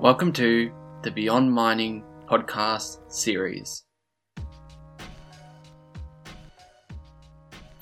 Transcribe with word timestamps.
Welcome 0.00 0.32
to 0.32 0.72
the 1.02 1.10
Beyond 1.10 1.52
Mining 1.52 2.02
podcast 2.26 3.00
series. 3.12 3.84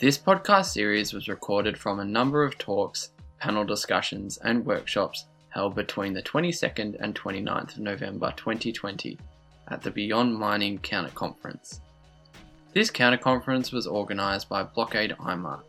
This 0.01 0.19
podcast 0.19 0.73
series 0.73 1.13
was 1.13 1.29
recorded 1.29 1.79
from 1.79 2.01
a 2.01 2.05
number 2.05 2.43
of 2.43 2.59
talks, 2.59 3.13
panel 3.39 3.65
discussions, 3.65 4.37
and 4.39 4.67
workshops 4.67 5.27
held 5.51 5.77
between 5.77 6.13
the 6.13 6.23
22nd 6.25 6.97
and 6.99 7.15
29th 7.15 7.75
of 7.75 7.79
November 7.79 8.35
2020 8.37 9.17
at 9.69 9.83
the 9.83 9.93
Beyond 9.93 10.35
Mining 10.35 10.79
Counter 10.79 11.13
Conference. 11.15 11.83
This 12.75 12.91
counter 12.91 13.17
conference 13.17 13.71
was 13.71 13.87
organised 13.87 14.49
by 14.49 14.65
Blockade 14.65 15.15
IMARC. 15.21 15.63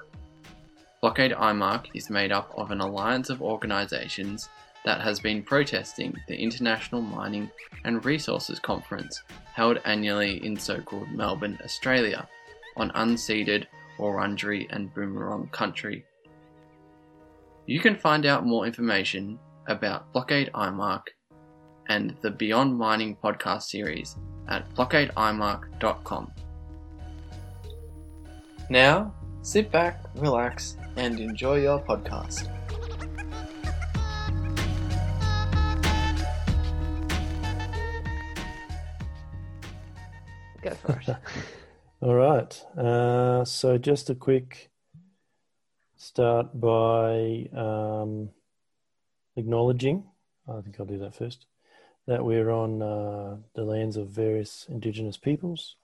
Blockade 1.00 1.34
IMARC 1.34 1.86
is 1.94 2.10
made 2.10 2.32
up 2.32 2.52
of 2.58 2.72
an 2.72 2.82
alliance 2.82 3.30
of 3.30 3.40
organisations 3.44 4.50
that 4.86 5.02
has 5.02 5.20
been 5.20 5.44
protesting 5.44 6.16
the 6.28 6.38
International 6.38 7.02
Mining 7.02 7.50
and 7.84 8.04
Resources 8.06 8.60
Conference 8.60 9.24
held 9.54 9.80
annually 9.86 10.44
in 10.46 10.58
so 10.58 10.80
called 10.82 11.12
Melbourne, 11.12 11.58
Australia, 11.64 12.28
on 12.78 12.92
unceded 12.92 13.66
Wurundjeri 13.98 14.68
and 14.70 14.94
Boonwurrung 14.94 15.52
country. 15.52 16.06
You 17.66 17.80
can 17.80 17.96
find 17.96 18.26
out 18.26 18.46
more 18.46 18.66
information 18.66 19.38
about 19.68 20.12
Blockade 20.14 20.50
IMARC 20.54 21.04
and 21.90 22.16
the 22.22 22.32
Beyond 22.32 22.78
Mining 22.78 23.18
podcast 23.24 23.64
series 23.64 24.16
at 24.48 24.74
blockadeimarc.com. 24.76 26.32
Now, 28.70 29.14
sit 29.42 29.72
back, 29.72 30.04
relax, 30.16 30.78
and 30.96 31.20
enjoy 31.20 31.62
your 31.62 31.80
podcast. 31.80 32.50
Go 40.62 40.72
for 40.72 41.02
it. 41.08 41.16
All 42.02 42.16
right. 42.16 42.66
Uh, 42.78 43.46
so 43.46 43.78
just 43.78 44.10
a 44.10 44.16
quick 44.16 44.70
start 45.98 46.60
by 46.60 47.48
um, 47.56 48.30
acknowledging, 49.36 50.04
I 50.48 50.62
think 50.62 50.80
I'll 50.80 50.86
do 50.86 50.98
that 51.00 51.16
first, 51.16 51.46
that 52.08 52.24
we're 52.24 52.50
on 52.50 52.82
uh, 52.82 53.38
the 53.54 53.64
lands 53.64 53.98
of 53.98 54.10
various 54.10 54.66
Indigenous 54.70 55.18
peoples. 55.18 55.76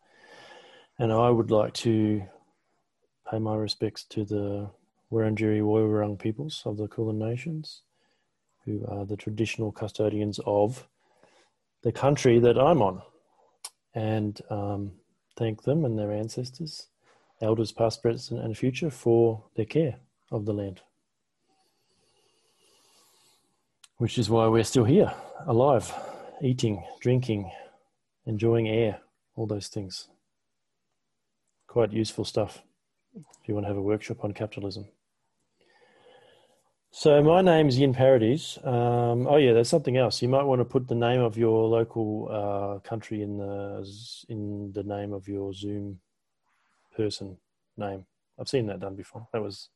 And 0.97 1.11
I 1.11 1.29
would 1.29 1.51
like 1.51 1.73
to 1.75 2.23
pay 3.29 3.39
my 3.39 3.55
respects 3.55 4.03
to 4.05 4.25
the 4.25 4.69
Wurundjeri 5.11 5.61
Woiwurrung 5.61 6.17
peoples 6.17 6.63
of 6.65 6.77
the 6.77 6.87
Kulin 6.87 7.19
Nations, 7.19 7.81
who 8.65 8.85
are 8.87 9.05
the 9.05 9.17
traditional 9.17 9.71
custodians 9.71 10.39
of 10.45 10.87
the 11.83 11.91
country 11.91 12.39
that 12.39 12.57
I'm 12.57 12.81
on 12.81 13.01
and 13.95 14.39
um, 14.49 14.91
thank 15.37 15.63
them 15.63 15.85
and 15.85 15.97
their 15.97 16.11
ancestors, 16.11 16.87
elders 17.41 17.71
past, 17.71 18.01
present, 18.01 18.41
and 18.41 18.57
future, 18.57 18.91
for 18.91 19.43
their 19.55 19.65
care 19.65 19.95
of 20.31 20.45
the 20.45 20.53
land. 20.53 20.81
Which 23.97 24.17
is 24.17 24.29
why 24.29 24.47
we're 24.47 24.65
still 24.65 24.83
here, 24.83 25.13
alive, 25.47 25.91
eating, 26.41 26.83
drinking, 26.99 27.49
enjoying 28.25 28.67
air, 28.67 28.99
all 29.35 29.47
those 29.47 29.69
things. 29.69 30.09
Quite 31.67 31.93
useful 31.93 32.25
stuff 32.25 32.61
if 33.15 33.47
you 33.47 33.53
want 33.53 33.65
to 33.65 33.69
have 33.69 33.77
a 33.77 33.81
workshop 33.81 34.23
on 34.23 34.33
capitalism. 34.33 34.85
So 36.97 37.21
my 37.21 37.41
name 37.41 37.67
is 37.67 37.77
Yin 37.77 37.93
Paradies. 37.93 38.57
Um, 38.63 39.27
oh 39.27 39.35
yeah, 39.35 39.51
there's 39.51 39.67
something 39.67 39.97
else. 39.97 40.21
You 40.21 40.29
might 40.29 40.45
want 40.45 40.61
to 40.61 40.65
put 40.65 40.87
the 40.87 40.95
name 40.95 41.19
of 41.19 41.37
your 41.37 41.67
local 41.67 42.29
uh, 42.31 42.79
country 42.87 43.21
in 43.21 43.37
the 43.37 43.85
in 44.29 44.71
the 44.71 44.81
name 44.81 45.11
of 45.11 45.27
your 45.27 45.53
Zoom 45.53 45.99
person 46.95 47.35
name. 47.75 48.05
I've 48.39 48.47
seen 48.47 48.65
that 48.67 48.79
done 48.79 48.95
before. 48.95 49.27
That 49.33 49.41
was 49.41 49.67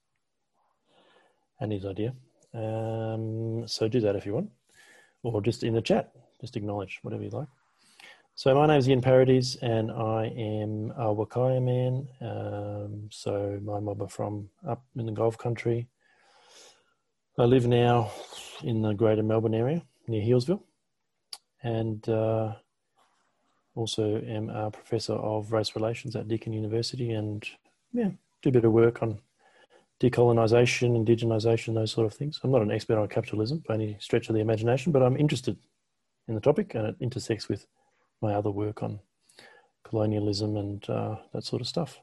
Annie's 1.60 1.86
idea. 1.86 2.14
Um, 2.54 3.68
so 3.68 3.90
do 3.90 4.00
that 4.00 4.16
if 4.16 4.26
you 4.26 4.36
want, 4.36 4.50
or 5.22 5.42
just 5.42 5.64
in 5.64 5.74
the 5.74 5.82
chat. 5.82 6.14
Just 6.40 6.56
acknowledge 6.56 7.00
whatever 7.02 7.24
you 7.24 7.32
like. 7.32 7.50
So 8.36 8.56
my 8.56 8.66
name 8.66 8.80
is 8.80 8.88
Yin 8.88 9.02
Paradies, 9.02 9.58
and 9.58 9.92
I 9.92 10.28
am 10.38 10.94
a 10.96 11.14
Wakaya 11.14 11.62
man. 11.62 12.08
Um, 12.22 13.10
so 13.12 13.60
my 13.62 13.82
mob 13.82 14.02
are 14.04 14.08
from 14.08 14.48
up 14.66 14.86
in 14.96 15.06
the 15.06 15.12
Gulf 15.12 15.38
country. 15.38 15.90
I 17.40 17.46
live 17.46 17.68
now 17.68 18.12
in 18.64 18.82
the 18.82 18.92
greater 18.92 19.24
Melbourne 19.24 19.54
area 19.54 19.82
near 20.10 20.22
Healesville 20.22 20.62
and 21.64 22.10
uh, 22.10 22.56
also 23.76 24.22
am 24.28 24.50
a 24.50 24.70
professor 24.70 25.14
of 25.14 25.54
race 25.54 25.74
relations 25.74 26.18
at 26.18 26.28
Deakin 26.28 26.52
University 26.52 27.12
and 27.12 27.48
yeah, 27.94 28.10
do 28.42 28.50
a 28.50 28.52
bit 28.52 28.66
of 28.66 28.74
work 28.74 29.02
on 29.02 29.22
decolonisation, 30.02 31.02
indigenisation, 31.02 31.76
those 31.76 31.94
sort 31.94 32.08
of 32.08 32.14
things. 32.14 32.42
I'm 32.44 32.52
not 32.52 32.62
an 32.62 32.72
expert 32.72 32.98
on 32.98 33.08
capitalism 33.08 33.64
by 33.66 33.76
any 33.76 33.96
stretch 34.02 34.28
of 34.28 34.36
the 34.36 34.42
imagination, 34.42 34.92
but 34.92 35.02
I'm 35.02 35.16
interested 35.16 35.56
in 36.28 36.36
the 36.36 36.42
topic 36.42 36.76
and 36.76 36.88
it 36.88 36.96
intersects 37.00 37.48
with 37.48 37.68
my 38.22 38.34
other 38.34 38.52
work 38.52 38.84
on 38.84 39.00
colonialism 39.86 40.58
and 40.58 40.90
uh, 40.90 41.16
that 41.32 41.46
sort 41.46 41.62
of 41.62 41.70
stuff. 41.70 42.02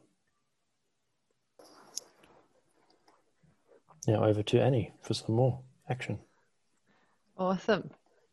Now 4.06 4.25
over 4.25 4.43
to 4.43 4.62
Annie 4.62 4.93
for 5.03 5.15
some 5.15 5.34
more 5.34 5.61
action. 5.89 6.19
Awesome. 7.39 7.91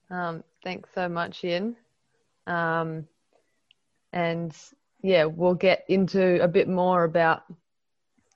Um, 0.10 0.44
thanks 0.64 0.90
so 0.94 1.10
much, 1.10 1.44
Yin. 1.44 1.76
Um, 2.46 3.08
and 4.12 4.56
yeah, 5.02 5.26
we'll 5.26 5.56
get 5.56 5.84
into 5.88 6.42
a 6.42 6.48
bit 6.48 6.70
more 6.70 7.04
about 7.04 7.44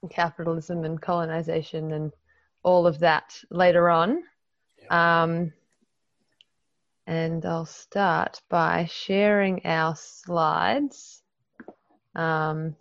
capitalism 0.09 0.83
and 0.83 1.01
colonization 1.01 1.91
and 1.91 2.11
all 2.63 2.87
of 2.87 2.99
that 2.99 3.39
later 3.49 3.89
on. 3.89 4.23
Yeah. 4.81 5.23
Um, 5.23 5.53
and 7.05 7.45
I'll 7.45 7.65
start 7.65 8.41
by 8.49 8.87
sharing 8.91 9.65
our 9.65 9.95
slides 9.95 11.21
um, 12.15 12.75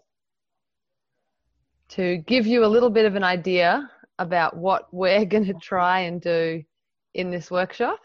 to 1.90 2.16
give 2.18 2.46
you 2.46 2.64
a 2.64 2.66
little 2.66 2.90
bit 2.90 3.04
of 3.04 3.14
an 3.14 3.22
idea 3.22 3.88
about 4.18 4.56
what 4.56 4.92
we're 4.92 5.24
going 5.34 5.46
to 5.46 5.54
try 5.54 6.00
and 6.00 6.20
do 6.20 6.62
in 7.14 7.30
this 7.30 7.50
workshop, 7.50 8.00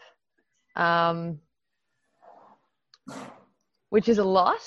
um, 0.76 1.38
which 3.90 4.08
is 4.08 4.18
a 4.18 4.24
lot. 4.24 4.60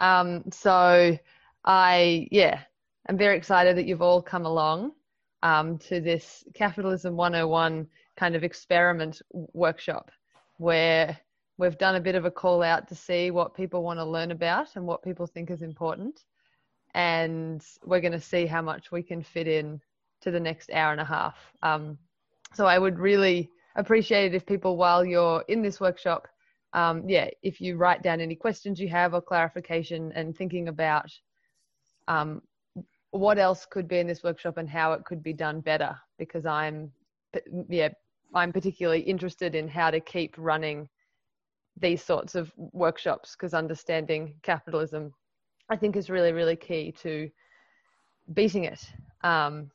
Um, 0.00 0.44
so 0.50 1.16
I, 1.64 2.28
yeah, 2.30 2.60
I'm 3.08 3.16
very 3.16 3.36
excited 3.36 3.76
that 3.76 3.86
you've 3.86 4.02
all 4.02 4.22
come 4.22 4.46
along 4.46 4.92
um, 5.42 5.78
to 5.78 6.00
this 6.00 6.44
Capitalism 6.54 7.16
101 7.16 7.86
kind 8.16 8.34
of 8.34 8.44
experiment 8.44 9.22
workshop 9.32 10.10
where 10.58 11.18
we've 11.58 11.78
done 11.78 11.96
a 11.96 12.00
bit 12.00 12.14
of 12.14 12.24
a 12.24 12.30
call 12.30 12.62
out 12.62 12.88
to 12.88 12.94
see 12.94 13.30
what 13.30 13.54
people 13.54 13.82
want 13.82 13.98
to 13.98 14.04
learn 14.04 14.30
about 14.30 14.68
and 14.76 14.86
what 14.86 15.02
people 15.02 15.26
think 15.26 15.50
is 15.50 15.62
important. 15.62 16.24
And 16.94 17.64
we're 17.84 18.00
going 18.00 18.12
to 18.12 18.20
see 18.20 18.46
how 18.46 18.62
much 18.62 18.92
we 18.92 19.02
can 19.02 19.22
fit 19.22 19.48
in 19.48 19.80
to 20.22 20.30
the 20.30 20.40
next 20.40 20.70
hour 20.72 20.92
and 20.92 21.00
a 21.00 21.04
half. 21.04 21.36
Um, 21.62 21.98
so 22.54 22.66
I 22.66 22.78
would 22.78 22.98
really 22.98 23.50
appreciate 23.76 24.32
it 24.32 24.36
if 24.36 24.46
people, 24.46 24.76
while 24.76 25.04
you're 25.04 25.44
in 25.48 25.62
this 25.62 25.80
workshop, 25.80 26.28
um, 26.74 27.08
yeah, 27.08 27.28
if 27.42 27.60
you 27.60 27.76
write 27.76 28.02
down 28.02 28.20
any 28.20 28.34
questions 28.34 28.80
you 28.80 28.88
have 28.88 29.14
or 29.14 29.20
clarification 29.20 30.12
and 30.14 30.36
thinking 30.36 30.68
about 30.68 31.10
um, 32.08 32.42
what 33.10 33.38
else 33.38 33.66
could 33.66 33.86
be 33.88 33.98
in 33.98 34.06
this 34.06 34.22
workshop 34.22 34.56
and 34.56 34.68
how 34.68 34.92
it 34.92 35.04
could 35.04 35.22
be 35.22 35.32
done 35.32 35.60
better, 35.60 35.94
because 36.18 36.46
I'm, 36.46 36.90
yeah, 37.68 37.90
I'm 38.34 38.52
particularly 38.52 39.00
interested 39.00 39.54
in 39.54 39.68
how 39.68 39.90
to 39.90 40.00
keep 40.00 40.34
running 40.38 40.88
these 41.78 42.02
sorts 42.02 42.34
of 42.34 42.52
workshops 42.56 43.34
because 43.34 43.54
understanding 43.54 44.34
capitalism, 44.42 45.12
I 45.68 45.76
think, 45.76 45.96
is 45.96 46.10
really, 46.10 46.32
really 46.32 46.56
key 46.56 46.92
to 47.02 47.30
beating 48.32 48.64
it. 48.64 48.80
Um, 49.24 49.70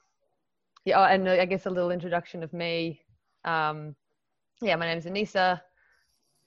yeah, 0.88 1.02
and 1.02 1.28
I 1.28 1.44
guess 1.44 1.66
a 1.66 1.70
little 1.70 1.92
introduction 1.92 2.44
of 2.44 2.54
me. 2.54 3.02
Um, 3.44 3.94
yeah, 4.62 4.78
my 4.78 4.86
name 4.86 4.98
is 4.98 5.06
Anissa. 5.06 5.60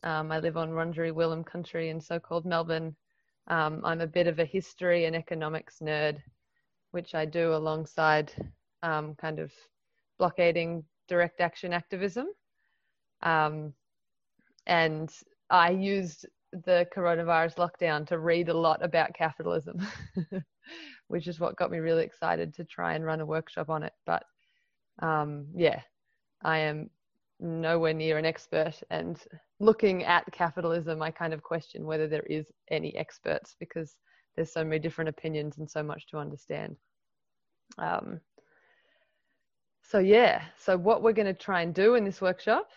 Um, 0.02 0.32
I 0.32 0.38
live 0.38 0.56
on 0.56 0.70
Wurundjeri 0.70 1.12
Willam 1.12 1.44
country 1.44 1.90
in 1.90 2.00
so-called 2.00 2.46
Melbourne. 2.46 2.96
Um, 3.48 3.82
I'm 3.84 4.00
a 4.00 4.06
bit 4.06 4.26
of 4.26 4.38
a 4.38 4.46
history 4.46 5.04
and 5.04 5.14
economics 5.14 5.80
nerd, 5.82 6.22
which 6.92 7.14
I 7.14 7.26
do 7.26 7.54
alongside 7.54 8.32
um, 8.82 9.14
kind 9.14 9.40
of 9.40 9.52
blockading 10.18 10.84
direct 11.06 11.42
action 11.42 11.74
activism. 11.74 12.28
Um, 13.22 13.74
and 14.66 15.12
I 15.50 15.72
used 15.72 16.24
the 16.52 16.86
coronavirus 16.94 17.56
lockdown 17.56 18.06
to 18.08 18.18
read 18.18 18.48
a 18.48 18.54
lot 18.54 18.84
about 18.84 19.14
capitalism. 19.14 19.86
which 21.10 21.26
is 21.26 21.40
what 21.40 21.56
got 21.56 21.72
me 21.72 21.78
really 21.78 22.04
excited 22.04 22.54
to 22.54 22.64
try 22.64 22.94
and 22.94 23.04
run 23.04 23.20
a 23.20 23.26
workshop 23.26 23.68
on 23.68 23.82
it. 23.82 23.92
But 24.06 24.22
um, 25.02 25.46
yeah, 25.56 25.80
I 26.44 26.58
am 26.58 26.88
nowhere 27.40 27.92
near 27.92 28.16
an 28.16 28.24
expert. 28.24 28.80
And 28.90 29.20
looking 29.58 30.04
at 30.04 30.30
capitalism, 30.30 31.02
I 31.02 31.10
kind 31.10 31.34
of 31.34 31.42
question 31.42 31.84
whether 31.84 32.06
there 32.06 32.22
is 32.30 32.46
any 32.70 32.94
experts 32.96 33.56
because 33.58 33.96
there's 34.36 34.52
so 34.52 34.62
many 34.62 34.78
different 34.78 35.08
opinions 35.08 35.58
and 35.58 35.68
so 35.68 35.82
much 35.82 36.06
to 36.08 36.18
understand. 36.18 36.76
Um, 37.76 38.20
so 39.82 39.98
yeah, 39.98 40.42
so 40.56 40.78
what 40.78 41.02
we're 41.02 41.12
going 41.12 41.26
to 41.26 41.34
try 41.34 41.62
and 41.62 41.74
do 41.74 41.96
in 41.96 42.04
this 42.04 42.20
workshop 42.20 42.68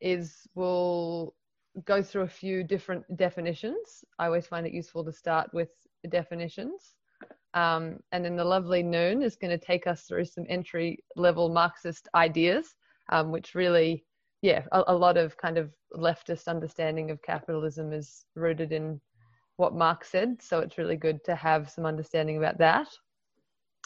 is 0.00 0.46
we'll 0.54 1.34
go 1.84 2.02
through 2.02 2.22
a 2.22 2.28
few 2.28 2.62
different 2.62 3.04
definitions. 3.16 4.04
I 4.18 4.26
always 4.26 4.46
find 4.46 4.66
it 4.66 4.72
useful 4.72 5.04
to 5.04 5.12
start 5.12 5.52
with 5.52 5.70
the 6.02 6.08
definitions. 6.08 6.94
Um, 7.54 8.00
and 8.12 8.24
then 8.24 8.36
the 8.36 8.44
lovely 8.44 8.82
Noon 8.82 9.22
is 9.22 9.36
going 9.36 9.56
to 9.56 9.64
take 9.64 9.86
us 9.86 10.02
through 10.02 10.24
some 10.24 10.44
entry 10.48 10.98
level 11.16 11.48
Marxist 11.48 12.08
ideas, 12.14 12.74
um, 13.10 13.30
which 13.30 13.54
really, 13.54 14.04
yeah, 14.42 14.64
a, 14.72 14.82
a, 14.88 14.94
lot 14.94 15.16
of 15.16 15.36
kind 15.36 15.56
of 15.56 15.72
leftist 15.94 16.48
understanding 16.48 17.10
of 17.10 17.22
capitalism 17.22 17.92
is 17.92 18.24
rooted 18.34 18.72
in 18.72 19.00
what 19.56 19.74
Marx 19.74 20.10
said. 20.10 20.42
So 20.42 20.58
it's 20.58 20.78
really 20.78 20.96
good 20.96 21.22
to 21.24 21.36
have 21.36 21.70
some 21.70 21.86
understanding 21.86 22.38
about 22.38 22.58
that. 22.58 22.88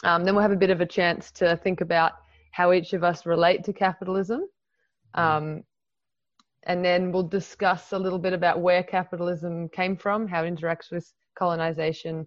Um, 0.03 0.23
then 0.23 0.33
we'll 0.33 0.41
have 0.41 0.51
a 0.51 0.57
bit 0.57 0.71
of 0.71 0.81
a 0.81 0.85
chance 0.85 1.31
to 1.33 1.55
think 1.57 1.81
about 1.81 2.13
how 2.51 2.71
each 2.71 2.93
of 2.93 3.03
us 3.03 3.25
relate 3.25 3.63
to 3.65 3.73
capitalism. 3.73 4.45
Um, 5.13 5.63
and 6.63 6.83
then 6.83 7.11
we'll 7.11 7.23
discuss 7.23 7.93
a 7.93 7.99
little 7.99 8.19
bit 8.19 8.33
about 8.33 8.61
where 8.61 8.83
capitalism 8.83 9.69
came 9.69 9.95
from, 9.95 10.27
how 10.27 10.43
it 10.43 10.53
interacts 10.53 10.91
with 10.91 11.11
colonization, 11.37 12.25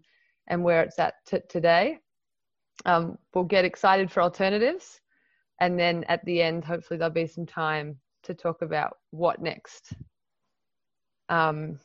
and 0.49 0.65
where 0.65 0.83
it's 0.83 0.99
at 0.99 1.15
t- 1.27 1.39
today. 1.49 1.99
Um, 2.87 3.19
we'll 3.35 3.45
get 3.45 3.65
excited 3.65 4.11
for 4.11 4.23
alternatives. 4.23 5.01
And 5.61 5.79
then 5.79 6.05
at 6.09 6.25
the 6.25 6.43
end, 6.43 6.65
hopefully, 6.65 6.99
there'll 6.99 7.13
be 7.13 7.27
some 7.27 7.47
time 7.47 7.99
to 8.25 8.35
talk 8.35 8.63
about 8.63 8.97
what 9.11 9.41
next. 9.41 9.93
Um, 11.29 11.79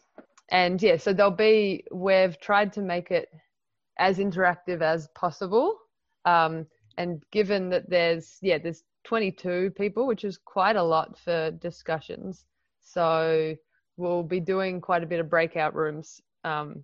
and 0.50 0.82
yeah, 0.82 0.98
so 0.98 1.14
there'll 1.14 1.32
be, 1.32 1.84
we've 1.94 2.40
tried 2.40 2.74
to 2.74 2.82
make 2.82 3.12
it 3.12 3.30
as 4.00 4.18
interactive 4.18 4.82
as 4.82 5.10
possible. 5.16 5.78
Um, 6.26 6.66
and 6.98 7.22
given 7.32 7.70
that 7.70 7.90
there's, 7.90 8.38
yeah, 8.42 8.58
there's 8.58 8.84
22 9.08 9.72
people, 9.78 10.06
which 10.06 10.26
is 10.26 10.38
quite 10.38 10.76
a 10.76 10.84
lot 10.84 11.18
for 11.18 11.50
discussions. 11.52 12.46
So 12.82 13.56
we'll 13.96 14.22
be 14.22 14.42
doing 14.42 14.82
quite 14.82 15.02
a 15.02 15.08
bit 15.08 15.22
of 15.22 15.30
breakout 15.30 15.74
rooms 15.74 16.22
um, 16.44 16.84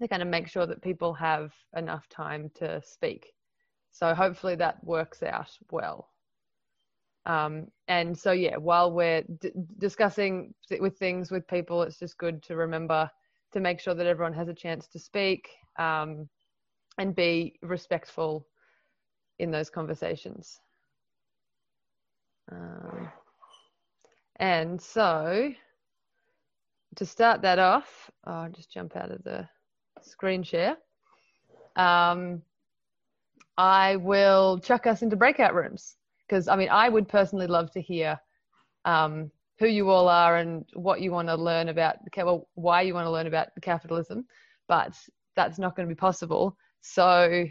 to 0.00 0.08
kind 0.08 0.22
of 0.22 0.28
make 0.28 0.48
sure 0.48 0.64
that 0.64 0.80
people 0.80 1.12
have 1.12 1.52
enough 1.76 2.08
time 2.08 2.50
to 2.54 2.80
speak. 2.82 3.32
So 3.90 4.14
hopefully 4.14 4.54
that 4.56 4.82
works 4.82 5.22
out 5.22 5.50
well. 5.70 6.08
Um, 7.26 7.66
and 7.88 8.16
so, 8.16 8.32
yeah, 8.32 8.56
while 8.56 8.90
we're 8.90 9.22
d- 9.40 9.52
discussing 9.76 10.54
with 10.80 10.96
things 10.96 11.30
with 11.30 11.46
people, 11.46 11.82
it's 11.82 11.98
just 11.98 12.16
good 12.16 12.42
to 12.44 12.56
remember 12.56 13.10
to 13.52 13.60
make 13.60 13.80
sure 13.80 13.94
that 13.94 14.06
everyone 14.06 14.32
has 14.32 14.48
a 14.48 14.54
chance 14.54 14.88
to 14.88 14.98
speak 14.98 15.50
um, 15.78 16.26
and 16.96 17.14
be 17.14 17.58
respectful 17.60 18.46
in 19.38 19.50
those 19.50 19.68
conversations. 19.68 20.58
Um, 22.50 23.08
and 24.36 24.80
so, 24.80 25.52
to 26.96 27.06
start 27.06 27.42
that 27.42 27.58
off, 27.58 28.10
I'll 28.24 28.50
just 28.50 28.72
jump 28.72 28.96
out 28.96 29.10
of 29.10 29.22
the 29.22 29.48
screen 30.02 30.42
share. 30.42 30.76
Um, 31.76 32.42
I 33.56 33.96
will 33.96 34.58
chuck 34.58 34.86
us 34.86 35.02
into 35.02 35.16
breakout 35.16 35.54
rooms 35.54 35.96
because 36.26 36.48
I 36.48 36.56
mean, 36.56 36.68
I 36.70 36.88
would 36.88 37.08
personally 37.08 37.46
love 37.46 37.70
to 37.72 37.80
hear 37.80 38.18
um, 38.84 39.30
who 39.58 39.66
you 39.66 39.90
all 39.90 40.08
are 40.08 40.36
and 40.36 40.64
what 40.74 41.00
you 41.00 41.12
want 41.12 41.28
to 41.28 41.34
learn 41.34 41.68
about, 41.68 41.96
well, 42.16 42.48
why 42.54 42.82
you 42.82 42.94
want 42.94 43.06
to 43.06 43.10
learn 43.10 43.26
about 43.26 43.48
capitalism, 43.60 44.24
but 44.68 44.96
that's 45.36 45.58
not 45.58 45.76
going 45.76 45.86
to 45.86 45.94
be 45.94 45.98
possible. 45.98 46.56
So, 46.80 47.44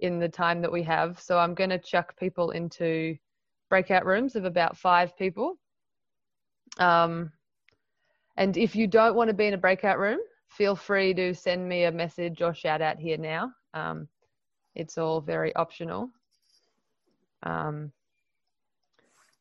in 0.00 0.18
the 0.18 0.28
time 0.28 0.62
that 0.62 0.72
we 0.72 0.82
have, 0.84 1.20
so 1.20 1.38
I'm 1.38 1.54
going 1.54 1.68
to 1.68 1.78
chuck 1.78 2.18
people 2.18 2.52
into 2.52 3.16
breakout 3.70 4.04
rooms 4.04 4.36
of 4.36 4.44
about 4.44 4.76
five 4.76 5.16
people. 5.16 5.54
Um, 6.78 7.32
and 8.36 8.56
if 8.56 8.76
you 8.76 8.86
don't 8.86 9.14
want 9.14 9.28
to 9.28 9.34
be 9.34 9.46
in 9.46 9.54
a 9.54 9.58
breakout 9.58 9.98
room, 9.98 10.18
feel 10.48 10.76
free 10.76 11.14
to 11.14 11.34
send 11.34 11.66
me 11.68 11.84
a 11.84 11.92
message 11.92 12.42
or 12.42 12.52
shout 12.52 12.82
out 12.82 12.98
here 12.98 13.16
now. 13.16 13.52
Um, 13.72 14.08
it's 14.74 14.98
all 14.98 15.20
very 15.20 15.54
optional. 15.56 16.10
Um, 17.42 17.92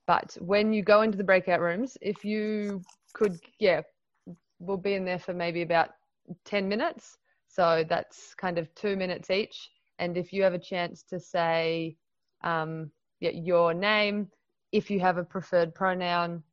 but 0.08 0.38
when 0.40 0.74
you 0.74 0.84
go 0.84 1.02
into 1.02 1.18
the 1.18 1.24
breakout 1.24 1.62
rooms, 1.62 1.98
if 2.02 2.24
you 2.24 2.82
could, 3.14 3.40
yeah, 3.60 3.82
we'll 4.60 4.78
be 4.78 4.94
in 4.94 5.06
there 5.06 5.20
for 5.20 5.34
maybe 5.34 5.62
about 5.62 5.90
10 6.46 6.68
minutes. 6.68 7.18
So 7.48 7.84
that's 7.88 8.34
kind 8.36 8.58
of 8.58 8.74
two 8.75 8.96
minutes 8.96 9.30
each. 9.30 9.70
And 9.98 10.18
if 10.18 10.32
you 10.32 10.44
have 10.44 10.54
a 10.54 10.60
chance 10.60 11.04
to 11.10 11.20
say 11.20 11.98
um, 12.44 12.92
your 13.19 13.74
name, 13.74 14.30
if 14.71 14.89
you 14.89 15.00
have 15.00 15.18
a 15.18 15.24
preferred 15.24 15.74
pronoun, 15.74 16.44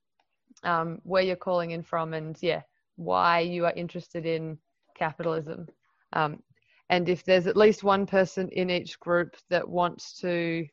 um, 0.64 1.00
where 1.04 1.22
you're 1.22 1.36
calling 1.36 1.72
in 1.72 1.82
from, 1.82 2.14
and 2.14 2.36
yeah, 2.42 2.62
why 2.96 3.40
you 3.40 3.66
are 3.66 3.72
interested 3.72 4.26
in 4.26 4.58
capitalism. 4.96 5.66
Um, 6.12 6.42
and 6.88 7.08
if 7.08 7.24
there's 7.24 7.46
at 7.46 7.56
least 7.56 7.82
one 7.84 8.06
person 8.06 8.48
in 8.50 8.70
each 8.70 8.98
group 9.00 9.36
that 9.50 9.68
wants 9.68 10.18
to 10.20 10.66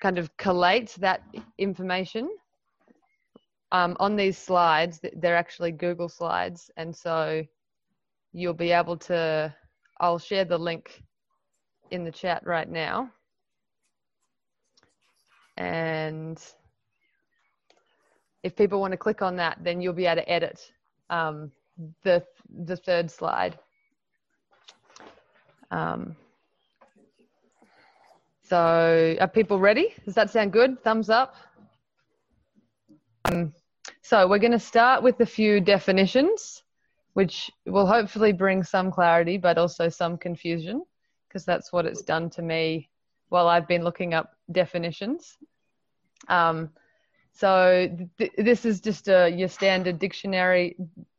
kind 0.00 0.18
of 0.18 0.36
collate 0.36 0.94
that 0.98 1.22
information 1.58 2.28
um, 3.72 3.96
on 4.00 4.16
these 4.16 4.36
slides, 4.36 5.00
they're 5.16 5.36
actually 5.36 5.72
Google 5.72 6.08
slides. 6.08 6.70
And 6.76 6.94
so 6.94 7.44
you'll 8.32 8.54
be 8.54 8.72
able 8.72 8.96
to, 8.98 9.54
I'll 10.00 10.18
share 10.18 10.44
the 10.44 10.58
link 10.58 11.02
in 11.90 12.04
the 12.04 12.10
chat 12.10 12.44
right 12.44 12.68
now. 12.68 13.10
And 15.56 16.42
if 18.42 18.56
people 18.56 18.80
want 18.80 18.92
to 18.92 18.96
click 18.96 19.22
on 19.22 19.36
that, 19.36 19.58
then 19.62 19.80
you'll 19.80 19.92
be 19.92 20.06
able 20.06 20.22
to 20.22 20.30
edit 20.30 20.72
um, 21.10 21.50
the 22.02 22.24
the 22.66 22.76
third 22.76 23.10
slide. 23.10 23.58
Um, 25.70 26.16
so 28.42 29.16
are 29.20 29.28
people 29.28 29.58
ready? 29.58 29.94
Does 30.04 30.14
that 30.14 30.30
sound 30.30 30.52
good? 30.52 30.82
Thumbs 30.84 31.08
up. 31.08 31.34
Um, 33.24 33.54
so 34.02 34.28
we're 34.28 34.38
going 34.38 34.52
to 34.52 34.58
start 34.58 35.02
with 35.02 35.18
a 35.20 35.26
few 35.26 35.60
definitions, 35.60 36.62
which 37.14 37.50
will 37.64 37.86
hopefully 37.86 38.32
bring 38.32 38.62
some 38.62 38.90
clarity, 38.90 39.38
but 39.38 39.56
also 39.56 39.88
some 39.88 40.18
confusion, 40.18 40.84
because 41.26 41.44
that's 41.44 41.72
what 41.72 41.86
it's 41.86 42.02
done 42.02 42.28
to 42.30 42.42
me 42.42 42.90
while 43.28 43.48
I've 43.48 43.68
been 43.68 43.84
looking 43.84 44.14
up 44.14 44.36
definitions. 44.52 45.36
Um, 46.28 46.70
so 47.32 47.88
th- 48.18 48.32
this 48.38 48.64
is 48.64 48.80
just 48.80 49.08
a, 49.08 49.28
your 49.28 49.48
standard 49.48 49.98
dictionary 49.98 50.76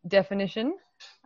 definition. 0.08 0.76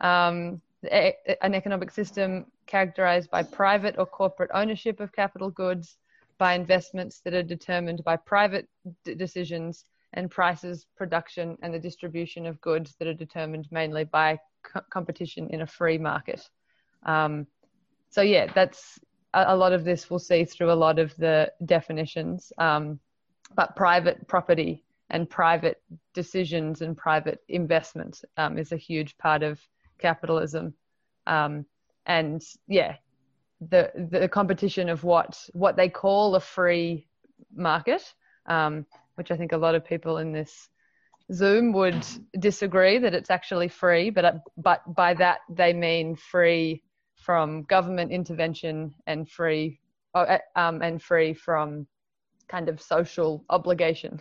Um, 0.01 0.61
a, 0.85 1.15
an 1.41 1.53
economic 1.53 1.91
system 1.91 2.45
characterized 2.65 3.29
by 3.29 3.43
private 3.43 3.95
or 3.97 4.05
corporate 4.05 4.51
ownership 4.53 4.99
of 4.99 5.11
capital 5.11 5.49
goods, 5.49 5.97
by 6.37 6.53
investments 6.53 7.19
that 7.21 7.33
are 7.33 7.43
determined 7.43 8.03
by 8.03 8.15
private 8.15 8.67
d- 9.03 9.13
decisions, 9.15 9.85
and 10.13 10.31
prices, 10.31 10.87
production, 10.97 11.57
and 11.61 11.73
the 11.73 11.79
distribution 11.79 12.45
of 12.45 12.59
goods 12.61 12.95
that 12.97 13.07
are 13.07 13.13
determined 13.13 13.67
mainly 13.71 14.05
by 14.05 14.39
co- 14.63 14.81
competition 14.89 15.49
in 15.51 15.61
a 15.61 15.67
free 15.67 15.97
market. 15.97 16.41
Um, 17.03 17.45
so 18.09 18.21
yeah, 18.21 18.51
that's 18.53 18.99
a, 19.33 19.55
lot 19.55 19.73
of 19.73 19.83
this 19.83 20.09
we'll 20.09 20.19
see 20.19 20.45
through 20.45 20.71
a 20.71 20.73
lot 20.73 20.99
of 20.99 21.15
the 21.17 21.51
definitions. 21.65 22.51
Um, 22.57 22.99
but 23.55 23.75
private 23.75 24.27
property 24.27 24.83
and 25.09 25.29
private 25.29 25.81
decisions 26.13 26.81
and 26.81 26.95
private 26.95 27.39
investment 27.47 28.21
um, 28.37 28.57
is 28.57 28.71
a 28.71 28.77
huge 28.77 29.17
part 29.17 29.43
of 29.43 29.59
capitalism. 29.99 30.73
Um, 31.25 31.65
and 32.05 32.41
yeah, 32.67 32.95
the 33.61 33.91
the 34.11 34.27
competition 34.27 34.89
of 34.89 35.03
what 35.03 35.37
what 35.53 35.75
they 35.75 35.89
call 35.89 36.35
a 36.35 36.39
free 36.39 37.07
market, 37.55 38.13
um, 38.45 38.85
which 39.15 39.31
I 39.31 39.37
think 39.37 39.51
a 39.51 39.57
lot 39.57 39.75
of 39.75 39.85
people 39.85 40.17
in 40.17 40.31
this 40.31 40.69
Zoom 41.31 41.73
would 41.73 42.05
disagree 42.39 42.97
that 42.99 43.13
it's 43.13 43.29
actually 43.29 43.67
free, 43.67 44.09
but 44.09 44.41
but 44.57 44.81
by 44.95 45.13
that 45.15 45.39
they 45.49 45.73
mean 45.73 46.15
free 46.15 46.83
from 47.29 47.61
government 47.65 48.11
intervention 48.11 48.91
and 49.05 49.29
free 49.29 49.79
uh, 50.15 50.39
um, 50.55 50.81
and 50.81 50.99
free 50.99 51.31
from 51.31 51.85
kind 52.47 52.67
of 52.67 52.81
social 52.81 53.45
obligation. 53.51 54.19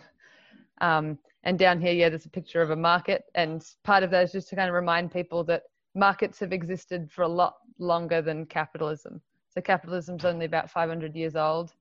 Um, 0.81 1.17
and 1.43 1.57
down 1.57 1.81
here, 1.81 1.91
yeah, 1.91 2.09
there's 2.09 2.27
a 2.27 2.29
picture 2.29 2.61
of 2.61 2.69
a 2.69 2.75
market. 2.75 3.23
And 3.33 3.65
part 3.83 4.03
of 4.03 4.11
that 4.11 4.25
is 4.25 4.31
just 4.31 4.47
to 4.49 4.55
kind 4.55 4.69
of 4.69 4.75
remind 4.75 5.11
people 5.11 5.43
that 5.45 5.63
markets 5.95 6.37
have 6.37 6.53
existed 6.53 7.09
for 7.11 7.23
a 7.23 7.27
lot 7.27 7.55
longer 7.79 8.21
than 8.21 8.45
capitalism. 8.45 9.19
So 9.49 9.59
capitalism's 9.59 10.23
only 10.23 10.45
about 10.45 10.69
500 10.69 11.15
years 11.15 11.35
old 11.35 11.73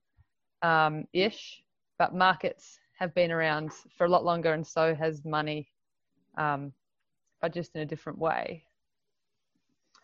um, 0.62 1.04
ish, 1.12 1.62
but 1.98 2.14
markets 2.14 2.78
have 2.98 3.14
been 3.14 3.32
around 3.32 3.72
for 3.98 4.06
a 4.06 4.08
lot 4.08 4.24
longer, 4.24 4.54
and 4.54 4.66
so 4.66 4.94
has 4.94 5.26
money, 5.26 5.68
um, 6.38 6.72
but 7.42 7.52
just 7.52 7.76
in 7.76 7.82
a 7.82 7.86
different 7.86 8.18
way. 8.18 8.64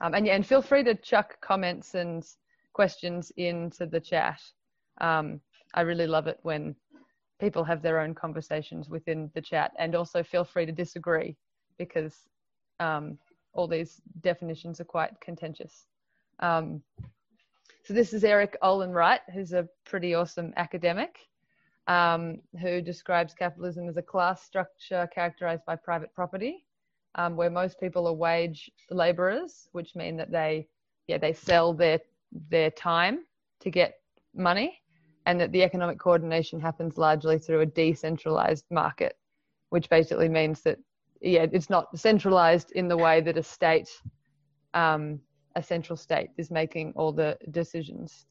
Um, 0.05 0.13
and 0.13 0.27
yeah, 0.27 0.35
and 0.35 0.47
feel 0.47 0.61
free 0.61 0.85
to 0.85 0.95
chuck 0.95 1.41
comments 1.41 1.95
and 1.95 2.23
questions 2.75 3.33
into 3.39 3.87
the 3.87 4.01
chat. 4.01 4.39
Um, 5.01 5.41
I 5.73 5.81
really 5.81 6.07
love 6.07 6.27
it 6.27 6.39
when 6.43 6.77
people 7.41 7.65
have 7.65 7.81
their 7.81 7.99
own 7.99 8.15
conversations 8.15 8.91
within 8.91 9.31
the 9.35 9.41
chat, 9.41 9.73
and 9.79 9.95
also 9.95 10.23
feel 10.23 10.45
free 10.45 10.67
to 10.67 10.73
disagree 10.73 11.39
because 11.79 12.29
um, 12.81 13.17
all 13.55 13.67
these 13.67 14.03
definitions 14.21 14.79
are 14.79 14.85
quite 14.85 15.19
contentious. 15.23 15.87
Um, 16.41 16.83
so 17.83 17.95
this 17.95 18.13
is 18.13 18.25
Erik 18.25 18.59
Olin 18.61 18.91
Wright, 18.91 19.23
who's 19.33 19.55
a 19.55 19.67
pretty 19.87 20.15
awesome 20.15 20.53
academic 20.59 21.17
um, 21.87 22.43
who 22.61 22.83
describes 22.83 23.33
capitalism 23.33 23.89
as 23.89 23.97
a 23.97 24.03
class 24.03 24.43
structure 24.43 25.09
characterized 25.15 25.65
by 25.65 25.77
private 25.77 26.15
property, 26.15 26.67
um, 27.15 27.37
where 27.37 27.51
most 27.51 27.79
people 27.81 28.07
are 28.07 28.13
wage 28.13 28.71
laborers, 28.91 29.69
which 29.73 29.95
mean 29.95 30.17
that 30.17 30.31
they, 30.31 30.67
yeah, 31.07 31.19
they 31.19 31.33
sell 31.33 31.73
their 31.73 32.01
their 32.51 32.71
time 32.71 33.21
to 33.61 33.71
get 33.71 33.95
money, 34.35 34.83
and 35.27 35.41
that 35.41 35.53
the 35.53 35.63
economic 35.63 35.99
coordination 35.99 36.61
happens 36.61 36.99
largely 36.99 37.39
through 37.39 37.61
a 37.61 37.67
decentralized 37.67 38.65
market, 38.71 39.17
which 39.71 39.89
basically 39.89 40.29
means 40.29 40.63
that, 40.63 40.79
yeah, 41.21 41.47
it's 41.53 41.71
not 41.71 41.97
centralized 41.97 42.73
in 42.73 42.89
the 42.89 42.97
way 42.97 43.21
that 43.21 43.37
a 43.37 43.43
state, 43.43 43.89
um, 44.75 45.21
a 45.55 45.63
central 45.63 45.97
state, 45.97 46.31
is 46.37 46.51
making 46.51 46.93
all 46.97 47.13
the 47.13 47.39
decisions. 47.53 48.27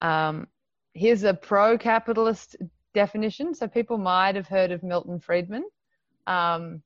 Um, 0.00 0.46
here's 0.92 1.24
a 1.24 1.34
pro-capitalist 1.34 2.56
definition. 2.94 3.54
So 3.54 3.66
people 3.66 3.98
might 3.98 4.36
have 4.36 4.46
heard 4.46 4.70
of 4.70 4.82
Milton 4.82 5.18
Friedman. 5.18 5.64
Um, 6.26 6.82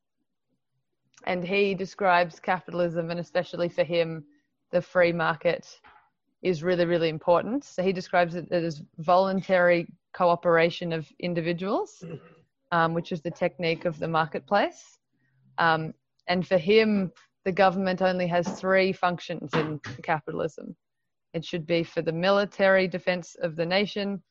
and 1.26 1.44
he 1.44 1.74
describes 1.74 2.40
capitalism, 2.40 3.10
and 3.10 3.20
especially 3.20 3.68
for 3.68 3.84
him, 3.84 4.24
the 4.70 4.80
free 4.80 5.12
market 5.12 5.80
is 6.42 6.62
really, 6.62 6.84
really 6.84 7.08
important. 7.08 7.64
So 7.64 7.82
he 7.82 7.92
describes 7.92 8.34
it 8.34 8.50
as 8.52 8.82
voluntary 8.98 9.88
cooperation 10.12 10.92
of 10.92 11.10
individuals, 11.18 12.04
um, 12.72 12.94
which 12.94 13.12
is 13.12 13.20
the 13.20 13.30
technique 13.30 13.84
of 13.84 13.98
the 13.98 14.08
marketplace. 14.08 14.98
Um, 15.58 15.92
and 16.28 16.46
for 16.46 16.58
him, 16.58 17.12
the 17.44 17.52
government 17.52 18.02
only 18.02 18.26
has 18.26 18.46
three 18.60 18.92
functions 18.92 19.52
in 19.54 19.80
capitalism 20.02 20.76
it 21.34 21.44
should 21.44 21.66
be 21.66 21.82
for 21.82 22.02
the 22.02 22.12
military 22.12 22.88
defense 22.88 23.36
of 23.42 23.56
the 23.56 23.66
nation, 23.66 24.22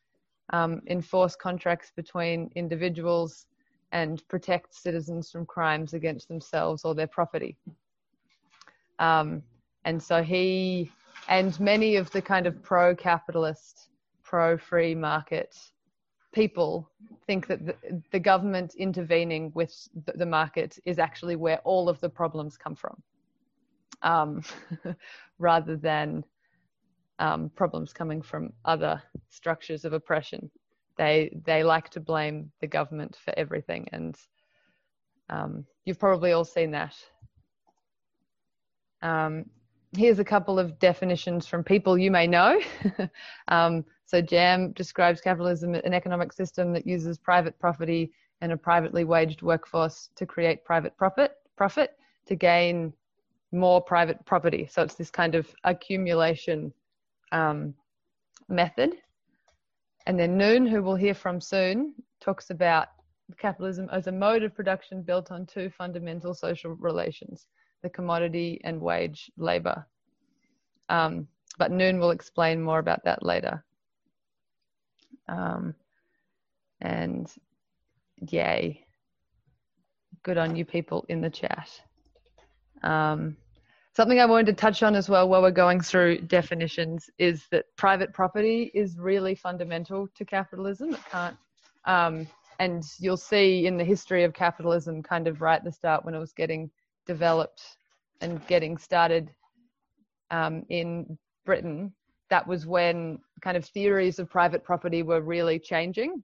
um, 0.51 0.81
enforce 0.87 1.35
contracts 1.35 1.91
between 1.95 2.49
individuals, 2.55 3.45
and 3.91 4.27
protect 4.27 4.75
citizens 4.75 5.31
from 5.31 5.45
crimes 5.45 5.93
against 5.93 6.27
themselves 6.27 6.83
or 6.83 6.93
their 6.93 7.07
property. 7.07 7.57
Um, 8.99 9.43
and 9.85 10.01
so 10.01 10.23
he 10.23 10.91
and 11.27 11.59
many 11.59 11.95
of 11.97 12.09
the 12.11 12.21
kind 12.21 12.47
of 12.47 12.61
pro 12.63 12.95
capitalist, 12.95 13.89
pro 14.23 14.57
free 14.57 14.95
market 14.95 15.55
people 16.33 16.89
think 17.25 17.47
that 17.47 17.65
the, 17.65 17.75
the 18.11 18.19
government 18.19 18.75
intervening 18.75 19.51
with 19.55 19.87
the, 20.15 20.25
market 20.25 20.77
is 20.85 20.99
actually 20.99 21.35
where 21.35 21.57
all 21.59 21.89
of 21.89 21.99
the 21.99 22.09
problems 22.09 22.57
come 22.57 22.75
from, 22.75 23.01
um, 24.03 24.43
rather 25.39 25.75
than 25.75 26.23
um, 27.19 27.49
problems 27.55 27.91
coming 27.91 28.21
from 28.21 28.53
other 28.65 29.01
structures 29.29 29.83
of 29.83 29.93
oppression. 29.93 30.51
They 30.97 31.37
they 31.45 31.63
like 31.63 31.89
to 31.89 31.99
blame 31.99 32.51
the 32.61 32.67
government 32.67 33.15
for 33.23 33.33
everything, 33.37 33.87
and 33.91 34.15
um, 35.29 35.65
you've 35.85 35.99
probably 35.99 36.31
all 36.31 36.45
seen 36.45 36.71
that. 36.71 36.95
Um, 39.01 39.45
here's 39.95 40.19
a 40.19 40.23
couple 40.23 40.59
of 40.59 40.79
definitions 40.79 41.45
from 41.45 41.63
people 41.63 41.97
you 41.97 42.11
may 42.11 42.27
know. 42.27 42.59
um, 43.47 43.85
so, 44.05 44.21
Jam 44.21 44.71
describes 44.71 45.21
capitalism 45.21 45.75
an 45.75 45.93
economic 45.93 46.33
system 46.33 46.73
that 46.73 46.87
uses 46.87 47.17
private 47.17 47.59
property 47.59 48.11
and 48.41 48.51
a 48.51 48.57
privately 48.57 49.03
waged 49.03 49.41
workforce 49.41 50.09
to 50.15 50.25
create 50.25 50.63
private 50.63 50.95
profit, 50.97 51.33
profit 51.55 51.91
to 52.27 52.35
gain 52.35 52.93
more 53.51 53.81
private 53.81 54.23
property. 54.25 54.67
So, 54.71 54.81
it's 54.81 54.95
this 54.95 55.11
kind 55.11 55.35
of 55.35 55.53
accumulation 55.63 56.73
um, 57.31 57.73
method. 58.49 58.95
And 60.07 60.17
then 60.17 60.37
Noon, 60.37 60.65
who 60.65 60.81
we'll 60.81 60.95
hear 60.95 61.13
from 61.13 61.41
soon, 61.41 61.93
talks 62.21 62.49
about 62.49 62.87
capitalism 63.37 63.89
as 63.91 64.07
a 64.07 64.11
mode 64.11 64.41
of 64.41 64.55
production 64.55 65.03
built 65.03 65.31
on 65.31 65.45
two 65.45 65.69
fundamental 65.69 66.33
social 66.33 66.71
relations 66.75 67.45
the 67.83 67.89
commodity 67.89 68.59
and 68.63 68.81
wage 68.81 69.29
labor. 69.37 69.85
Um, 70.87 71.27
but 71.59 71.71
Noon 71.71 71.99
will 71.99 72.11
explain 72.11 72.61
more 72.61 72.79
about 72.79 73.03
that 73.03 73.21
later. 73.21 73.63
Um, 75.27 75.75
and 76.79 77.29
yay, 78.29 78.87
good 80.23 80.37
on 80.37 80.55
you 80.55 80.63
people 80.63 81.05
in 81.09 81.19
the 81.19 81.29
chat. 81.29 81.69
Um, 82.81 83.35
Something 83.97 84.19
I 84.19 84.27
wanted 84.27 84.45
to 84.45 84.53
touch 84.53 84.83
on 84.83 84.95
as 84.95 85.09
well 85.09 85.27
while 85.27 85.41
we're 85.41 85.49
going 85.49 85.81
through 85.81 86.21
definitions 86.21 87.09
is 87.17 87.47
that 87.49 87.65
private 87.77 88.13
property 88.13 88.69
is 88.75 88.99
really 88.99 89.33
fundamental 89.33 90.07
to 90.13 90.23
capitalism. 90.23 90.93
It 90.93 90.99
can't, 91.09 91.35
um, 91.85 92.27
and 92.59 92.83
you'll 92.99 93.17
see 93.17 93.65
in 93.65 93.75
the 93.75 93.83
history 93.83 94.23
of 94.23 94.35
capitalism, 94.35 95.01
kind 95.01 95.27
of 95.27 95.41
right 95.41 95.55
at 95.55 95.63
the 95.63 95.71
start 95.71 96.05
when 96.05 96.13
it 96.13 96.19
was 96.19 96.31
getting 96.31 96.69
developed 97.07 97.63
and 98.21 98.45
getting 98.45 98.77
started 98.77 99.31
um, 100.29 100.63
in 100.69 101.17
Britain, 101.43 101.91
that 102.29 102.45
was 102.45 102.67
when 102.67 103.17
kind 103.41 103.57
of 103.57 103.65
theories 103.65 104.19
of 104.19 104.29
private 104.29 104.63
property 104.63 105.01
were 105.01 105.21
really 105.21 105.57
changing. 105.57 106.21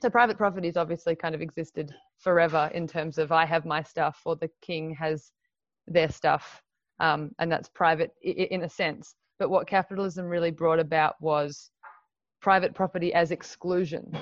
So 0.00 0.08
private 0.08 0.38
property 0.38 0.68
has 0.68 0.78
obviously 0.78 1.16
kind 1.16 1.34
of 1.34 1.42
existed 1.42 1.94
forever 2.16 2.70
in 2.72 2.86
terms 2.86 3.18
of 3.18 3.30
I 3.30 3.44
have 3.44 3.66
my 3.66 3.82
stuff 3.82 4.22
or 4.24 4.36
the 4.36 4.48
king 4.62 4.94
has 4.94 5.32
their 5.86 6.08
stuff 6.08 6.62
um, 7.00 7.30
and 7.38 7.50
that's 7.50 7.68
private 7.68 8.12
in 8.22 8.62
a 8.62 8.68
sense. 8.68 9.14
But 9.38 9.50
what 9.50 9.66
capitalism 9.66 10.26
really 10.26 10.50
brought 10.50 10.78
about 10.78 11.14
was 11.20 11.70
private 12.40 12.74
property 12.74 13.12
as 13.14 13.30
exclusion. 13.30 14.12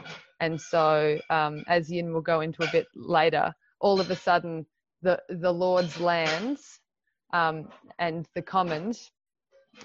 And 0.41 0.61
so, 0.61 1.19
um, 1.31 1.65
as 1.69 1.91
Yin 1.91 2.13
will 2.13 2.21
go 2.21 2.41
into 2.41 2.63
a 2.63 2.71
bit 2.71 2.87
later, 2.95 3.53
all 3.81 4.01
of 4.01 4.11
a 4.11 4.17
sudden, 4.17 4.65
the, 5.03 5.21
the 5.29 5.53
Lord's 5.53 6.01
lands 6.01 6.81
um, 7.33 7.69
and 7.99 8.27
the 8.35 8.43
commons, 8.43 9.11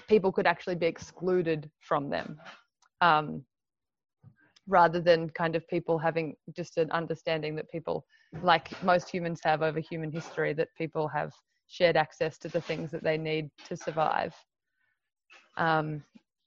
people 0.08 0.32
could 0.32 0.46
actually 0.46 0.74
be 0.76 0.86
excluded 0.86 1.70
from 1.80 2.10
them. 2.10 2.38
Um, 3.00 3.44
rather 4.66 5.00
than 5.00 5.28
kind 5.30 5.56
of 5.56 5.68
people 5.68 5.98
having 5.98 6.34
just 6.56 6.78
an 6.78 6.90
understanding 6.90 7.54
that 7.56 7.70
people, 7.70 8.06
like 8.42 8.82
most 8.82 9.10
humans 9.10 9.40
have 9.44 9.62
over 9.62 9.78
human 9.78 10.10
history, 10.10 10.52
that 10.54 10.68
people 10.76 11.06
have 11.06 11.32
shared 11.68 11.96
access 11.96 12.38
to 12.38 12.48
the 12.48 12.60
things 12.60 12.90
that 12.90 13.02
they 13.02 13.16
need 13.16 13.50
to 13.66 13.76
survive. 13.76 14.34
Um, 15.56 16.02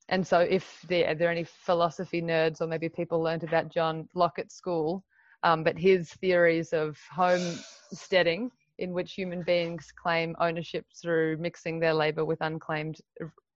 and 0.10 0.26
so, 0.26 0.40
if 0.40 0.82
there, 0.88 1.10
are 1.10 1.16
there 1.16 1.32
any 1.32 1.44
philosophy 1.44 2.22
nerds 2.22 2.62
or 2.62 2.68
maybe 2.68 2.88
people 2.88 3.22
learned 3.22 3.44
about 3.44 3.70
John 3.70 4.08
Locke 4.14 4.40
at 4.40 4.52
school, 4.52 5.04
um, 5.44 5.64
but 5.64 5.78
his 5.78 6.12
theories 6.14 6.72
of 6.74 6.98
homesteading, 7.12 8.52
in 8.80 8.94
which 8.94 9.14
human 9.14 9.44
beings 9.44 9.92
claim 9.92 10.36
ownership 10.40 10.86
through 11.02 11.38
mixing 11.38 11.80
their 11.80 11.94
labor 11.94 12.24
with 12.24 12.40
unclaimed 12.42 13.00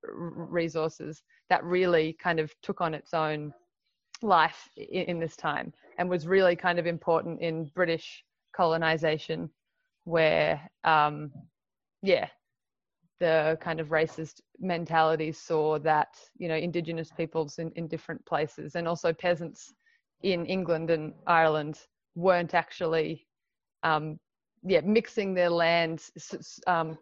resources, 0.03 1.21
that 1.49 1.63
really 1.63 2.17
kind 2.21 2.39
of 2.39 2.51
took 2.61 2.81
on 2.81 2.93
its 2.93 3.13
own 3.13 3.53
life 4.21 4.67
in, 4.77 5.03
in 5.03 5.19
this 5.19 5.35
time 5.35 5.73
and 5.97 6.09
was 6.09 6.27
really 6.27 6.55
kind 6.55 6.79
of 6.79 6.87
important 6.87 7.41
in 7.41 7.65
British 7.75 8.23
colonization, 8.55 9.49
where 10.03 10.59
um, 10.83 11.31
yeah, 12.01 12.27
the 13.19 13.57
kind 13.61 13.79
of 13.79 13.89
racist 13.89 14.41
mentality 14.59 15.31
saw 15.31 15.77
that 15.79 16.17
you 16.37 16.47
know 16.47 16.55
indigenous 16.55 17.11
peoples 17.15 17.59
in, 17.59 17.71
in 17.75 17.87
different 17.87 18.25
places 18.25 18.75
and 18.75 18.87
also 18.87 19.13
peasants 19.13 19.73
in 20.23 20.45
England 20.45 20.89
and 20.89 21.13
Ireland 21.27 21.79
weren't 22.15 22.53
actually 22.53 23.27
um, 23.83 24.19
yeah 24.63 24.81
mixing 24.81 25.33
their 25.33 25.49
land 25.51 26.03
um, 26.67 26.97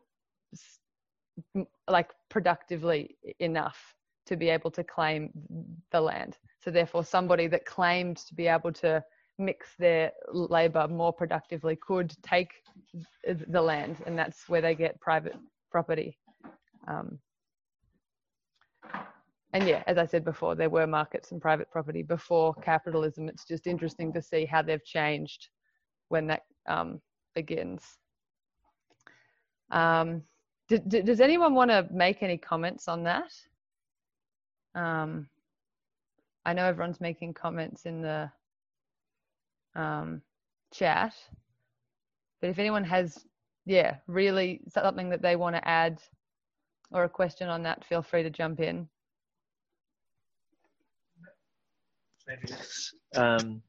like 1.88 2.10
productively 2.29 3.18
enough 3.39 3.96
to 4.25 4.36
be 4.36 4.50
able 4.50 4.72
to 4.72 4.84
claim 4.84 5.32
the 5.91 6.01
land. 6.01 6.38
So 6.63 6.70
therefore 6.70 7.03
somebody 7.03 7.48
that 7.48 7.65
claimed 7.65 8.18
to 8.18 8.36
be 8.36 8.48
able 8.48 8.74
to 8.74 9.03
mix 9.39 9.69
their 9.79 10.12
labor 10.31 10.88
more 10.88 11.13
productively 11.13 11.75
could 11.75 12.13
take 12.22 12.51
the 13.48 13.62
land, 13.62 13.98
and 14.05 14.17
that's 14.17 14.48
where 14.50 14.62
they 14.62 14.75
get 14.75 15.00
private 15.00 15.38
property. 15.72 16.17
Um, 16.88 17.19
and 19.53 19.67
yeah, 19.67 19.84
as 19.88 19.98
I 19.98 20.05
said 20.05 20.24
before, 20.24 20.55
there 20.55 20.69
were 20.69 20.86
markets 20.86 21.31
and 21.31 21.41
private 21.41 21.72
property 21.72 22.03
before 22.03 22.53
capitalism. 22.55 23.27
It's 23.29 23.46
just 23.46 23.65
interesting 23.65 24.13
to 24.13 24.22
see 24.22 24.46
how 24.46 24.62
they've 24.62 24.84
changed 24.84 25.48
when 26.10 26.27
that 26.27 26.43
um, 26.67 27.01
begins. 27.34 27.84
Um, 29.72 30.24
does 30.67 31.19
anyone 31.19 31.55
want 31.55 31.72
to 31.72 31.88
make 31.91 32.22
any 32.22 32.38
comments 32.38 32.88
on 32.88 33.03
that? 33.03 33.31
Um, 34.75 35.27
I 36.46 36.53
know 36.53 36.65
everyone's 36.65 37.01
making 37.01 37.34
comments 37.34 37.86
in 37.86 38.01
the 38.01 38.31
um, 39.75 40.21
chat, 40.73 41.13
but 42.41 42.49
if 42.49 42.59
anyone 42.59 42.83
has, 42.83 43.25
yeah, 43.65 43.97
really 44.07 44.61
something 44.69 45.09
that 45.09 45.21
they 45.21 45.35
want 45.35 45.55
to 45.55 45.67
add 45.67 46.01
or 46.91 47.03
a 47.03 47.09
question 47.09 47.49
on 47.49 47.63
that, 47.63 47.85
feel 47.85 48.01
free 48.01 48.23
to 48.23 48.29
jump 48.29 48.59
in. 48.59 48.88
maybe 52.29 52.53
um, 53.15 53.61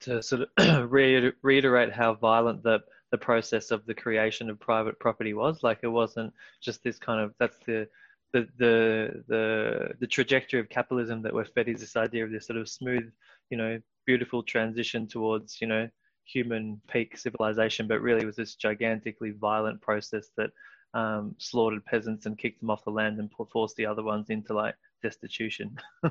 to 0.00 0.22
sort 0.22 0.42
of 0.56 0.90
reiterate 1.42 1.92
how 1.92 2.14
violent 2.14 2.62
the 2.62 2.80
the 3.10 3.18
process 3.18 3.70
of 3.70 3.86
the 3.86 3.94
creation 3.94 4.50
of 4.50 4.60
private 4.60 4.98
property 4.98 5.32
was. 5.32 5.62
Like 5.62 5.78
it 5.82 5.88
wasn't 5.88 6.32
just 6.60 6.82
this 6.84 6.98
kind 6.98 7.20
of 7.20 7.34
that's 7.38 7.56
the 7.66 7.88
the 8.32 8.48
the 8.58 9.24
the, 9.28 9.88
the 10.00 10.06
trajectory 10.06 10.60
of 10.60 10.68
capitalism 10.68 11.22
that 11.22 11.32
we're 11.32 11.46
fed 11.46 11.68
is 11.68 11.80
this 11.80 11.96
idea 11.96 12.24
of 12.24 12.30
this 12.30 12.46
sort 12.46 12.58
of 12.58 12.68
smooth, 12.68 13.10
you 13.50 13.56
know, 13.56 13.80
beautiful 14.08 14.42
transition 14.42 15.06
towards 15.06 15.60
you 15.60 15.66
know 15.66 15.86
human 16.24 16.80
peak 16.90 17.16
civilization, 17.18 17.86
but 17.86 18.00
really 18.00 18.22
it 18.22 18.26
was 18.26 18.36
this 18.36 18.54
gigantically 18.54 19.32
violent 19.32 19.80
process 19.82 20.30
that 20.38 20.50
um, 20.94 21.34
slaughtered 21.36 21.84
peasants 21.84 22.24
and 22.24 22.38
kicked 22.38 22.60
them 22.60 22.70
off 22.70 22.84
the 22.84 22.90
land 22.90 23.18
and 23.18 23.30
forced 23.52 23.76
the 23.76 23.84
other 23.84 24.02
ones 24.02 24.30
into 24.30 24.54
like 24.54 24.74
destitution. 25.02 25.76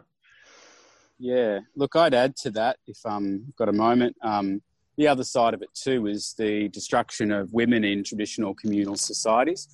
Yeah, 1.19 1.61
look, 1.75 1.95
I'd 1.95 2.13
add 2.13 2.35
to 2.43 2.51
that 2.51 2.77
if 2.85 2.99
i 3.03 3.15
um, 3.15 3.51
got 3.57 3.69
a 3.69 3.73
moment. 3.73 4.15
Um, 4.21 4.61
the 4.97 5.07
other 5.07 5.23
side 5.23 5.55
of 5.55 5.63
it 5.63 5.69
too 5.73 6.05
is 6.05 6.35
the 6.37 6.69
destruction 6.69 7.31
of 7.31 7.51
women 7.51 7.83
in 7.83 8.03
traditional 8.03 8.53
communal 8.53 8.95
societies. 8.95 9.67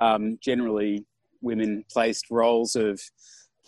Um, 0.00 0.38
generally, 0.40 1.04
women 1.42 1.84
placed 1.92 2.30
roles 2.30 2.76
of 2.76 2.98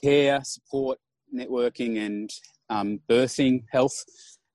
care, 0.02 0.42
support, 0.42 0.98
networking, 1.34 1.98
and 1.98 2.30
um, 2.70 3.00
birthing 3.08 3.64
health, 3.70 4.04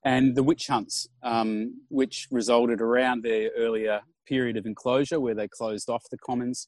and 0.06 0.36
the 0.36 0.44
witch 0.44 0.68
hunts, 0.68 1.08
um, 1.24 1.82
which 1.90 2.28
resulted 2.32 2.82
around 2.82 3.24
the 3.24 3.50
earlier 3.58 4.02
period 4.28 4.58
of 4.58 4.66
enclosure 4.66 5.20
where 5.20 5.36
they 5.36 5.48
closed 5.48 5.90
off 5.90 6.04
the 6.12 6.18
commons, 6.18 6.68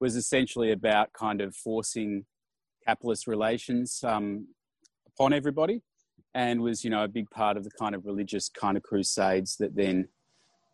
was 0.00 0.16
essentially 0.16 0.72
about 0.72 1.12
kind 1.12 1.40
of 1.40 1.54
forcing 1.54 2.24
capitalist 2.86 3.26
relations 3.26 4.00
um, 4.04 4.46
upon 5.06 5.32
everybody 5.32 5.82
and 6.34 6.60
was, 6.60 6.84
you 6.84 6.90
know, 6.90 7.04
a 7.04 7.08
big 7.08 7.28
part 7.30 7.56
of 7.56 7.64
the 7.64 7.70
kind 7.78 7.94
of 7.94 8.04
religious 8.04 8.48
kind 8.48 8.76
of 8.76 8.82
crusades 8.82 9.56
that 9.56 9.74
then 9.74 10.06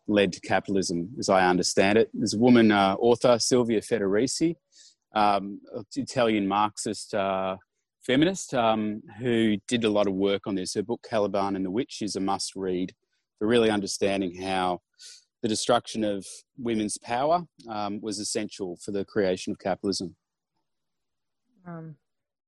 led 0.07 0.33
to 0.33 0.41
capitalism, 0.41 1.09
as 1.17 1.29
I 1.29 1.47
understand 1.47 1.97
it. 1.97 2.09
There's 2.13 2.33
a 2.33 2.37
woman 2.37 2.71
uh, 2.71 2.95
author, 2.99 3.39
Silvia 3.39 3.79
Federici, 3.79 4.55
um, 5.15 5.61
Italian 5.95 6.47
Marxist 6.47 7.13
uh, 7.13 7.55
feminist, 8.05 8.53
um, 8.53 9.01
who 9.19 9.57
did 9.67 9.83
a 9.83 9.89
lot 9.89 10.07
of 10.07 10.13
work 10.13 10.47
on 10.47 10.55
this. 10.55 10.73
Her 10.73 10.83
book, 10.83 11.05
Caliban 11.09 11.55
and 11.55 11.65
the 11.65 11.71
Witch, 11.71 12.01
is 12.01 12.15
a 12.15 12.19
must 12.19 12.55
read 12.55 12.93
for 13.39 13.47
really 13.47 13.69
understanding 13.69 14.41
how 14.41 14.81
the 15.41 15.47
destruction 15.47 16.03
of 16.03 16.25
women's 16.57 16.97
power 16.97 17.43
um, 17.69 17.99
was 18.01 18.19
essential 18.19 18.77
for 18.83 18.91
the 18.91 19.05
creation 19.05 19.51
of 19.51 19.59
capitalism. 19.59 20.15
Um, 21.67 21.95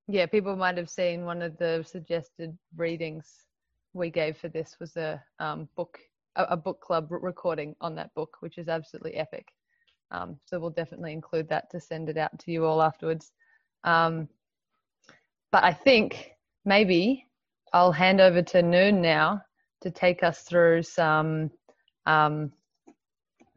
yeah, 0.08 0.26
people 0.26 0.56
might 0.56 0.78
have 0.78 0.90
seen 0.90 1.26
one 1.26 1.42
of 1.42 1.58
the 1.58 1.84
suggested 1.86 2.58
readings 2.76 3.46
we 3.94 4.10
gave 4.10 4.38
for 4.38 4.50
this 4.50 4.76
was 4.80 4.96
a 4.98 5.22
um, 5.40 5.68
book, 5.76 6.00
a, 6.36 6.44
a, 6.44 6.58
book 6.58 6.82
club 6.82 7.08
recording 7.10 7.76
on 7.80 7.96
that 7.96 8.14
book, 8.14 8.38
which 8.42 8.58
is 8.58 8.68
absolutely 8.68 9.16
epic. 9.16 9.48
Um, 10.12 10.38
so 10.46 10.60
we'll 10.60 10.70
definitely 10.70 11.14
include 11.14 11.50
that 11.50 11.72
to 11.72 11.80
send 11.80 12.10
it 12.10 12.18
out 12.18 12.38
to 12.40 12.52
you 12.52 12.66
all 12.66 12.82
afterwards. 12.82 13.32
But 15.56 15.64
I 15.64 15.72
think 15.72 16.34
maybe 16.66 17.26
I'll 17.72 17.94
hand 17.94 18.20
over 18.20 18.42
to 18.42 18.62
Noon 18.62 19.02
now 19.02 19.42
to 19.84 19.90
take 19.90 20.22
us 20.22 20.42
through 20.42 20.84
some, 20.84 21.50
um, 22.06 22.52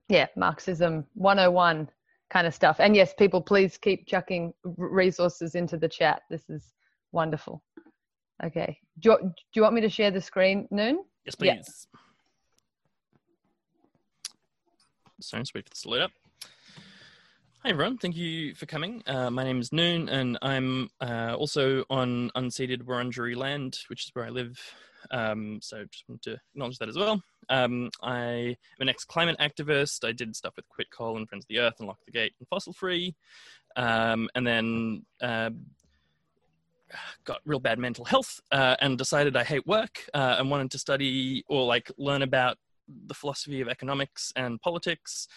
yeah, 0.08 0.26
Marxism 0.36 1.04
101 1.14 1.90
kind 2.30 2.46
of 2.46 2.54
stuff. 2.54 2.76
And 2.78 2.94
yes, 2.94 3.14
people, 3.18 3.42
please 3.42 3.76
keep 3.76 4.06
chucking 4.06 4.54
resources 4.62 5.56
into 5.56 5.76
the 5.76 5.88
chat. 5.88 6.22
This 6.30 6.48
is 6.48 6.72
wonderful. 7.10 7.64
Okay. 8.44 8.78
Do 9.00 9.10
you, 9.10 9.18
do 9.20 9.32
you 9.54 9.62
want 9.62 9.74
me 9.74 9.80
to 9.80 9.90
share 9.90 10.12
the 10.12 10.20
screen, 10.20 10.68
Noon? 10.70 11.02
Yes, 11.24 11.34
please. 11.34 11.48
Yeah. 11.48 11.62
Sorry, 15.20 15.42
just 15.42 15.52
wait 15.52 15.64
for 15.64 15.70
this 15.70 15.82
to 15.82 15.88
load 15.88 16.02
up. 16.02 16.12
Hi, 17.68 17.72
everyone. 17.72 17.98
Thank 17.98 18.16
you 18.16 18.54
for 18.54 18.64
coming. 18.64 19.02
Uh, 19.06 19.30
my 19.30 19.44
name 19.44 19.60
is 19.60 19.74
Noon, 19.74 20.08
and 20.08 20.38
I'm 20.40 20.88
uh, 21.02 21.34
also 21.38 21.84
on 21.90 22.30
unceded 22.34 22.80
Wurundjeri 22.84 23.36
land, 23.36 23.80
which 23.88 24.04
is 24.04 24.10
where 24.14 24.24
I 24.24 24.30
live. 24.30 24.58
Um, 25.10 25.58
so 25.60 25.84
just 25.92 26.08
want 26.08 26.22
to 26.22 26.38
acknowledge 26.54 26.78
that 26.78 26.88
as 26.88 26.96
well. 26.96 27.22
Um, 27.50 27.90
I'm 28.02 28.56
an 28.80 28.88
ex-climate 28.88 29.36
activist. 29.38 30.08
I 30.08 30.12
did 30.12 30.34
stuff 30.34 30.56
with 30.56 30.66
Quit 30.70 30.90
Coal 30.90 31.18
and 31.18 31.28
Friends 31.28 31.44
of 31.44 31.48
the 31.48 31.58
Earth 31.58 31.74
and 31.78 31.86
Lock 31.86 31.98
the 32.06 32.10
Gate 32.10 32.32
and 32.38 32.48
Fossil 32.48 32.72
Free. 32.72 33.14
Um, 33.76 34.30
and 34.34 34.46
then 34.46 35.04
uh, 35.20 35.50
got 37.26 37.42
real 37.44 37.60
bad 37.60 37.78
mental 37.78 38.06
health 38.06 38.40
uh, 38.50 38.76
and 38.80 38.96
decided 38.96 39.36
I 39.36 39.44
hate 39.44 39.66
work 39.66 40.08
uh, 40.14 40.36
and 40.38 40.50
wanted 40.50 40.70
to 40.70 40.78
study 40.78 41.44
or 41.48 41.66
like 41.66 41.92
learn 41.98 42.22
about 42.22 42.56
the 42.88 43.12
philosophy 43.12 43.60
of 43.60 43.68
economics 43.68 44.32
and 44.36 44.58
politics. 44.58 45.28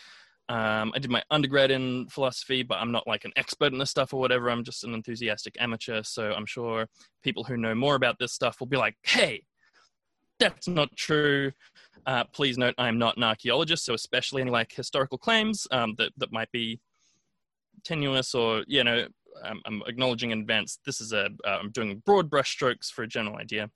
Um, 0.50 0.92
I 0.94 1.00
did 1.00 1.10
my 1.10 1.24
undergrad 1.32 1.72
in 1.72 2.08
philosophy, 2.10 2.62
but 2.64 2.80
I'm 2.80 2.92
not 2.92 3.08
like 3.08 3.24
an 3.26 3.32
expert 3.38 3.72
in 3.72 3.80
this 3.80 3.90
stuff 3.90 4.14
or 4.14 4.20
whatever. 4.20 4.50
I'm 4.50 4.64
just 4.64 4.84
an 4.84 4.94
enthusiastic 4.94 5.56
amateur. 5.60 6.04
So 6.04 6.34
I'm 6.34 6.46
sure 6.46 6.88
people 7.24 7.44
who 7.44 7.56
know 7.58 7.74
more 7.74 7.96
about 7.96 8.20
this 8.20 8.34
stuff 8.34 8.60
will 8.60 8.68
be 8.68 8.78
like, 8.78 8.96
hey, 9.04 9.44
that's 10.40 10.68
not 10.68 10.96
true. 10.98 11.52
Uh, 12.06 12.24
please 12.34 12.58
note, 12.58 12.74
I'm 12.78 12.98
not 12.98 13.16
an 13.16 13.24
archaeologist, 13.24 13.86
so 13.86 13.94
especially 13.94 14.42
any 14.42 14.52
like 14.52 14.74
historical 14.74 15.18
claims 15.18 15.68
um, 15.72 15.94
that 15.98 16.12
that 16.18 16.32
might 16.32 16.52
be 16.52 16.80
tenuous 17.84 18.34
or 18.34 18.64
you 18.68 18.84
know, 18.84 19.06
I'm, 19.44 19.62
I'm 19.66 19.84
acknowledging 19.88 20.32
in 20.32 20.40
advance. 20.40 20.80
This 20.86 21.00
is 21.00 21.14
a 21.14 21.30
uh, 21.46 21.60
I'm 21.62 21.70
doing 21.70 22.02
broad 22.06 22.30
brushstrokes 22.30 22.92
for 22.92 23.04
a 23.04 23.08
general 23.08 23.38
idea. 23.38 23.70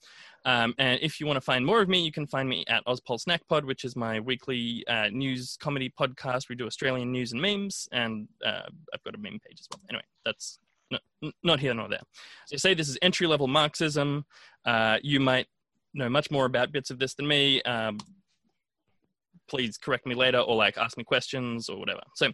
Um, 0.46 0.76
and 0.78 1.00
if 1.02 1.20
you 1.20 1.26
want 1.26 1.38
to 1.38 1.42
find 1.42 1.66
more 1.66 1.82
of 1.82 1.90
me, 1.90 2.04
you 2.04 2.12
can 2.12 2.28
find 2.28 2.48
me 2.48 2.64
at 2.68 2.86
Ozpol 2.86 3.20
Snack 3.20 3.42
Pod, 3.48 3.66
which 3.66 3.84
is 3.84 3.96
my 3.96 4.20
weekly 4.20 4.86
uh, 4.88 5.10
news 5.12 5.58
comedy 5.60 5.92
podcast. 6.00 6.50
We 6.50 6.56
do 6.56 6.68
Australian 6.68 7.12
news 7.12 7.32
and 7.32 7.42
memes, 7.42 7.90
and 7.92 8.28
uh, 8.46 8.62
I've 8.94 9.04
got 9.04 9.16
a 9.16 9.18
meme 9.18 9.40
page 9.46 9.60
as 9.60 9.68
well. 9.72 9.82
Anyway, 9.90 10.04
that's 10.24 10.60
not, 10.92 11.02
not 11.44 11.60
here 11.60 11.74
nor 11.74 11.90
there. 11.90 12.04
So 12.46 12.58
say 12.58 12.74
this 12.76 12.90
is 12.90 12.98
entry 13.02 13.28
level 13.28 13.48
Marxism. 13.48 14.26
Uh, 14.64 14.98
you 15.02 15.20
might 15.20 15.48
know 15.96 16.10
much 16.10 16.30
more 16.30 16.46
about 16.46 16.72
bits 16.72 16.92
of 16.92 17.00
this 17.00 17.16
than 17.16 17.28
me, 17.28 17.62
um, 17.64 17.98
please 19.48 19.78
correct 19.78 20.06
me 20.06 20.16
later 20.16 20.40
or 20.40 20.56
like 20.56 20.78
ask 20.78 20.98
me 20.98 21.04
questions 21.04 21.70
or 21.70 21.78
whatever. 21.78 22.02
So 22.16 22.32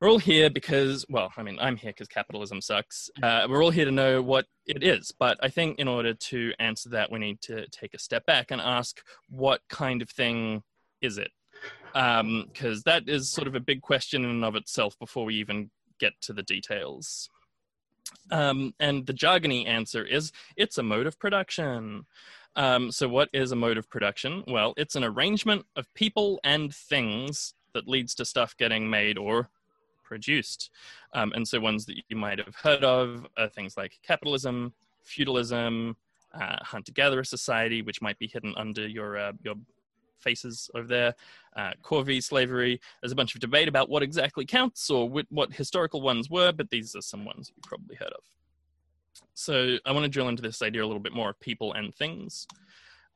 we're 0.00 0.10
all 0.10 0.18
here 0.18 0.48
because, 0.48 1.04
well, 1.10 1.30
I 1.36 1.42
mean, 1.42 1.58
I'm 1.60 1.76
here 1.76 1.90
because 1.90 2.08
capitalism 2.08 2.62
sucks. 2.62 3.10
Uh, 3.22 3.46
we're 3.48 3.62
all 3.62 3.70
here 3.70 3.84
to 3.84 3.90
know 3.90 4.22
what 4.22 4.46
it 4.66 4.82
is. 4.82 5.12
But 5.18 5.38
I 5.42 5.48
think 5.48 5.78
in 5.78 5.88
order 5.88 6.14
to 6.14 6.52
answer 6.58 6.88
that, 6.90 7.12
we 7.12 7.18
need 7.18 7.42
to 7.42 7.66
take 7.68 7.92
a 7.92 7.98
step 7.98 8.24
back 8.24 8.50
and 8.50 8.60
ask 8.60 9.02
what 9.28 9.60
kind 9.68 10.00
of 10.00 10.08
thing 10.08 10.62
is 11.02 11.18
it? 11.18 11.30
Because 11.92 12.76
um, 12.76 12.82
that 12.86 13.08
is 13.08 13.30
sort 13.30 13.46
of 13.46 13.54
a 13.54 13.60
big 13.60 13.82
question 13.82 14.24
in 14.24 14.30
and 14.30 14.44
of 14.44 14.56
itself 14.56 14.98
before 14.98 15.26
we 15.26 15.34
even 15.34 15.70
get 15.98 16.14
to 16.22 16.32
the 16.32 16.42
details. 16.42 17.28
Um, 18.30 18.74
and 18.80 19.06
the 19.06 19.12
jargony 19.12 19.66
answer 19.66 20.04
is 20.04 20.32
it's 20.56 20.78
a 20.78 20.82
mode 20.82 21.06
of 21.06 21.18
production. 21.18 22.06
Um, 22.56 22.90
so, 22.90 23.08
what 23.08 23.28
is 23.32 23.52
a 23.52 23.56
mode 23.56 23.76
of 23.76 23.88
production? 23.90 24.44
Well, 24.46 24.72
it's 24.76 24.96
an 24.96 25.04
arrangement 25.04 25.66
of 25.76 25.92
people 25.94 26.40
and 26.42 26.74
things 26.74 27.54
that 27.74 27.86
leads 27.86 28.14
to 28.16 28.24
stuff 28.24 28.56
getting 28.56 28.90
made 28.90 29.18
or 29.18 29.50
produced. 30.10 30.70
Um, 31.14 31.32
and 31.34 31.48
so, 31.48 31.58
ones 31.60 31.86
that 31.86 31.96
you 32.10 32.16
might 32.16 32.38
have 32.38 32.54
heard 32.56 32.84
of 32.84 33.26
are 33.38 33.48
things 33.48 33.76
like 33.76 33.92
capitalism, 34.06 34.74
feudalism, 35.04 35.96
uh, 36.34 36.56
hunter-gatherer 36.62 37.24
society, 37.24 37.80
which 37.80 38.02
might 38.02 38.18
be 38.18 38.26
hidden 38.26 38.52
under 38.56 38.86
your 38.86 39.16
uh, 39.16 39.32
your 39.42 39.54
faces 40.20 40.70
over 40.74 40.86
there, 40.86 41.14
uh, 41.56 41.72
corvée 41.82 42.22
slavery. 42.22 42.80
There's 43.00 43.12
a 43.12 43.16
bunch 43.16 43.34
of 43.34 43.40
debate 43.40 43.68
about 43.68 43.88
what 43.88 44.02
exactly 44.02 44.44
counts 44.44 44.90
or 44.90 45.08
what 45.30 45.52
historical 45.52 46.02
ones 46.02 46.28
were, 46.28 46.52
but 46.52 46.68
these 46.68 46.94
are 46.94 47.00
some 47.00 47.24
ones 47.24 47.50
you 47.56 47.62
probably 47.66 47.96
heard 47.96 48.12
of. 48.12 48.22
So 49.34 49.78
I 49.86 49.92
want 49.92 50.04
to 50.04 50.08
drill 50.10 50.28
into 50.28 50.42
this 50.42 50.60
idea 50.60 50.84
a 50.84 50.88
little 50.90 51.00
bit 51.00 51.14
more 51.14 51.30
of 51.30 51.40
people 51.40 51.72
and 51.72 51.94
things. 51.94 52.46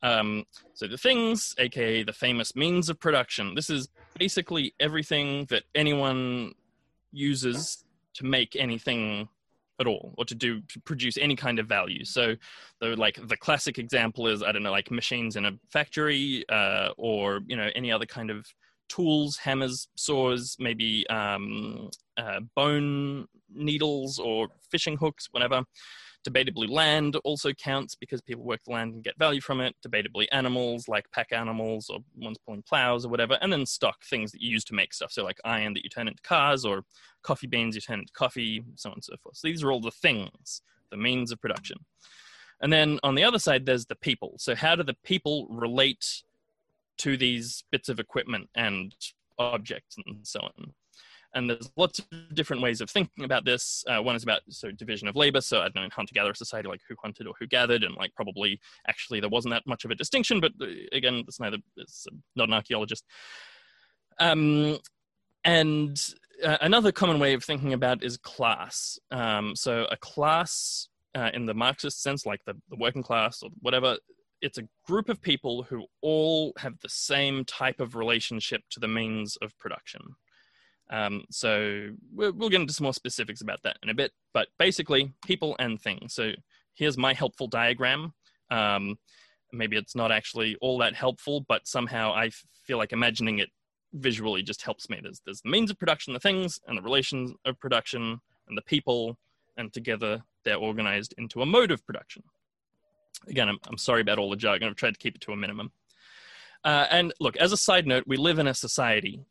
Um, 0.03 0.45
so 0.75 0.87
the 0.87 0.99
things, 0.99 1.55
aka 1.59 2.03
the 2.03 2.13
famous 2.13 2.55
means 2.55 2.89
of 2.91 3.01
production, 3.01 3.55
this 3.55 3.71
is 3.71 3.89
basically 4.19 4.75
everything 4.79 5.47
that 5.47 5.65
anyone 5.75 6.53
uses 7.15 7.85
to 8.15 8.25
make 8.25 8.57
anything 8.57 9.29
at 9.81 9.87
all 9.89 10.15
or 10.19 10.25
to 10.25 10.35
do 10.35 10.61
to 10.61 10.81
produce 10.81 11.17
any 11.17 11.35
kind 11.35 11.59
of 11.59 11.67
value. 11.67 12.05
So 12.05 12.37
the 12.81 12.97
like 12.97 13.19
the 13.29 13.37
classic 13.37 13.79
example 13.79 14.27
is 14.27 14.43
i 14.43 14.53
don't 14.53 14.63
know 14.63 14.71
like 14.71 14.91
machines 14.91 15.37
in 15.37 15.47
a 15.47 15.53
factory 15.71 16.45
uh, 16.49 16.89
or 16.97 17.41
you 17.47 17.57
know 17.57 17.69
any 17.75 17.91
other 17.91 18.07
kind 18.07 18.31
of 18.31 18.47
tools 18.89 19.37
hammers 19.37 19.89
saws 19.97 20.57
maybe 20.59 21.07
um, 21.09 21.89
uh, 22.19 22.41
bone 22.55 23.27
needles 23.55 24.19
or 24.19 24.49
fishing 24.71 24.97
hooks 24.97 25.29
whatever 25.33 25.63
Debatably, 26.27 26.69
land 26.71 27.17
also 27.17 27.53
counts 27.53 27.95
because 27.95 28.21
people 28.23 28.45
work 28.45 28.61
the 28.65 28.73
land 28.73 28.95
and 28.95 29.05
get 29.05 29.19
value 29.19 29.41
from 29.41 29.61
it. 29.61 29.77
Debatably, 29.87 30.27
animals 30.33 30.89
like 30.89 31.11
pack 31.11 31.33
animals 31.33 31.91
or 31.91 31.99
ones 32.17 32.39
pulling 32.45 32.63
plows 32.63 33.05
or 33.05 33.11
whatever. 33.11 33.39
And 33.41 33.53
then 33.53 33.67
stock, 33.67 34.03
things 34.05 34.33
that 34.33 34.41
you 34.41 34.51
use 34.51 34.65
to 34.65 34.75
make 34.75 34.95
stuff. 34.95 35.13
So, 35.13 35.23
like 35.23 35.39
iron 35.45 35.75
that 35.75 35.85
you 35.85 35.91
turn 35.91 36.09
into 36.09 36.23
cars 36.23 36.65
or 36.65 36.85
coffee 37.23 37.47
beans 37.47 37.75
you 37.75 37.81
turn 37.81 38.01
into 38.01 38.13
coffee, 38.13 38.65
so 38.75 38.91
on 38.91 38.95
and 38.95 39.05
so 39.05 39.17
forth. 39.23 39.37
So, 39.37 39.49
these 39.49 39.63
are 39.63 39.71
all 39.71 39.81
the 39.81 39.91
things, 39.91 40.63
the 40.91 40.97
means 40.97 41.31
of 41.31 41.41
production. 41.41 41.79
And 42.61 42.73
then 42.73 42.99
on 43.03 43.15
the 43.15 43.25
other 43.25 43.39
side, 43.39 43.67
there's 43.67 43.87
the 43.87 43.97
people. 43.97 44.35
So, 44.39 44.55
how 44.55 44.77
do 44.77 44.83
the 44.83 44.97
people 45.05 45.47
relate 45.51 46.23
to 46.99 47.17
these 47.17 47.65
bits 47.71 47.89
of 47.89 48.01
equipment 48.01 48.49
and 48.55 48.95
objects 49.39 49.97
and 50.07 50.27
so 50.27 50.41
on? 50.41 50.73
And 51.35 51.51
there's 51.51 51.71
lots 51.77 51.99
of 51.99 52.07
different 52.35 52.63
ways 52.63 52.81
of 52.81 52.89
thinking 52.89 53.25
about 53.25 53.45
this. 53.45 53.85
Uh, 53.89 54.01
one 54.01 54.15
is 54.15 54.23
about 54.23 54.43
so 54.49 54.71
division 54.71 55.09
of 55.09 55.17
labor. 55.17 55.41
So 55.41 55.59
I 55.59 55.65
don't 55.65 55.77
know, 55.77 55.83
in 55.83 55.91
hunter-gatherer 55.91 56.35
society, 56.35 56.69
like 56.69 56.81
who 56.89 56.95
hunted 57.03 57.27
or 57.27 57.35
who 57.39 57.47
gathered, 57.47 57.83
and 57.83 57.95
like 57.97 58.15
probably 58.15 58.61
actually 58.89 59.21
there 59.21 59.29
wasn't 59.29 59.53
that 59.53 59.67
much 59.67 59.85
of 59.85 59.91
a 59.91 59.95
distinction. 59.95 60.41
But 60.41 60.53
uh, 60.61 60.67
again, 60.93 61.25
it's 61.27 61.41
neither. 61.41 61.59
It's 61.77 62.07
not 62.37 62.49
an 62.49 62.55
archaeologist. 62.55 63.05
Um, 64.21 64.79
and 65.45 66.01
uh, 66.43 66.59
another 66.61 66.93
common 66.93 67.19
way 67.19 67.35
of 67.35 67.45
thinking 67.45 67.73
about 67.73 68.03
is 68.03 68.17
class. 68.17 68.99
Um, 69.11 69.55
so 69.57 69.87
a 69.91 69.97
class 69.97 70.89
uh, 71.15 71.31
in 71.35 71.47
the 71.47 71.55
Marxist 71.55 72.03
sense, 72.03 72.27
like 72.27 72.41
the, 72.47 72.55
the 72.71 72.77
working 72.77 73.03
class 73.03 73.43
or 73.43 73.51
whatever, 73.61 73.97
it's 74.41 74.59
a 74.59 74.69
group 74.87 75.09
of 75.09 75.23
people 75.23 75.63
who 75.63 75.87
all 76.03 76.53
have 76.59 76.75
the 76.81 76.89
same 76.89 77.45
type 77.45 77.81
of 77.81 77.95
relationship 77.95 78.63
to 78.71 78.81
the 78.81 78.89
means 78.89 79.37
of 79.43 79.57
production. 79.59 80.01
Um, 80.95 81.25
so 81.29 81.89
we'll, 82.13 82.33
we'll 82.33 82.49
get 82.49 82.61
into 82.61 82.73
some 82.73 82.85
more 82.85 82.95
specifics 82.95 83.41
about 83.41 83.61
that 83.65 83.79
in 83.83 83.89
a 83.89 83.95
bit, 83.95 84.13
but 84.33 84.49
basically 84.61 85.13
people 85.27 85.57
and 85.59 85.81
things. 85.81 86.15
So 86.15 86.33
here's 86.75 86.97
my 86.97 87.13
helpful 87.13 87.49
diagram. 87.49 88.13
Um, 88.51 88.97
maybe 89.53 89.77
it's 89.77 89.97
not 89.97 90.13
actually 90.13 90.57
all 90.61 90.79
that 90.79 90.95
helpful, 90.95 91.45
but 91.49 91.67
somehow 91.67 92.13
I 92.13 92.31
feel 92.65 92.79
like 92.79 92.93
imagining 92.93 93.41
it 93.41 93.49
visually 93.93 94.43
just 94.43 94.63
helps 94.63 94.89
me. 94.89 95.01
There's, 95.03 95.21
there's 95.25 95.41
the 95.41 95.51
means 95.51 95.71
of 95.71 95.79
production, 95.79 96.13
the 96.13 96.21
things, 96.21 96.61
and 96.69 96.79
the 96.79 96.83
relations 96.83 97.33
of 97.45 97.59
production, 97.59 98.21
and 98.47 98.57
the 98.57 98.63
people, 98.63 99.19
and 99.57 99.73
together 99.73 100.23
they're 100.45 100.57
organized 100.57 101.15
into 101.19 101.43
a 101.43 101.47
mode 101.47 101.73
of 101.73 101.85
production. 101.87 102.23
Again, 103.29 103.49
I'm, 103.49 103.59
I'm 103.67 103.79
sorry 103.79 104.03
about 104.03 104.19
all 104.19 104.31
the 104.31 104.37
jargon. 104.37 104.69
I've 104.69 104.77
tried 104.77 104.95
to 104.95 105.01
keep 105.01 105.17
it 105.17 105.23
to 105.23 105.33
a 105.33 105.37
minimum. 105.37 105.73
Uh, 106.63 106.87
and 106.91 107.13
look, 107.19 107.37
as 107.39 107.53
a 107.53 107.57
side 107.57 107.87
note, 107.87 108.05
we 108.07 108.17
live 108.17 108.39
in 108.39 108.47
a 108.47 108.55
society 108.55 109.25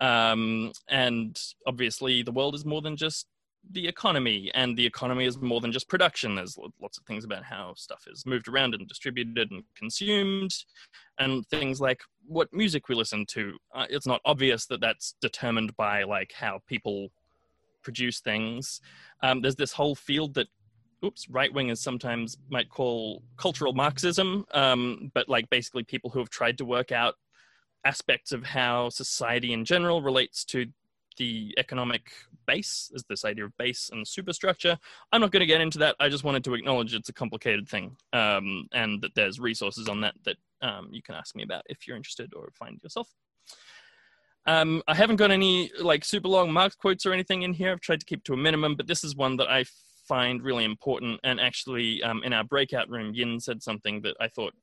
um, 0.00 0.72
and 0.88 1.38
obviously, 1.66 2.22
the 2.22 2.32
world 2.32 2.54
is 2.54 2.64
more 2.64 2.80
than 2.80 2.96
just 2.96 3.26
the 3.72 3.86
economy, 3.86 4.50
and 4.54 4.76
the 4.76 4.86
economy 4.86 5.26
is 5.26 5.38
more 5.38 5.60
than 5.60 5.70
just 5.70 5.88
production. 5.88 6.34
There's 6.34 6.56
lots 6.80 6.96
of 6.98 7.04
things 7.04 7.24
about 7.24 7.44
how 7.44 7.74
stuff 7.76 8.04
is 8.06 8.24
moved 8.24 8.48
around 8.48 8.74
and 8.74 8.88
distributed 8.88 9.50
and 9.50 9.62
consumed, 9.76 10.54
and 11.18 11.46
things 11.48 11.80
like 11.80 12.00
what 12.26 12.48
music 12.52 12.88
we 12.88 12.94
listen 12.94 13.26
to. 13.30 13.56
Uh, 13.74 13.86
it's 13.90 14.06
not 14.06 14.22
obvious 14.24 14.66
that 14.66 14.80
that's 14.80 15.14
determined 15.20 15.76
by 15.76 16.04
like 16.04 16.32
how 16.34 16.60
people 16.66 17.10
produce 17.82 18.20
things. 18.20 18.80
Um, 19.22 19.42
there's 19.42 19.56
this 19.56 19.72
whole 19.72 19.94
field 19.94 20.34
that 20.34 20.48
oops, 21.04 21.28
right 21.28 21.52
wingers 21.52 21.78
sometimes 21.78 22.36
might 22.50 22.68
call 22.68 23.22
cultural 23.36 23.72
Marxism, 23.72 24.44
um, 24.52 25.10
but 25.14 25.28
like 25.28 25.48
basically 25.50 25.82
people 25.82 26.10
who 26.10 26.18
have 26.18 26.30
tried 26.30 26.58
to 26.58 26.64
work 26.64 26.92
out 26.92 27.14
aspects 27.84 28.32
of 28.32 28.44
how 28.44 28.88
society 28.88 29.52
in 29.52 29.64
general 29.64 30.02
relates 30.02 30.44
to 30.46 30.66
the 31.20 31.54
economic 31.58 32.12
base 32.46 32.90
is 32.94 33.04
this 33.08 33.24
idea 33.24 33.44
of 33.44 33.56
base 33.58 33.90
and 33.92 34.06
superstructure. 34.06 34.78
I'm 35.12 35.20
not 35.20 35.32
going 35.32 35.40
to 35.40 35.46
get 35.46 35.60
into 35.60 35.78
that. 35.78 35.94
I 36.00 36.08
just 36.08 36.24
wanted 36.24 36.42
to 36.44 36.54
acknowledge 36.54 36.94
it's 36.94 37.10
a 37.10 37.12
complicated 37.12 37.68
thing 37.68 37.96
um, 38.12 38.66
and 38.72 39.00
that 39.02 39.14
there's 39.14 39.38
resources 39.38 39.88
on 39.88 40.00
that 40.00 40.14
that 40.24 40.36
um, 40.62 40.88
you 40.90 41.02
can 41.02 41.14
ask 41.14 41.36
me 41.36 41.42
about 41.42 41.62
if 41.66 41.86
you're 41.86 41.96
interested 41.96 42.32
or 42.34 42.50
find 42.58 42.80
yourself. 42.82 43.08
Um, 44.46 44.82
i 44.88 44.94
haven't 44.94 45.16
got 45.16 45.30
any 45.30 45.70
like 45.82 46.02
super 46.02 46.28
long 46.28 46.50
marx 46.50 46.74
quotes 46.74 47.04
or 47.04 47.12
anything 47.12 47.42
in 47.42 47.52
here. 47.52 47.72
I've 47.72 47.80
tried 47.80 48.00
to 48.00 48.06
keep 48.06 48.24
to 48.24 48.32
a 48.32 48.38
minimum 48.38 48.74
but 48.74 48.86
this 48.86 49.04
is 49.04 49.14
one 49.14 49.36
that 49.36 49.48
i 49.48 49.64
find 50.08 50.42
really 50.42 50.64
important. 50.64 51.20
And 51.22 51.38
actually 51.38 52.02
um, 52.02 52.22
in 52.24 52.32
our 52.32 52.44
breakout 52.44 52.88
room 52.88 53.12
yin 53.14 53.38
said 53.38 53.62
something 53.62 54.00
that 54.02 54.16
i 54.20 54.28
thought 54.28 54.54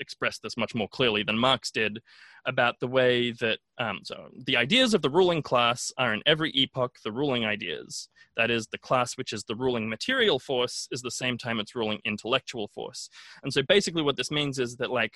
expressed 0.00 0.42
this 0.42 0.56
much 0.56 0.74
more 0.74 0.88
clearly 0.88 1.22
than 1.22 1.38
Marx 1.38 1.70
did 1.70 2.00
about 2.46 2.80
the 2.80 2.86
way 2.86 3.32
that 3.32 3.58
um, 3.78 4.00
so 4.02 4.28
the 4.46 4.56
ideas 4.56 4.94
of 4.94 5.02
the 5.02 5.10
ruling 5.10 5.42
class 5.42 5.92
are 5.98 6.14
in 6.14 6.22
every 6.26 6.50
epoch 6.52 6.96
the 7.04 7.12
ruling 7.12 7.44
ideas. 7.44 8.08
That 8.36 8.50
is, 8.50 8.66
the 8.68 8.78
class 8.78 9.16
which 9.18 9.32
is 9.32 9.44
the 9.44 9.56
ruling 9.56 9.88
material 9.88 10.38
force 10.38 10.88
is 10.90 11.02
the 11.02 11.10
same 11.10 11.36
time 11.36 11.60
it's 11.60 11.74
ruling 11.74 12.00
intellectual 12.04 12.68
force. 12.68 13.10
And 13.42 13.52
so 13.52 13.62
basically, 13.62 14.02
what 14.02 14.16
this 14.16 14.30
means 14.30 14.58
is 14.58 14.76
that 14.76 14.90
like 14.90 15.14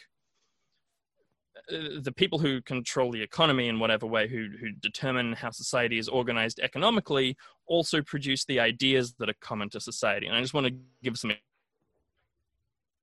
uh, 1.72 2.00
the 2.02 2.12
people 2.12 2.38
who 2.38 2.60
control 2.62 3.10
the 3.10 3.22
economy 3.22 3.68
in 3.68 3.78
whatever 3.78 4.06
way, 4.06 4.28
who, 4.28 4.48
who 4.60 4.72
determine 4.72 5.32
how 5.32 5.50
society 5.50 5.98
is 5.98 6.08
organized 6.08 6.60
economically, 6.60 7.36
also 7.66 8.02
produce 8.02 8.44
the 8.44 8.60
ideas 8.60 9.14
that 9.18 9.30
are 9.30 9.34
common 9.40 9.70
to 9.70 9.80
society. 9.80 10.26
And 10.26 10.36
I 10.36 10.40
just 10.40 10.52
want 10.52 10.66
to 10.66 10.74
give 11.02 11.16
some 11.16 11.32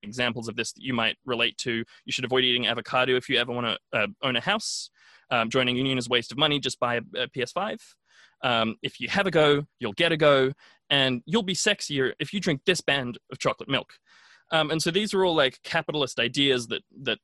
examples 0.04 0.48
of 0.48 0.56
this 0.56 0.74
that 0.74 0.84
you 0.84 0.94
might 0.94 1.18
relate 1.26 1.58
to. 1.60 1.84
You 2.06 2.12
should 2.12 2.26
avoid 2.26 2.44
eating 2.44 2.68
avocado 2.68 3.16
if 3.16 3.30
you 3.30 3.38
ever 3.38 3.52
want 3.52 3.68
to 3.68 3.98
uh, 3.98 4.08
own 4.22 4.36
a 4.36 4.42
house. 4.42 4.90
Um, 5.30 5.50
joining 5.50 5.78
union 5.78 5.98
is 5.98 6.08
a 6.08 6.10
waste 6.10 6.32
of 6.32 6.38
money. 6.38 6.60
Just 6.60 6.80
buy 6.80 6.96
a, 6.96 7.02
a 7.16 7.28
PS5. 7.28 7.80
Um, 8.44 8.76
if 8.82 9.00
you 9.00 9.08
have 9.10 9.28
a 9.28 9.32
go, 9.32 9.66
you'll 9.80 9.94
get 9.94 10.12
a 10.12 10.18
go, 10.18 10.52
and 10.90 11.22
you'll 11.26 11.44
be 11.44 11.54
sexier 11.54 12.14
if 12.20 12.34
you 12.34 12.40
drink 12.40 12.62
this 12.66 12.82
band 12.82 13.18
of 13.32 13.40
chocolate 13.40 13.70
milk. 13.70 13.94
Um, 14.52 14.72
and 14.72 14.82
so 14.82 14.92
these 14.92 15.14
are 15.14 15.24
all 15.24 15.36
like 15.36 15.62
capitalist 15.64 16.20
ideas 16.20 16.68
that 16.68 16.82
that 17.04 17.20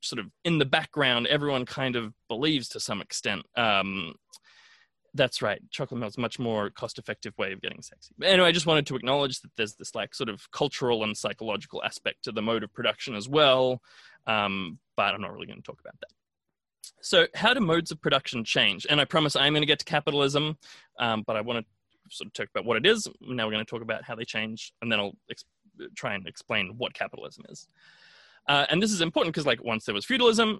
sort 0.00 0.20
of 0.20 0.26
in 0.44 0.58
the 0.58 0.64
background 0.64 1.26
everyone 1.26 1.66
kind 1.66 1.96
of 1.96 2.12
believes 2.28 2.68
to 2.68 2.80
some 2.80 3.00
extent. 3.00 3.42
Um, 3.56 4.14
that's 5.18 5.42
right. 5.42 5.60
Chocolate 5.70 6.00
milk's 6.00 6.16
much 6.16 6.38
more 6.38 6.70
cost-effective 6.70 7.36
way 7.36 7.52
of 7.52 7.60
getting 7.60 7.82
sexy. 7.82 8.14
But 8.16 8.28
anyway, 8.28 8.48
I 8.48 8.52
just 8.52 8.66
wanted 8.66 8.86
to 8.86 8.96
acknowledge 8.96 9.40
that 9.42 9.50
there's 9.56 9.74
this 9.74 9.94
like 9.94 10.14
sort 10.14 10.30
of 10.30 10.50
cultural 10.50 11.04
and 11.04 11.16
psychological 11.16 11.84
aspect 11.84 12.24
to 12.24 12.32
the 12.32 12.40
mode 12.40 12.62
of 12.62 12.72
production 12.72 13.14
as 13.14 13.28
well. 13.28 13.82
Um, 14.26 14.78
but 14.96 15.14
I'm 15.14 15.20
not 15.20 15.32
really 15.32 15.46
going 15.46 15.58
to 15.58 15.62
talk 15.62 15.80
about 15.80 15.98
that. 16.00 16.10
So, 17.00 17.26
how 17.34 17.52
do 17.54 17.60
modes 17.60 17.90
of 17.90 18.00
production 18.00 18.44
change? 18.44 18.86
And 18.88 19.00
I 19.00 19.04
promise 19.04 19.36
I'm 19.36 19.52
going 19.52 19.62
to 19.62 19.66
get 19.66 19.78
to 19.80 19.84
capitalism, 19.84 20.56
um, 20.98 21.22
but 21.26 21.36
I 21.36 21.42
want 21.42 21.64
to 21.64 22.16
sort 22.16 22.26
of 22.26 22.32
talk 22.32 22.48
about 22.48 22.64
what 22.64 22.76
it 22.76 22.86
is. 22.86 23.06
Now 23.20 23.46
we're 23.46 23.52
going 23.52 23.64
to 23.64 23.70
talk 23.70 23.82
about 23.82 24.04
how 24.04 24.14
they 24.14 24.24
change, 24.24 24.72
and 24.80 24.90
then 24.90 24.98
I'll 24.98 25.16
ex- 25.30 25.44
try 25.94 26.14
and 26.14 26.26
explain 26.26 26.74
what 26.78 26.94
capitalism 26.94 27.44
is. 27.50 27.68
Uh, 28.48 28.64
and 28.70 28.82
this 28.82 28.92
is 28.92 29.02
important 29.02 29.34
because, 29.34 29.46
like, 29.46 29.62
once 29.62 29.84
there 29.84 29.94
was 29.94 30.06
feudalism, 30.06 30.58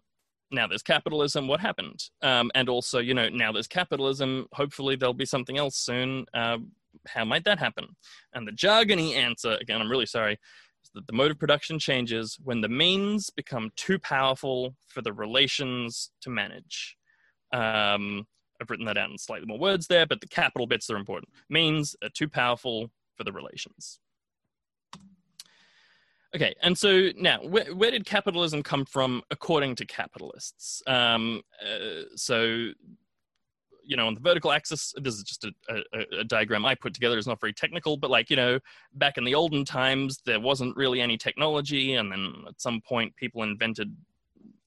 now 0.50 0.66
there's 0.66 0.82
capitalism 0.82 1.48
what 1.48 1.60
happened? 1.60 2.04
Um, 2.22 2.50
and 2.54 2.68
also 2.68 2.98
you 2.98 3.14
know 3.14 3.28
now 3.28 3.52
there's 3.52 3.66
capitalism 3.66 4.46
hopefully 4.52 4.96
there'll 4.96 5.14
be 5.14 5.26
something 5.26 5.58
else 5.58 5.76
soon. 5.76 6.26
Uh, 6.34 6.58
how 7.06 7.24
might 7.24 7.44
that 7.44 7.58
happen? 7.58 7.96
And 8.32 8.46
the 8.46 8.52
jargony 8.52 9.14
answer 9.14 9.56
again 9.60 9.80
i'm 9.80 9.90
really 9.90 10.06
sorry 10.06 10.38
is 10.84 10.90
that 10.94 11.06
the 11.06 11.12
mode 11.12 11.30
of 11.30 11.38
production 11.38 11.78
changes 11.78 12.38
when 12.42 12.60
the 12.60 12.68
means 12.68 13.30
become 13.30 13.70
too 13.76 13.98
powerful 13.98 14.74
for 14.86 15.02
the 15.02 15.12
relations 15.12 16.10
to 16.22 16.30
manage. 16.30 16.96
Um, 17.52 18.26
i've 18.60 18.70
written 18.70 18.86
that 18.86 18.98
out 18.98 19.10
in 19.10 19.18
slightly 19.18 19.46
more 19.46 19.58
words 19.58 19.86
there 19.86 20.06
but 20.06 20.20
the 20.20 20.28
capital 20.28 20.66
bits 20.66 20.90
are 20.90 20.96
important. 20.96 21.30
Means 21.48 21.96
are 22.02 22.10
too 22.10 22.28
powerful 22.28 22.90
for 23.16 23.24
the 23.24 23.32
relations 23.32 24.00
Okay, 26.36 26.54
and 26.62 26.76
so 26.76 27.08
now, 27.16 27.38
where, 27.42 27.74
where, 27.74 27.90
did 27.90 28.04
capitalism 28.04 28.62
come 28.62 28.84
from 28.84 29.22
according 29.30 29.74
to 29.76 29.86
capitalists? 29.86 30.82
Um, 30.86 31.40
uh, 31.62 32.02
so, 32.16 32.70
you 33.82 33.96
know, 33.96 34.06
on 34.06 34.14
the 34.14 34.20
vertical 34.20 34.52
axis, 34.52 34.92
this 34.98 35.14
is 35.14 35.22
just 35.22 35.44
a, 35.44 35.52
a, 35.70 36.20
a, 36.20 36.24
diagram 36.24 36.66
I 36.66 36.74
put 36.74 36.92
together. 36.92 37.16
It's 37.16 37.26
not 37.26 37.40
very 37.40 37.54
technical, 37.54 37.96
but 37.96 38.10
like, 38.10 38.28
you 38.28 38.36
know, 38.36 38.58
back 38.92 39.16
in 39.16 39.24
the 39.24 39.34
olden 39.34 39.64
times, 39.64 40.20
there 40.26 40.38
wasn't 40.38 40.76
really 40.76 41.00
any 41.00 41.16
technology. 41.16 41.94
And 41.94 42.12
then 42.12 42.34
at 42.46 42.60
some 42.60 42.82
point, 42.82 43.16
people 43.16 43.42
invented 43.42 43.96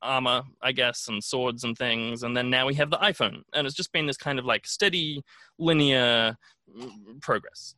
armor, 0.02 0.42
I 0.64 0.72
guess, 0.72 1.10
and 1.10 1.24
swords 1.24 1.64
and 1.64 1.78
things. 1.78 2.24
And 2.24 2.36
then 2.36 2.50
now 2.50 2.66
we 2.66 2.74
have 2.76 2.90
the 2.90 2.98
iPhone. 2.98 3.44
And 3.54 3.68
it's 3.68 3.76
just 3.76 3.92
been 3.92 4.08
this 4.08 4.18
kind 4.18 4.40
of 4.40 4.46
like 4.46 4.66
steady, 4.66 5.22
linear 5.60 6.36
mm, 6.76 7.22
progress. 7.22 7.76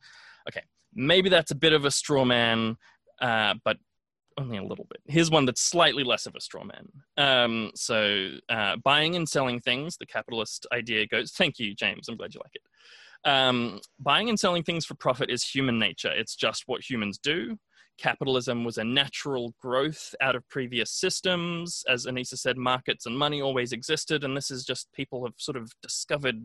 Okay, 0.48 0.62
maybe 0.94 1.28
that's 1.28 1.50
a 1.50 1.56
bit 1.56 1.74
of 1.74 1.84
a 1.84 1.90
straw 1.90 2.24
man 2.24 2.78
uh, 3.20 3.54
but 3.64 3.78
only 4.38 4.58
a 4.58 4.64
little 4.64 4.86
bit. 4.90 5.00
Here's 5.06 5.30
one 5.30 5.46
that's 5.46 5.60
slightly 5.60 6.04
less 6.04 6.26
of 6.26 6.34
a 6.34 6.40
straw 6.40 6.64
man. 6.64 6.88
Um, 7.16 7.70
so, 7.74 8.30
uh, 8.48 8.76
buying 8.82 9.16
and 9.16 9.28
selling 9.28 9.60
things, 9.60 9.96
the 9.96 10.06
capitalist 10.06 10.66
idea 10.72 11.06
goes, 11.06 11.32
thank 11.36 11.58
you, 11.58 11.74
James, 11.74 12.08
I'm 12.08 12.16
glad 12.16 12.34
you 12.34 12.40
like 12.42 12.54
it. 12.54 13.30
Um, 13.30 13.80
buying 13.98 14.28
and 14.28 14.38
selling 14.38 14.62
things 14.62 14.84
for 14.84 14.94
profit 14.94 15.30
is 15.30 15.42
human 15.42 15.78
nature. 15.78 16.12
It's 16.12 16.36
just 16.36 16.64
what 16.66 16.88
humans 16.88 17.18
do. 17.18 17.56
Capitalism 17.96 18.64
was 18.64 18.76
a 18.76 18.84
natural 18.84 19.54
growth 19.62 20.14
out 20.20 20.34
of 20.34 20.46
previous 20.48 20.90
systems. 20.90 21.84
As 21.88 22.06
Anissa 22.06 22.36
said, 22.36 22.58
markets 22.58 23.06
and 23.06 23.16
money 23.16 23.40
always 23.40 23.72
existed, 23.72 24.24
and 24.24 24.36
this 24.36 24.50
is 24.50 24.64
just 24.64 24.92
people 24.92 25.24
have 25.24 25.34
sort 25.38 25.56
of 25.56 25.70
discovered 25.80 26.42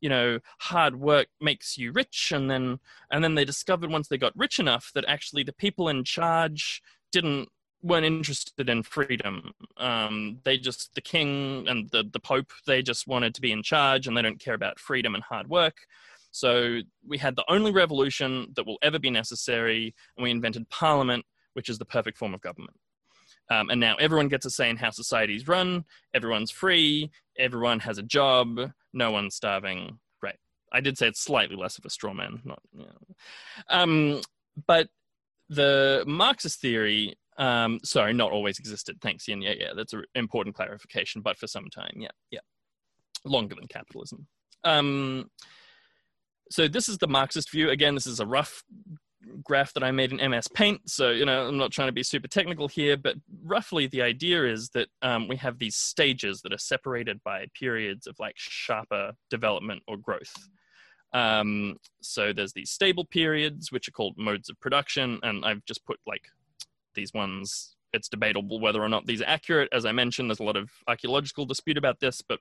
you 0.00 0.08
know 0.08 0.38
hard 0.60 0.96
work 0.96 1.28
makes 1.40 1.78
you 1.78 1.92
rich 1.92 2.32
and 2.34 2.50
then 2.50 2.78
and 3.10 3.24
then 3.24 3.34
they 3.34 3.44
discovered 3.44 3.90
once 3.90 4.08
they 4.08 4.18
got 4.18 4.36
rich 4.36 4.58
enough 4.58 4.90
that 4.94 5.04
actually 5.08 5.42
the 5.42 5.52
people 5.52 5.88
in 5.88 6.04
charge 6.04 6.82
didn't 7.12 7.48
weren't 7.82 8.06
interested 8.06 8.68
in 8.68 8.82
freedom. 8.82 9.52
Um, 9.76 10.38
they 10.44 10.58
just 10.58 10.94
the 10.94 11.00
king 11.00 11.66
and 11.68 11.90
the 11.90 12.04
the 12.12 12.20
pope 12.20 12.50
they 12.66 12.82
just 12.82 13.06
wanted 13.06 13.34
to 13.34 13.40
be 13.40 13.52
in 13.52 13.62
charge 13.62 14.06
and 14.06 14.16
they 14.16 14.22
don't 14.22 14.40
care 14.40 14.54
about 14.54 14.78
freedom 14.78 15.14
and 15.14 15.22
hard 15.22 15.48
work. 15.48 15.86
So 16.30 16.80
we 17.06 17.16
had 17.16 17.36
the 17.36 17.44
only 17.48 17.72
revolution 17.72 18.48
that 18.56 18.66
will 18.66 18.78
ever 18.82 18.98
be 18.98 19.08
necessary, 19.08 19.94
and 20.16 20.24
we 20.24 20.30
invented 20.30 20.68
parliament, 20.68 21.24
which 21.54 21.70
is 21.70 21.78
the 21.78 21.86
perfect 21.86 22.18
form 22.18 22.34
of 22.34 22.42
government. 22.42 22.76
Um, 23.48 23.70
and 23.70 23.80
now 23.80 23.94
everyone 23.96 24.28
gets 24.28 24.44
a 24.44 24.50
say 24.50 24.68
in 24.68 24.76
how 24.76 24.90
societies 24.90 25.48
run. 25.48 25.84
Everyone's 26.12 26.50
free. 26.50 27.10
Everyone 27.38 27.80
has 27.80 27.98
a 27.98 28.02
job. 28.02 28.58
No 28.96 29.10
one's 29.10 29.34
starving. 29.36 29.98
Right. 30.22 30.38
I 30.72 30.80
did 30.80 30.96
say 30.96 31.06
it's 31.06 31.20
slightly 31.20 31.54
less 31.54 31.76
of 31.76 31.84
a 31.84 31.90
straw 31.90 32.14
man. 32.14 32.40
Not, 32.44 32.60
you 32.72 32.86
know. 32.86 33.14
um, 33.68 34.22
but 34.66 34.88
the 35.50 36.02
Marxist 36.06 36.62
theory, 36.62 37.14
um, 37.36 37.78
sorry, 37.84 38.14
not 38.14 38.32
always 38.32 38.58
existed. 38.58 38.96
Thanks, 39.02 39.28
Yin. 39.28 39.42
Yeah, 39.42 39.52
yeah, 39.58 39.70
that's 39.76 39.92
an 39.92 40.04
important 40.14 40.56
clarification. 40.56 41.20
But 41.20 41.36
for 41.36 41.46
some 41.46 41.68
time, 41.68 41.92
yeah, 41.96 42.08
yeah, 42.30 42.40
longer 43.26 43.54
than 43.54 43.68
capitalism. 43.68 44.26
Um, 44.64 45.30
so 46.50 46.66
this 46.66 46.88
is 46.88 46.96
the 46.96 47.06
Marxist 47.06 47.50
view. 47.50 47.68
Again, 47.68 47.94
this 47.94 48.06
is 48.06 48.18
a 48.18 48.26
rough 48.26 48.64
graph 49.42 49.72
that 49.74 49.82
I 49.82 49.90
made 49.90 50.12
in 50.12 50.30
MS 50.30 50.48
Paint. 50.48 50.88
So, 50.88 51.10
you 51.10 51.24
know, 51.24 51.48
I'm 51.48 51.58
not 51.58 51.72
trying 51.72 51.88
to 51.88 51.92
be 51.92 52.02
super 52.02 52.28
technical 52.28 52.68
here, 52.68 52.96
but 52.96 53.16
roughly 53.42 53.86
the 53.86 54.02
idea 54.02 54.44
is 54.44 54.70
that 54.70 54.88
um, 55.02 55.28
we 55.28 55.36
have 55.36 55.58
these 55.58 55.76
stages 55.76 56.42
that 56.42 56.52
are 56.52 56.58
separated 56.58 57.22
by 57.24 57.46
periods 57.58 58.06
of 58.06 58.16
like 58.18 58.34
sharper 58.36 59.12
development 59.30 59.82
or 59.86 59.96
growth. 59.96 60.34
Um, 61.12 61.76
so 62.02 62.32
there's 62.32 62.52
these 62.52 62.70
stable 62.70 63.04
periods, 63.04 63.72
which 63.72 63.88
are 63.88 63.92
called 63.92 64.16
modes 64.16 64.48
of 64.48 64.60
production. 64.60 65.18
And 65.22 65.44
I've 65.44 65.64
just 65.64 65.84
put 65.84 65.98
like 66.06 66.26
these 66.94 67.12
ones. 67.14 67.76
It's 67.92 68.08
debatable 68.08 68.60
whether 68.60 68.82
or 68.82 68.88
not 68.88 69.06
these 69.06 69.22
are 69.22 69.28
accurate. 69.28 69.68
As 69.72 69.86
I 69.86 69.92
mentioned, 69.92 70.28
there's 70.28 70.40
a 70.40 70.44
lot 70.44 70.56
of 70.56 70.70
archaeological 70.88 71.46
dispute 71.46 71.78
about 71.78 72.00
this, 72.00 72.20
but 72.20 72.40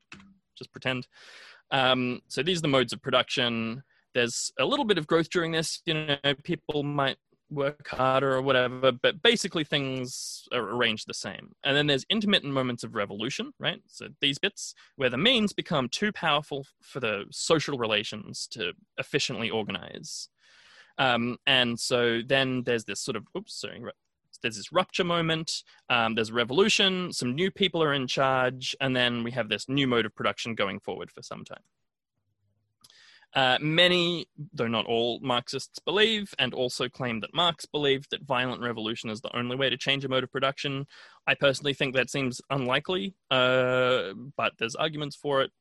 just 0.57 0.71
pretend. 0.71 1.07
Um, 1.71 2.21
so 2.27 2.43
these 2.43 2.59
are 2.59 2.63
the 2.63 2.67
modes 2.67 2.93
of 2.93 3.01
production 3.01 3.83
there's 4.15 4.51
a 4.57 4.65
little 4.65 4.85
bit 4.85 4.97
of 4.97 5.05
growth 5.05 5.29
during 5.29 5.51
this. 5.51 5.81
You 5.85 5.93
know, 5.93 6.17
people 6.43 6.81
might 6.81 7.17
work 7.51 7.87
harder 7.89 8.33
or 8.33 8.41
whatever, 8.41 8.91
but 8.91 9.21
basically 9.21 9.63
things 9.63 10.47
are 10.51 10.61
arranged 10.61 11.07
the 11.07 11.13
same. 11.13 11.51
And 11.63 11.77
then 11.77 11.85
there's 11.85 12.05
intermittent 12.09 12.51
moments 12.51 12.83
of 12.83 12.95
revolution, 12.95 13.53
right? 13.59 13.81
So 13.87 14.07
these 14.21 14.39
bits 14.39 14.73
where 14.95 15.11
the 15.11 15.17
means 15.17 15.53
become 15.53 15.89
too 15.89 16.11
powerful 16.11 16.65
for 16.81 16.99
the 16.99 17.25
social 17.31 17.77
relations 17.77 18.47
to 18.51 18.73
efficiently 18.97 19.51
organize. 19.51 20.29
Um, 20.97 21.37
and 21.45 21.79
so 21.79 22.21
then 22.25 22.63
there's 22.63 22.85
this 22.85 23.01
sort 23.01 23.17
of, 23.17 23.27
oops, 23.37 23.61
sorry, 23.61 23.83
there's 24.41 24.57
this 24.57 24.71
rupture 24.71 25.03
moment, 25.03 25.63
um, 25.89 26.15
there's 26.15 26.29
a 26.29 26.33
revolution, 26.33 27.11
some 27.11 27.35
new 27.35 27.51
people 27.51 27.81
are 27.83 27.93
in 27.93 28.07
charge, 28.07 28.75
and 28.81 28.95
then 28.95 29.23
we 29.23 29.31
have 29.31 29.49
this 29.49 29.67
new 29.67 29.87
mode 29.87 30.05
of 30.05 30.15
production 30.15 30.55
going 30.55 30.79
forward 30.79 31.11
for 31.11 31.21
some 31.21 31.43
time. 31.43 31.63
Uh, 33.35 33.57
many, 33.59 34.27
though 34.53 34.67
not 34.67 34.85
all, 34.85 35.19
Marxists 35.21 35.77
believe 35.79 36.33
and 36.39 36.53
also 36.53 36.87
claim 36.87 37.19
that 37.19 37.33
Marx 37.33 37.65
believed 37.65 38.11
that 38.11 38.23
violent 38.23 38.61
revolution 38.61 39.09
is 39.09 39.19
the 39.19 39.35
only 39.35 39.57
way 39.57 39.69
to 39.69 39.77
change 39.77 40.05
a 40.05 40.09
mode 40.09 40.23
of 40.23 40.31
production. 40.31 40.87
I 41.27 41.35
personally 41.35 41.73
think 41.73 41.95
that 41.95 42.09
seems 42.09 42.39
unlikely, 42.49 43.13
uh, 43.29 44.13
but 44.37 44.53
there's 44.57 44.75
arguments 44.75 45.17
for 45.17 45.41
it. 45.41 45.51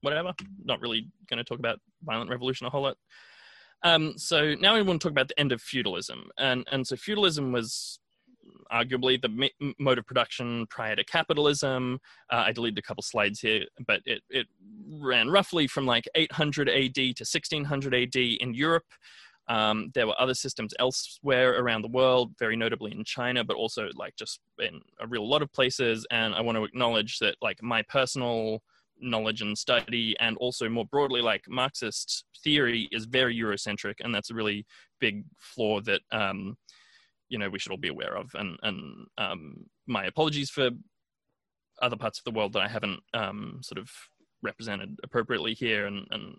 Whatever. 0.00 0.32
Not 0.64 0.80
really 0.80 1.08
going 1.28 1.38
to 1.38 1.44
talk 1.44 1.58
about 1.58 1.80
violent 2.02 2.30
revolution 2.30 2.66
a 2.66 2.70
whole 2.70 2.82
lot. 2.82 2.96
Um, 3.82 4.14
so 4.16 4.54
now 4.54 4.74
we 4.74 4.82
want 4.82 5.00
to 5.00 5.08
talk 5.08 5.12
about 5.12 5.28
the 5.28 5.38
end 5.38 5.52
of 5.52 5.60
feudalism, 5.60 6.30
and 6.38 6.66
and 6.70 6.86
so 6.86 6.96
feudalism 6.96 7.52
was 7.52 8.00
arguably 8.72 9.20
the 9.20 9.50
mode 9.78 9.98
of 9.98 10.06
production 10.06 10.66
prior 10.68 10.96
to 10.96 11.04
capitalism. 11.04 11.98
Uh, 12.30 12.44
I 12.46 12.52
deleted 12.52 12.78
a 12.78 12.82
couple 12.82 13.02
slides 13.02 13.40
here, 13.40 13.64
but 13.86 14.00
it, 14.04 14.22
it 14.30 14.46
ran 14.88 15.28
roughly 15.28 15.66
from 15.66 15.86
like 15.86 16.08
800 16.14 16.68
AD 16.68 16.94
to 16.94 17.24
1600 17.24 17.94
AD 17.94 18.16
in 18.16 18.54
Europe. 18.54 18.86
Um, 19.48 19.90
there 19.94 20.06
were 20.06 20.20
other 20.20 20.34
systems 20.34 20.74
elsewhere 20.78 21.58
around 21.58 21.82
the 21.82 21.88
world, 21.88 22.32
very 22.38 22.56
notably 22.56 22.92
in 22.92 23.02
China, 23.04 23.42
but 23.44 23.56
also 23.56 23.88
like 23.94 24.14
just 24.16 24.40
in 24.58 24.80
a 25.00 25.06
real 25.06 25.28
lot 25.28 25.40
of 25.40 25.52
places. 25.52 26.06
And 26.10 26.34
I 26.34 26.42
want 26.42 26.56
to 26.56 26.64
acknowledge 26.64 27.18
that 27.20 27.36
like 27.40 27.62
my 27.62 27.82
personal 27.82 28.62
knowledge 29.00 29.42
and 29.42 29.56
study 29.56 30.16
and 30.20 30.36
also 30.38 30.68
more 30.68 30.84
broadly 30.86 31.22
like 31.22 31.44
marxist 31.48 32.24
theory 32.42 32.88
is 32.92 33.04
very 33.04 33.36
eurocentric 33.36 33.94
and 34.00 34.14
that's 34.14 34.30
a 34.30 34.34
really 34.34 34.66
big 35.00 35.24
flaw 35.38 35.80
that 35.80 36.00
um, 36.12 36.56
you 37.28 37.38
know 37.38 37.48
we 37.48 37.58
should 37.58 37.72
all 37.72 37.78
be 37.78 37.88
aware 37.88 38.16
of. 38.16 38.30
And 38.34 38.58
and 38.62 39.06
um, 39.18 39.66
my 39.86 40.04
apologies 40.04 40.50
for 40.50 40.70
other 41.80 41.96
parts 41.96 42.18
of 42.18 42.24
the 42.24 42.36
world 42.36 42.52
that 42.54 42.62
I 42.62 42.68
haven't 42.68 43.00
um, 43.14 43.60
sort 43.62 43.78
of 43.78 43.90
represented 44.42 44.98
appropriately 45.02 45.54
here, 45.54 45.86
and, 45.86 46.06
and 46.10 46.36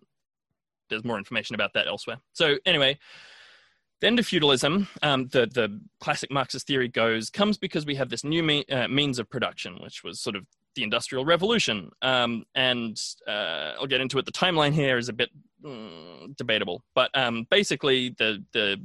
there's 0.90 1.04
more 1.04 1.18
information 1.18 1.56
about 1.56 1.74
that 1.74 1.88
elsewhere. 1.88 2.18
So 2.34 2.58
anyway, 2.66 2.98
the 4.02 4.08
end 4.08 4.20
of 4.20 4.26
feudalism, 4.26 4.88
um, 5.02 5.28
the 5.28 5.46
the 5.46 5.82
classic 6.00 6.32
Marxist 6.32 6.68
theory 6.68 6.88
goes 6.88 7.30
comes 7.30 7.58
because 7.58 7.86
we 7.86 7.96
have 7.96 8.10
this 8.10 8.24
new 8.24 8.44
me- 8.44 8.66
uh, 8.66 8.88
means 8.88 9.20
of 9.20 9.30
production, 9.30 9.78
which 9.82 10.04
was 10.04 10.20
sort 10.20 10.36
of 10.36 10.46
the 10.76 10.84
Industrial 10.84 11.26
Revolution. 11.26 11.92
Um, 12.02 12.46
and 12.56 12.98
uh, 13.28 13.74
I'll 13.78 13.88
get 13.88 14.02
into 14.02 14.18
it. 14.20 14.26
The 14.26 14.32
timeline 14.32 14.74
here 14.74 14.98
is 14.98 15.10
a 15.10 15.14
bit 15.14 15.30
mm, 15.64 16.36
debatable, 16.36 16.84
but 16.96 17.12
um, 17.14 17.48
basically 17.50 18.16
the 18.18 18.44
the 18.54 18.78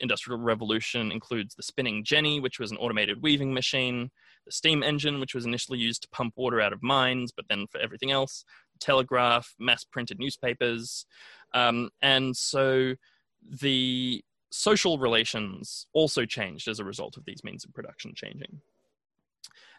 Industrial 0.00 0.38
Revolution 0.38 1.10
includes 1.10 1.54
the 1.54 1.62
spinning 1.62 2.04
jenny, 2.04 2.40
which 2.40 2.58
was 2.58 2.70
an 2.70 2.76
automated 2.76 3.22
weaving 3.22 3.52
machine, 3.54 4.10
the 4.44 4.52
steam 4.52 4.82
engine, 4.82 5.20
which 5.20 5.34
was 5.34 5.46
initially 5.46 5.78
used 5.78 6.02
to 6.02 6.08
pump 6.08 6.34
water 6.36 6.60
out 6.60 6.72
of 6.72 6.82
mines, 6.82 7.32
but 7.32 7.46
then 7.48 7.66
for 7.70 7.80
everything 7.80 8.10
else, 8.10 8.44
telegraph, 8.80 9.54
mass 9.58 9.84
printed 9.84 10.18
newspapers. 10.18 11.06
Um, 11.54 11.90
and 12.02 12.36
so 12.36 12.94
the 13.42 14.22
social 14.50 14.98
relations 14.98 15.86
also 15.92 16.24
changed 16.24 16.68
as 16.68 16.78
a 16.78 16.84
result 16.84 17.16
of 17.16 17.24
these 17.24 17.42
means 17.44 17.64
of 17.64 17.74
production 17.74 18.12
changing. 18.14 18.60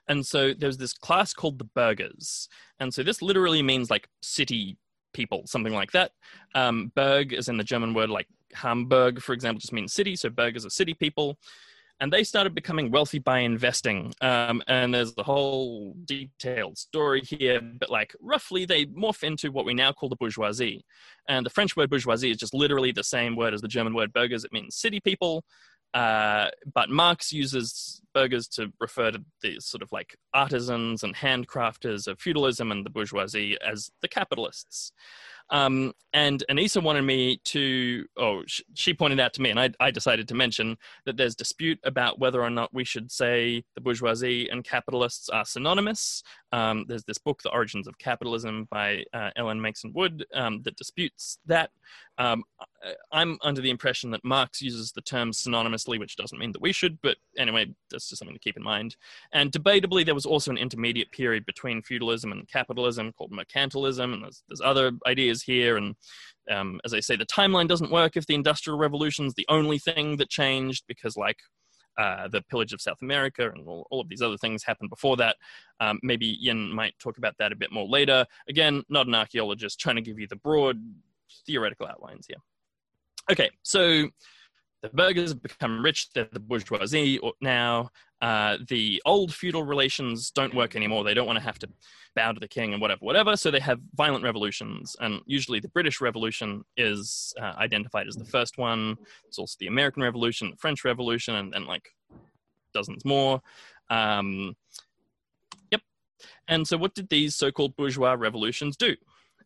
And 0.08 0.26
so 0.26 0.54
there's 0.54 0.78
this 0.78 0.94
class 0.94 1.34
called 1.34 1.60
the 1.60 1.66
burghers. 1.66 2.48
And 2.80 2.94
so 2.94 3.04
this 3.04 3.22
literally 3.22 3.62
means 3.62 3.90
like 3.90 4.08
city 4.22 4.78
people, 5.18 5.42
something 5.48 5.74
like 5.74 5.92
that. 5.92 6.12
Um, 6.54 6.92
Berg 6.96 7.34
is 7.34 7.50
in 7.50 7.58
the 7.58 7.64
German 7.64 7.94
word 7.96 8.10
like 8.10 8.28
Hamburg, 8.54 9.20
for 9.20 9.34
example, 9.34 9.60
just 9.60 9.74
means 9.74 9.92
city. 9.92 10.16
So 10.16 10.30
burghers 10.30 10.66
are 10.66 10.70
city 10.70 10.94
people. 10.94 11.38
And 12.00 12.14
they 12.14 12.24
started 12.24 12.54
becoming 12.54 12.92
wealthy 12.92 13.18
by 13.18 13.40
investing. 13.40 14.14
Um, 14.22 14.62
and 14.68 14.94
there's 14.94 15.16
the 15.16 15.24
whole 15.24 15.96
detailed 16.06 16.78
story 16.78 17.22
here, 17.22 17.60
but 17.60 17.90
like 17.90 18.16
roughly 18.22 18.66
they 18.66 18.86
morph 18.86 19.24
into 19.24 19.52
what 19.52 19.66
we 19.66 19.74
now 19.74 19.92
call 19.92 20.08
the 20.08 20.16
bourgeoisie. 20.16 20.86
And 21.28 21.44
the 21.44 21.50
French 21.50 21.76
word 21.76 21.90
bourgeoisie 21.90 22.30
is 22.30 22.38
just 22.38 22.54
literally 22.54 22.92
the 22.92 23.04
same 23.04 23.36
word 23.36 23.56
as 23.56 23.62
the 23.62 23.68
German 23.68 23.96
word 23.96 24.14
burghers. 24.14 24.46
It 24.46 24.54
means 24.54 24.76
city 24.76 25.00
people. 25.00 25.44
Uh, 25.96 26.50
but 26.72 26.92
Marx 26.92 27.34
uses 27.34 28.02
burghers 28.18 28.48
to 28.48 28.72
refer 28.80 29.12
to 29.12 29.22
the 29.44 29.60
sort 29.60 29.84
of 29.84 29.92
like 29.92 30.16
artisans 30.34 31.04
and 31.04 31.16
handcrafters 31.16 32.08
of 32.08 32.20
feudalism 32.20 32.72
and 32.72 32.84
the 32.84 32.90
bourgeoisie 32.90 33.58
as 33.62 33.92
the 34.02 34.08
capitalists. 34.08 34.92
Um, 35.50 35.94
and 36.14 36.44
Anissa 36.50 36.84
wanted 36.84 37.04
me 37.04 37.40
to, 37.46 38.06
oh, 38.18 38.44
sh- 38.48 38.62
she 38.74 38.94
pointed 38.94 39.20
out 39.20 39.34
to 39.36 39.42
me, 39.42 39.50
and 39.50 39.60
I, 39.60 39.70
I 39.80 39.92
decided 39.92 40.28
to 40.28 40.36
mention 40.36 40.78
that 41.06 41.16
there's 41.16 41.36
dispute 41.36 41.80
about 41.84 42.20
whether 42.20 42.42
or 42.42 42.50
not 42.50 42.74
we 42.74 42.84
should 42.84 43.12
say 43.12 43.64
the 43.76 43.82
bourgeoisie 43.82 44.50
and 44.50 44.64
capitalists 44.64 45.30
are 45.30 45.46
synonymous. 45.46 46.24
Um, 46.52 46.86
there's 46.88 47.06
this 47.06 47.18
book, 47.18 47.42
The 47.44 47.52
Origins 47.52 47.88
of 47.88 47.98
Capitalism, 47.98 48.68
by 48.70 49.04
uh, 49.14 49.30
Ellen 49.36 49.62
Meiksins 49.62 49.94
Wood, 49.94 50.26
um, 50.34 50.62
that 50.64 50.76
disputes 50.76 51.40
that. 51.46 51.70
Um, 52.18 52.44
I'm 53.12 53.38
under 53.42 53.62
the 53.62 53.70
impression 53.70 54.12
that 54.12 54.26
Marx 54.26 54.62
uses 54.62 54.92
the 54.92 55.02
term 55.02 55.32
synonymously, 55.32 56.00
which 56.00 56.16
doesn't 56.16 56.40
mean 56.40 56.52
that 56.52 56.62
we 56.62 56.74
should, 56.74 57.00
but 57.02 57.18
anyway, 57.38 57.68
just 58.10 58.20
something 58.20 58.36
to 58.36 58.40
keep 58.40 58.58
in 58.58 58.64
mind. 58.64 58.96
And 59.34 59.52
debatably, 59.52 60.06
there 60.06 60.16
was 60.16 60.26
also 60.26 60.52
an 60.52 60.58
intermediate 60.58 61.12
period 61.12 61.46
between 61.46 61.82
feudalism 61.82 62.32
and 62.32 62.48
capitalism 62.48 63.12
called 63.14 63.32
mercantilism, 63.32 64.14
and 64.14 64.24
there's, 64.24 64.44
there's 64.48 64.62
other 64.62 64.92
ideas 65.06 65.44
here. 65.44 65.78
And 65.78 65.96
um, 66.50 66.80
as 66.86 66.94
I 66.94 67.00
say, 67.00 67.16
the 67.16 67.26
timeline 67.26 67.68
doesn't 67.68 67.92
work 67.92 68.18
if 68.18 68.26
the 68.26 68.36
Industrial 68.36 68.78
Revolution 68.78 69.26
is 69.26 69.34
the 69.34 69.46
only 69.50 69.80
thing 69.80 70.18
that 70.18 70.30
changed, 70.30 70.84
because 70.88 71.18
like 71.18 71.38
uh, 71.98 72.28
the 72.28 72.42
pillage 72.44 72.74
of 72.74 72.82
South 72.82 73.02
America 73.02 73.50
and 73.50 73.68
all, 73.68 73.88
all, 73.90 74.02
of 74.02 74.10
these 74.10 74.22
other 74.22 74.38
things 74.38 74.64
happened 74.64 74.90
before 74.90 75.18
that. 75.18 75.36
Um, 75.80 76.00
maybe 76.04 76.38
Yin 76.40 76.72
might 76.72 76.94
talk 77.00 77.18
about 77.18 77.34
that 77.40 77.52
a 77.52 77.56
bit 77.56 77.72
more 77.72 77.88
later. 77.88 78.26
Again, 78.48 78.84
not 78.88 79.08
an 79.08 79.16
archaeologist, 79.16 79.80
trying 79.80 79.96
to 79.96 80.02
give 80.02 80.20
you 80.20 80.28
the 80.28 80.36
broad 80.36 80.80
theoretical 81.46 81.88
outlines 81.88 82.28
here. 82.28 82.38
Okay, 83.32 83.50
so 83.64 84.10
the 84.82 84.90
burghers 84.90 85.30
have 85.30 85.42
become 85.42 85.84
rich, 85.84 86.10
they're 86.14 86.28
the 86.32 86.40
bourgeoisie 86.40 87.20
now. 87.42 87.90
Uh, 88.22 88.58
the 88.68 89.02
old 89.06 89.34
feudal 89.34 89.64
relations 89.64 90.32
don't 90.32 90.54
work 90.54 90.76
anymore. 90.76 91.04
They 91.04 91.14
don't 91.14 91.28
want 91.28 91.38
to 91.38 91.46
have 91.46 91.60
to 91.60 91.70
bow 92.16 92.32
to 92.32 92.40
the 92.40 92.48
king 92.48 92.74
and 92.74 92.82
whatever, 92.82 93.00
whatever. 93.00 93.36
So 93.36 93.52
they 93.52 93.60
have 93.60 93.80
violent 93.96 94.24
revolutions. 94.24 94.96
And 95.00 95.22
usually 95.26 95.60
the 95.60 95.70
British 95.70 96.02
Revolution 96.02 96.64
is 96.76 97.34
uh, 97.40 97.54
identified 97.58 98.08
as 98.08 98.16
the 98.16 98.26
first 98.26 98.58
one. 98.58 98.98
It's 99.28 99.38
also 99.38 99.56
the 99.60 99.68
American 99.68 100.04
Revolution, 100.04 100.52
the 100.52 100.58
French 100.58 100.84
Revolution, 100.84 101.36
and 101.36 101.54
then 101.54 101.66
like 101.66 101.90
dozens 102.74 103.06
more. 103.06 103.42
Um, 103.90 104.56
yep. 105.72 105.82
And 106.48 106.68
so 106.68 106.78
what 106.78 106.96
did 106.96 107.10
these 107.10 107.36
so 107.36 107.52
called 107.52 107.76
bourgeois 107.76 108.16
revolutions 108.18 108.78
do? 108.78 108.96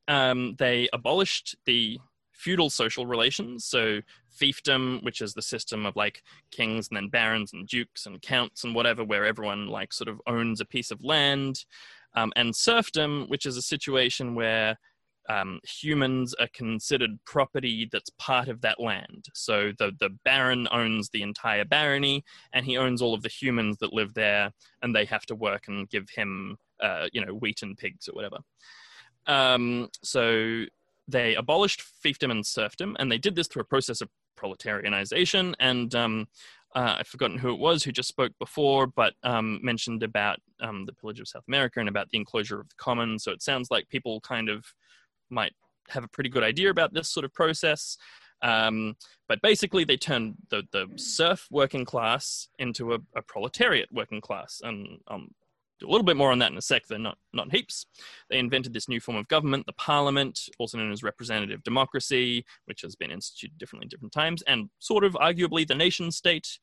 Um, 0.08 0.56
they 0.58 0.88
abolished 0.94 1.56
the 1.66 2.00
feudal 2.32 2.70
social 2.70 3.06
relations. 3.06 3.66
So 3.66 4.02
fiefdom, 4.40 5.04
which 5.04 5.22
is 5.22 5.34
the 5.34 5.42
system 5.42 5.86
of 5.86 5.96
like 5.96 6.24
kings 6.52 6.88
and 6.90 6.98
then 6.98 7.10
barons 7.10 7.54
and 7.54 7.68
dukes 7.68 8.06
and 8.06 8.22
counts 8.22 8.64
and 8.64 8.76
whatever, 8.76 9.04
where 9.04 9.26
everyone 9.26 9.68
like 9.68 9.94
sort 9.94 10.08
of 10.08 10.22
owns 10.28 10.62
a 10.62 10.66
piece 10.66 10.92
of 10.92 11.04
land. 11.04 11.66
Um, 12.14 12.34
and 12.36 12.56
serfdom, 12.56 13.26
which 13.30 13.46
is 13.46 13.56
a 13.56 13.62
situation 13.62 14.36
where 14.36 14.78
um, 15.30 15.60
humans 15.64 16.34
are 16.40 16.50
considered 16.54 17.12
property 17.26 17.88
that's 17.92 18.10
part 18.18 18.50
of 18.50 18.62
that 18.62 18.80
land. 18.80 19.28
So 19.34 19.72
the, 19.78 19.92
the 20.00 20.10
baron 20.26 20.68
owns 20.72 21.10
the 21.10 21.22
entire 21.22 21.64
barony 21.64 22.26
and 22.54 22.66
he 22.66 22.78
owns 22.78 23.02
all 23.02 23.14
of 23.14 23.22
the 23.22 23.30
humans 23.30 23.78
that 23.78 23.94
live 23.94 24.14
there 24.14 24.52
and 24.82 24.96
they 24.96 25.06
have 25.06 25.26
to 25.28 25.36
work 25.36 25.68
and 25.68 25.90
give 25.90 26.10
him, 26.10 26.58
uh, 26.82 27.08
you 27.14 27.24
know, 27.24 27.34
wheat 27.34 27.62
and 27.62 27.78
pigs 27.78 28.10
or 28.10 28.14
whatever. 28.14 28.38
Um, 29.28 29.90
so 30.04 30.66
they 31.08 31.36
abolished 31.36 31.84
fiefdom 32.04 32.32
and 32.32 32.46
serfdom, 32.46 32.96
and 33.00 33.12
they 33.12 33.18
did 33.18 33.36
this 33.36 33.48
through 33.48 33.64
a 33.64 33.66
process 33.66 34.02
of 34.02 34.10
proletarianization. 34.38 35.54
And 35.60 35.94
um, 35.96 36.28
uh, 36.76 36.96
I've 37.00 37.08
forgotten 37.08 37.38
who 37.38 37.54
it 37.54 37.60
was 37.60 37.84
who 37.84 37.92
just 37.92 38.10
spoke 38.10 38.32
before, 38.40 38.88
but 38.88 39.14
um, 39.24 39.60
mentioned 39.62 40.04
about 40.04 40.40
um, 40.62 40.86
the 40.86 40.94
pillage 40.94 41.20
of 41.20 41.28
South 41.28 41.44
America 41.48 41.80
and 41.80 41.90
about 41.90 42.10
the 42.10 42.18
enclosure 42.18 42.60
of 42.60 42.70
the 42.70 42.76
commons. 42.78 43.24
So 43.24 43.32
it 43.32 43.42
sounds 43.42 43.70
like 43.70 43.90
people 43.90 44.22
kind 44.22 44.50
of 44.50 44.66
might 45.30 45.54
have 45.90 46.04
a 46.04 46.08
pretty 46.08 46.30
good 46.30 46.44
idea 46.44 46.70
about 46.70 46.94
this 46.94 47.10
sort 47.10 47.26
of 47.26 47.34
process. 47.34 47.98
Um, 48.42 48.96
but 49.28 49.42
basically, 49.42 49.84
they 49.84 49.98
turned 49.98 50.36
the, 50.50 50.64
the 50.72 50.88
serf 50.96 51.48
working 51.52 51.86
class 51.86 52.48
into 52.58 52.94
a, 52.94 53.00
a 53.16 53.22
proletariat 53.22 53.90
working 53.92 54.22
class. 54.22 54.62
And 54.64 55.00
um, 55.08 55.30
do 55.82 55.90
a 55.90 55.92
little 55.92 56.06
bit 56.06 56.18
more 56.18 56.32
on 56.32 56.40
that 56.40 56.52
in 56.52 56.58
a 56.58 56.62
sec, 56.62 56.88
though 56.88 56.98
not, 56.98 57.18
not 57.34 57.52
heaps. 57.52 57.86
They 58.30 58.40
invented 58.40 58.74
this 58.74 58.88
new 58.88 59.00
form 59.00 59.18
of 59.18 59.28
government, 59.28 59.66
the 59.66 59.74
parliament, 59.74 60.40
also 60.60 60.78
known 60.78 60.92
as 60.92 61.04
representative 61.04 61.64
democracy, 61.64 62.46
which 62.66 62.82
has 62.82 62.96
been 62.96 63.12
instituted 63.12 63.58
differently 63.58 63.88
different 63.88 64.14
times, 64.14 64.42
and 64.44 64.70
sort 64.80 65.04
of 65.04 65.14
arguably 65.14 65.68
the 65.68 65.76
nation 65.76 66.12
state, 66.12 66.60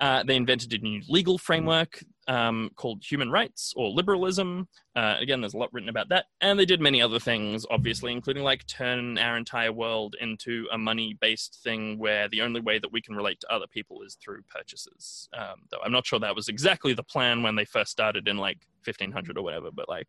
uh, 0.00 0.22
they 0.22 0.36
invented 0.36 0.72
a 0.72 0.78
new 0.78 1.02
legal 1.08 1.36
framework 1.36 2.02
um, 2.26 2.70
called 2.76 3.04
human 3.04 3.30
rights 3.30 3.74
or 3.76 3.90
liberalism. 3.90 4.66
Uh, 4.96 5.16
again, 5.20 5.40
there's 5.40 5.54
a 5.54 5.58
lot 5.58 5.68
written 5.72 5.88
about 5.90 6.08
that. 6.08 6.26
And 6.40 6.58
they 6.58 6.64
did 6.64 6.80
many 6.80 7.02
other 7.02 7.18
things, 7.18 7.66
obviously, 7.70 8.12
including 8.12 8.42
like 8.42 8.66
turn 8.66 9.18
our 9.18 9.36
entire 9.36 9.72
world 9.72 10.16
into 10.20 10.66
a 10.72 10.78
money 10.78 11.18
based 11.20 11.60
thing 11.62 11.98
where 11.98 12.28
the 12.28 12.40
only 12.40 12.60
way 12.60 12.78
that 12.78 12.92
we 12.92 13.02
can 13.02 13.14
relate 13.14 13.40
to 13.40 13.52
other 13.52 13.66
people 13.66 14.02
is 14.02 14.16
through 14.22 14.42
purchases. 14.48 15.28
Um, 15.36 15.66
though 15.70 15.80
I'm 15.84 15.92
not 15.92 16.06
sure 16.06 16.18
that 16.20 16.36
was 16.36 16.48
exactly 16.48 16.94
the 16.94 17.02
plan 17.02 17.42
when 17.42 17.56
they 17.56 17.64
first 17.64 17.90
started 17.90 18.26
in 18.26 18.38
like 18.38 18.58
1500 18.84 19.36
or 19.36 19.42
whatever, 19.42 19.70
but 19.70 19.88
like 19.88 20.08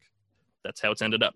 that's 0.63 0.81
how 0.81 0.91
it's 0.91 1.01
ended 1.01 1.23
up. 1.23 1.33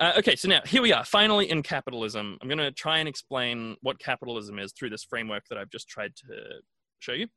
Uh, 0.00 0.14
okay, 0.16 0.34
so 0.34 0.48
now 0.48 0.60
here 0.64 0.82
we 0.82 0.92
are, 0.92 1.04
finally 1.04 1.48
in 1.48 1.62
capitalism. 1.62 2.38
I'm 2.40 2.48
going 2.48 2.58
to 2.58 2.72
try 2.72 2.98
and 2.98 3.08
explain 3.08 3.76
what 3.82 4.00
capitalism 4.00 4.58
is 4.58 4.72
through 4.72 4.90
this 4.90 5.04
framework 5.04 5.44
that 5.48 5.58
I've 5.58 5.70
just 5.70 5.86
tried 5.86 6.16
to 6.16 6.26
show 6.98 7.12
you. 7.12 7.28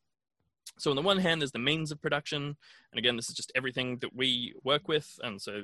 So 0.77 0.89
on 0.89 0.95
the 0.95 1.01
one 1.01 1.19
hand, 1.19 1.41
there's 1.41 1.51
the 1.51 1.59
means 1.59 1.91
of 1.91 2.01
production, 2.01 2.57
and 2.91 2.99
again, 2.99 3.15
this 3.15 3.29
is 3.29 3.35
just 3.35 3.51
everything 3.55 3.97
that 3.97 4.15
we 4.15 4.53
work 4.63 4.87
with, 4.87 5.19
and 5.23 5.41
so 5.41 5.63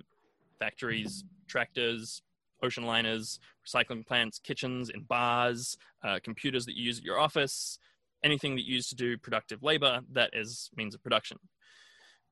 factories, 0.60 1.24
tractors, 1.48 2.22
ocean 2.64 2.86
liners, 2.86 3.40
recycling 3.68 4.06
plants, 4.06 4.40
kitchens, 4.40 4.90
in 4.90 5.02
bars, 5.02 5.78
uh, 6.04 6.20
computers 6.24 6.66
that 6.66 6.78
you 6.78 6.86
use 6.86 7.00
at 7.00 7.04
your 7.04 7.20
office, 7.20 7.80
anything 8.24 8.56
that 8.56 8.66
you 8.66 8.76
use 8.76 8.88
to 8.90 8.96
do 8.96 9.18
productive 9.18 9.64
labor, 9.64 10.02
that 10.12 10.30
is 10.34 10.70
means 10.76 10.96
of 10.96 11.02
production. 11.04 11.38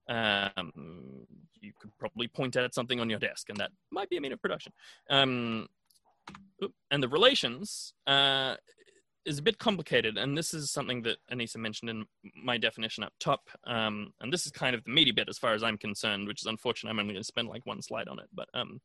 Um, 0.08 0.72
you 1.60 1.72
could 1.80 1.92
probably 2.00 2.28
point 2.28 2.56
at 2.56 2.74
something 2.74 3.00
on 3.00 3.10
your 3.10 3.20
desk, 3.20 3.50
and 3.50 3.58
that 3.58 3.72
might 3.92 4.10
be 4.10 4.18
a 4.18 4.22
mean 4.22 4.34
of 4.34 4.42
production. 4.42 4.72
Um, 5.10 5.68
and 6.92 7.02
the 7.02 7.08
relations 7.08 7.94
uh, 8.08 8.56
is 9.30 9.38
a 9.38 9.44
bit 9.44 9.60
complicated, 9.60 10.18
and 10.18 10.36
this 10.36 10.56
is 10.56 10.72
something 10.72 11.04
that 11.04 11.18
Anissa 11.32 11.58
mentioned 11.58 11.90
in 11.90 12.06
my 12.44 12.58
definition 12.58 13.04
up 13.04 13.14
top. 13.20 13.48
Um, 13.66 14.12
and 14.20 14.34
this 14.34 14.48
is 14.48 14.52
kind 14.52 14.76
of 14.76 14.84
the 14.84 14.90
meaty 14.90 15.12
bit 15.12 15.30
as 15.30 15.38
far 15.38 15.54
as 15.54 15.62
I'm 15.62 15.78
concerned, 15.78 16.28
which 16.28 16.42
is 16.42 16.48
unfortunate. 16.48 16.90
I'm 16.90 17.00
only 17.00 17.14
going 17.14 17.22
to 17.22 17.28
spend 17.28 17.48
like 17.48 17.66
one 17.66 17.84
slide 17.84 18.08
on 18.08 18.18
it, 18.18 18.28
but 18.34 18.50
um, 18.56 18.82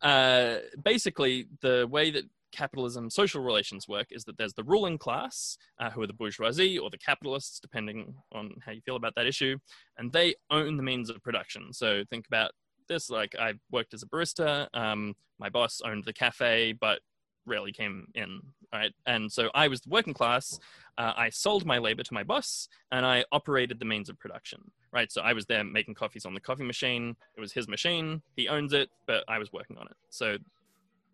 uh, 0.00 0.56
basically, 0.82 1.48
the 1.60 1.86
way 1.90 2.10
that 2.10 2.24
capitalism 2.50 3.10
social 3.10 3.42
relations 3.42 3.86
work 3.86 4.06
is 4.10 4.24
that 4.24 4.38
there's 4.38 4.54
the 4.54 4.64
ruling 4.64 4.96
class, 4.96 5.58
uh, 5.78 5.90
who 5.90 6.00
are 6.00 6.06
the 6.06 6.14
bourgeoisie 6.14 6.78
or 6.78 6.88
the 6.88 6.96
capitalists, 6.96 7.60
depending 7.60 8.14
on 8.32 8.54
how 8.64 8.72
you 8.72 8.80
feel 8.80 8.96
about 8.96 9.14
that 9.16 9.26
issue, 9.26 9.58
and 9.98 10.12
they 10.12 10.34
own 10.50 10.78
the 10.78 10.82
means 10.82 11.10
of 11.10 11.22
production. 11.22 11.74
So 11.74 12.04
think 12.08 12.26
about 12.26 12.52
this: 12.88 13.10
like 13.10 13.36
I 13.38 13.54
worked 13.70 13.92
as 13.92 14.02
a 14.02 14.06
barista. 14.06 14.68
Um, 14.72 15.14
my 15.38 15.50
boss 15.50 15.82
owned 15.84 16.04
the 16.04 16.12
cafe, 16.14 16.72
but 16.72 17.00
rarely 17.48 17.72
came 17.72 18.08
in, 18.14 18.40
right? 18.72 18.92
And 19.06 19.30
so 19.30 19.50
I 19.54 19.68
was 19.68 19.80
the 19.80 19.90
working 19.90 20.14
class. 20.14 20.58
Uh, 20.96 21.12
I 21.16 21.30
sold 21.30 21.64
my 21.64 21.78
labor 21.78 22.02
to 22.02 22.14
my 22.14 22.22
boss, 22.22 22.68
and 22.92 23.06
I 23.06 23.24
operated 23.32 23.78
the 23.78 23.84
means 23.84 24.08
of 24.08 24.18
production, 24.18 24.70
right? 24.92 25.10
So 25.10 25.22
I 25.22 25.32
was 25.32 25.46
there 25.46 25.64
making 25.64 25.94
coffees 25.94 26.26
on 26.26 26.34
the 26.34 26.40
coffee 26.40 26.64
machine. 26.64 27.16
It 27.36 27.40
was 27.40 27.52
his 27.52 27.68
machine. 27.68 28.22
He 28.36 28.48
owns 28.48 28.72
it, 28.72 28.90
but 29.06 29.24
I 29.28 29.38
was 29.38 29.52
working 29.52 29.78
on 29.78 29.86
it. 29.86 29.96
So 30.10 30.36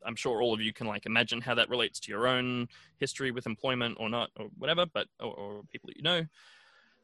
I'm 0.04 0.16
sure 0.16 0.42
all 0.42 0.54
of 0.54 0.60
you 0.60 0.72
can 0.72 0.86
like 0.86 1.06
imagine 1.06 1.40
how 1.40 1.54
that 1.54 1.68
relates 1.68 2.00
to 2.00 2.10
your 2.10 2.26
own 2.26 2.68
history 2.98 3.30
with 3.30 3.46
employment 3.46 3.96
or 4.00 4.08
not, 4.10 4.30
or 4.38 4.48
whatever, 4.58 4.86
but 4.86 5.06
or, 5.20 5.34
or 5.34 5.62
people 5.70 5.88
that 5.88 5.96
you 5.96 6.02
know. 6.02 6.26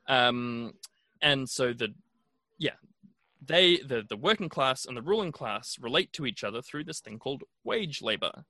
Um, 0.08 0.74
and 1.22 1.48
so 1.48 1.72
the 1.72 1.94
yeah, 2.58 2.72
they 3.44 3.78
the 3.78 4.04
the 4.08 4.16
working 4.16 4.48
class 4.48 4.84
and 4.84 4.96
the 4.96 5.02
ruling 5.02 5.32
class 5.32 5.78
relate 5.80 6.12
to 6.14 6.26
each 6.26 6.44
other 6.44 6.60
through 6.60 6.84
this 6.84 7.00
thing 7.00 7.18
called 7.18 7.42
wage 7.64 8.02
labor 8.02 8.44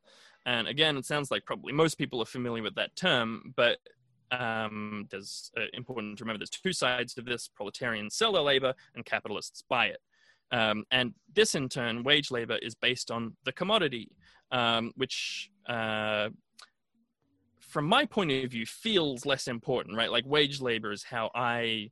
and 0.47 0.69
again, 0.69 0.97
it 0.97 1.07
sounds 1.07 1.31
like 1.31 1.45
probably 1.45 1.73
most 1.73 1.99
people 1.99 2.23
are 2.23 2.27
familiar 2.27 2.63
with 2.63 2.75
that 2.77 2.97
term, 2.97 3.53
but 3.57 3.79
um, 4.31 5.07
there's 5.11 5.51
uh, 5.57 5.63
important 5.73 6.19
to 6.19 6.25
remember 6.25 6.39
there's 6.39 6.51
two 6.51 6.73
sides 6.73 7.15
to 7.15 7.23
this 7.23 7.49
proletarian 7.49 8.11
sell 8.11 8.33
their 8.33 8.43
labor 8.43 8.75
and 8.95 9.05
capitalists 9.05 9.63
buy 9.69 9.87
it. 9.87 9.99
Um, 10.53 10.85
and 10.91 11.15
this, 11.33 11.55
in 11.55 11.69
turn, 11.69 12.03
wage 12.03 12.31
labor 12.31 12.59
is 12.61 12.75
based 12.75 13.11
on 13.11 13.37
the 13.45 13.53
commodity, 13.53 14.11
um, 14.51 14.93
which, 14.97 15.51
uh, 15.69 16.31
from 17.61 17.87
my 17.87 18.05
point 18.05 18.33
of 18.33 18.51
view, 18.51 18.67
feels 18.67 19.25
less 19.25 19.47
important, 19.47 19.97
right? 19.97 20.11
Like 20.11 20.25
wage 20.27 20.61
labor 20.61 20.91
is 20.91 21.05
how 21.05 21.31
I 21.35 21.91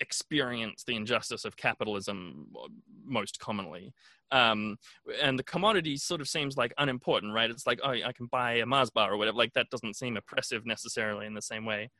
experience 0.00 0.84
the 0.84 0.96
injustice 0.96 1.44
of 1.44 1.56
capitalism 1.56 2.46
most 3.04 3.38
commonly. 3.38 3.92
Um, 4.30 4.76
and 5.22 5.38
the 5.38 5.44
commodity 5.44 5.96
sort 5.96 6.20
of 6.20 6.28
seems 6.28 6.56
like 6.56 6.74
unimportant, 6.78 7.32
right? 7.32 7.50
It's 7.50 7.66
like, 7.66 7.80
oh, 7.82 7.90
I 7.90 8.12
can 8.12 8.26
buy 8.26 8.54
a 8.54 8.66
Mars 8.66 8.90
bar 8.90 9.12
or 9.12 9.16
whatever. 9.16 9.36
Like 9.36 9.54
that 9.54 9.70
doesn't 9.70 9.96
seem 9.96 10.16
oppressive 10.16 10.66
necessarily 10.66 11.26
in 11.26 11.34
the 11.34 11.42
same 11.42 11.64
way. 11.64 11.90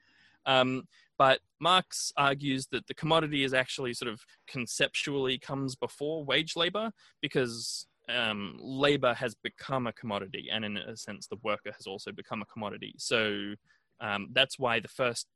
Um, 0.46 0.84
but 1.18 1.40
Marx 1.60 2.12
argues 2.16 2.68
that 2.70 2.86
the 2.86 2.94
commodity 2.94 3.44
is 3.44 3.52
actually 3.52 3.94
sort 3.94 4.10
of 4.10 4.20
conceptually 4.46 5.38
comes 5.38 5.74
before 5.74 6.24
wage 6.24 6.54
labor 6.56 6.90
because 7.20 7.86
um, 8.08 8.56
labor 8.60 9.14
has 9.14 9.34
become 9.34 9.86
a 9.86 9.92
commodity, 9.92 10.48
and 10.50 10.64
in 10.64 10.76
a 10.76 10.96
sense, 10.96 11.26
the 11.26 11.36
worker 11.42 11.72
has 11.76 11.86
also 11.86 12.12
become 12.12 12.40
a 12.40 12.46
commodity. 12.46 12.94
So 12.98 13.54
um, 14.00 14.28
that's 14.32 14.58
why 14.58 14.80
the 14.80 14.88
first 14.88 15.26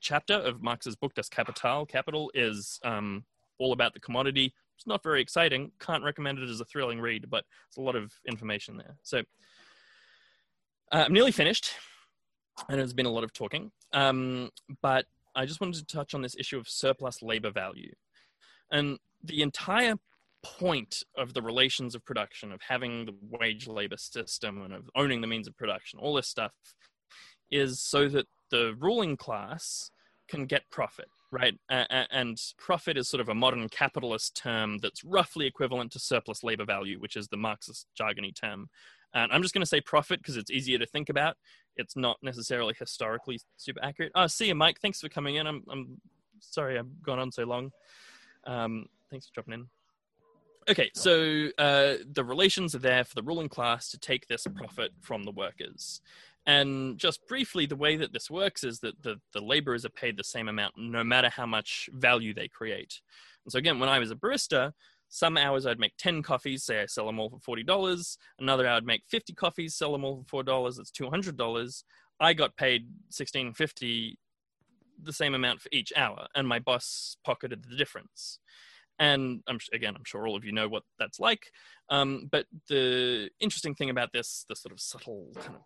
chapter 0.00 0.34
of 0.34 0.62
Marx's 0.62 0.96
book 0.96 1.14
Das 1.14 1.28
Kapital, 1.28 1.86
Capital, 1.86 2.30
is 2.34 2.78
um, 2.84 3.24
all 3.58 3.72
about 3.72 3.94
the 3.94 4.00
commodity. 4.00 4.52
It's 4.76 4.86
not 4.86 5.02
very 5.02 5.20
exciting. 5.20 5.72
Can't 5.80 6.04
recommend 6.04 6.38
it 6.38 6.48
as 6.48 6.60
a 6.60 6.64
thrilling 6.64 7.00
read, 7.00 7.28
but 7.28 7.44
it's 7.68 7.76
a 7.76 7.80
lot 7.80 7.96
of 7.96 8.12
information 8.28 8.76
there. 8.76 8.96
So 9.02 9.18
uh, 10.92 11.04
I'm 11.06 11.12
nearly 11.12 11.32
finished, 11.32 11.72
and 12.68 12.78
there's 12.78 12.94
been 12.94 13.06
a 13.06 13.10
lot 13.10 13.24
of 13.24 13.32
talking. 13.32 13.72
Um, 13.92 14.50
but 14.82 15.06
I 15.34 15.46
just 15.46 15.60
wanted 15.60 15.86
to 15.86 15.96
touch 15.96 16.14
on 16.14 16.22
this 16.22 16.36
issue 16.38 16.58
of 16.58 16.68
surplus 16.68 17.22
labor 17.22 17.50
value. 17.50 17.92
And 18.70 18.98
the 19.24 19.42
entire 19.42 19.94
point 20.42 21.02
of 21.16 21.34
the 21.34 21.42
relations 21.42 21.94
of 21.94 22.04
production, 22.04 22.52
of 22.52 22.60
having 22.66 23.06
the 23.06 23.14
wage 23.30 23.66
labor 23.66 23.96
system 23.96 24.62
and 24.62 24.72
of 24.72 24.88
owning 24.94 25.20
the 25.20 25.26
means 25.26 25.48
of 25.48 25.56
production, 25.56 25.98
all 25.98 26.14
this 26.14 26.28
stuff, 26.28 26.52
is 27.50 27.80
so 27.80 28.08
that 28.08 28.26
the 28.50 28.74
ruling 28.78 29.16
class 29.16 29.90
can 30.28 30.46
get 30.46 30.70
profit, 30.70 31.08
right? 31.30 31.58
and 31.68 32.40
profit 32.58 32.96
is 32.96 33.08
sort 33.08 33.20
of 33.20 33.28
a 33.28 33.34
modern 33.34 33.68
capitalist 33.68 34.36
term 34.36 34.78
that's 34.78 35.02
roughly 35.02 35.46
equivalent 35.46 35.90
to 35.92 35.98
surplus 35.98 36.44
labor 36.44 36.64
value, 36.64 37.00
which 37.00 37.16
is 37.16 37.28
the 37.28 37.36
Marxist 37.36 37.86
jargony 37.98 38.34
term. 38.34 38.68
And 39.14 39.32
I'm 39.32 39.42
just 39.42 39.54
going 39.54 39.62
to 39.62 39.66
say 39.66 39.80
profit 39.80 40.20
because 40.20 40.36
it's 40.36 40.50
easier 40.50 40.78
to 40.78 40.86
think 40.86 41.08
about. 41.08 41.36
It's 41.76 41.96
not 41.96 42.18
necessarily 42.22 42.74
historically 42.78 43.40
super 43.56 43.82
accurate. 43.82 44.12
Oh, 44.14 44.26
see 44.26 44.48
you, 44.48 44.54
Mike. 44.54 44.80
Thanks 44.80 45.00
for 45.00 45.08
coming 45.08 45.36
in. 45.36 45.46
I'm, 45.46 45.62
I'm 45.70 46.00
sorry 46.40 46.78
I've 46.78 47.02
gone 47.02 47.18
on 47.18 47.32
so 47.32 47.44
long. 47.44 47.70
Um, 48.46 48.86
thanks 49.10 49.26
for 49.26 49.34
dropping 49.34 49.54
in. 49.54 49.66
Okay, 50.68 50.90
so 50.94 51.48
uh, 51.56 51.94
the 52.12 52.22
relations 52.22 52.74
are 52.74 52.80
there 52.80 53.02
for 53.02 53.14
the 53.14 53.22
ruling 53.22 53.48
class 53.48 53.90
to 53.90 53.98
take 53.98 54.26
this 54.26 54.46
profit 54.54 54.90
from 55.00 55.24
the 55.24 55.30
workers. 55.30 56.02
And 56.48 56.96
just 56.98 57.28
briefly, 57.28 57.66
the 57.66 57.76
way 57.76 57.96
that 57.96 58.14
this 58.14 58.30
works 58.30 58.64
is 58.64 58.80
that 58.80 59.02
the, 59.02 59.20
the 59.34 59.40
laborers 59.40 59.84
are 59.84 59.90
paid 59.90 60.16
the 60.16 60.24
same 60.24 60.48
amount 60.48 60.74
no 60.78 61.04
matter 61.04 61.28
how 61.28 61.44
much 61.44 61.90
value 61.92 62.32
they 62.32 62.48
create. 62.48 63.02
And 63.44 63.52
so, 63.52 63.58
again, 63.58 63.78
when 63.78 63.90
I 63.90 63.98
was 63.98 64.10
a 64.10 64.16
barista, 64.16 64.72
some 65.10 65.36
hours 65.36 65.66
I'd 65.66 65.78
make 65.78 65.92
10 65.98 66.22
coffees, 66.22 66.64
say 66.64 66.80
I 66.80 66.86
sell 66.86 67.04
them 67.04 67.20
all 67.20 67.28
for 67.28 67.56
$40. 67.56 68.16
Another 68.38 68.66
hour 68.66 68.78
I'd 68.78 68.86
make 68.86 69.02
50 69.08 69.34
coffees, 69.34 69.74
sell 69.74 69.92
them 69.92 70.04
all 70.04 70.24
for 70.26 70.42
$4. 70.42 70.76
That's 70.76 70.90
$200. 70.90 71.82
I 72.18 72.32
got 72.32 72.56
paid 72.56 72.84
1650 73.10 74.18
the 75.02 75.12
same 75.12 75.34
amount 75.34 75.60
for 75.60 75.68
each 75.70 75.92
hour, 75.96 76.26
and 76.34 76.48
my 76.48 76.58
boss 76.58 77.18
pocketed 77.24 77.64
the 77.68 77.76
difference. 77.76 78.40
And 78.98 79.42
I'm, 79.46 79.58
again, 79.72 79.94
I'm 79.94 80.04
sure 80.04 80.26
all 80.26 80.34
of 80.34 80.44
you 80.44 80.50
know 80.50 80.66
what 80.66 80.82
that's 80.98 81.20
like. 81.20 81.52
Um, 81.88 82.28
but 82.32 82.46
the 82.68 83.28
interesting 83.38 83.74
thing 83.74 83.90
about 83.90 84.12
this, 84.12 84.44
the 84.48 84.56
sort 84.56 84.72
of 84.72 84.80
subtle 84.80 85.28
kind 85.36 85.54
of 85.54 85.62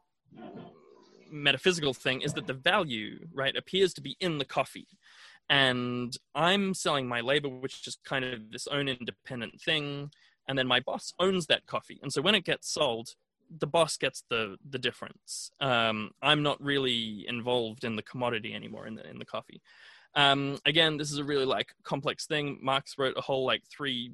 metaphysical 1.30 1.94
thing, 1.94 2.22
is 2.22 2.34
that 2.34 2.46
the 2.46 2.54
value, 2.54 3.26
right, 3.32 3.56
appears 3.56 3.94
to 3.94 4.00
be 4.00 4.16
in 4.20 4.38
the 4.38 4.44
coffee 4.44 4.88
and 5.48 6.16
I'm 6.34 6.74
selling 6.74 7.06
my 7.06 7.20
labor, 7.20 7.48
which 7.48 7.86
is 7.86 7.98
kind 8.04 8.24
of 8.24 8.50
this 8.50 8.66
own 8.66 8.88
independent 8.88 9.60
thing. 9.60 10.10
And 10.48 10.58
then 10.58 10.66
my 10.66 10.80
boss 10.80 11.12
owns 11.18 11.46
that 11.46 11.66
coffee. 11.66 12.00
And 12.02 12.12
so 12.12 12.22
when 12.22 12.34
it 12.34 12.44
gets 12.44 12.72
sold, 12.72 13.10
the 13.58 13.66
boss 13.66 13.98
gets 13.98 14.24
the 14.30 14.56
the 14.68 14.78
difference. 14.78 15.50
Um, 15.60 16.12
I'm 16.22 16.42
not 16.42 16.62
really 16.62 17.26
involved 17.28 17.84
in 17.84 17.96
the 17.96 18.02
commodity 18.02 18.54
anymore 18.54 18.86
in 18.86 18.94
the 18.94 19.08
in 19.08 19.18
the 19.18 19.26
coffee. 19.26 19.60
Um, 20.14 20.58
again, 20.64 20.96
this 20.96 21.12
is 21.12 21.18
a 21.18 21.24
really 21.24 21.44
like 21.44 21.74
complex 21.84 22.26
thing. 22.26 22.58
Marx 22.62 22.94
wrote 22.96 23.18
a 23.18 23.20
whole 23.20 23.44
like 23.44 23.62
three 23.70 24.12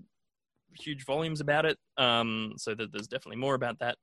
huge 0.74 1.04
volumes 1.04 1.40
about 1.40 1.66
it, 1.66 1.78
um, 1.96 2.54
so 2.56 2.74
that 2.74 2.92
there's 2.92 3.06
definitely 3.06 3.40
more 3.40 3.54
about 3.54 3.78
that. 3.78 3.96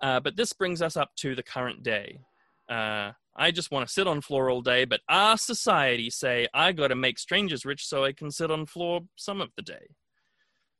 Uh, 0.00 0.20
but 0.20 0.36
this 0.36 0.52
brings 0.52 0.82
us 0.82 0.96
up 0.96 1.10
to 1.16 1.34
the 1.34 1.42
current 1.42 1.82
day. 1.82 2.20
Uh, 2.68 3.12
I 3.36 3.50
just 3.50 3.70
want 3.70 3.86
to 3.86 3.92
sit 3.92 4.06
on 4.06 4.20
floor 4.20 4.50
all 4.50 4.62
day, 4.62 4.84
but 4.84 5.00
our 5.08 5.36
society 5.36 6.10
say 6.10 6.48
I 6.54 6.72
got 6.72 6.88
to 6.88 6.94
make 6.94 7.18
strangers 7.18 7.64
rich 7.64 7.86
so 7.86 8.04
I 8.04 8.12
can 8.12 8.30
sit 8.30 8.50
on 8.50 8.66
floor 8.66 9.02
some 9.16 9.40
of 9.40 9.50
the 9.56 9.62
day. 9.62 9.88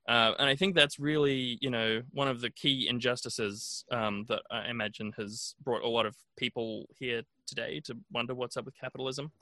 Uh, 0.09 0.33
and 0.39 0.49
I 0.49 0.55
think 0.55 0.75
that's 0.75 0.99
really, 0.99 1.59
you 1.61 1.69
know, 1.69 2.03
one 2.13 2.29
of 2.29 2.41
the 2.41 2.51
key 2.51 2.87
injustices 2.89 3.85
um, 3.91 4.25
that 4.29 4.43
I 4.51 4.71
imagine 4.71 5.13
has 5.17 5.55
brought 5.63 5.83
a 5.83 5.89
lot 5.89 6.07
of 6.07 6.15
people 6.37 6.87
here 6.99 7.23
today 7.47 7.81
to 7.87 7.97
wonder 8.13 8.35
what's 8.35 8.57
up 8.57 8.65
with 8.65 8.79
capitalism. 8.79 9.33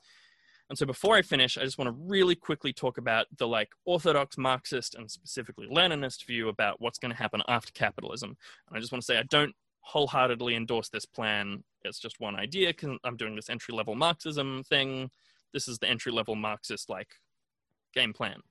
And 0.69 0.77
so 0.77 0.87
before 0.87 1.15
I 1.15 1.21
finish, 1.21 1.57
I 1.57 1.63
just 1.63 1.77
want 1.77 1.89
to 1.89 2.03
really 2.07 2.33
quickly 2.33 2.73
talk 2.73 2.97
about 2.97 3.27
the 3.37 3.47
like 3.47 3.69
orthodox 3.85 4.37
Marxist 4.37 4.95
and 4.95 5.09
specifically 5.09 5.67
Leninist 5.71 6.25
view 6.25 6.49
about 6.49 6.81
what's 6.81 6.97
going 6.97 7.11
to 7.11 7.17
happen 7.17 7.43
after 7.47 7.71
capitalism. 7.71 8.35
And 8.67 8.75
I 8.75 8.79
just 8.79 8.91
want 8.91 9.03
to 9.03 9.05
say 9.05 9.19
I 9.19 9.23
don't 9.29 9.55
wholeheartedly 9.85 10.55
endorse 10.55 10.89
this 10.89 11.05
plan. 11.05 11.63
It's 11.83 11.99
just 11.99 12.19
one 12.19 12.35
idea. 12.35 12.69
because 12.69 12.97
I'm 13.03 13.17
doing 13.17 13.35
this 13.35 13.49
entry 13.49 13.73
level 13.73 13.95
Marxism 13.95 14.63
thing. 14.63 15.11
This 15.53 15.67
is 15.67 15.77
the 15.77 15.87
entry 15.87 16.11
level 16.11 16.35
Marxist 16.35 16.89
like 16.89 17.09
game 17.93 18.11
plan. 18.11 18.41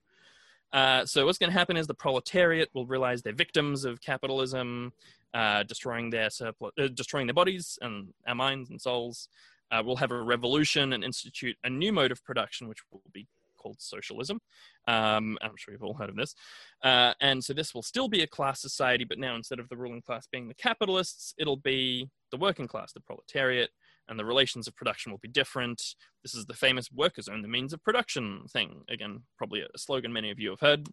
Uh, 0.71 1.05
so 1.05 1.25
what's 1.25 1.37
going 1.37 1.51
to 1.51 1.57
happen 1.57 1.77
is 1.77 1.87
the 1.87 1.93
proletariat 1.93 2.69
will 2.73 2.85
realize 2.85 3.21
they're 3.21 3.33
victims 3.33 3.85
of 3.85 4.01
capitalism, 4.01 4.91
uh, 5.33 5.63
destroying 5.63 6.09
their 6.09 6.29
surplus, 6.29 6.71
uh, 6.79 6.87
destroying 6.93 7.27
their 7.27 7.33
bodies 7.33 7.77
and 7.81 8.13
our 8.27 8.35
minds 8.35 8.69
and 8.69 8.81
souls. 8.81 9.27
Uh, 9.71 9.81
we'll 9.85 9.95
have 9.97 10.11
a 10.11 10.21
revolution 10.21 10.93
and 10.93 11.03
institute 11.03 11.57
a 11.63 11.69
new 11.69 11.91
mode 11.91 12.11
of 12.11 12.23
production, 12.23 12.67
which 12.67 12.79
will 12.91 13.01
be 13.13 13.27
called 13.65 13.81
socialism. 13.81 14.39
Um, 14.87 15.37
I'm 15.41 15.57
sure 15.57 15.73
you've 15.73 15.83
all 15.83 15.95
heard 15.95 16.09
of 16.09 16.15
this. 16.15 16.35
Uh, 16.83 17.13
and 17.19 17.43
so 17.43 17.51
this 17.51 17.73
will 17.73 17.81
still 17.81 18.07
be 18.07 18.21
a 18.21 18.27
class 18.27 18.61
society, 18.61 19.05
but 19.05 19.17
now 19.17 19.35
instead 19.35 19.59
of 19.59 19.67
the 19.69 19.77
ruling 19.77 20.03
class 20.03 20.27
being 20.31 20.47
the 20.47 20.53
capitalists, 20.53 21.33
it'll 21.39 21.57
be 21.57 22.09
the 22.29 22.37
working 22.37 22.67
class, 22.67 22.93
the 22.93 22.99
proletariat, 22.99 23.71
and 24.07 24.19
the 24.19 24.25
relations 24.25 24.67
of 24.67 24.75
production 24.75 25.11
will 25.11 25.19
be 25.19 25.27
different. 25.27 25.95
This 26.21 26.35
is 26.35 26.45
the 26.45 26.53
famous 26.53 26.91
workers 26.91 27.27
own 27.27 27.41
the 27.41 27.47
means 27.47 27.73
of 27.73 27.83
production 27.83 28.43
thing. 28.51 28.83
Again, 28.87 29.23
probably 29.35 29.61
a 29.61 29.77
slogan 29.77 30.13
many 30.13 30.29
of 30.29 30.39
you 30.39 30.51
have 30.51 30.59
heard. 30.59 30.87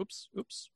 Oops, 0.00 0.28
oops. 0.36 0.70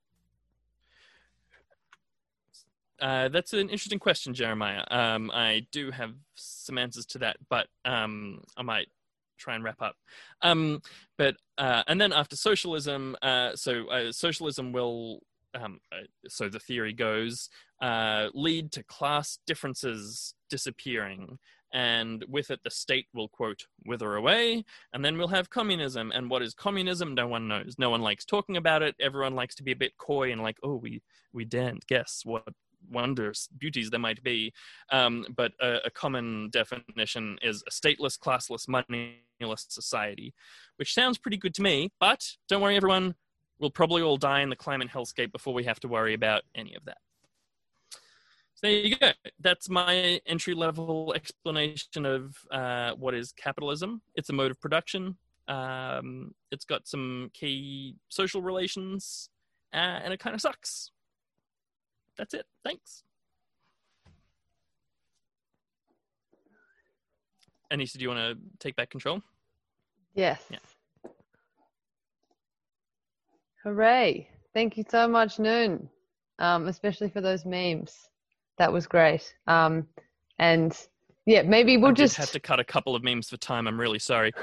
Uh, 3.01 3.29
that's 3.29 3.53
an 3.53 3.69
interesting 3.71 3.99
question, 3.99 4.35
Jeremiah. 4.35 4.85
Um, 4.91 5.31
I 5.33 5.67
do 5.73 5.91
have 5.91 6.15
some 6.35 6.79
answers 6.79 7.07
to 7.07 7.19
that, 7.19 7.37
but 7.49 7.67
um, 7.85 8.43
I 8.57 8.63
might 8.63 8.89
try 9.39 9.55
and 9.55 9.65
wrap 9.65 9.81
up. 9.81 9.97
Um, 10.43 10.83
but 11.17 11.37
uh, 11.57 11.83
and 11.87 12.01
then 12.01 12.13
after 12.13 12.37
socialism, 12.37 13.17
uh, 13.23 13.55
so 13.55 13.89
uh, 13.89 14.13
socialism 14.13 14.73
will, 14.73 15.21
um, 15.55 15.81
uh, 15.93 16.07
so 16.29 16.49
the 16.49 16.59
theory 16.59 16.93
goes, 16.93 17.49
uh, 17.81 18.29
lead 18.35 18.73
to 18.73 18.83
class 18.85 19.39
differences 19.47 20.35
disappearing, 20.51 21.39
and 21.73 22.25
with 22.29 22.51
it 22.51 22.61
the 22.65 22.71
state 22.71 23.07
will 23.15 23.29
quote 23.29 23.67
wither 23.85 24.17
away, 24.17 24.65
and 24.93 25.05
then 25.05 25.19
we'll 25.19 25.29
have 25.29 25.51
communism. 25.51 26.13
And 26.15 26.31
what 26.31 26.43
is 26.43 26.55
communism? 26.55 27.15
No 27.15 27.29
one 27.29 27.49
knows. 27.49 27.77
No 27.79 27.91
one 27.91 28.03
likes 28.03 28.25
talking 28.25 28.57
about 28.57 28.83
it. 28.83 28.95
Everyone 29.01 29.35
likes 29.35 29.55
to 29.57 29.63
be 29.63 29.73
a 29.73 29.77
bit 29.77 29.97
coy 29.99 30.33
and 30.33 30.43
like, 30.43 30.57
oh, 30.63 30.77
we 30.77 31.03
we 31.33 31.45
daren't 31.45 31.87
guess 31.87 32.23
what 32.25 32.45
wonders, 32.91 33.49
beauties 33.59 33.91
there 33.91 34.01
might 34.01 34.23
be. 34.23 34.53
Um, 34.91 35.27
but 35.37 35.53
a, 35.61 35.79
a, 35.87 35.91
common 35.91 36.51
definition 36.51 37.39
is 37.43 37.63
a 37.67 37.71
stateless, 37.71 38.19
classless, 38.19 38.69
moneyless 38.69 39.67
society, 39.69 40.35
which 40.77 40.95
sounds 40.95 41.19
pretty 41.19 41.37
good 41.37 41.55
to 41.55 41.63
me. 41.63 41.91
But 42.01 42.25
don't 42.49 42.63
worry, 42.63 42.77
everyone, 42.77 43.15
we'll 43.59 43.71
probably 43.71 44.03
all 44.03 44.17
die 44.17 44.41
in 44.41 44.51
the 44.51 44.57
climate 44.57 44.89
hellscape 44.89 45.33
before 45.33 45.55
we 45.55 45.65
have 45.65 45.81
to 45.81 45.89
worry 45.89 46.15
about 46.15 46.43
any 46.55 46.75
of 46.75 46.85
that. 46.85 46.99
So 48.55 48.63
there 48.63 48.73
you 48.73 48.97
go. 48.97 49.13
That's 49.39 49.69
my 49.69 50.21
entry 50.27 50.55
level 50.55 51.13
explanation 51.15 52.05
of 52.05 52.37
uh, 52.51 52.93
what 52.93 53.15
is 53.15 53.33
capitalism. 53.33 54.03
It's 54.17 54.31
a 54.31 54.33
mode 54.33 54.51
of 54.51 54.61
production. 54.61 55.17
Um, 55.47 56.35
it's 56.51 56.65
got 56.65 56.87
some 56.87 57.31
key 57.33 57.97
social 58.09 58.43
relations, 58.43 59.31
uh, 59.73 60.01
and 60.03 60.13
it 60.13 60.21
kind 60.21 60.35
of 60.35 60.41
sucks 60.41 60.91
that's 62.19 62.35
it. 62.35 62.45
Thanks. 62.65 63.05
Anissa, 67.73 67.95
do 67.95 68.03
you 68.03 68.09
want 68.09 68.21
to 68.21 68.39
take 68.59 68.77
back 68.77 68.91
control? 68.91 69.23
Yes. 70.15 70.43
Yeah. 70.51 70.59
Hooray. 73.63 74.29
Thank 74.55 74.77
you 74.77 74.85
so 74.89 75.07
much, 75.07 75.39
Noon, 75.39 75.89
um, 76.39 76.67
especially 76.67 77.11
for 77.11 77.21
those 77.21 77.45
memes. 77.45 78.09
That 78.57 78.73
was 78.73 78.87
great. 78.87 79.35
Um, 79.47 79.87
and 80.39 80.77
yeah, 81.27 81.43
maybe 81.43 81.77
we'll 81.77 81.91
I 81.91 81.95
just 81.95 82.17
have 82.17 82.31
to 82.31 82.41
cut 82.41 82.59
a 82.59 82.65
couple 82.65 82.97
of 82.97 83.05
memes 83.05 83.29
for 83.29 83.37
time. 83.37 83.69
I'm 83.69 83.79
really 83.79 83.99
sorry. 83.99 84.33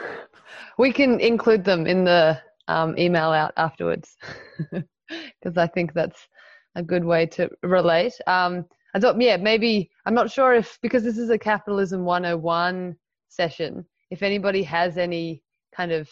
We 0.77 0.93
can 0.93 1.19
include 1.19 1.65
them 1.65 1.87
in 1.87 2.05
the 2.05 2.39
um, 2.67 2.97
email 2.97 3.31
out 3.31 3.51
afterwards 3.57 4.15
because 4.71 5.57
I 5.57 5.67
think 5.67 5.93
that's 5.93 6.27
a 6.75 6.83
good 6.83 7.03
way 7.03 7.25
to 7.25 7.49
relate. 7.63 8.13
Um, 8.27 8.65
I 8.93 8.99
thought, 8.99 9.19
yeah, 9.19 9.37
maybe 9.37 9.89
I'm 10.05 10.13
not 10.13 10.31
sure 10.31 10.53
if 10.53 10.77
because 10.81 11.03
this 11.03 11.17
is 11.17 11.29
a 11.29 11.37
capitalism 11.37 12.05
101 12.05 12.95
session, 13.29 13.85
if 14.11 14.23
anybody 14.23 14.63
has 14.63 14.97
any 14.97 15.43
kind 15.75 15.91
of 15.91 16.09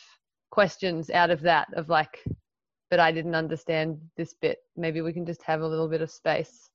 questions 0.51 1.09
out 1.09 1.31
of 1.31 1.41
that 1.41 1.67
of 1.75 1.89
like, 1.89 2.23
but 2.89 2.99
I 2.99 3.11
didn't 3.11 3.35
understand 3.35 3.99
this 4.17 4.33
bit. 4.33 4.59
Maybe 4.75 5.01
we 5.01 5.13
can 5.13 5.25
just 5.25 5.41
have 5.43 5.61
a 5.61 5.67
little 5.67 5.87
bit 5.87 6.01
of 6.01 6.11
space 6.11 6.69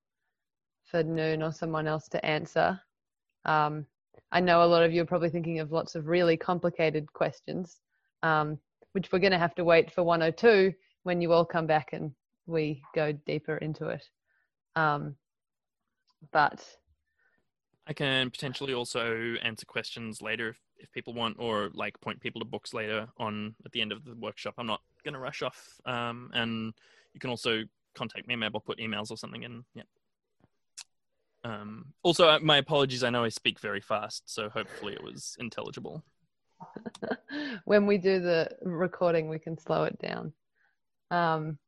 for 0.85 1.03
Noon 1.03 1.43
or 1.43 1.53
someone 1.53 1.87
else 1.87 2.09
to 2.09 2.25
answer. 2.25 2.81
Um, 3.45 3.87
I 4.33 4.41
know 4.41 4.63
a 4.63 4.67
lot 4.67 4.83
of 4.83 4.93
you 4.93 5.03
are 5.03 5.07
probably 5.07 5.31
thinking 5.31 5.61
of 5.61 5.73
lots 5.73 5.95
of 5.95 6.07
really 6.07 6.37
complicated 6.37 7.13
questions, 7.13 7.81
um, 8.23 8.59
which 8.93 9.13
we're 9.13 9.21
going 9.21 9.33
to 9.33 9.39
have 9.39 9.55
to 9.57 9.65
wait 9.65 9.93
for 9.93 10.03
102 10.03 10.73
when 11.05 11.21
you 11.21 11.33
all 11.33 11.45
come 11.45 11.67
back 11.67 11.91
and 11.93 12.11
we 12.49 12.83
go 12.95 13.13
deeper 13.13 13.57
into 13.57 13.89
it. 13.89 14.09
Um, 14.75 15.17
but 16.33 16.65
I 17.87 17.93
can 17.93 18.31
potentially 18.31 18.75
also 18.75 19.35
answer 19.43 19.67
questions 19.67 20.21
later 20.21 20.49
if, 20.49 20.59
if 20.79 20.93
people 20.93 21.15
want, 21.15 21.37
or 21.39 21.71
like 21.75 22.01
point 22.01 22.21
people 22.21 22.41
to 22.41 22.45
books 22.45 22.75
later 22.75 23.09
on 23.19 23.55
at 23.65 23.73
the 23.73 23.81
end 23.81 23.93
of 23.93 24.05
the 24.05 24.15
workshop. 24.17 24.55
I'm 24.59 24.67
not 24.67 24.81
going 25.05 25.15
to 25.15 25.21
rush 25.21 25.43
off. 25.43 25.81
Um, 25.87 26.31
and 26.35 26.75
you 27.15 27.21
can 27.21 27.31
also 27.31 27.63
contact 27.95 28.27
me. 28.27 28.37
Maybe 28.37 28.53
I'll 28.55 28.61
put 28.61 28.79
emails 28.79 29.11
or 29.11 29.17
something 29.17 29.43
in. 29.43 29.65
Yeah. 29.75 29.83
Um, 31.45 31.87
also, 32.03 32.29
uh, 32.29 32.39
my 32.43 32.59
apologies. 32.59 33.05
I 33.05 33.11
know 33.11 33.25
I 33.25 33.29
speak 33.29 33.61
very 33.61 33.81
fast, 33.81 34.23
so 34.27 34.49
hopefully 34.49 34.93
it 34.93 35.03
was 35.03 35.37
intelligible. 35.39 36.05
when 37.65 37.87
we 37.87 37.99
do 37.99 38.21
the 38.21 38.51
recording, 38.63 39.29
we 39.29 39.39
can 39.39 39.57
slow 39.59 39.85
it 39.85 39.99
down. 39.99 40.33
Um, 41.11 41.59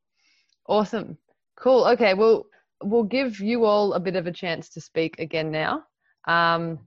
Awesome. 0.67 1.17
Cool. 1.55 1.85
Okay. 1.85 2.13
Well, 2.13 2.45
we'll 2.83 3.03
give 3.03 3.39
you 3.39 3.65
all 3.65 3.93
a 3.93 3.99
bit 3.99 4.15
of 4.15 4.27
a 4.27 4.31
chance 4.31 4.69
to 4.69 4.81
speak 4.81 5.19
again 5.19 5.51
now. 5.51 5.83
Um, 6.27 6.79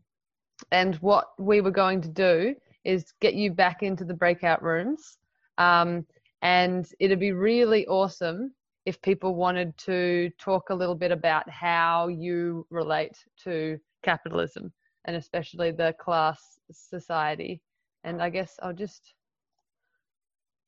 and 0.71 0.97
what 0.97 1.27
we 1.39 1.61
were 1.61 1.71
going 1.71 2.01
to 2.03 2.09
do 2.09 2.55
is 2.85 3.13
get 3.21 3.35
you 3.35 3.53
back 3.53 3.83
into 3.83 4.05
the 4.05 4.15
breakout 4.15 4.63
rooms. 4.63 5.19
Um, 5.59 6.07
and 6.43 6.87
it'd 7.01 7.21
be 7.21 7.33
really 7.33 7.87
awesome 7.87 8.53
if 8.85 9.01
people 9.01 9.35
wanted 9.35 9.77
to 9.79 10.31
talk 10.39 10.71
a 10.71 10.75
little 10.75 10.95
bit 10.95 11.11
about 11.11 11.49
how 11.49 12.09
you 12.09 12.67
relate 12.71 13.17
to 13.45 13.79
capitalism 14.03 14.73
and 15.07 15.17
especially 15.17 15.71
the 15.71 15.95
class 15.99 16.59
society. 16.71 17.63
And 18.05 18.21
I 18.21 18.29
guess 18.29 18.59
I'll 18.63 18.75
just 18.75 19.15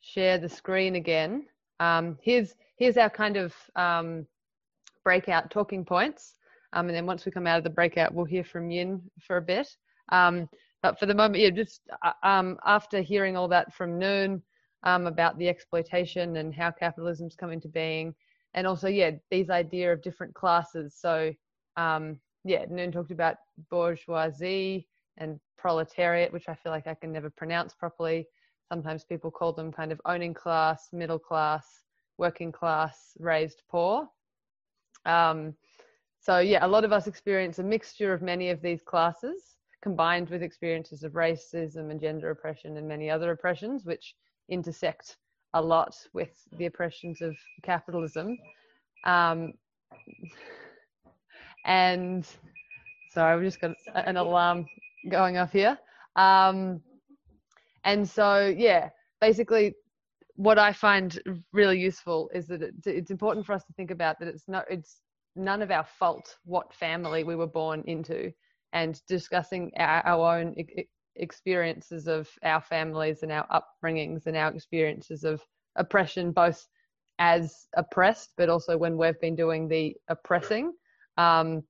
share 0.00 0.38
the 0.38 0.48
screen 0.48 0.96
again. 0.96 1.46
Um, 1.80 2.18
here's 2.22 2.54
here's 2.76 2.96
our 2.96 3.10
kind 3.10 3.36
of 3.36 3.54
um, 3.74 4.26
breakout 5.04 5.50
talking 5.50 5.84
points. 5.84 6.34
Um, 6.72 6.88
and 6.88 6.96
then 6.96 7.06
once 7.06 7.24
we 7.24 7.32
come 7.32 7.46
out 7.46 7.58
of 7.58 7.64
the 7.64 7.70
breakout, 7.70 8.12
we'll 8.12 8.24
hear 8.24 8.44
from 8.44 8.70
Yin 8.70 9.00
for 9.20 9.36
a 9.38 9.42
bit. 9.42 9.68
Um, 10.10 10.48
but 10.82 10.98
for 10.98 11.06
the 11.06 11.14
moment, 11.14 11.42
yeah, 11.42 11.50
just 11.50 11.80
uh, 12.04 12.12
um, 12.22 12.58
after 12.66 13.00
hearing 13.00 13.36
all 13.36 13.48
that 13.48 13.74
from 13.74 13.98
Noon 13.98 14.42
um, 14.82 15.06
about 15.06 15.38
the 15.38 15.48
exploitation 15.48 16.36
and 16.36 16.54
how 16.54 16.70
capitalism's 16.70 17.34
come 17.34 17.50
into 17.50 17.68
being, 17.68 18.14
and 18.54 18.66
also, 18.66 18.88
yeah, 18.88 19.12
these 19.30 19.50
idea 19.50 19.92
of 19.92 20.02
different 20.02 20.34
classes. 20.34 20.94
So, 20.98 21.32
yeah, 21.76 22.64
Noon 22.70 22.92
talked 22.92 23.10
about 23.10 23.36
bourgeoisie 23.70 24.86
and 25.18 25.40
proletariat, 25.56 26.32
which 26.32 26.48
I 26.48 26.54
feel 26.54 26.72
like 26.72 26.86
I 26.86 26.94
can 26.94 27.12
never 27.12 27.30
pronounce 27.30 27.74
properly. 27.74 28.26
Sometimes 28.68 29.04
people 29.04 29.30
call 29.30 29.52
them 29.52 29.72
kind 29.72 29.92
of 29.92 30.00
owning 30.04 30.34
class, 30.34 30.88
middle 30.92 31.18
class, 31.18 31.82
working 32.18 32.50
class, 32.50 33.12
raised 33.18 33.62
poor. 33.68 34.08
Um, 35.04 35.54
so 36.20 36.38
yeah, 36.38 36.64
a 36.64 36.68
lot 36.68 36.84
of 36.84 36.92
us 36.92 37.06
experience 37.06 37.58
a 37.58 37.62
mixture 37.62 38.12
of 38.12 38.22
many 38.22 38.50
of 38.50 38.60
these 38.60 38.82
classes 38.82 39.56
combined 39.82 40.28
with 40.30 40.42
experiences 40.42 41.04
of 41.04 41.12
racism 41.12 41.90
and 41.90 42.00
gender 42.00 42.30
oppression 42.30 42.76
and 42.76 42.88
many 42.88 43.08
other 43.08 43.30
oppressions, 43.30 43.84
which 43.84 44.16
intersect 44.48 45.18
a 45.54 45.62
lot 45.62 45.96
with 46.12 46.30
the 46.58 46.66
oppressions 46.66 47.20
of 47.22 47.36
capitalism. 47.62 48.36
Um, 49.04 49.52
and 51.64 52.26
sorry, 53.12 53.34
I've 53.34 53.42
just 53.42 53.60
got 53.60 53.76
an 53.94 54.16
alarm 54.16 54.66
going 55.08 55.36
off 55.36 55.52
here. 55.52 55.78
Um, 56.16 56.80
and 57.86 58.06
so, 58.06 58.54
yeah, 58.54 58.90
basically, 59.20 59.74
what 60.34 60.58
I 60.58 60.72
find 60.72 61.18
really 61.52 61.80
useful 61.80 62.28
is 62.34 62.46
that 62.48 62.60
it's 62.84 63.10
important 63.10 63.46
for 63.46 63.54
us 63.54 63.64
to 63.64 63.72
think 63.72 63.90
about 63.90 64.18
that 64.18 64.28
it's 64.28 64.48
not 64.48 64.66
it's 64.68 65.00
none 65.34 65.62
of 65.62 65.70
our 65.70 65.84
fault 65.84 66.36
what 66.44 66.74
family 66.74 67.24
we 67.24 67.36
were 67.36 67.46
born 67.46 67.82
into, 67.86 68.32
and 68.72 69.00
discussing 69.08 69.70
our, 69.78 70.04
our 70.04 70.38
own 70.38 70.54
experiences 71.14 72.08
of 72.08 72.28
our 72.42 72.60
families 72.60 73.22
and 73.22 73.32
our 73.32 73.46
upbringings 73.48 74.26
and 74.26 74.36
our 74.36 74.52
experiences 74.52 75.24
of 75.24 75.42
oppression, 75.76 76.32
both 76.32 76.66
as 77.18 77.66
oppressed, 77.76 78.32
but 78.36 78.48
also 78.48 78.76
when 78.76 78.98
we've 78.98 79.20
been 79.20 79.36
doing 79.36 79.68
the 79.68 79.96
oppressing. 80.08 80.72
Um, 81.16 81.62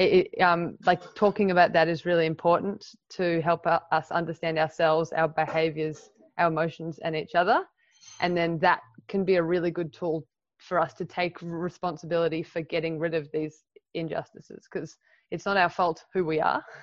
it, 0.00 0.40
um, 0.40 0.76
like 0.86 1.14
talking 1.14 1.50
about 1.50 1.72
that 1.74 1.88
is 1.88 2.06
really 2.06 2.26
important 2.26 2.84
to 3.10 3.40
help 3.42 3.66
us 3.66 4.10
understand 4.10 4.58
ourselves, 4.58 5.12
our 5.12 5.28
behaviors, 5.28 6.10
our 6.38 6.48
emotions, 6.48 6.98
and 7.04 7.14
each 7.14 7.34
other. 7.34 7.64
And 8.20 8.36
then 8.36 8.58
that 8.60 8.80
can 9.08 9.24
be 9.24 9.36
a 9.36 9.42
really 9.42 9.70
good 9.70 9.92
tool 9.92 10.26
for 10.58 10.80
us 10.80 10.94
to 10.94 11.04
take 11.04 11.36
responsibility 11.42 12.42
for 12.42 12.62
getting 12.62 12.98
rid 12.98 13.14
of 13.14 13.30
these 13.32 13.64
injustices 13.94 14.66
because 14.70 14.96
it's 15.30 15.46
not 15.46 15.56
our 15.56 15.68
fault 15.68 16.04
who 16.12 16.24
we 16.24 16.40
are. 16.40 16.64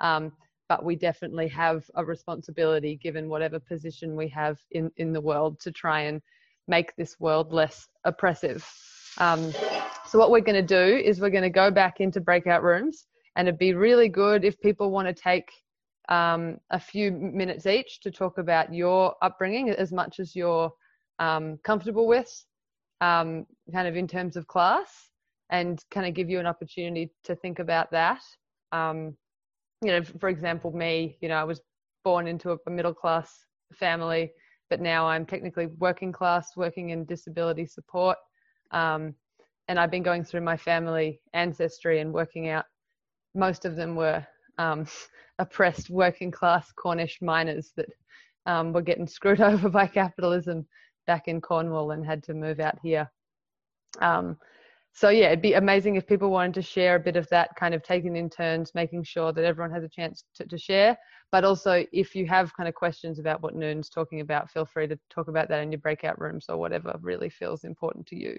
Um, 0.00 0.32
but 0.68 0.84
we 0.84 0.94
definitely 0.94 1.48
have 1.48 1.88
a 1.94 2.04
responsibility 2.04 2.96
given 3.02 3.28
whatever 3.28 3.58
position 3.58 4.14
we 4.14 4.28
have 4.28 4.58
in, 4.72 4.90
in 4.96 5.12
the 5.12 5.20
world 5.20 5.58
to 5.60 5.72
try 5.72 6.02
and 6.02 6.20
make 6.68 6.94
this 6.96 7.18
world 7.18 7.52
less 7.52 7.88
oppressive. 8.04 8.68
Um, 9.18 9.52
so 10.06 10.18
what 10.18 10.30
we're 10.30 10.40
going 10.40 10.66
to 10.66 10.74
do 10.74 10.96
is 10.96 11.20
we're 11.20 11.30
going 11.30 11.42
to 11.42 11.50
go 11.50 11.70
back 11.70 12.00
into 12.00 12.20
breakout 12.20 12.62
rooms 12.62 13.06
and 13.36 13.48
it'd 13.48 13.58
be 13.58 13.74
really 13.74 14.08
good 14.08 14.44
if 14.44 14.60
people 14.60 14.90
want 14.90 15.08
to 15.08 15.14
take 15.14 15.50
um, 16.08 16.58
a 16.70 16.80
few 16.80 17.10
minutes 17.10 17.66
each 17.66 18.00
to 18.00 18.10
talk 18.10 18.38
about 18.38 18.72
your 18.72 19.14
upbringing 19.22 19.70
as 19.70 19.92
much 19.92 20.20
as 20.20 20.34
you're 20.34 20.70
um, 21.18 21.58
comfortable 21.64 22.06
with, 22.06 22.44
um, 23.00 23.46
kind 23.72 23.88
of 23.88 23.96
in 23.96 24.06
terms 24.06 24.36
of 24.36 24.46
class, 24.46 25.10
and 25.50 25.82
kind 25.90 26.06
of 26.06 26.14
give 26.14 26.30
you 26.30 26.40
an 26.40 26.46
opportunity 26.46 27.12
to 27.24 27.34
think 27.36 27.58
about 27.58 27.90
that. 27.90 28.20
Um, 28.72 29.16
you 29.82 29.88
know, 29.88 30.02
for 30.02 30.28
example, 30.28 30.72
me, 30.72 31.18
you 31.20 31.28
know, 31.28 31.36
I 31.36 31.44
was 31.44 31.60
born 32.04 32.26
into 32.26 32.52
a 32.52 32.70
middle 32.70 32.94
class 32.94 33.30
family, 33.74 34.32
but 34.70 34.80
now 34.80 35.06
I'm 35.06 35.26
technically 35.26 35.66
working 35.78 36.12
class, 36.12 36.56
working 36.56 36.90
in 36.90 37.04
disability 37.04 37.66
support. 37.66 38.16
Um, 38.72 39.14
and 39.68 39.78
I've 39.78 39.90
been 39.90 40.02
going 40.02 40.24
through 40.24 40.42
my 40.42 40.56
family 40.56 41.20
ancestry 41.32 42.00
and 42.00 42.12
working 42.12 42.48
out. 42.48 42.66
Most 43.34 43.64
of 43.64 43.76
them 43.76 43.96
were 43.96 44.26
um, 44.58 44.86
oppressed 45.38 45.90
working 45.90 46.30
class 46.30 46.72
Cornish 46.72 47.20
miners 47.20 47.72
that 47.76 47.88
um, 48.46 48.72
were 48.72 48.82
getting 48.82 49.06
screwed 49.06 49.40
over 49.52 49.68
by 49.68 49.86
capitalism 49.86 50.66
back 51.06 51.28
in 51.28 51.40
Cornwall 51.40 51.92
and 51.92 52.04
had 52.04 52.22
to 52.24 52.34
move 52.34 52.60
out 52.60 52.78
here. 52.82 53.10
Um, 54.00 54.36
so 54.92 55.10
yeah, 55.10 55.26
it'd 55.26 55.42
be 55.42 55.52
amazing 55.52 55.96
if 55.96 56.06
people 56.06 56.30
wanted 56.30 56.54
to 56.54 56.62
share 56.62 56.96
a 56.96 57.00
bit 57.00 57.16
of 57.16 57.28
that, 57.28 57.50
kind 57.54 57.74
of 57.74 57.82
taking 57.82 58.16
in 58.16 58.30
turns, 58.30 58.74
making 58.74 59.04
sure 59.04 59.30
that 59.30 59.44
everyone 59.44 59.70
has 59.72 59.84
a 59.84 59.90
chance 59.90 60.24
to, 60.36 60.46
to 60.46 60.56
share. 60.56 60.96
But 61.30 61.44
also, 61.44 61.84
if 61.92 62.14
you 62.14 62.26
have 62.26 62.56
kind 62.56 62.66
of 62.66 62.74
questions 62.74 63.18
about 63.18 63.42
what 63.42 63.54
Noon's 63.54 63.90
talking 63.90 64.20
about, 64.20 64.50
feel 64.50 64.64
free 64.64 64.86
to 64.88 64.98
talk 65.10 65.28
about 65.28 65.48
that 65.48 65.62
in 65.62 65.70
your 65.70 65.80
breakout 65.80 66.18
rooms 66.18 66.46
or 66.48 66.56
whatever 66.56 66.96
really 67.02 67.28
feels 67.28 67.64
important 67.64 68.06
to 68.06 68.16
you. 68.16 68.38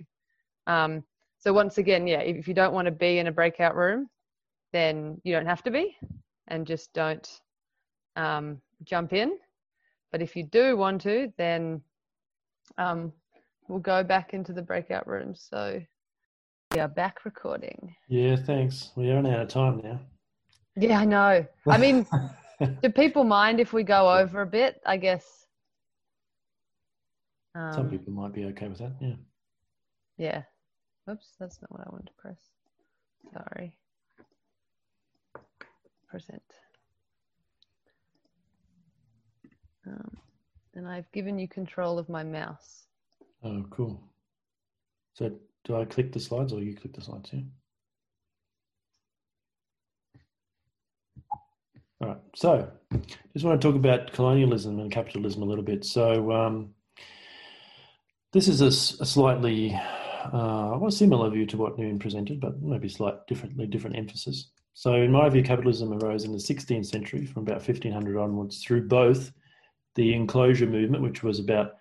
Um, 0.68 1.04
so 1.40 1.54
once 1.54 1.78
again, 1.78 2.06
yeah, 2.06 2.20
if 2.20 2.48
you 2.48 2.54
don't 2.54 2.74
want 2.74 2.86
to 2.86 2.92
be 2.92 3.20
in 3.20 3.28
a 3.28 3.32
breakout 3.32 3.76
room, 3.76 4.10
then 4.74 5.20
you 5.24 5.34
don't 5.34 5.46
have 5.46 5.64
to 5.64 5.72
be, 5.72 5.96
and 6.50 6.68
just 6.68 6.94
don't 6.94 7.28
um, 8.16 8.62
jump 8.84 9.14
in. 9.14 9.38
But 10.12 10.22
if 10.22 10.36
you 10.36 10.44
do 10.44 10.78
want 10.78 11.02
to, 11.02 11.32
then 11.38 11.82
um, 12.78 13.14
we'll 13.68 13.80
go 13.80 14.04
back 14.04 14.34
into 14.34 14.54
the 14.54 14.62
breakout 14.62 15.08
rooms. 15.08 15.48
So 15.50 15.82
we 16.74 16.80
are 16.80 16.88
back 16.88 17.24
recording. 17.26 17.96
Yeah, 18.10 18.36
thanks. 18.36 18.92
We're 18.96 19.16
running 19.16 19.34
out 19.34 19.42
of 19.42 19.48
time 19.48 19.82
now. 19.84 20.00
Yeah, 20.76 21.00
I 21.00 21.06
know. 21.06 21.46
I 21.68 21.78
mean, 21.78 22.06
do 22.82 22.90
people 22.90 23.24
mind 23.24 23.60
if 23.60 23.74
we 23.74 23.84
go 23.84 24.12
over 24.12 24.42
a 24.42 24.46
bit? 24.46 24.82
I 24.86 24.98
guess. 24.98 25.46
Um, 27.56 27.74
Some 27.74 27.90
people 27.90 28.14
might 28.14 28.34
be 28.34 28.46
okay 28.46 28.68
with 28.68 28.80
that. 28.80 28.94
Yeah. 29.00 29.16
Yeah. 30.18 30.42
Oops, 31.10 31.34
that's 31.40 31.62
not 31.62 31.72
what 31.72 31.82
I 31.82 31.90
wanted 31.90 32.08
to 32.08 32.14
press. 32.14 32.40
Sorry. 33.32 33.78
Present. 36.10 36.42
Um, 39.86 40.18
and 40.76 40.88
I've 40.88 41.10
given 41.12 41.40
you 41.40 41.48
control 41.48 41.98
of 41.98 42.10
my 42.10 42.24
mouse. 42.24 42.88
Oh, 43.44 43.64
cool. 43.70 44.02
So 45.14 45.32
do 45.64 45.78
I 45.78 45.86
click 45.86 46.12
the 46.12 46.20
slides 46.20 46.52
or 46.52 46.62
you 46.62 46.76
click 46.76 46.94
the 46.94 47.02
slides? 47.02 47.30
Yeah. 47.32 47.40
All 52.02 52.08
right. 52.10 52.18
So 52.36 52.70
just 53.34 53.46
want 53.46 53.60
to 53.60 53.68
talk 53.68 53.76
about 53.76 54.12
colonialism 54.12 54.80
and 54.80 54.92
capitalism 54.92 55.42
a 55.42 55.46
little 55.46 55.64
bit. 55.64 55.84
So 55.86 56.32
um, 56.32 56.74
this 58.34 58.48
is 58.48 58.62
a, 58.62 58.68
a 59.02 59.06
slightly 59.06 59.80
uh, 60.26 60.78
well, 60.80 60.92
similar 60.92 61.30
view 61.30 61.46
to 61.48 61.58
what 61.58 61.78
Noon 61.78 62.00
presented, 62.00 62.40
but 62.40 62.62
maybe 62.62 62.90
slightly 62.90 63.20
differently 63.28 63.68
different 63.68 63.98
emphasis. 63.98 64.52
So, 64.74 64.94
in 64.94 65.12
my 65.12 65.28
view, 65.30 65.44
capitalism 65.44 65.94
arose 65.94 66.24
in 66.24 66.32
the 66.32 66.38
16th 66.38 66.86
century, 66.86 67.26
from 67.26 67.44
about 67.44 67.68
1500 67.68 68.18
onwards, 68.18 68.64
through 68.64 68.88
both 68.88 69.32
the 69.96 70.14
enclosure 70.14 70.68
movement, 70.68 71.04
which 71.04 71.24
was 71.24 71.40
about 71.40 71.78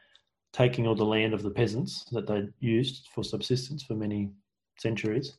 taking 0.53 0.87
all 0.87 0.95
the 0.95 1.05
land 1.05 1.35
of 1.35 1.43
the 1.43 1.51
peasants 1.51 2.05
that 2.13 2.27
they 2.27 2.49
used 2.61 3.09
for 3.15 3.23
subsistence 3.23 3.83
for 3.83 3.95
many 3.95 4.31
centuries, 4.79 5.37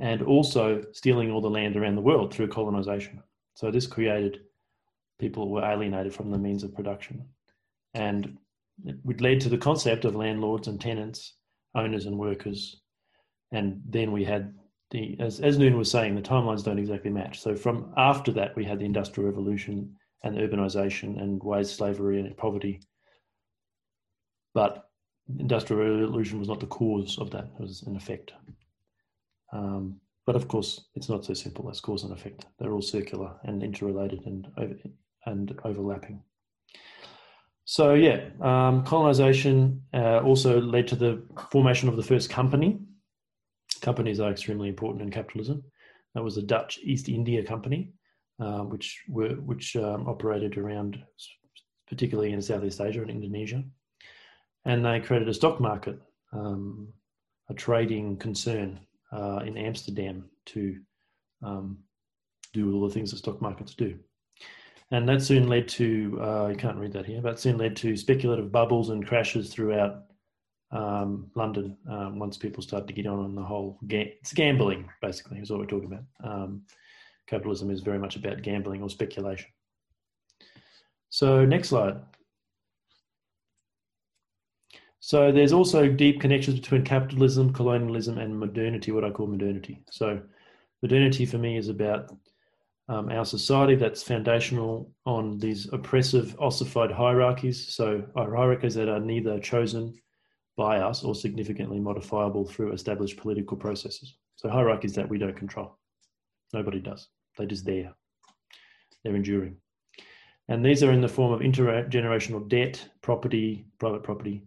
and 0.00 0.22
also 0.22 0.82
stealing 0.92 1.30
all 1.30 1.42
the 1.42 1.50
land 1.50 1.76
around 1.76 1.96
the 1.96 2.00
world 2.00 2.32
through 2.32 2.48
colonization. 2.48 3.22
So, 3.54 3.70
this 3.70 3.86
created 3.86 4.40
people 5.18 5.50
were 5.50 5.64
alienated 5.64 6.14
from 6.14 6.30
the 6.30 6.38
means 6.38 6.64
of 6.64 6.74
production. 6.74 7.24
And 7.94 8.38
it 8.84 8.96
would 9.04 9.20
led 9.20 9.40
to 9.42 9.48
the 9.48 9.58
concept 9.58 10.04
of 10.04 10.16
landlords 10.16 10.68
and 10.68 10.80
tenants 10.80 11.34
owners 11.74 12.06
and 12.06 12.18
workers. 12.18 12.80
And 13.52 13.82
then 13.88 14.12
we 14.12 14.24
had 14.24 14.54
the, 14.90 15.16
as, 15.20 15.40
as 15.40 15.58
Noon 15.58 15.76
was 15.76 15.90
saying, 15.90 16.14
the 16.14 16.22
timelines 16.22 16.64
don't 16.64 16.78
exactly 16.78 17.10
match. 17.10 17.40
So 17.40 17.56
from 17.56 17.92
after 17.96 18.32
that, 18.32 18.54
we 18.56 18.64
had 18.64 18.78
the 18.78 18.84
Industrial 18.84 19.28
Revolution 19.28 19.94
and 20.22 20.36
urbanization 20.36 21.20
and 21.20 21.42
wage 21.42 21.66
slavery 21.66 22.20
and 22.20 22.36
poverty. 22.36 22.80
But 24.54 24.88
Industrial 25.38 25.82
Revolution 25.82 26.38
was 26.38 26.48
not 26.48 26.60
the 26.60 26.66
cause 26.66 27.18
of 27.18 27.30
that, 27.30 27.44
it 27.58 27.60
was 27.60 27.82
an 27.82 27.96
effect. 27.96 28.32
Um, 29.52 30.00
but 30.26 30.36
of 30.36 30.46
course, 30.48 30.88
it's 30.94 31.08
not 31.08 31.24
so 31.24 31.34
simple 31.34 31.68
as 31.70 31.80
cause 31.80 32.04
and 32.04 32.12
effect. 32.12 32.46
They're 32.58 32.72
all 32.72 32.82
circular 32.82 33.34
and 33.44 33.62
interrelated 33.62 34.24
and 34.26 34.46
and 35.26 35.58
overlapping. 35.64 36.22
So 37.64 37.94
yeah, 37.94 38.28
um, 38.40 38.84
colonization 38.84 39.82
uh, 39.94 40.20
also 40.20 40.60
led 40.60 40.88
to 40.88 40.96
the 40.96 41.22
formation 41.50 41.88
of 41.88 41.96
the 41.96 42.02
first 42.02 42.28
company. 42.28 42.80
Companies 43.80 44.20
are 44.20 44.30
extremely 44.30 44.68
important 44.68 45.02
in 45.02 45.10
capitalism. 45.10 45.62
That 46.14 46.24
was 46.24 46.34
the 46.34 46.42
Dutch 46.42 46.78
East 46.82 47.08
India 47.08 47.42
Company, 47.42 47.92
uh, 48.40 48.60
which 48.60 49.02
were 49.08 49.34
which 49.36 49.76
um, 49.76 50.08
operated 50.08 50.58
around, 50.58 51.02
particularly 51.88 52.32
in 52.32 52.42
Southeast 52.42 52.80
Asia 52.80 53.00
and 53.00 53.10
Indonesia, 53.10 53.62
and 54.64 54.84
they 54.84 55.00
created 55.00 55.28
a 55.28 55.34
stock 55.34 55.60
market, 55.60 55.98
um, 56.32 56.88
a 57.48 57.54
trading 57.54 58.16
concern 58.16 58.80
uh, 59.12 59.40
in 59.46 59.56
Amsterdam 59.56 60.28
to 60.46 60.78
um, 61.42 61.78
do 62.52 62.72
all 62.74 62.86
the 62.86 62.92
things 62.92 63.10
that 63.10 63.18
stock 63.18 63.40
markets 63.40 63.74
do. 63.74 63.98
And 64.92 65.08
that 65.08 65.22
soon 65.22 65.48
led 65.48 65.68
to, 65.68 66.18
uh, 66.20 66.48
you 66.48 66.56
can't 66.56 66.76
read 66.76 66.92
that 66.92 67.06
here, 67.06 67.22
but 67.22 67.40
soon 67.40 67.56
led 67.56 67.74
to 67.76 67.96
speculative 67.96 68.52
bubbles 68.52 68.90
and 68.90 69.06
crashes 69.06 69.48
throughout 69.48 70.04
um, 70.70 71.30
London 71.34 71.78
um, 71.88 72.18
once 72.18 72.36
people 72.36 72.62
started 72.62 72.88
to 72.88 72.92
get 72.92 73.06
on 73.06 73.18
on 73.18 73.34
the 73.34 73.42
whole. 73.42 73.78
Ga- 73.86 74.14
it's 74.20 74.34
gambling, 74.34 74.90
basically, 75.00 75.38
is 75.38 75.50
what 75.50 75.60
we're 75.60 75.66
talking 75.66 75.90
about. 75.90 76.04
Um, 76.22 76.62
capitalism 77.26 77.70
is 77.70 77.80
very 77.80 77.98
much 77.98 78.16
about 78.16 78.42
gambling 78.42 78.82
or 78.82 78.90
speculation. 78.90 79.48
So, 81.08 81.46
next 81.46 81.70
slide. 81.70 81.96
So, 85.00 85.32
there's 85.32 85.54
also 85.54 85.88
deep 85.88 86.20
connections 86.20 86.60
between 86.60 86.84
capitalism, 86.84 87.54
colonialism, 87.54 88.18
and 88.18 88.38
modernity, 88.38 88.92
what 88.92 89.04
I 89.04 89.10
call 89.10 89.26
modernity. 89.26 89.82
So, 89.90 90.20
modernity 90.82 91.24
for 91.24 91.38
me 91.38 91.56
is 91.56 91.70
about 91.70 92.14
um, 92.92 93.08
our 93.08 93.24
society 93.24 93.74
that's 93.74 94.02
foundational 94.02 94.92
on 95.06 95.38
these 95.38 95.66
oppressive, 95.72 96.36
ossified 96.38 96.92
hierarchies. 96.92 97.74
So, 97.74 98.04
hierarchies 98.14 98.74
that 98.74 98.90
are 98.90 99.00
neither 99.00 99.40
chosen 99.40 99.94
by 100.58 100.78
us 100.78 101.02
or 101.02 101.14
significantly 101.14 101.80
modifiable 101.80 102.44
through 102.44 102.72
established 102.72 103.16
political 103.16 103.56
processes. 103.56 104.16
So, 104.36 104.50
hierarchies 104.50 104.94
that 104.96 105.08
we 105.08 105.16
don't 105.16 105.36
control. 105.36 105.78
Nobody 106.52 106.80
does. 106.80 107.08
They're 107.38 107.46
just 107.46 107.64
there, 107.64 107.94
they're 109.02 109.16
enduring. 109.16 109.56
And 110.48 110.62
these 110.62 110.82
are 110.82 110.92
in 110.92 111.00
the 111.00 111.08
form 111.08 111.32
of 111.32 111.40
intergenerational 111.40 112.46
debt, 112.46 112.86
property, 113.00 113.64
private 113.78 114.02
property, 114.02 114.44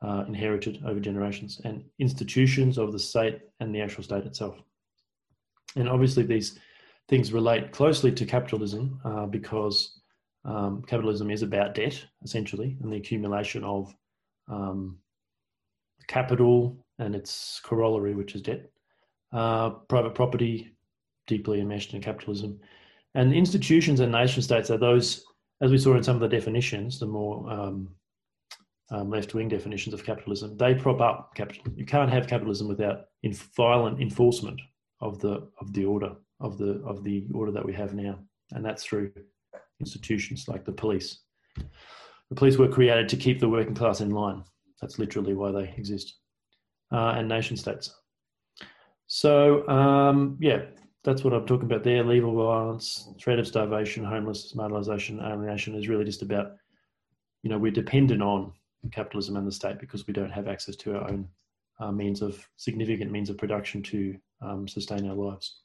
uh, 0.00 0.24
inherited 0.26 0.82
over 0.86 1.00
generations, 1.00 1.60
and 1.64 1.84
institutions 1.98 2.78
of 2.78 2.92
the 2.92 2.98
state 2.98 3.40
and 3.60 3.74
the 3.74 3.82
actual 3.82 4.04
state 4.04 4.24
itself. 4.24 4.56
And 5.76 5.86
obviously, 5.86 6.22
these 6.22 6.58
things 7.08 7.32
relate 7.32 7.72
closely 7.72 8.12
to 8.12 8.26
capitalism 8.26 9.00
uh, 9.04 9.26
because 9.26 10.00
um, 10.44 10.82
capitalism 10.86 11.30
is 11.30 11.42
about 11.42 11.74
debt, 11.74 12.04
essentially, 12.22 12.76
and 12.82 12.92
the 12.92 12.96
accumulation 12.96 13.64
of 13.64 13.94
um, 14.48 14.98
capital 16.06 16.84
and 16.98 17.14
its 17.14 17.60
corollary, 17.64 18.14
which 18.14 18.34
is 18.34 18.42
debt. 18.42 18.70
Uh, 19.32 19.70
private 19.70 20.14
property, 20.14 20.74
deeply 21.26 21.60
enmeshed 21.60 21.92
in 21.94 22.00
capitalism. 22.00 22.58
And 23.14 23.34
institutions 23.34 24.00
and 24.00 24.12
nation 24.12 24.42
states 24.42 24.70
are 24.70 24.78
those, 24.78 25.24
as 25.60 25.70
we 25.70 25.78
saw 25.78 25.96
in 25.96 26.02
some 26.02 26.16
of 26.16 26.20
the 26.20 26.28
definitions, 26.28 26.98
the 26.98 27.06
more 27.06 27.50
um, 27.50 27.88
um, 28.90 29.10
left-wing 29.10 29.48
definitions 29.48 29.92
of 29.92 30.04
capitalism, 30.04 30.56
they 30.56 30.74
prop 30.74 31.00
up 31.00 31.34
capitalism. 31.34 31.74
You 31.76 31.84
can't 31.84 32.10
have 32.10 32.26
capitalism 32.26 32.68
without 32.68 33.06
violent 33.56 34.00
enforcement 34.00 34.60
of 35.00 35.18
the 35.20 35.48
of 35.60 35.72
the 35.74 35.84
order 35.84 36.12
of 36.40 36.58
the 36.58 36.82
of 36.84 37.04
the 37.04 37.26
order 37.34 37.52
that 37.52 37.64
we 37.64 37.72
have 37.72 37.94
now, 37.94 38.18
and 38.52 38.64
that's 38.64 38.84
through 38.84 39.12
institutions 39.80 40.48
like 40.48 40.64
the 40.64 40.72
police. 40.72 41.20
The 41.56 42.34
police 42.36 42.58
were 42.58 42.68
created 42.68 43.08
to 43.08 43.16
keep 43.16 43.40
the 43.40 43.48
working 43.48 43.74
class 43.74 44.00
in 44.00 44.10
line. 44.10 44.44
That's 44.80 44.98
literally 44.98 45.34
why 45.34 45.50
they 45.50 45.74
exist, 45.76 46.18
uh, 46.92 47.14
and 47.16 47.28
nation 47.28 47.56
states. 47.56 47.94
So 49.06 49.66
um, 49.68 50.36
yeah, 50.40 50.62
that's 51.04 51.24
what 51.24 51.32
I'm 51.32 51.46
talking 51.46 51.66
about 51.66 51.84
there. 51.84 52.04
Legal 52.04 52.34
violence, 52.34 53.08
threat 53.18 53.38
of 53.38 53.46
starvation, 53.46 54.04
homelessness, 54.04 54.52
marginalisation, 54.52 55.22
alienation 55.22 55.74
is 55.74 55.88
really 55.88 56.04
just 56.04 56.22
about, 56.22 56.52
you 57.42 57.50
know, 57.50 57.58
we're 57.58 57.72
dependent 57.72 58.22
on 58.22 58.52
capitalism 58.92 59.36
and 59.36 59.46
the 59.46 59.52
state 59.52 59.78
because 59.78 60.06
we 60.06 60.12
don't 60.12 60.30
have 60.30 60.48
access 60.48 60.76
to 60.76 60.96
our 60.96 61.10
own 61.10 61.28
uh, 61.80 61.90
means 61.90 62.22
of 62.22 62.46
significant 62.56 63.10
means 63.10 63.30
of 63.30 63.38
production 63.38 63.82
to 63.82 64.16
um, 64.42 64.68
sustain 64.68 65.08
our 65.08 65.14
lives. 65.14 65.62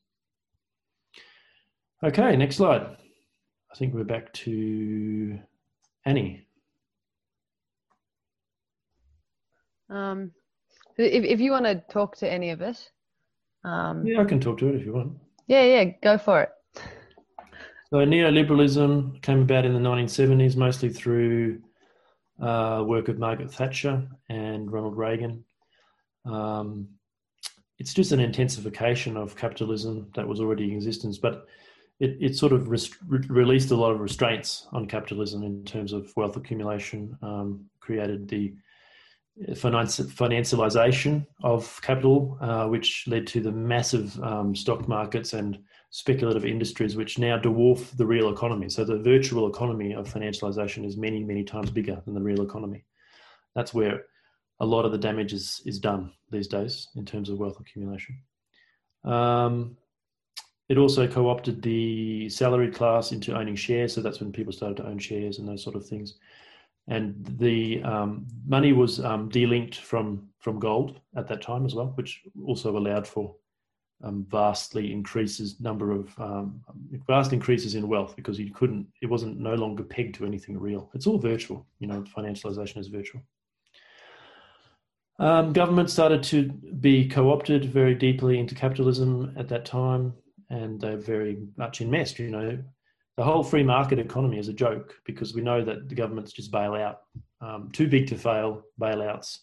Okay, 2.04 2.36
next 2.36 2.58
slide. 2.58 2.82
I 3.72 3.76
think 3.76 3.94
we're 3.94 4.04
back 4.04 4.34
to 4.34 5.40
Annie. 6.06 6.46
Um, 9.90 10.32
if, 10.98 11.24
if 11.24 11.40
you 11.40 11.52
want 11.52 11.64
to 11.64 11.82
talk 11.90 12.18
to 12.18 12.30
any 12.30 12.50
of 12.50 12.60
it. 12.60 12.92
Um, 13.64 14.06
yeah, 14.06 14.20
I 14.20 14.26
can 14.26 14.42
talk 14.42 14.58
to 14.58 14.68
it 14.68 14.76
if 14.76 14.86
you 14.86 14.92
want. 14.92 15.14
Yeah, 15.48 15.64
yeah, 15.64 15.92
go 16.04 16.18
for 16.18 16.42
it. 16.42 16.50
So 17.90 18.00
neoliberalism 18.00 19.22
came 19.22 19.44
about 19.44 19.64
in 19.64 19.74
the 19.74 19.80
1970s, 19.80 20.58
mostly 20.58 20.90
through 20.90 21.62
uh, 22.42 22.84
work 22.86 23.08
of 23.08 23.18
Margaret 23.18 23.50
Thatcher 23.50 24.06
and 24.28 24.70
Ronald 24.70 24.98
Reagan. 24.98 25.46
Um, 26.26 26.90
it's 27.80 27.94
just 27.94 28.12
an 28.12 28.20
intensification 28.20 29.16
of 29.16 29.38
capitalism 29.38 30.12
that 30.16 30.28
was 30.28 30.42
already 30.42 30.66
in 30.66 30.76
existence, 30.76 31.18
but 31.18 31.48
it, 32.04 32.18
it 32.20 32.36
sort 32.36 32.52
of 32.52 32.70
released 33.30 33.72
a 33.72 33.76
lot 33.76 33.92
of 33.92 34.02
restraints 34.02 34.68
on 34.74 34.88
capitalism 34.88 35.42
in 35.42 35.64
terms 35.64 35.94
of 35.94 36.12
wealth 36.18 36.36
accumulation, 36.36 37.18
um, 37.22 37.66
created 37.80 38.28
the 38.28 38.54
financialization 39.52 41.26
of 41.44 41.82
capital, 41.82 42.38
uh, 42.42 42.68
which 42.68 43.06
led 43.08 43.26
to 43.26 43.40
the 43.40 43.52
massive 43.52 44.22
um, 44.22 44.54
stock 44.54 44.88
markets 44.88 45.32
and 45.34 45.58
speculative 45.92 46.46
industries, 46.46 46.98
which 46.98 47.18
now 47.18 47.38
dwarf 47.38 47.96
the 47.96 48.06
real 48.06 48.30
economy. 48.34 48.70
So 48.70 48.84
the 48.84 49.00
virtual 49.00 49.48
economy 49.50 49.94
of 49.94 50.12
financialization 50.12 50.86
is 50.86 50.98
many, 50.98 51.24
many 51.24 51.44
times 51.46 51.72
bigger 51.72 52.02
than 52.04 52.14
the 52.14 52.22
real 52.22 52.42
economy. 52.42 52.84
That's 53.56 53.74
where 53.74 54.04
a 54.60 54.66
lot 54.66 54.86
of 54.86 54.92
the 54.92 54.98
damage 54.98 55.32
is, 55.32 55.62
is 55.66 55.80
done 55.80 56.12
these 56.32 56.48
days 56.48 56.90
in 56.96 57.06
terms 57.06 57.30
of 57.30 57.40
wealth 57.40 57.60
accumulation. 57.62 58.20
Um, 59.06 59.78
it 60.70 60.78
also 60.78 61.08
co-opted 61.08 61.62
the 61.62 62.30
salaried 62.30 62.74
class 62.74 63.12
into 63.12 63.38
owning 63.38 63.56
shares. 63.56 63.94
So 63.94 64.02
that's 64.02 64.20
when 64.20 64.32
people 64.32 64.54
started 64.54 64.78
to 64.78 64.88
own 64.88 64.98
shares 64.98 65.40
and 65.40 65.48
those 65.48 65.64
sort 65.64 65.76
of 65.76 65.86
things. 65.86 66.16
And 66.88 67.26
the 67.40 67.82
um, 67.84 68.26
money 68.46 68.74
was 68.74 69.00
um, 69.00 69.30
delinked 69.30 69.76
from 69.76 70.30
from 70.40 70.60
gold 70.60 71.00
at 71.16 71.28
that 71.30 71.42
time 71.42 71.66
as 71.66 71.74
well, 71.74 71.94
which 71.96 72.22
also 72.46 72.78
allowed 72.78 73.08
for 73.08 73.34
um, 74.04 74.26
vastly 74.30 74.92
increases 74.92 75.60
number 75.60 75.92
of 75.92 76.20
um, 76.20 76.62
vast 77.08 77.32
increases 77.32 77.76
in 77.76 77.88
wealth 77.88 78.16
because 78.16 78.38
you 78.38 78.52
couldn't 78.52 78.86
it 79.02 79.10
wasn't 79.10 79.40
no 79.40 79.56
longer 79.56 79.84
pegged 79.84 80.16
to 80.16 80.26
anything 80.26 80.60
real 80.60 80.90
it's 80.94 81.08
all 81.08 81.18
virtual 81.18 81.66
you 81.80 81.88
know 81.88 82.02
financialization 82.16 82.78
is 82.78 82.88
virtual 82.88 83.22
um, 85.20 85.54
government 85.54 85.90
started 85.90 86.22
to 86.24 86.50
be 86.82 87.08
co-opted 87.08 87.66
very 87.66 87.96
deeply 87.96 88.40
into 88.40 88.56
capitalism 88.56 89.34
at 89.38 89.48
that 89.48 89.64
time 89.66 90.14
and 90.54 90.80
they're 90.80 90.98
very 90.98 91.34
much 91.58 91.82
enmeshed 91.82 92.20
you 92.20 92.30
know 92.30 92.58
the 93.18 93.24
whole 93.24 93.44
free 93.44 93.64
market 93.64 94.00
economy 94.00 94.40
is 94.40 94.48
a 94.48 94.54
joke 94.54 94.96
because 95.06 95.36
we 95.36 95.42
know 95.42 95.64
that 95.64 95.88
the 95.88 95.96
governments 95.96 96.32
just 96.32 96.52
bail 96.52 96.74
out 96.74 97.02
um, 97.42 97.70
too 97.72 97.88
big 97.88 98.08
to 98.08 98.18
fail 98.18 98.64
bailouts 98.82 99.38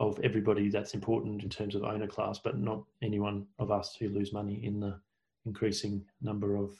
of 0.00 0.18
everybody 0.24 0.70
that's 0.70 0.94
important 0.94 1.42
in 1.42 1.50
terms 1.50 1.74
of 1.74 1.84
owner 1.84 2.06
class, 2.06 2.40
but 2.42 2.58
not 2.58 2.82
anyone 3.02 3.46
of 3.58 3.70
us 3.70 3.94
who 4.00 4.08
lose 4.08 4.32
money 4.32 4.64
in 4.64 4.80
the 4.80 4.98
increasing 5.44 6.02
number 6.22 6.56
of 6.56 6.72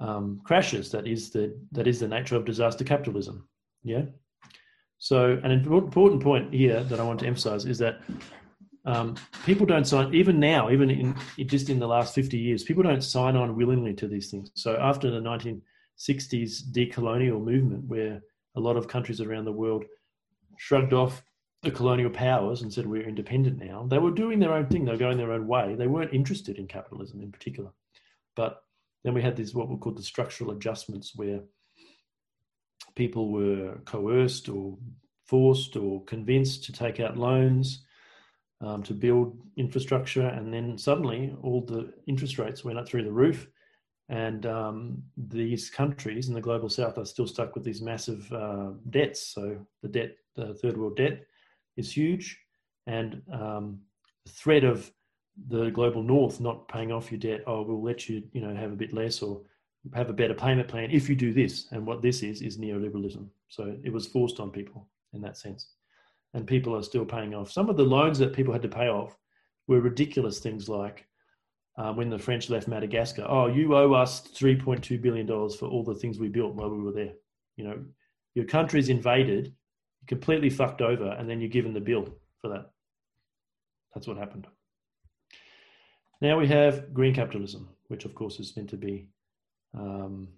um, 0.00 0.40
crashes. 0.44 0.90
That 0.90 1.06
is 1.06 1.30
the 1.30 1.56
that 1.72 1.86
is 1.86 2.00
the 2.00 2.08
nature 2.08 2.34
of 2.34 2.44
disaster 2.44 2.84
capitalism. 2.84 3.48
Yeah. 3.84 4.06
So 4.98 5.40
an 5.44 5.52
important 5.52 6.22
point 6.22 6.52
here 6.52 6.82
that 6.82 6.98
I 6.98 7.04
want 7.04 7.20
to 7.20 7.26
emphasize 7.26 7.66
is 7.66 7.78
that 7.78 8.00
um, 8.88 9.16
people 9.44 9.66
don't 9.66 9.86
sign 9.86 10.14
even 10.14 10.40
now, 10.40 10.70
even 10.70 10.88
in 10.88 11.14
just 11.46 11.68
in 11.68 11.78
the 11.78 11.86
last 11.86 12.14
50 12.14 12.38
years, 12.38 12.64
people 12.64 12.82
don't 12.82 13.04
sign 13.04 13.36
on 13.36 13.54
willingly 13.54 13.92
to 13.92 14.08
these 14.08 14.30
things. 14.30 14.50
So 14.54 14.78
after 14.80 15.10
the 15.10 15.20
1960s 15.20 16.62
decolonial 16.72 17.44
movement, 17.44 17.84
where 17.84 18.22
a 18.56 18.60
lot 18.60 18.78
of 18.78 18.88
countries 18.88 19.20
around 19.20 19.44
the 19.44 19.52
world 19.52 19.84
shrugged 20.56 20.94
off 20.94 21.22
the 21.62 21.70
colonial 21.70 22.08
powers 22.08 22.62
and 22.62 22.72
said 22.72 22.86
we're 22.86 23.06
independent 23.06 23.58
now. 23.58 23.86
They 23.90 23.98
were 23.98 24.10
doing 24.10 24.38
their 24.38 24.54
own 24.54 24.68
thing. 24.68 24.86
They 24.86 24.92
were 24.92 24.96
going 24.96 25.18
their 25.18 25.32
own 25.32 25.46
way. 25.46 25.74
They 25.74 25.86
weren't 25.86 26.14
interested 26.14 26.56
in 26.56 26.66
capitalism 26.66 27.20
in 27.20 27.30
particular. 27.30 27.70
But 28.36 28.62
then 29.04 29.12
we 29.12 29.20
had 29.20 29.36
these 29.36 29.54
what 29.54 29.68
we 29.68 29.76
call 29.76 29.92
the 29.92 30.02
structural 30.02 30.52
adjustments, 30.52 31.12
where 31.14 31.40
people 32.94 33.32
were 33.32 33.80
coerced 33.84 34.48
or 34.48 34.78
forced 35.26 35.76
or 35.76 36.02
convinced 36.04 36.64
to 36.64 36.72
take 36.72 37.00
out 37.00 37.18
loans 37.18 37.84
um, 38.60 38.82
to 38.82 38.94
build 38.94 39.38
infrastructure, 39.56 40.26
and 40.26 40.52
then 40.52 40.76
suddenly 40.76 41.34
all 41.42 41.60
the 41.60 41.92
interest 42.06 42.38
rates 42.38 42.64
went 42.64 42.78
up 42.78 42.88
through 42.88 43.04
the 43.04 43.12
roof, 43.12 43.48
and 44.08 44.46
um, 44.46 45.02
these 45.16 45.70
countries 45.70 46.28
in 46.28 46.34
the 46.34 46.40
global 46.40 46.68
south 46.68 46.98
are 46.98 47.04
still 47.04 47.26
stuck 47.26 47.54
with 47.54 47.64
these 47.64 47.82
massive 47.82 48.30
uh, 48.32 48.70
debts. 48.90 49.28
So 49.28 49.66
the 49.82 49.88
debt, 49.88 50.16
the 50.34 50.54
third 50.54 50.76
world 50.76 50.96
debt, 50.96 51.26
is 51.76 51.92
huge, 51.92 52.38
and 52.86 53.22
um, 53.32 53.80
the 54.24 54.32
threat 54.32 54.64
of 54.64 54.90
the 55.46 55.70
global 55.70 56.02
north 56.02 56.40
not 56.40 56.66
paying 56.66 56.90
off 56.90 57.12
your 57.12 57.20
debt, 57.20 57.42
oh, 57.46 57.62
we'll 57.62 57.82
let 57.82 58.08
you, 58.08 58.24
you 58.32 58.40
know, 58.40 58.54
have 58.56 58.72
a 58.72 58.76
bit 58.76 58.92
less 58.92 59.22
or 59.22 59.40
have 59.94 60.10
a 60.10 60.12
better 60.12 60.34
payment 60.34 60.66
plan 60.66 60.90
if 60.90 61.08
you 61.08 61.14
do 61.14 61.32
this. 61.32 61.68
And 61.70 61.86
what 61.86 62.02
this 62.02 62.24
is 62.24 62.42
is 62.42 62.58
neoliberalism. 62.58 63.28
So 63.48 63.76
it 63.84 63.92
was 63.92 64.06
forced 64.06 64.40
on 64.40 64.50
people 64.50 64.88
in 65.12 65.20
that 65.20 65.36
sense 65.36 65.68
and 66.34 66.46
people 66.46 66.76
are 66.76 66.82
still 66.82 67.04
paying 67.04 67.34
off. 67.34 67.50
Some 67.50 67.70
of 67.70 67.76
the 67.76 67.84
loans 67.84 68.18
that 68.18 68.32
people 68.32 68.52
had 68.52 68.62
to 68.62 68.68
pay 68.68 68.88
off 68.88 69.16
were 69.66 69.80
ridiculous 69.80 70.38
things 70.38 70.68
like 70.68 71.06
um, 71.76 71.96
when 71.96 72.10
the 72.10 72.18
French 72.18 72.50
left 72.50 72.68
Madagascar. 72.68 73.24
Oh, 73.28 73.46
you 73.46 73.74
owe 73.74 73.92
us 73.92 74.20
three 74.20 74.56
point 74.56 74.82
two 74.82 74.98
billion 74.98 75.26
dollars 75.26 75.54
for 75.54 75.66
all 75.66 75.84
the 75.84 75.94
things 75.94 76.18
we 76.18 76.28
built 76.28 76.54
while 76.54 76.70
we 76.70 76.82
were 76.82 76.92
there. 76.92 77.12
You 77.56 77.64
know, 77.64 77.84
your 78.34 78.44
country's 78.44 78.88
invaded, 78.88 79.54
completely 80.06 80.50
fucked 80.50 80.80
over, 80.80 81.10
and 81.12 81.28
then 81.28 81.40
you're 81.40 81.50
given 81.50 81.72
the 81.72 81.80
bill 81.80 82.08
for 82.40 82.48
that. 82.48 82.70
That's 83.94 84.06
what 84.06 84.16
happened. 84.16 84.46
Now 86.20 86.38
we 86.38 86.48
have 86.48 86.92
green 86.92 87.14
capitalism, 87.14 87.68
which 87.86 88.04
of 88.04 88.14
course 88.14 88.40
is 88.40 88.56
meant 88.56 88.70
to 88.70 88.76
be, 88.76 89.08
um, 89.72 90.28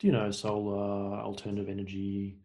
you 0.00 0.10
know, 0.10 0.30
solar, 0.30 1.20
alternative 1.20 1.68
energy, 1.68 2.38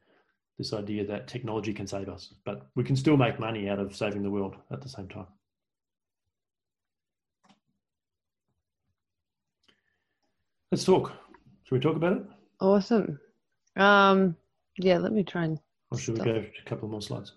this 0.60 0.74
idea 0.74 1.06
that 1.06 1.28
technology 1.28 1.74
can 1.74 1.88
save 1.88 2.10
us, 2.10 2.34
but 2.46 2.68
we 2.76 2.84
can 2.84 2.96
still 2.98 3.16
make 3.16 3.40
money 3.40 3.70
out 3.70 3.80
of 3.80 3.96
saving 3.96 4.22
the 4.22 4.30
world 4.30 4.56
at 4.72 4.82
the 4.82 4.90
same 4.90 5.08
time. 5.08 5.26
Let's 10.70 10.84
talk. 10.84 11.14
Should 11.64 11.76
we 11.76 11.80
talk 11.80 11.96
about 11.96 12.18
it? 12.18 12.24
Awesome. 12.60 13.20
Um, 13.78 14.36
yeah, 14.78 14.98
let 14.98 15.14
me 15.14 15.24
try 15.24 15.46
and. 15.46 15.60
Or 15.92 15.98
should 15.98 16.18
stop. 16.18 16.28
we 16.28 16.34
go 16.34 16.40
a 16.40 16.70
couple 16.70 16.90
more 16.90 17.02
slides? 17.02 17.34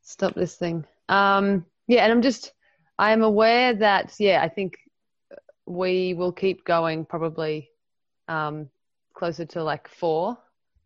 Stop 0.00 0.34
this 0.34 0.56
thing. 0.56 0.86
Um, 1.08 1.66
yeah, 1.86 2.02
and 2.02 2.12
I'm 2.12 2.22
just, 2.22 2.52
I 2.98 3.12
am 3.12 3.22
aware 3.22 3.74
that, 3.74 4.14
yeah, 4.18 4.42
I 4.42 4.48
think 4.48 4.78
we 5.66 6.14
will 6.14 6.32
keep 6.32 6.64
going 6.64 7.04
probably 7.04 7.68
um, 8.26 8.70
closer 9.12 9.44
to 9.44 9.62
like 9.62 9.86
four. 9.86 10.38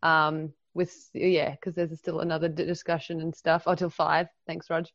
Um, 0.02 0.52
with 0.78 1.10
yeah 1.12 1.50
because 1.50 1.74
there's 1.74 1.98
still 1.98 2.20
another 2.20 2.48
discussion 2.48 3.20
and 3.20 3.34
stuff. 3.34 3.64
Until 3.66 3.90
five. 3.90 4.28
Thanks 4.46 4.70
rog. 4.70 4.86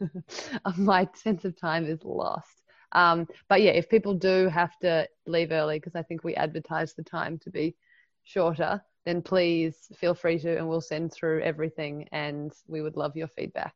My 0.78 1.06
sense 1.14 1.44
of 1.44 1.60
time 1.60 1.84
is 1.84 2.02
lost. 2.04 2.62
Um, 2.92 3.26
but 3.48 3.60
yeah 3.60 3.72
if 3.72 3.90
people 3.90 4.14
do 4.14 4.48
have 4.48 4.78
to 4.78 5.06
leave 5.26 5.50
early 5.50 5.78
because 5.80 5.96
i 5.96 6.02
think 6.02 6.22
we 6.22 6.36
advertise 6.36 6.94
the 6.94 7.02
time 7.02 7.38
to 7.40 7.50
be 7.50 7.74
shorter 8.22 8.80
then 9.04 9.20
please 9.20 9.88
feel 9.96 10.14
free 10.14 10.38
to 10.38 10.56
and 10.56 10.68
we'll 10.68 10.80
send 10.80 11.12
through 11.12 11.42
everything 11.42 12.08
and 12.12 12.52
we 12.68 12.82
would 12.82 12.96
love 12.96 13.16
your 13.16 13.26
feedback 13.26 13.74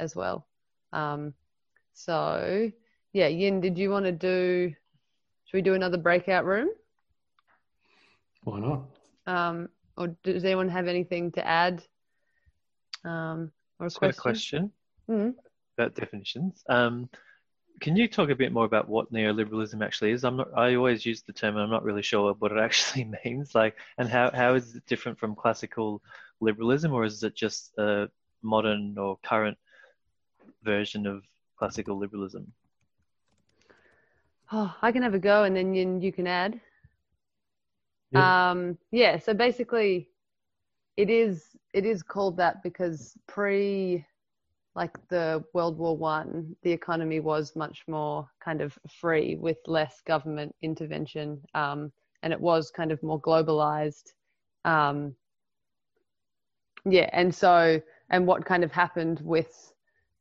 as 0.00 0.16
well. 0.16 0.48
Um, 0.92 1.32
so 1.94 2.70
yeah 3.12 3.28
yin 3.28 3.60
did 3.60 3.78
you 3.78 3.88
want 3.90 4.04
to 4.04 4.12
do 4.12 4.74
should 5.44 5.58
we 5.58 5.62
do 5.62 5.74
another 5.74 5.96
breakout 5.96 6.44
room? 6.44 6.68
Why 8.42 8.58
not? 8.58 8.82
Um, 9.26 9.68
or 9.96 10.08
does 10.22 10.44
anyone 10.44 10.68
have 10.68 10.88
anything 10.88 11.32
to 11.32 11.46
add? 11.46 11.82
Um, 13.04 13.52
or 13.78 13.86
a 13.86 13.90
question? 13.90 14.08
A 14.08 14.12
question 14.12 14.72
mm-hmm. 15.10 15.30
about 15.78 15.94
definitions. 15.94 16.62
Um, 16.68 17.08
can 17.80 17.94
you 17.94 18.08
talk 18.08 18.30
a 18.30 18.34
bit 18.34 18.52
more 18.52 18.64
about 18.64 18.88
what 18.88 19.12
neoliberalism 19.12 19.84
actually 19.84 20.12
is? 20.12 20.24
I'm 20.24 20.36
not. 20.36 20.48
I 20.56 20.74
always 20.74 21.04
use 21.04 21.22
the 21.22 21.32
term, 21.32 21.56
and 21.56 21.64
I'm 21.64 21.70
not 21.70 21.84
really 21.84 22.02
sure 22.02 22.32
what 22.34 22.52
it 22.52 22.58
actually 22.62 23.10
means. 23.24 23.54
Like, 23.54 23.76
and 23.98 24.08
how 24.08 24.30
how 24.32 24.54
is 24.54 24.76
it 24.76 24.86
different 24.86 25.18
from 25.18 25.34
classical 25.34 26.02
liberalism, 26.40 26.92
or 26.92 27.04
is 27.04 27.22
it 27.22 27.34
just 27.34 27.76
a 27.78 28.08
modern 28.42 28.96
or 28.98 29.18
current 29.22 29.58
version 30.62 31.06
of 31.06 31.22
classical 31.58 31.98
liberalism? 31.98 32.52
Oh, 34.52 34.74
I 34.80 34.92
can 34.92 35.02
have 35.02 35.14
a 35.14 35.18
go, 35.18 35.44
and 35.44 35.56
then 35.56 35.74
you, 35.74 35.98
you 36.00 36.12
can 36.12 36.26
add. 36.26 36.60
Yeah. 38.16 38.50
Um, 38.50 38.78
yeah. 38.90 39.18
So 39.18 39.34
basically, 39.34 40.10
it 40.96 41.10
is 41.10 41.56
it 41.74 41.84
is 41.84 42.02
called 42.02 42.36
that 42.38 42.62
because 42.62 43.16
pre 43.26 44.04
like 44.74 44.96
the 45.08 45.42
World 45.54 45.78
War 45.78 45.96
One, 45.96 46.54
the 46.62 46.72
economy 46.72 47.20
was 47.20 47.56
much 47.56 47.82
more 47.88 48.28
kind 48.44 48.60
of 48.60 48.78
free 49.00 49.36
with 49.36 49.56
less 49.66 50.02
government 50.06 50.54
intervention, 50.62 51.42
um, 51.54 51.92
and 52.22 52.32
it 52.32 52.40
was 52.40 52.70
kind 52.70 52.92
of 52.92 53.02
more 53.02 53.20
globalized. 53.20 54.12
Um, 54.64 55.14
yeah, 56.84 57.08
and 57.12 57.34
so 57.34 57.80
and 58.10 58.26
what 58.26 58.44
kind 58.44 58.64
of 58.64 58.72
happened 58.72 59.20
with 59.20 59.72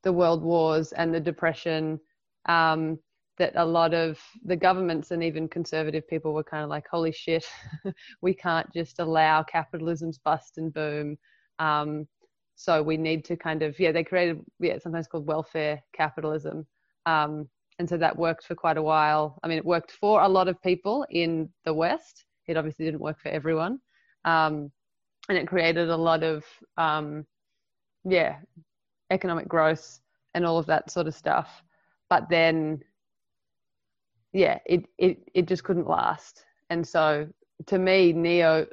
the 0.03 0.13
world 0.13 0.41
wars 0.43 0.91
and 0.93 1.13
the 1.13 1.19
depression 1.19 1.99
um, 2.47 2.99
that 3.37 3.53
a 3.55 3.65
lot 3.65 3.93
of 3.93 4.19
the 4.43 4.55
governments 4.55 5.11
and 5.11 5.23
even 5.23 5.47
conservative 5.47 6.07
people 6.07 6.33
were 6.33 6.43
kind 6.43 6.63
of 6.63 6.69
like, 6.69 6.87
holy 6.89 7.11
shit, 7.11 7.45
we 8.21 8.33
can't 8.33 8.71
just 8.73 8.99
allow 8.99 9.43
capitalism's 9.43 10.17
bust 10.17 10.57
and 10.57 10.73
boom. 10.73 11.17
Um, 11.59 12.07
so 12.55 12.81
we 12.81 12.95
need 12.97 13.25
to 13.25 13.35
kind 13.35 13.61
of, 13.61 13.77
yeah, 13.79 13.91
they 13.91 14.03
created, 14.03 14.39
yeah, 14.59 14.77
sometimes 14.79 15.07
called 15.07 15.27
welfare 15.27 15.81
capitalism. 15.93 16.65
Um, 17.05 17.49
and 17.79 17.89
so 17.89 17.97
that 17.97 18.17
worked 18.17 18.45
for 18.45 18.55
quite 18.55 18.77
a 18.77 18.83
while. 18.83 19.37
I 19.43 19.47
mean, 19.47 19.57
it 19.57 19.65
worked 19.65 19.91
for 19.91 20.21
a 20.21 20.29
lot 20.29 20.47
of 20.47 20.61
people 20.61 21.05
in 21.09 21.49
the 21.65 21.73
West. 21.73 22.25
It 22.47 22.55
obviously 22.55 22.85
didn't 22.85 23.01
work 23.01 23.19
for 23.19 23.29
everyone. 23.29 23.79
Um, 24.23 24.71
and 25.27 25.37
it 25.37 25.47
created 25.47 25.89
a 25.89 25.97
lot 25.97 26.23
of, 26.23 26.45
um, 26.77 27.25
yeah, 28.05 28.37
economic 29.11 29.47
growth 29.47 29.99
and 30.33 30.45
all 30.45 30.57
of 30.57 30.65
that 30.67 30.89
sort 30.89 31.07
of 31.07 31.15
stuff. 31.15 31.61
But 32.09 32.29
then 32.29 32.81
yeah, 34.35 34.59
it, 34.65 34.85
it, 34.97 35.17
it 35.33 35.47
just 35.47 35.63
couldn't 35.63 35.87
last. 35.87 36.43
And 36.69 36.85
so 36.85 37.27
to 37.67 37.79
me, 37.79 38.11
neo 38.11 38.65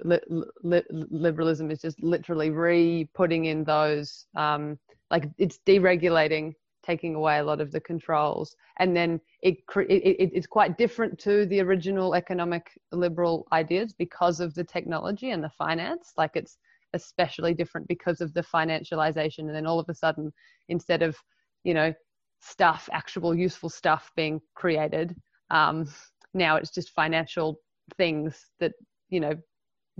liberalism 0.62 1.70
is 1.70 1.80
just 1.80 2.02
literally 2.02 2.50
re 2.50 3.08
putting 3.14 3.44
in 3.44 3.62
those, 3.62 4.26
um, 4.36 4.76
like 5.12 5.28
it's 5.38 5.60
deregulating, 5.64 6.54
taking 6.82 7.14
away 7.14 7.38
a 7.38 7.44
lot 7.44 7.60
of 7.60 7.70
the 7.70 7.80
controls. 7.80 8.56
And 8.80 8.96
then 8.96 9.20
it, 9.40 9.58
it, 9.88 10.30
it's 10.34 10.48
quite 10.48 10.76
different 10.76 11.16
to 11.20 11.46
the 11.46 11.60
original 11.60 12.16
economic 12.16 12.72
liberal 12.90 13.46
ideas 13.52 13.92
because 13.92 14.40
of 14.40 14.54
the 14.54 14.64
technology 14.64 15.30
and 15.30 15.44
the 15.44 15.50
finance. 15.50 16.12
Like 16.16 16.32
it's 16.34 16.58
especially 16.92 17.54
different 17.54 17.86
because 17.86 18.20
of 18.20 18.34
the 18.34 18.42
financialization. 18.42 19.40
And 19.40 19.54
then 19.54 19.66
all 19.66 19.78
of 19.78 19.88
a 19.88 19.94
sudden, 19.94 20.32
instead 20.68 21.02
of, 21.02 21.16
you 21.62 21.72
know, 21.72 21.94
stuff, 22.40 22.88
actual 22.92 23.32
useful 23.32 23.70
stuff 23.70 24.10
being 24.16 24.40
created, 24.56 25.14
um, 25.52 25.86
now 26.34 26.56
it's 26.56 26.70
just 26.70 26.90
financial 26.90 27.60
things 27.96 28.46
that 28.58 28.72
you 29.10 29.20
know 29.20 29.34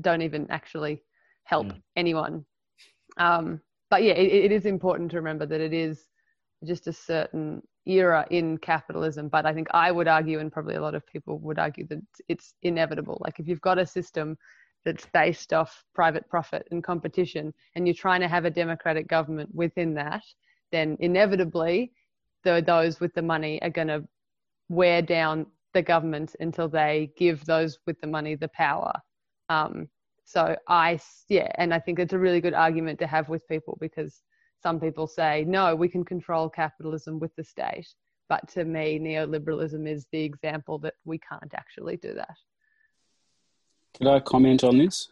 don't 0.01 0.23
even 0.23 0.47
actually 0.51 1.03
help 1.45 1.67
yeah. 1.67 1.75
anyone. 1.97 2.45
Um, 3.19 3.61
but 3.91 4.03
yeah, 4.03 4.15
it, 4.15 4.47
it 4.47 4.53
is 4.53 4.67
important 4.67 5.11
to 5.11 5.19
remember 5.19 5.47
that 5.47 5.61
it 5.61 5.75
is 5.75 6.07
just 6.65 6.87
a 6.87 6.93
certain 6.93 7.63
era 7.85 8.27
in 8.31 8.57
capitalism. 8.59 9.29
But 9.29 9.45
I 9.45 9.53
think 9.53 9.69
I 9.73 9.93
would 9.93 10.09
argue, 10.09 10.39
and 10.41 10.51
probably 10.51 10.77
a 10.77 10.81
lot 10.81 10.95
of 10.95 11.07
people 11.07 11.39
would 11.41 11.59
argue, 11.59 11.87
that 11.89 12.01
it's 12.29 12.55
inevitable. 12.63 13.19
Like 13.21 13.39
if 13.39 13.47
you've 13.47 13.61
got 13.61 13.79
a 13.79 13.87
system 13.87 14.39
that's 14.85 15.07
based 15.13 15.53
off 15.53 15.85
private 15.95 16.29
profit 16.29 16.67
and 16.71 16.83
competition, 16.83 17.53
and 17.75 17.87
you're 17.87 17.95
trying 17.95 18.21
to 18.21 18.29
have 18.29 18.47
a 18.47 18.51
democratic 18.51 19.09
government 19.09 19.51
within 19.55 19.95
that, 19.95 20.23
then 20.71 20.97
inevitably, 21.01 21.93
the, 22.45 22.65
those 22.67 22.99
with 22.99 23.13
the 23.15 23.23
money 23.23 23.61
are 23.63 23.71
going 23.71 23.89
to 23.89 24.03
wear 24.73 25.03
down 25.03 25.47
the 25.75 25.83
government 25.83 26.35
until 26.41 26.69
they 26.69 27.13
give 27.17 27.45
those 27.45 27.79
with 27.87 28.01
the 28.01 28.07
money 28.07 28.35
the 28.35 28.49
power. 28.49 28.93
Um, 29.51 29.89
so 30.25 30.57
I, 30.67 30.99
yeah, 31.29 31.49
and 31.57 31.75
I 31.75 31.79
think 31.79 31.99
it's 31.99 32.15
a 32.15 32.19
really 32.19 32.41
good 32.41 32.55
argument 32.55 32.99
to 33.01 33.07
have 33.07 33.29
with 33.29 33.47
people 33.49 33.77
because 33.81 34.23
some 34.63 34.81
people 34.81 35.07
say, 35.07 35.45
no, 35.47 35.77
we 35.77 35.89
can 35.89 36.05
control 36.05 36.49
capitalism 36.49 37.19
with 37.19 37.35
the 37.37 37.45
state. 37.45 37.87
But 38.31 38.49
to 38.51 38.65
me, 38.65 38.99
neoliberalism 38.99 39.87
is 39.87 40.07
the 40.11 40.23
example 40.23 40.79
that 40.79 40.95
we 41.05 41.19
can't 41.19 41.53
actually 41.55 41.99
do 41.99 42.15
that. 42.15 42.37
Could 43.99 44.07
I 44.07 44.21
comment 44.21 44.65
on 44.65 44.79
this? 44.79 45.09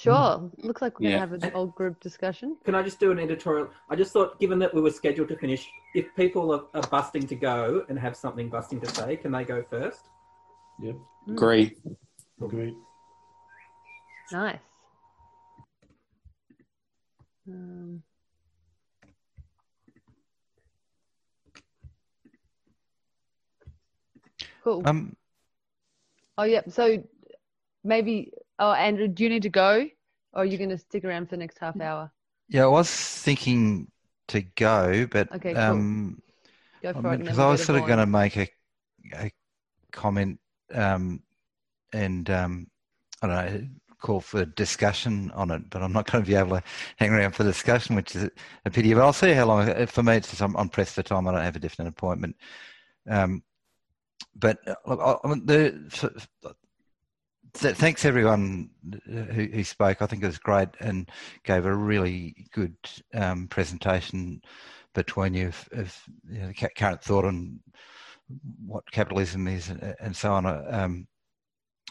Sure. 0.00 0.14
Mm. 0.14 0.64
Looks 0.64 0.80
like 0.80 0.98
we're 0.98 1.10
yeah. 1.10 1.18
going 1.18 1.40
to 1.40 1.46
have 1.46 1.52
an 1.52 1.54
old 1.54 1.74
group 1.74 2.00
discussion. 2.00 2.56
Can 2.64 2.74
I 2.74 2.82
just 2.82 2.98
do 2.98 3.10
an 3.10 3.18
editorial? 3.18 3.68
I 3.90 3.96
just 3.96 4.14
thought, 4.14 4.40
given 4.40 4.58
that 4.60 4.74
we 4.74 4.80
were 4.80 4.90
scheduled 4.90 5.28
to 5.28 5.36
finish, 5.36 5.68
if 5.94 6.06
people 6.16 6.54
are, 6.54 6.62
are 6.72 6.88
busting 6.88 7.26
to 7.26 7.34
go 7.34 7.84
and 7.90 7.98
have 7.98 8.16
something 8.16 8.48
busting 8.48 8.80
to 8.80 8.86
say, 8.86 9.16
can 9.16 9.30
they 9.30 9.44
go 9.44 9.62
first? 9.68 10.00
Yep. 10.82 10.96
Mm. 11.28 11.36
Great. 11.36 11.78
Great. 12.38 12.74
Nice. 14.32 14.56
Um, 17.46 18.02
cool. 24.64 24.82
Um, 24.86 25.14
oh, 26.38 26.44
yeah. 26.44 26.62
So 26.70 27.04
maybe 27.84 28.32
oh, 28.60 28.72
Andrew, 28.72 29.08
do 29.08 29.22
you 29.24 29.28
need 29.28 29.42
to 29.42 29.48
go? 29.50 29.88
Or 30.32 30.42
are 30.42 30.44
you 30.44 30.58
going 30.58 30.70
to 30.70 30.78
stick 30.78 31.04
around 31.04 31.26
for 31.26 31.30
the 31.32 31.38
next 31.38 31.58
half 31.58 31.80
hour? 31.80 32.10
yeah, 32.48 32.64
I 32.64 32.68
was 32.68 32.90
thinking 32.90 33.88
to 34.28 34.42
go, 34.42 35.06
but 35.10 35.28
Okay, 35.34 35.54
cool. 35.54 35.58
um, 35.58 36.22
Go 36.82 36.92
for 36.94 37.12
it. 37.14 37.18
because 37.18 37.38
I 37.38 37.50
was 37.50 37.60
sort 37.62 37.78
of 37.80 37.86
going 37.86 37.98
to 37.98 38.06
make 38.06 38.36
a, 38.36 38.48
a 39.14 39.30
comment 39.92 40.38
um, 40.74 41.22
and 41.92 42.28
um, 42.30 42.66
I 43.22 43.26
don't 43.26 43.36
know, 43.36 43.68
call 44.00 44.20
for 44.20 44.44
discussion 44.44 45.30
on 45.32 45.50
it, 45.50 45.68
but 45.70 45.82
I'm 45.82 45.92
not 45.92 46.10
going 46.10 46.24
to 46.24 46.28
be 46.28 46.36
able 46.36 46.56
to 46.56 46.62
hang 46.96 47.10
around 47.10 47.32
for 47.32 47.44
discussion, 47.44 47.96
which 47.96 48.16
is 48.16 48.30
a 48.64 48.70
pity. 48.70 48.94
But 48.94 49.02
I'll 49.02 49.12
see 49.12 49.32
how 49.32 49.46
long. 49.46 49.68
uh, 49.68 49.86
For 49.86 50.02
me, 50.02 50.14
it's 50.16 50.30
just 50.30 50.42
I'm, 50.42 50.56
I'm 50.56 50.68
pressed 50.68 50.94
for 50.94 51.02
time. 51.02 51.28
I 51.28 51.32
don't 51.32 51.42
have 51.42 51.56
a 51.56 51.60
definite 51.60 51.90
appointment. 51.90 52.36
Um, 53.08 53.42
but 54.36 54.58
uh, 54.68 54.74
look, 54.86 55.00
I, 55.00 55.16
I 55.28 55.30
mean, 55.30 55.46
the, 55.46 56.24
th- 57.54 57.76
thanks 57.76 58.04
everyone 58.04 58.70
who, 59.06 59.44
who 59.44 59.64
spoke. 59.64 60.02
I 60.02 60.06
think 60.06 60.22
it 60.22 60.26
was 60.26 60.38
great 60.38 60.68
and 60.80 61.08
gave 61.44 61.66
a 61.66 61.74
really 61.74 62.46
good 62.52 62.76
um, 63.14 63.48
presentation 63.48 64.42
between 64.94 65.34
you 65.34 65.48
of, 65.48 65.68
of 65.72 66.02
you 66.28 66.40
know, 66.40 66.48
the 66.48 66.68
current 66.76 67.02
thought 67.02 67.24
on 67.24 67.60
what 68.64 68.90
capitalism 68.90 69.48
is 69.48 69.68
and, 69.68 69.94
and 70.00 70.16
so 70.16 70.32
on. 70.32 70.46
Um, 70.46 71.06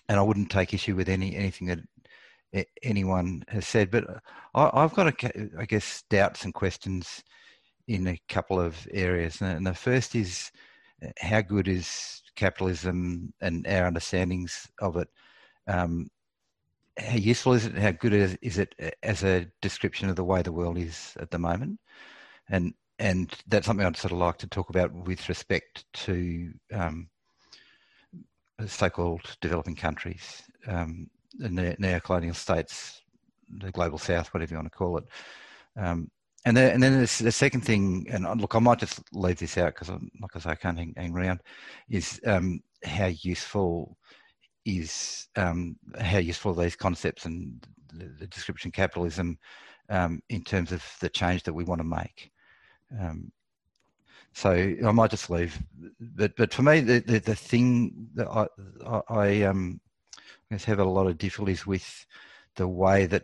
and 0.08 0.20
I 0.20 0.24
wouldn't 0.24 0.50
take 0.50 0.74
issue 0.74 0.96
with 0.96 1.10
any 1.10 1.36
anything 1.36 1.68
that 1.68 1.80
anyone 2.82 3.44
has 3.48 3.68
said, 3.68 3.92
but 3.92 4.06
I, 4.56 4.70
I've 4.74 4.94
got, 4.94 5.24
a, 5.24 5.50
I 5.60 5.66
guess, 5.66 6.04
doubts 6.10 6.46
and 6.46 6.54
questions 6.54 7.24
in 7.88 8.08
a 8.08 8.20
couple 8.28 8.60
of 8.60 8.88
areas. 8.92 9.42
And 9.42 9.66
the 9.66 9.74
first 9.74 10.16
is 10.16 10.52
uh, 11.04 11.10
how 11.20 11.42
good 11.42 11.68
is 11.68 12.22
capitalism 12.36 13.34
and 13.42 13.68
our 13.68 13.86
understandings 13.86 14.68
of 14.80 14.98
it? 14.98 15.08
Um, 15.70 16.10
how 16.98 17.16
useful 17.16 17.54
is 17.54 17.66
it? 17.66 17.78
How 17.78 17.92
good 17.92 18.14
is, 18.14 18.38
is 18.42 18.58
it 18.58 18.76
as 19.04 19.24
a 19.24 19.48
description 19.62 20.10
of 20.10 20.16
the 20.16 20.24
way 20.24 20.42
the 20.42 20.52
world 20.52 20.78
is 20.78 21.14
at 21.20 21.32
the 21.32 21.40
moment? 21.40 21.80
And 22.50 22.74
and 22.98 23.34
that's 23.48 23.66
something 23.66 23.86
I'd 23.86 23.96
sort 23.96 24.12
of 24.12 24.20
like 24.20 24.38
to 24.40 24.48
talk 24.48 24.70
about 24.70 24.92
with 24.94 25.30
respect 25.30 25.86
to 25.94 26.52
um, 26.74 27.08
so-called 28.68 29.38
developing 29.40 29.76
countries, 29.76 30.44
um, 30.68 31.10
the 31.38 31.48
neo- 31.48 31.76
neo-colonial 31.80 32.34
states, 32.34 33.02
the 33.60 33.72
global 33.72 33.98
south, 33.98 34.34
whatever 34.34 34.54
you 34.54 34.58
want 34.58 34.70
to 34.70 34.78
call 34.78 34.98
it. 34.98 35.06
Um, 35.78 36.12
and 36.46 36.58
then, 36.58 36.74
and 36.74 36.84
then 36.84 37.00
the 37.00 37.08
second 37.08 37.62
thing, 37.62 38.06
and 38.10 38.26
look, 38.42 38.56
I 38.56 38.60
might 38.60 38.80
just 38.80 39.02
leave 39.14 39.40
this 39.40 39.58
out 39.58 39.76
because, 39.76 39.90
like 39.90 40.36
I 40.36 40.40
say, 40.40 40.50
I 40.50 40.56
can't 40.56 40.78
hang, 40.78 40.94
hang 40.98 41.14
around. 41.14 41.40
Is 41.90 42.20
um, 42.26 42.60
how 42.84 43.12
useful 43.22 43.98
is 44.66 45.28
um, 45.36 45.76
how 46.00 46.18
useful 46.18 46.54
these 46.54 46.76
concepts 46.76 47.26
and 47.26 47.66
the, 47.94 48.06
the 48.20 48.28
description 48.28 48.72
capitalism 48.72 49.38
um, 49.90 50.22
in 50.30 50.44
terms 50.44 50.72
of 50.72 50.84
the 51.02 51.10
change 51.10 51.44
that 51.44 51.54
we 51.54 51.64
want 51.64 51.80
to 51.80 51.88
make. 51.88 52.32
Um, 53.00 53.32
so 54.34 54.52
I 54.52 54.92
might 54.92 55.12
just 55.12 55.30
leave, 55.30 55.60
but 56.00 56.36
but 56.38 56.54
for 56.54 56.62
me, 56.62 56.82
the 56.82 57.00
the, 57.00 57.20
the 57.20 57.36
thing 57.36 58.10
that 58.14 58.28
I 58.28 58.48
I, 58.86 59.02
I 59.10 59.42
um 59.44 59.82
have 60.52 60.80
a 60.80 60.84
lot 60.84 61.08
of 61.08 61.18
difficulties 61.18 61.66
with 61.66 62.06
the 62.56 62.68
way 62.68 63.06
that 63.06 63.24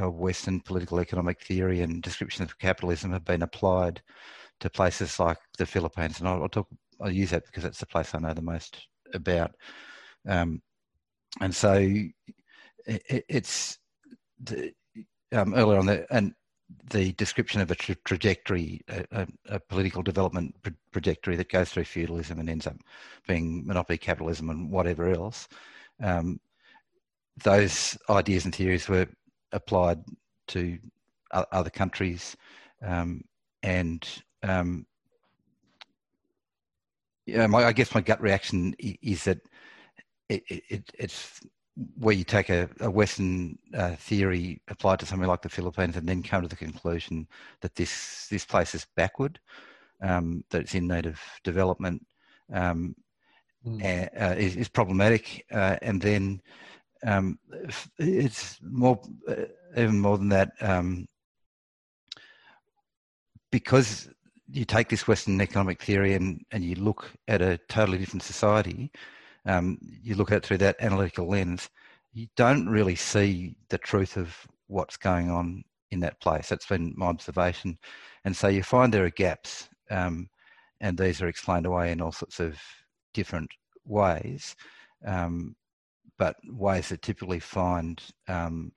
uh, 0.00 0.10
Western 0.10 0.60
political 0.60 1.00
economic 1.00 1.40
theory 1.42 1.80
and 1.80 2.02
descriptions 2.02 2.50
of 2.50 2.58
capitalism 2.58 3.12
have 3.12 3.24
been 3.24 3.42
applied 3.42 4.00
to 4.60 4.70
places 4.70 5.18
like 5.18 5.38
the 5.58 5.66
Philippines, 5.66 6.18
and 6.18 6.28
I'll, 6.28 6.42
I'll 6.42 6.48
talk 6.48 6.68
I'll 7.00 7.10
use 7.10 7.30
that 7.30 7.46
because 7.46 7.64
it's 7.64 7.80
the 7.80 7.86
place 7.86 8.14
I 8.14 8.18
know 8.18 8.34
the 8.34 8.42
most 8.42 8.88
about. 9.14 9.52
Um, 10.28 10.60
and 11.40 11.54
so 11.54 11.74
it, 12.86 13.24
it's 13.28 13.78
the, 14.42 14.72
um, 15.32 15.54
earlier 15.54 15.78
on 15.78 15.86
the 15.86 16.06
and 16.12 16.34
the 16.90 17.12
description 17.12 17.60
of 17.60 17.70
a 17.70 17.74
tra- 17.74 17.96
trajectory, 18.04 18.80
a, 18.88 19.04
a, 19.10 19.26
a 19.48 19.60
political 19.60 20.02
development 20.02 20.54
trajectory 20.92 21.36
that 21.36 21.50
goes 21.50 21.70
through 21.70 21.84
feudalism 21.84 22.38
and 22.38 22.48
ends 22.48 22.66
up 22.66 22.76
being 23.26 23.66
monopoly 23.66 23.98
capitalism 23.98 24.50
and 24.50 24.70
whatever 24.70 25.08
else. 25.08 25.48
Um, 26.02 26.40
those 27.42 27.98
ideas 28.08 28.44
and 28.44 28.54
theories 28.54 28.88
were 28.88 29.06
applied 29.52 29.98
to 30.48 30.78
other 31.32 31.70
countries, 31.70 32.36
um, 32.82 33.22
and 33.62 34.06
um, 34.42 34.86
yeah, 37.26 37.46
my, 37.46 37.64
I 37.64 37.72
guess 37.72 37.94
my 37.94 38.00
gut 38.00 38.20
reaction 38.20 38.74
is 38.78 39.24
that 39.24 39.38
it, 40.30 40.64
it, 40.68 40.90
it's 40.98 41.40
where 41.98 42.14
you 42.14 42.24
take 42.24 42.50
a, 42.50 42.68
a 42.80 42.90
Western 42.90 43.58
uh, 43.74 43.96
theory 43.96 44.60
applied 44.68 45.00
to 45.00 45.06
something 45.06 45.28
like 45.28 45.42
the 45.42 45.48
Philippines 45.48 45.96
and 45.96 46.08
then 46.08 46.22
come 46.22 46.42
to 46.42 46.48
the 46.48 46.56
conclusion 46.56 47.26
that 47.60 47.74
this 47.74 48.26
this 48.30 48.44
place 48.44 48.74
is 48.74 48.86
backward, 48.96 49.38
um, 50.02 50.44
that 50.50 50.62
it's 50.62 50.74
in 50.74 50.88
need 50.88 51.06
of 51.06 51.20
development, 51.44 52.04
um, 52.52 52.94
Mm. 53.66 54.08
uh, 54.18 54.34
is, 54.36 54.56
is 54.56 54.68
problematic, 54.68 55.44
uh, 55.52 55.76
and 55.82 56.00
then 56.00 56.40
um, 57.06 57.38
it's 57.98 58.58
more 58.62 58.98
uh, 59.28 59.44
even 59.76 60.00
more 60.00 60.16
than 60.16 60.30
that 60.30 60.52
um, 60.62 61.06
because 63.52 64.08
you 64.50 64.64
take 64.64 64.88
this 64.88 65.06
Western 65.06 65.40
economic 65.40 65.82
theory 65.82 66.14
and, 66.14 66.42
and 66.52 66.64
you 66.64 66.74
look 66.76 67.10
at 67.28 67.42
a 67.42 67.58
totally 67.68 67.98
different 67.98 68.22
society, 68.22 68.90
um, 69.46 69.78
you 70.02 70.14
look 70.14 70.30
at 70.30 70.38
it 70.38 70.46
through 70.46 70.58
that 70.58 70.76
analytical 70.80 71.28
lens, 71.28 71.68
you 72.12 72.26
don't 72.36 72.68
really 72.68 72.96
see 72.96 73.56
the 73.68 73.78
truth 73.78 74.16
of 74.16 74.36
what's 74.66 74.96
going 74.96 75.30
on 75.30 75.62
in 75.90 76.00
that 76.00 76.20
place. 76.20 76.48
That's 76.48 76.66
been 76.66 76.94
my 76.96 77.06
observation. 77.06 77.78
And 78.24 78.36
so 78.36 78.48
you 78.48 78.62
find 78.62 78.92
there 78.92 79.04
are 79.04 79.10
gaps, 79.10 79.68
um, 79.90 80.28
and 80.80 80.96
these 80.96 81.20
are 81.20 81.28
explained 81.28 81.66
away 81.66 81.92
in 81.92 82.00
all 82.00 82.12
sorts 82.12 82.40
of 82.40 82.58
different 83.14 83.50
ways, 83.84 84.54
um, 85.06 85.54
but 86.18 86.36
ways 86.48 86.88
that 86.88 87.02
typically 87.02 87.40
find 87.40 88.02
um, 88.28 88.72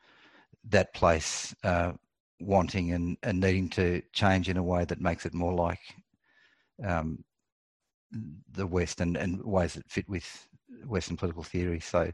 that 0.69 0.93
place 0.93 1.53
uh, 1.63 1.91
wanting 2.39 2.93
and, 2.93 3.17
and 3.23 3.39
needing 3.39 3.69
to 3.69 4.01
change 4.13 4.49
in 4.49 4.57
a 4.57 4.63
way 4.63 4.85
that 4.85 5.01
makes 5.01 5.25
it 5.25 5.33
more 5.33 5.53
like 5.53 5.79
um, 6.85 7.23
the 8.51 8.67
West 8.67 9.01
and, 9.01 9.17
and 9.17 9.43
ways 9.43 9.73
that 9.73 9.89
fit 9.89 10.07
with 10.09 10.47
Western 10.85 11.17
political 11.17 11.43
theory. 11.43 11.79
So 11.79 12.11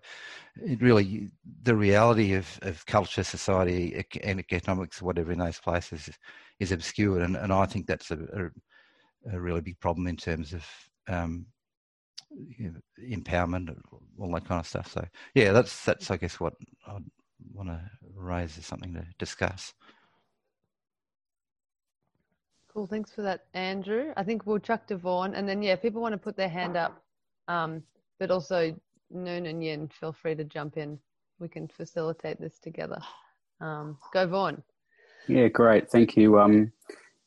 it 0.57 0.81
really, 0.81 1.29
the 1.63 1.75
reality 1.75 2.33
of, 2.33 2.59
of 2.61 2.85
culture, 2.85 3.23
society, 3.23 4.03
and 4.23 4.39
economics, 4.39 5.01
whatever 5.01 5.31
in 5.31 5.39
those 5.39 5.59
places 5.59 6.09
is, 6.59 6.71
obscured. 6.71 7.21
And, 7.21 7.35
and 7.35 7.51
I 7.51 7.65
think 7.65 7.87
that's 7.87 8.11
a, 8.11 8.19
a, 9.31 9.35
a 9.35 9.39
really 9.39 9.61
big 9.61 9.79
problem 9.79 10.07
in 10.07 10.17
terms 10.17 10.53
of 10.53 10.65
um, 11.07 11.45
you 12.29 12.71
know, 12.71 12.79
empowerment, 13.17 13.75
all 14.19 14.31
that 14.33 14.45
kind 14.45 14.59
of 14.59 14.67
stuff. 14.67 14.91
So 14.91 15.05
yeah, 15.33 15.51
that's, 15.51 15.83
that's 15.85 16.11
I 16.11 16.17
guess 16.17 16.39
what 16.39 16.53
I'd 16.87 17.03
want 17.53 17.69
to 17.69 17.81
raise 18.15 18.57
as 18.57 18.65
something 18.65 18.93
to 18.93 19.05
discuss. 19.17 19.73
Cool. 22.73 22.85
Thanks 22.85 23.11
for 23.11 23.23
that, 23.23 23.45
Andrew. 23.55 24.13
I 24.15 24.23
think 24.23 24.45
we'll 24.45 24.59
chuck 24.59 24.87
Vaughan. 24.95 25.33
And 25.33 25.49
then, 25.49 25.61
yeah, 25.61 25.73
if 25.73 25.81
people 25.81 26.01
want 26.01 26.13
to 26.13 26.19
put 26.19 26.37
their 26.37 26.49
hand 26.49 26.77
up, 26.77 27.01
um, 27.47 27.83
but 28.19 28.31
also 28.31 28.75
Noon 29.11 29.45
and 29.45 29.63
Yin, 29.63 29.87
feel 29.87 30.13
free 30.13 30.35
to 30.35 30.43
jump 30.43 30.77
in. 30.77 30.99
We 31.39 31.47
can 31.47 31.67
facilitate 31.67 32.39
this 32.39 32.59
together. 32.59 32.99
Um, 33.61 33.97
go, 34.13 34.27
Vaughan. 34.27 34.63
Yeah, 35.27 35.47
great. 35.47 35.89
Thank 35.89 36.17
you. 36.17 36.39
Um, 36.39 36.71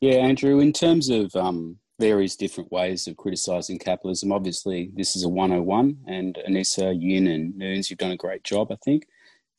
yeah, 0.00 0.14
Andrew, 0.14 0.60
in 0.60 0.72
terms 0.72 1.08
of 1.08 1.34
um, 1.36 1.76
various 2.00 2.36
different 2.36 2.70
ways 2.72 3.06
of 3.06 3.16
criticising 3.16 3.78
capitalism, 3.78 4.32
obviously 4.32 4.90
this 4.94 5.14
is 5.14 5.24
a 5.24 5.28
101, 5.28 5.96
and 6.06 6.38
Anissa, 6.48 6.94
Yin, 6.98 7.28
and 7.28 7.56
Noons, 7.56 7.90
you've 7.90 7.98
done 7.98 8.10
a 8.10 8.16
great 8.16 8.42
job, 8.44 8.72
I 8.72 8.76
think. 8.84 9.06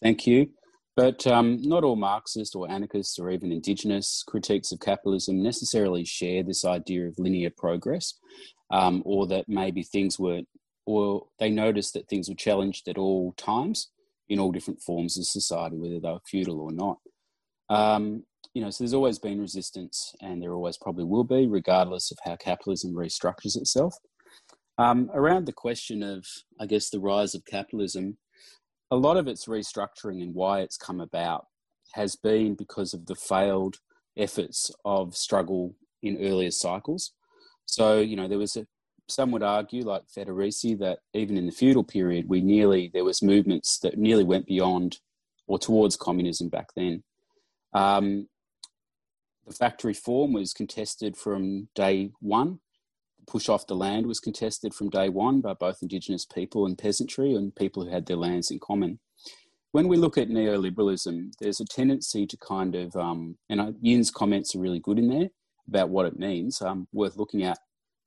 Thank 0.01 0.27
you. 0.27 0.49
But 0.95 1.25
um, 1.25 1.57
not 1.61 1.83
all 1.83 1.95
Marxist 1.95 2.55
or 2.55 2.69
anarchist 2.69 3.17
or 3.19 3.31
even 3.31 3.51
Indigenous 3.51 4.23
critiques 4.27 4.71
of 4.71 4.79
capitalism 4.79 5.41
necessarily 5.41 6.05
share 6.05 6.43
this 6.43 6.65
idea 6.65 7.07
of 7.07 7.17
linear 7.17 7.49
progress, 7.49 8.13
um, 8.69 9.01
or 9.05 9.25
that 9.27 9.45
maybe 9.47 9.81
things 9.81 10.19
were, 10.19 10.41
or 10.85 11.27
they 11.39 11.49
noticed 11.49 11.93
that 11.93 12.07
things 12.07 12.29
were 12.29 12.35
challenged 12.35 12.87
at 12.87 12.97
all 12.97 13.33
times 13.33 13.89
in 14.29 14.39
all 14.39 14.51
different 14.51 14.81
forms 14.81 15.17
of 15.17 15.25
society, 15.25 15.77
whether 15.77 15.99
they 15.99 16.09
were 16.09 16.19
feudal 16.25 16.59
or 16.59 16.71
not. 16.71 16.97
Um, 17.69 18.23
you 18.53 18.61
know, 18.61 18.69
so 18.69 18.83
there's 18.83 18.93
always 18.93 19.19
been 19.19 19.41
resistance, 19.41 20.13
and 20.21 20.41
there 20.41 20.53
always 20.53 20.77
probably 20.77 21.05
will 21.05 21.23
be, 21.23 21.47
regardless 21.47 22.11
of 22.11 22.19
how 22.23 22.35
capitalism 22.35 22.93
restructures 22.93 23.57
itself. 23.57 23.95
Um, 24.77 25.09
around 25.13 25.45
the 25.45 25.53
question 25.53 26.03
of, 26.03 26.25
I 26.59 26.65
guess, 26.65 26.89
the 26.89 26.99
rise 26.99 27.35
of 27.35 27.45
capitalism, 27.45 28.17
a 28.91 28.95
lot 28.95 29.17
of 29.17 29.27
its 29.27 29.45
restructuring 29.45 30.21
and 30.21 30.35
why 30.35 30.61
it's 30.61 30.77
come 30.77 30.99
about 30.99 31.47
has 31.93 32.15
been 32.15 32.55
because 32.55 32.93
of 32.93 33.05
the 33.05 33.15
failed 33.15 33.77
efforts 34.17 34.71
of 34.85 35.15
struggle 35.15 35.75
in 36.01 36.17
earlier 36.17 36.51
cycles. 36.51 37.13
So, 37.65 37.99
you 38.01 38.15
know, 38.15 38.27
there 38.27 38.37
was 38.37 38.55
a 38.55 38.67
some 39.13 39.31
would 39.31 39.43
argue, 39.43 39.83
like 39.83 40.03
Federici, 40.07 40.77
that 40.79 40.99
even 41.13 41.37
in 41.37 41.45
the 41.45 41.51
feudal 41.51 41.83
period, 41.83 42.27
we 42.27 42.41
nearly 42.41 42.89
there 42.93 43.03
was 43.03 43.21
movements 43.21 43.79
that 43.79 43.97
nearly 43.97 44.23
went 44.23 44.45
beyond 44.45 44.99
or 45.47 45.59
towards 45.59 45.95
communism 45.95 46.49
back 46.49 46.69
then. 46.75 47.03
Um, 47.73 48.27
the 49.45 49.53
factory 49.53 49.93
form 49.93 50.33
was 50.33 50.53
contested 50.53 51.17
from 51.17 51.67
day 51.75 52.11
one. 52.19 52.59
The 53.19 53.25
push 53.31 53.49
off 53.49 53.67
the 53.67 53.75
land 53.75 54.07
was 54.07 54.19
contested 54.19 54.73
from 54.73 54.89
day 54.89 55.09
one 55.09 55.41
by 55.41 55.53
both 55.53 55.81
Indigenous 55.81 56.25
people 56.25 56.65
and 56.65 56.77
peasantry 56.77 57.35
and 57.35 57.55
people 57.55 57.83
who 57.83 57.91
had 57.91 58.05
their 58.05 58.17
lands 58.17 58.51
in 58.51 58.59
common. 58.59 58.99
When 59.71 59.87
we 59.87 59.97
look 59.97 60.17
at 60.17 60.29
neoliberalism, 60.29 61.33
there's 61.39 61.59
a 61.59 61.65
tendency 61.65 62.27
to 62.27 62.37
kind 62.37 62.75
of, 62.75 62.95
um, 62.95 63.37
and 63.49 63.75
Yin's 63.81 64.11
comments 64.11 64.55
are 64.55 64.59
really 64.59 64.79
good 64.79 64.99
in 64.99 65.09
there 65.09 65.29
about 65.67 65.89
what 65.89 66.05
it 66.05 66.19
means, 66.19 66.61
um, 66.61 66.87
worth 66.93 67.17
looking 67.17 67.43
at. 67.43 67.57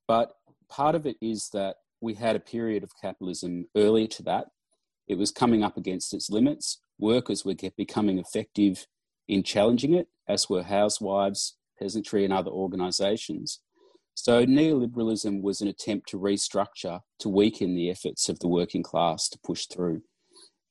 But 0.07 0.33
part 0.69 0.95
of 0.95 1.07
it 1.07 1.17
is 1.21 1.51
that 1.53 1.77
we 2.01 2.15
had 2.15 2.37
a 2.37 2.41
period 2.41 2.83
of 2.83 2.91
capitalism 3.01 3.67
earlier 3.77 4.07
to 4.09 4.23
that. 4.25 4.47
It 5.09 5.19
was 5.19 5.31
coming 5.31 5.63
up 5.63 5.77
against 5.77 6.13
its 6.13 6.31
limits. 6.31 6.81
Workers 6.99 7.45
were 7.45 7.55
becoming 7.77 8.19
effective 8.19 8.87
in 9.29 9.43
challenging 9.43 9.95
it, 9.95 10.09
as 10.29 10.49
were 10.49 10.63
housewives, 10.63 11.57
peasantry, 11.79 12.25
and 12.25 12.33
other 12.33 12.51
organisations. 12.51 13.61
So, 14.15 14.47
neoliberalism 14.47 15.43
was 15.43 15.61
an 15.61 15.69
attempt 15.69 16.09
to 16.09 16.19
restructure, 16.19 17.01
to 17.19 17.29
weaken 17.29 17.75
the 17.75 17.91
efforts 17.91 18.29
of 18.29 18.39
the 18.39 18.49
working 18.49 18.83
class 18.83 19.29
to 19.29 19.39
push 19.45 19.67
through. 19.67 20.03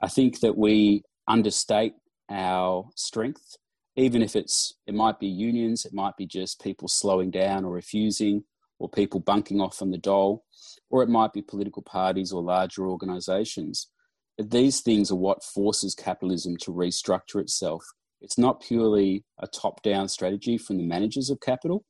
I 0.01 0.07
think 0.07 0.39
that 0.39 0.57
we 0.57 1.03
understate 1.27 1.93
our 2.29 2.89
strength, 2.95 3.55
even 3.95 4.21
if 4.21 4.35
it's 4.35 4.73
it 4.87 4.95
might 4.95 5.19
be 5.19 5.27
unions, 5.27 5.85
it 5.85 5.93
might 5.93 6.17
be 6.17 6.25
just 6.25 6.61
people 6.61 6.87
slowing 6.87 7.29
down 7.29 7.65
or 7.65 7.71
refusing, 7.71 8.43
or 8.79 8.89
people 8.89 9.19
bunking 9.19 9.61
off 9.61 9.81
on 9.81 9.91
the 9.91 9.97
dole, 9.97 10.43
or 10.89 11.03
it 11.03 11.09
might 11.09 11.33
be 11.33 11.41
political 11.41 11.81
parties 11.81 12.31
or 12.31 12.41
larger 12.41 12.87
organisations. 12.87 13.89
These 14.37 14.81
things 14.81 15.11
are 15.11 15.15
what 15.15 15.43
forces 15.43 15.95
capitalism 15.95 16.57
to 16.57 16.71
restructure 16.71 17.39
itself. 17.39 17.83
It's 18.21 18.37
not 18.37 18.61
purely 18.61 19.23
a 19.39 19.47
top 19.47 19.81
down 19.81 20.07
strategy 20.07 20.57
from 20.57 20.77
the 20.77 20.83
managers 20.83 21.29
of 21.29 21.39
capital. 21.39 21.85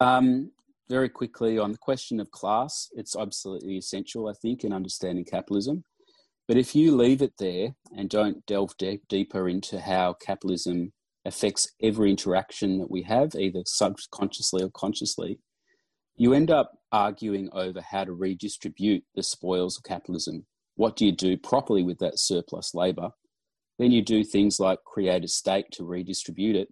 Um, 0.00 0.50
very 0.88 1.08
quickly 1.08 1.58
on 1.58 1.72
the 1.72 1.78
question 1.78 2.20
of 2.20 2.30
class, 2.30 2.88
it's 2.92 3.16
absolutely 3.16 3.76
essential, 3.76 4.28
I 4.28 4.32
think, 4.32 4.64
in 4.64 4.72
understanding 4.72 5.24
capitalism. 5.24 5.84
But 6.46 6.58
if 6.58 6.74
you 6.74 6.94
leave 6.94 7.22
it 7.22 7.34
there 7.38 7.74
and 7.96 8.10
don't 8.10 8.44
delve 8.46 8.76
de- 8.76 9.00
deeper 9.08 9.48
into 9.48 9.80
how 9.80 10.14
capitalism 10.14 10.92
affects 11.24 11.72
every 11.82 12.10
interaction 12.10 12.78
that 12.78 12.90
we 12.90 13.02
have, 13.02 13.34
either 13.34 13.62
subconsciously 13.64 14.62
or 14.62 14.70
consciously, 14.70 15.38
you 16.16 16.32
end 16.32 16.50
up 16.50 16.78
arguing 16.92 17.48
over 17.52 17.80
how 17.80 18.04
to 18.04 18.12
redistribute 18.12 19.02
the 19.14 19.22
spoils 19.22 19.76
of 19.76 19.84
capitalism. 19.84 20.46
What 20.76 20.96
do 20.96 21.06
you 21.06 21.12
do 21.12 21.36
properly 21.36 21.82
with 21.82 21.98
that 21.98 22.18
surplus 22.18 22.74
labour? 22.74 23.10
Then 23.78 23.90
you 23.90 24.02
do 24.02 24.22
things 24.22 24.60
like 24.60 24.78
create 24.84 25.24
a 25.24 25.28
state 25.28 25.66
to 25.72 25.84
redistribute 25.84 26.56
it. 26.56 26.68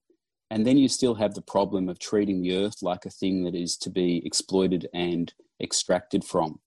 And 0.50 0.66
then 0.66 0.76
you 0.76 0.88
still 0.88 1.14
have 1.14 1.34
the 1.34 1.42
problem 1.42 1.88
of 1.88 1.98
treating 1.98 2.42
the 2.42 2.56
earth 2.56 2.82
like 2.82 3.04
a 3.06 3.10
thing 3.10 3.44
that 3.44 3.54
is 3.54 3.76
to 3.78 3.90
be 3.90 4.22
exploited 4.24 4.86
and 4.92 5.32
extracted 5.60 6.24
from. 6.24 6.60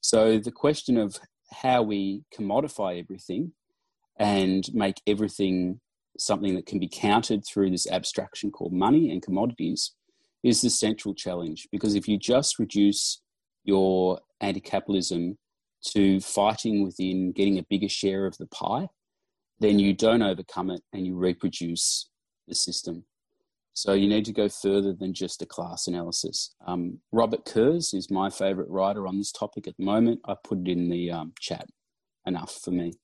So 0.00 0.38
the 0.38 0.52
question 0.52 0.98
of 0.98 1.18
how 1.52 1.82
we 1.82 2.24
commodify 2.36 2.98
everything 2.98 3.52
and 4.18 4.68
make 4.74 5.00
everything 5.06 5.80
something 6.18 6.54
that 6.54 6.66
can 6.66 6.78
be 6.78 6.88
counted 6.88 7.44
through 7.46 7.70
this 7.70 7.90
abstraction 7.90 8.50
called 8.50 8.72
money 8.72 9.10
and 9.10 9.22
commodities 9.22 9.92
is 10.42 10.60
the 10.60 10.70
central 10.70 11.14
challenge. 11.14 11.68
Because 11.72 11.94
if 11.94 12.08
you 12.08 12.18
just 12.18 12.58
reduce 12.58 13.22
your 13.64 14.20
anti 14.40 14.60
capitalism 14.60 15.38
to 15.86 16.20
fighting 16.20 16.84
within 16.84 17.32
getting 17.32 17.58
a 17.58 17.66
bigger 17.68 17.88
share 17.88 18.26
of 18.26 18.36
the 18.38 18.46
pie, 18.46 18.88
then 19.60 19.78
you 19.78 19.92
don't 19.92 20.22
overcome 20.22 20.70
it 20.70 20.82
and 20.92 21.06
you 21.06 21.16
reproduce 21.16 22.08
the 22.46 22.54
system. 22.54 23.04
So 23.74 23.92
you 23.92 24.08
need 24.08 24.24
to 24.24 24.32
go 24.32 24.48
further 24.48 24.92
than 24.92 25.14
just 25.14 25.42
a 25.42 25.46
class 25.46 25.86
analysis. 25.86 26.54
Um, 26.66 26.98
Robert 27.12 27.44
Kurz 27.44 27.94
is 27.94 28.10
my 28.10 28.28
favourite 28.28 28.70
writer 28.70 29.06
on 29.06 29.18
this 29.18 29.30
topic 29.30 29.68
at 29.68 29.76
the 29.76 29.84
moment. 29.84 30.20
I 30.24 30.34
put 30.42 30.58
it 30.58 30.68
in 30.68 30.88
the 30.88 31.12
um, 31.12 31.32
chat. 31.38 31.66
Enough 32.26 32.58
for 32.62 32.72
me. 32.72 32.94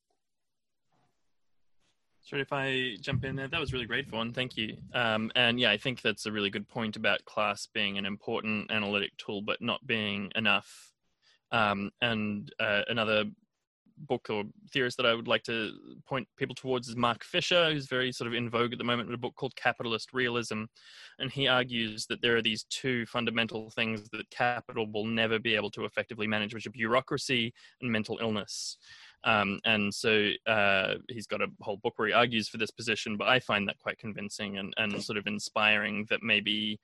Sorry 2.25 2.41
if 2.41 2.53
I 2.55 2.97
jump 3.01 3.25
in 3.25 3.37
there. 3.37 3.49
That 3.49 3.61
was 3.61 3.75
really 3.75 3.85
great, 3.85 4.09
Vaughan. 4.09 4.33
Thank 4.33 4.57
you. 4.57 4.79
Um, 4.95 5.31
and 5.35 5.61
yeah, 5.61 5.71
I 5.71 5.77
think 5.77 6.01
that's 6.01 6.25
a 6.25 6.33
really 6.33 6.49
good 6.49 6.67
point 6.67 6.97
about 6.97 7.23
class 7.27 7.67
being 7.67 7.99
an 7.99 8.07
important 8.07 8.71
analytic 8.71 9.15
tool, 9.19 9.43
but 9.43 9.61
not 9.61 9.87
being 9.87 10.33
enough. 10.35 10.93
Um, 11.53 11.91
and 12.01 12.51
uh, 12.59 12.83
another 12.89 13.25
book 13.99 14.29
or 14.31 14.45
theorist 14.73 14.97
that 14.97 15.07
I 15.07 15.15
would 15.15 15.29
like 15.29 15.43
to 15.45 15.73
point 16.07 16.29
people 16.37 16.55
towards 16.55 16.89
is 16.89 16.97
Mark 16.97 17.25
Fisher, 17.25 17.73
who's 17.73 17.87
very 17.87 18.13
sort 18.13 18.29
of 18.29 18.35
in 18.35 18.51
vogue 18.51 18.73
at 18.73 18.79
the 18.79 18.85
moment 18.85 19.09
with 19.09 19.15
a 19.15 19.21
book 19.21 19.35
called 19.37 19.57
Capitalist 19.57 20.13
Realism. 20.13 20.65
And 21.19 21.31
he 21.31 21.49
argues 21.49 22.07
that 22.07 22.21
there 22.23 22.37
are 22.37 22.43
these 22.43 22.65
two 22.65 23.07
fundamental 23.07 23.71
things 23.71 24.09
that 24.11 24.31
capital 24.31 24.87
will 24.91 25.07
never 25.07 25.39
be 25.39 25.55
able 25.55 25.71
to 25.73 25.85
effectively 25.85 26.27
manage, 26.27 26.55
which 26.55 26.67
are 26.67 26.71
bureaucracy 26.71 27.53
and 27.81 27.91
mental 27.91 28.19
illness. 28.21 28.79
Um, 29.25 29.59
and 29.65 29.93
so 29.93 30.31
uh, 30.47 30.97
he's 31.09 31.27
got 31.27 31.41
a 31.41 31.49
whole 31.61 31.79
book 31.79 31.95
where 31.97 32.09
he 32.09 32.15
argues 32.15 32.49
for 32.49 32.59
this 32.59 32.71
position, 32.71 33.17
but 33.17 33.29
I 33.29 33.41
find 33.41 33.67
that 33.69 33.79
quite 33.79 33.99
convincing 33.99 34.59
and, 34.59 34.75
and 34.77 35.03
sort 35.03 35.17
of 35.17 35.27
inspiring 35.27 36.07
that 36.11 36.23
maybe 36.23 36.79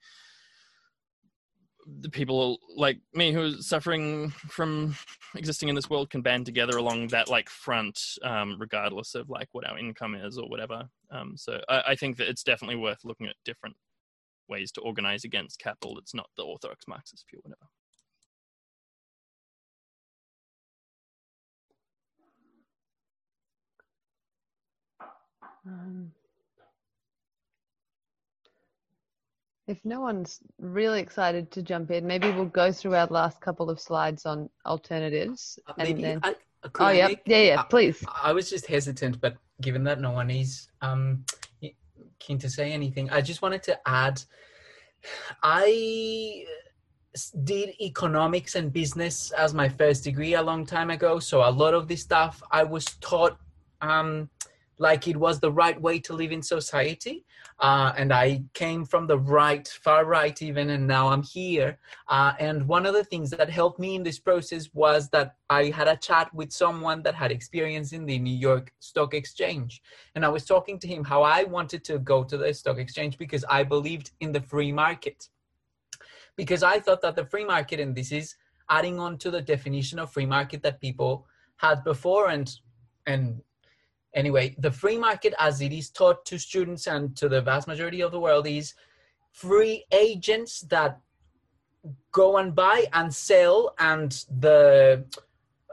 the 2.01 2.09
people 2.09 2.59
like 2.75 2.99
me 3.13 3.31
who 3.31 3.41
are 3.41 3.51
suffering 3.61 4.29
from 4.29 4.95
existing 5.35 5.69
in 5.69 5.75
this 5.75 5.89
world 5.89 6.09
can 6.09 6.21
band 6.21 6.45
together 6.45 6.77
along 6.77 7.07
that 7.07 7.27
like 7.27 7.49
front 7.49 7.99
um, 8.23 8.57
regardless 8.59 9.15
of 9.15 9.29
like 9.29 9.49
what 9.51 9.67
our 9.67 9.77
income 9.77 10.15
is 10.15 10.37
or 10.37 10.47
whatever. 10.47 10.83
Um, 11.11 11.33
so 11.35 11.59
I, 11.67 11.83
I, 11.89 11.95
think 11.95 12.17
that 12.17 12.29
it's 12.29 12.43
definitely 12.43 12.77
worth 12.77 12.99
looking 13.03 13.27
at 13.27 13.35
different 13.45 13.75
ways 14.47 14.71
to 14.73 14.81
organize 14.81 15.23
against 15.23 15.59
capital 15.59 15.97
it's 15.97 16.13
not 16.13 16.29
the 16.37 16.43
orthodox 16.43 16.85
marxist 16.87 17.25
view 17.29 17.39
whatever. 17.43 17.67
Um, 25.65 26.11
If 29.71 29.79
no 29.85 30.01
one's 30.01 30.39
really 30.59 30.99
excited 30.99 31.49
to 31.51 31.61
jump 31.61 31.91
in, 31.91 32.05
maybe 32.05 32.29
we'll 32.29 32.45
go 32.63 32.73
through 32.73 32.95
our 32.95 33.07
last 33.07 33.39
couple 33.39 33.69
of 33.69 33.79
slides 33.79 34.25
on 34.25 34.49
alternatives. 34.65 35.57
Uh, 35.65 35.73
and 35.77 36.03
then... 36.03 36.19
I, 36.23 36.35
oh, 36.77 36.89
yeah, 36.89 37.07
yeah, 37.25 37.41
yeah, 37.41 37.63
please. 37.63 38.03
I, 38.05 38.29
I, 38.29 38.33
was 38.33 38.49
just 38.49 38.67
hesitant, 38.67 39.21
but 39.21 39.37
given 39.61 39.85
that 39.85 40.01
no 40.01 40.11
one 40.11 40.29
is 40.29 40.67
um, 40.81 41.23
keen 42.19 42.37
to 42.39 42.49
say 42.49 42.73
anything, 42.73 43.09
I 43.11 43.21
just 43.21 43.41
wanted 43.41 43.63
to 43.63 43.79
add 43.87 44.21
I 45.41 46.45
did 47.45 47.69
economics 47.81 48.55
and 48.55 48.73
business 48.73 49.31
as 49.31 49.53
my 49.53 49.69
first 49.69 50.03
degree 50.03 50.33
a 50.33 50.41
long 50.41 50.65
time 50.65 50.89
ago. 50.89 51.19
So 51.19 51.47
a 51.47 51.49
lot 51.49 51.73
of 51.73 51.87
this 51.87 52.01
stuff 52.01 52.43
I 52.51 52.63
was 52.63 52.85
taught 52.99 53.37
um, 53.79 54.29
like 54.81 55.07
it 55.07 55.15
was 55.15 55.39
the 55.39 55.51
right 55.51 55.79
way 55.79 55.99
to 55.99 56.13
live 56.13 56.31
in 56.31 56.41
society. 56.41 57.23
Uh, 57.59 57.93
and 57.95 58.11
I 58.11 58.43
came 58.55 58.83
from 58.83 59.05
the 59.05 59.19
right, 59.19 59.67
far 59.67 60.05
right 60.05 60.41
even, 60.41 60.71
and 60.71 60.87
now 60.87 61.09
I'm 61.09 61.21
here. 61.21 61.77
Uh, 62.07 62.33
and 62.39 62.67
one 62.67 62.87
of 62.87 62.95
the 62.95 63.03
things 63.03 63.29
that 63.29 63.47
helped 63.47 63.79
me 63.79 63.93
in 63.93 64.01
this 64.01 64.17
process 64.17 64.69
was 64.73 65.07
that 65.09 65.35
I 65.51 65.65
had 65.65 65.87
a 65.87 65.95
chat 65.95 66.33
with 66.33 66.51
someone 66.51 67.03
that 67.03 67.13
had 67.13 67.31
experience 67.31 67.93
in 67.93 68.07
the 68.07 68.17
New 68.17 68.35
York 68.35 68.73
Stock 68.79 69.13
Exchange. 69.13 69.83
And 70.15 70.25
I 70.25 70.29
was 70.29 70.45
talking 70.45 70.79
to 70.79 70.87
him 70.87 71.03
how 71.03 71.21
I 71.21 71.43
wanted 71.43 71.83
to 71.85 71.99
go 71.99 72.23
to 72.23 72.35
the 72.35 72.51
stock 72.51 72.79
exchange 72.79 73.19
because 73.19 73.45
I 73.47 73.63
believed 73.63 74.09
in 74.19 74.31
the 74.31 74.41
free 74.41 74.71
market. 74.71 75.29
Because 76.35 76.63
I 76.63 76.79
thought 76.79 77.03
that 77.03 77.15
the 77.15 77.25
free 77.25 77.45
market, 77.45 77.79
and 77.79 77.95
this 77.95 78.11
is 78.11 78.35
adding 78.67 78.99
on 78.99 79.19
to 79.19 79.29
the 79.29 79.41
definition 79.41 79.99
of 79.99 80.11
free 80.11 80.25
market 80.25 80.63
that 80.63 80.81
people 80.81 81.27
had 81.57 81.83
before 81.83 82.29
and 82.29 82.51
and 83.05 83.41
anyway, 84.13 84.55
the 84.59 84.71
free 84.71 84.97
market, 84.97 85.33
as 85.39 85.61
it 85.61 85.71
is 85.71 85.89
taught 85.89 86.25
to 86.25 86.37
students 86.37 86.87
and 86.87 87.15
to 87.17 87.29
the 87.29 87.41
vast 87.41 87.67
majority 87.67 88.01
of 88.01 88.11
the 88.11 88.19
world, 88.19 88.47
is 88.47 88.73
free 89.31 89.85
agents 89.91 90.61
that 90.61 90.99
go 92.11 92.37
and 92.37 92.53
buy 92.53 92.85
and 92.93 93.13
sell, 93.13 93.73
and 93.79 94.25
the 94.39 95.03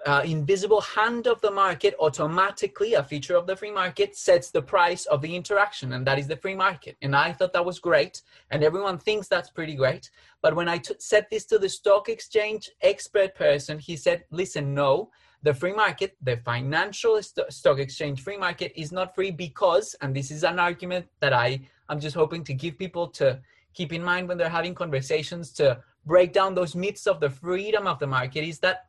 uh, 0.07 0.23
invisible 0.25 0.81
hand 0.81 1.27
of 1.27 1.41
the 1.41 1.51
market 1.51 1.95
automatically, 1.99 2.95
a 2.95 3.03
feature 3.03 3.37
of 3.37 3.47
the 3.47 3.57
free 3.57 3.71
market, 3.71 4.17
sets 4.17 4.51
the 4.51 4.63
price 4.63 5.07
of 5.07 5.21
the 5.21 5.35
interaction, 5.35 5.93
and 5.93 6.07
that 6.07 6.19
is 6.19 6.27
the 6.27 6.37
free 6.37 6.55
market. 6.55 6.97
And 7.03 7.15
I 7.15 7.33
thought 7.33 7.53
that 7.53 7.65
was 7.65 7.79
great, 7.79 8.23
and 8.51 8.63
everyone 8.63 8.99
thinks 8.99 9.29
that's 9.29 9.51
pretty 9.51 9.75
great. 9.75 10.11
But 10.41 10.55
when 10.55 10.69
I 10.69 10.81
said 10.99 11.27
this 11.31 11.45
to 11.47 11.59
the 11.59 11.69
stock 11.69 12.09
exchange 12.09 12.71
expert 12.81 13.35
person, 13.35 13.79
he 13.79 13.97
said, 13.97 14.25
"Listen, 14.31 14.75
no." 14.75 15.11
The 15.43 15.55
free 15.55 15.73
market, 15.73 16.17
the 16.23 16.37
financial 16.39 17.23
st- 17.23 17.53
stock 17.53 17.79
exchange 17.79 18.23
free 18.23 18.37
market 18.37 18.73
is 18.75 18.91
not 18.91 19.15
free 19.15 19.31
because, 19.31 19.95
and 20.01 20.15
this 20.15 20.31
is 20.31 20.45
an 20.45 20.59
argument 20.59 21.07
that 21.21 21.33
I 21.33 21.61
I'm 21.89 22.01
just 22.01 22.17
hoping 22.17 22.45
to 22.45 22.55
give 22.55 22.77
people 22.77 23.09
to 23.09 23.41
keep 23.73 23.93
in 23.93 24.03
mind 24.03 24.29
when 24.29 24.37
they're 24.37 24.49
having 24.49 24.75
conversations 24.75 25.53
to 25.53 25.81
break 26.05 26.33
down 26.33 26.55
those 26.55 26.75
myths 26.75 27.07
of 27.07 27.21
the 27.21 27.31
freedom 27.31 27.87
of 27.87 27.99
the 27.99 28.07
market 28.07 28.45
is 28.45 28.59
that 28.61 28.87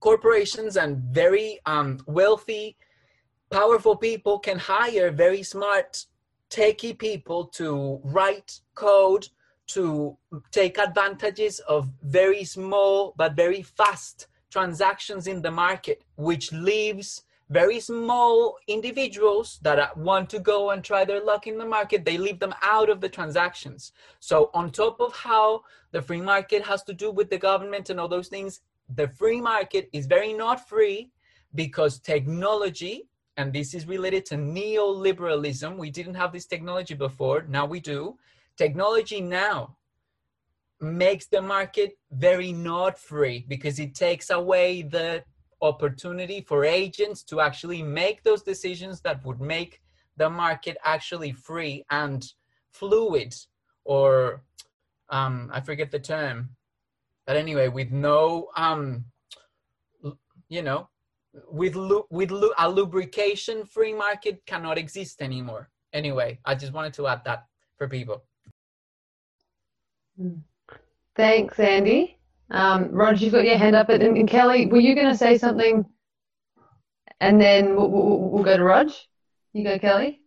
corporations 0.00 0.76
and 0.76 0.98
very 1.14 1.60
um, 1.66 1.98
wealthy, 2.06 2.76
powerful 3.50 3.96
people 3.96 4.38
can 4.38 4.58
hire 4.58 5.10
very 5.10 5.42
smart, 5.42 6.06
techie 6.50 6.98
people 6.98 7.44
to 7.44 8.00
write 8.04 8.60
code, 8.74 9.28
to 9.68 10.16
take 10.50 10.78
advantages 10.78 11.60
of 11.60 11.88
very 12.02 12.42
small 12.42 13.14
but 13.16 13.36
very 13.36 13.62
fast 13.62 14.26
transactions 14.50 15.26
in 15.26 15.42
the 15.42 15.50
market, 15.50 16.02
which 16.16 16.52
leaves 16.52 17.22
very 17.50 17.80
small 17.80 18.56
individuals 18.68 19.58
that 19.62 19.96
want 19.96 20.30
to 20.30 20.38
go 20.38 20.70
and 20.70 20.84
try 20.84 21.04
their 21.04 21.22
luck 21.22 21.48
in 21.48 21.58
the 21.58 21.64
market, 21.64 22.04
they 22.04 22.16
leave 22.16 22.38
them 22.38 22.54
out 22.62 22.88
of 22.88 23.00
the 23.00 23.08
transactions. 23.08 23.92
So, 24.20 24.50
on 24.54 24.70
top 24.70 25.00
of 25.00 25.12
how 25.14 25.62
the 25.90 26.00
free 26.00 26.20
market 26.20 26.62
has 26.64 26.84
to 26.84 26.94
do 26.94 27.10
with 27.10 27.28
the 27.28 27.38
government 27.38 27.90
and 27.90 27.98
all 27.98 28.06
those 28.06 28.28
things, 28.28 28.60
the 28.94 29.08
free 29.08 29.40
market 29.40 29.88
is 29.92 30.06
very 30.06 30.32
not 30.32 30.68
free 30.68 31.10
because 31.56 31.98
technology, 31.98 33.08
and 33.36 33.52
this 33.52 33.74
is 33.74 33.86
related 33.86 34.24
to 34.26 34.36
neoliberalism, 34.36 35.76
we 35.76 35.90
didn't 35.90 36.14
have 36.14 36.32
this 36.32 36.46
technology 36.46 36.94
before, 36.94 37.44
now 37.48 37.66
we 37.66 37.80
do. 37.80 38.16
Technology 38.56 39.20
now 39.20 39.76
makes 40.80 41.26
the 41.26 41.42
market 41.42 41.98
very 42.10 42.52
not 42.52 42.98
free 42.98 43.44
because 43.48 43.78
it 43.78 43.94
takes 43.94 44.30
away 44.30 44.82
the 44.82 45.22
opportunity 45.62 46.40
for 46.40 46.64
agents 46.64 47.22
to 47.22 47.40
actually 47.40 47.82
make 47.82 48.22
those 48.22 48.42
decisions 48.42 49.00
that 49.02 49.24
would 49.24 49.40
make 49.40 49.80
the 50.16 50.28
market 50.28 50.76
actually 50.84 51.32
free 51.32 51.84
and 51.90 52.32
fluid 52.72 53.34
or 53.84 54.42
um, 55.10 55.50
I 55.52 55.60
forget 55.60 55.90
the 55.90 55.98
term. 55.98 56.50
But 57.26 57.36
anyway, 57.36 57.68
with 57.68 57.90
no 57.90 58.48
um, 58.56 59.04
you 60.48 60.62
know, 60.62 60.88
with 61.50 61.74
lu- 61.76 62.06
with 62.10 62.30
lu- 62.30 62.54
a 62.58 62.68
lubrication 62.68 63.64
free 63.64 63.94
market 63.94 64.44
cannot 64.46 64.78
exist 64.78 65.22
anymore. 65.22 65.70
Anyway, 65.92 66.38
I 66.44 66.54
just 66.54 66.72
wanted 66.72 66.94
to 66.94 67.06
add 67.06 67.24
that 67.24 67.46
for 67.76 67.88
people. 67.88 68.24
Thanks, 71.20 71.60
Andy. 71.60 72.16
Um, 72.50 72.92
Roger, 72.92 73.22
you've 73.22 73.34
got 73.34 73.44
your 73.44 73.58
hand 73.58 73.76
up. 73.76 73.90
And, 73.90 74.02
and 74.02 74.26
Kelly, 74.26 74.64
were 74.64 74.80
you 74.80 74.94
going 74.94 75.10
to 75.10 75.14
say 75.14 75.36
something? 75.36 75.84
And 77.20 77.38
then 77.38 77.76
we'll, 77.76 77.90
we'll, 77.90 78.18
we'll 78.30 78.42
go 78.42 78.56
to 78.56 78.64
Rog. 78.64 78.90
You 79.52 79.62
go, 79.62 79.78
Kelly. 79.78 80.22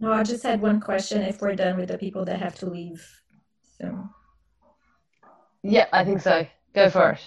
No, 0.00 0.10
I 0.10 0.22
just 0.22 0.42
had 0.42 0.62
one 0.62 0.80
question 0.80 1.20
if 1.20 1.42
we're 1.42 1.54
done 1.54 1.76
with 1.76 1.90
the 1.90 1.98
people 1.98 2.24
that 2.24 2.40
have 2.40 2.54
to 2.60 2.66
leave 2.66 3.06
soon. 3.78 4.08
Yeah, 5.62 5.84
I 5.92 6.02
think 6.02 6.22
so. 6.22 6.46
Go 6.74 6.88
for 6.88 7.10
it. 7.10 7.20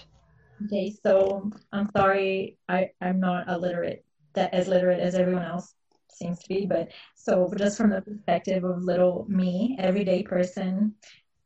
Okay, 0.64 0.92
so 1.00 1.48
I'm 1.72 1.88
sorry, 1.96 2.58
I, 2.68 2.90
I'm 3.00 3.20
not 3.20 3.46
illiterate, 3.46 4.04
that 4.32 4.52
as 4.52 4.66
literate 4.66 4.98
as 4.98 5.14
everyone 5.14 5.44
else 5.44 5.72
seems 6.10 6.40
to 6.40 6.48
be, 6.48 6.66
but 6.66 6.88
so 7.14 7.52
just 7.56 7.76
from 7.76 7.90
the 7.90 8.02
perspective 8.02 8.64
of 8.64 8.82
little 8.82 9.26
me, 9.28 9.76
everyday 9.78 10.24
person, 10.24 10.94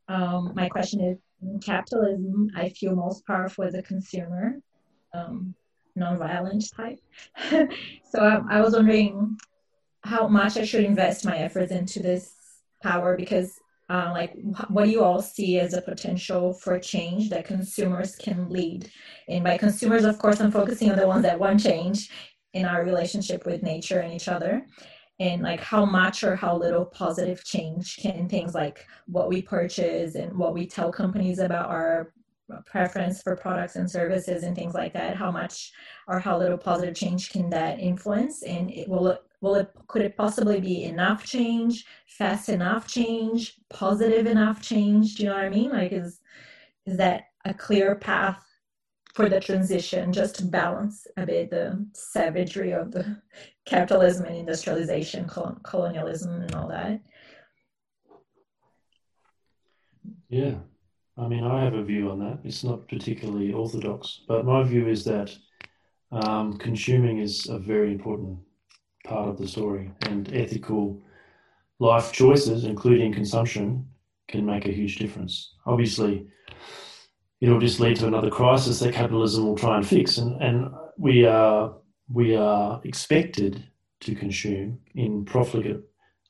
um, 0.07 0.53
my 0.55 0.67
question 0.67 1.01
is 1.01 1.17
capitalism, 1.63 2.49
I 2.55 2.69
feel 2.69 2.95
most 2.95 3.25
powerful 3.25 3.63
as 3.63 3.73
a 3.73 3.81
consumer, 3.81 4.55
um, 5.13 5.55
non-violent 5.95 6.71
type. 6.75 6.99
so 8.09 8.19
I, 8.19 8.57
I 8.57 8.61
was 8.61 8.73
wondering 8.73 9.37
how 10.03 10.27
much 10.27 10.57
I 10.57 10.65
should 10.65 10.83
invest 10.83 11.25
my 11.25 11.37
efforts 11.37 11.71
into 11.71 12.01
this 12.01 12.33
power 12.81 13.15
because 13.15 13.59
uh, 13.89 14.09
like 14.13 14.33
what 14.69 14.85
do 14.85 14.89
you 14.89 15.03
all 15.03 15.21
see 15.21 15.59
as 15.59 15.73
a 15.73 15.81
potential 15.81 16.53
for 16.53 16.79
change 16.79 17.29
that 17.29 17.45
consumers 17.45 18.15
can 18.15 18.49
lead 18.49 18.89
and 19.27 19.43
by 19.43 19.57
consumers 19.57 20.05
of 20.05 20.17
course 20.17 20.39
i'm 20.39 20.49
focusing 20.49 20.89
on 20.89 20.97
the 20.97 21.05
ones 21.05 21.23
that 21.23 21.37
want 21.37 21.61
change 21.61 22.09
in 22.53 22.65
our 22.65 22.85
relationship 22.85 23.45
with 23.45 23.61
nature 23.63 23.99
and 23.99 24.13
each 24.13 24.29
other 24.29 24.65
and 25.21 25.43
like 25.43 25.59
how 25.59 25.85
much 25.85 26.23
or 26.23 26.35
how 26.35 26.57
little 26.57 26.83
positive 26.83 27.43
change 27.43 27.97
can 27.97 28.27
things 28.27 28.55
like 28.55 28.87
what 29.05 29.29
we 29.29 29.39
purchase 29.39 30.15
and 30.15 30.35
what 30.35 30.55
we 30.55 30.65
tell 30.65 30.91
companies 30.91 31.37
about 31.37 31.69
our 31.69 32.11
preference 32.65 33.21
for 33.21 33.35
products 33.35 33.75
and 33.75 33.89
services 33.89 34.43
and 34.43 34.55
things 34.55 34.73
like 34.73 34.93
that 34.93 35.15
how 35.15 35.31
much 35.31 35.71
or 36.07 36.19
how 36.19 36.37
little 36.37 36.57
positive 36.57 36.95
change 36.95 37.29
can 37.29 37.51
that 37.51 37.79
influence? 37.79 38.41
And 38.41 38.71
it 38.71 38.89
will 38.89 39.19
will 39.41 39.55
it 39.55 39.71
could 39.87 40.01
it 40.01 40.17
possibly 40.17 40.59
be 40.59 40.85
enough 40.85 41.23
change 41.23 41.85
fast 42.07 42.49
enough 42.49 42.87
change 42.87 43.57
positive 43.69 44.25
enough 44.25 44.59
change? 44.59 45.15
Do 45.15 45.23
you 45.23 45.29
know 45.29 45.35
what 45.35 45.45
i 45.45 45.49
mean? 45.49 45.71
Like 45.71 45.91
is 45.91 46.19
is 46.87 46.97
that 46.97 47.25
a 47.45 47.53
clear 47.53 47.93
path 47.95 48.43
for 49.21 49.29
the 49.29 49.39
transition 49.39 50.11
just 50.11 50.35
to 50.35 50.45
balance 50.45 51.07
a 51.17 51.25
bit 51.25 51.49
the 51.49 51.85
savagery 51.93 52.71
of 52.71 52.91
the 52.91 53.21
capitalism 53.65 54.25
and 54.25 54.35
industrialization 54.35 55.29
colonialism 55.63 56.41
and 56.41 56.55
all 56.55 56.67
that 56.67 56.99
yeah 60.29 60.55
I 61.17 61.27
mean, 61.27 61.43
I 61.43 61.63
have 61.63 61.73
a 61.73 61.83
view 61.83 62.09
on 62.09 62.19
that. 62.19 62.39
It's 62.43 62.63
not 62.63 62.87
particularly 62.87 63.51
orthodox, 63.51 64.21
but 64.27 64.45
my 64.45 64.63
view 64.63 64.87
is 64.87 65.03
that 65.03 65.35
um, 66.11 66.57
consuming 66.57 67.19
is 67.19 67.47
a 67.47 67.59
very 67.59 67.91
important 67.91 68.39
part 69.05 69.29
of 69.29 69.37
the 69.37 69.47
story, 69.47 69.91
and 70.07 70.33
ethical 70.33 71.01
life 71.79 72.11
choices, 72.11 72.63
including 72.63 73.13
consumption, 73.13 73.87
can 74.29 74.45
make 74.45 74.65
a 74.65 74.71
huge 74.71 74.97
difference. 74.97 75.53
Obviously, 75.65 76.27
it'll 77.41 77.59
just 77.59 77.79
lead 77.79 77.97
to 77.97 78.07
another 78.07 78.29
crisis 78.29 78.79
that 78.79 78.93
capitalism 78.93 79.45
will 79.45 79.57
try 79.57 79.75
and 79.75 79.87
fix, 79.87 80.17
and, 80.17 80.41
and 80.41 80.71
we 80.97 81.25
are 81.25 81.73
we 82.13 82.35
are 82.35 82.81
expected 82.83 83.63
to 84.01 84.15
consume 84.15 84.79
in 84.95 85.25
profligate, 85.25 85.81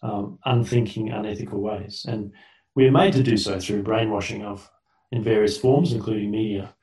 um, 0.04 0.40
unthinking, 0.46 1.12
unethical 1.12 1.60
ways, 1.60 2.06
and 2.08 2.32
we 2.76 2.88
are 2.88 2.92
made 2.92 3.14
to 3.14 3.24
do 3.24 3.38
so 3.38 3.60
through 3.60 3.84
brainwashing 3.84 4.44
of 4.44 4.70
in 5.12 5.24
various 5.24 5.58
forms, 5.58 5.92
including 5.92 6.32
media. 6.32 6.74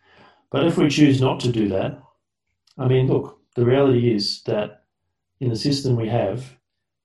But 0.51 0.67
if 0.67 0.77
we 0.77 0.89
choose 0.89 1.21
not 1.21 1.41
to 1.41 1.53
do 1.53 1.69
that, 1.69 1.99
I 2.77 2.87
mean, 2.87 3.07
look, 3.07 3.41
the 3.57 3.65
reality 3.65 4.15
is 4.15 4.43
that 4.45 4.85
in 5.41 5.49
the 5.49 5.57
system 5.57 5.97
we 5.97 6.09
have, 6.09 6.45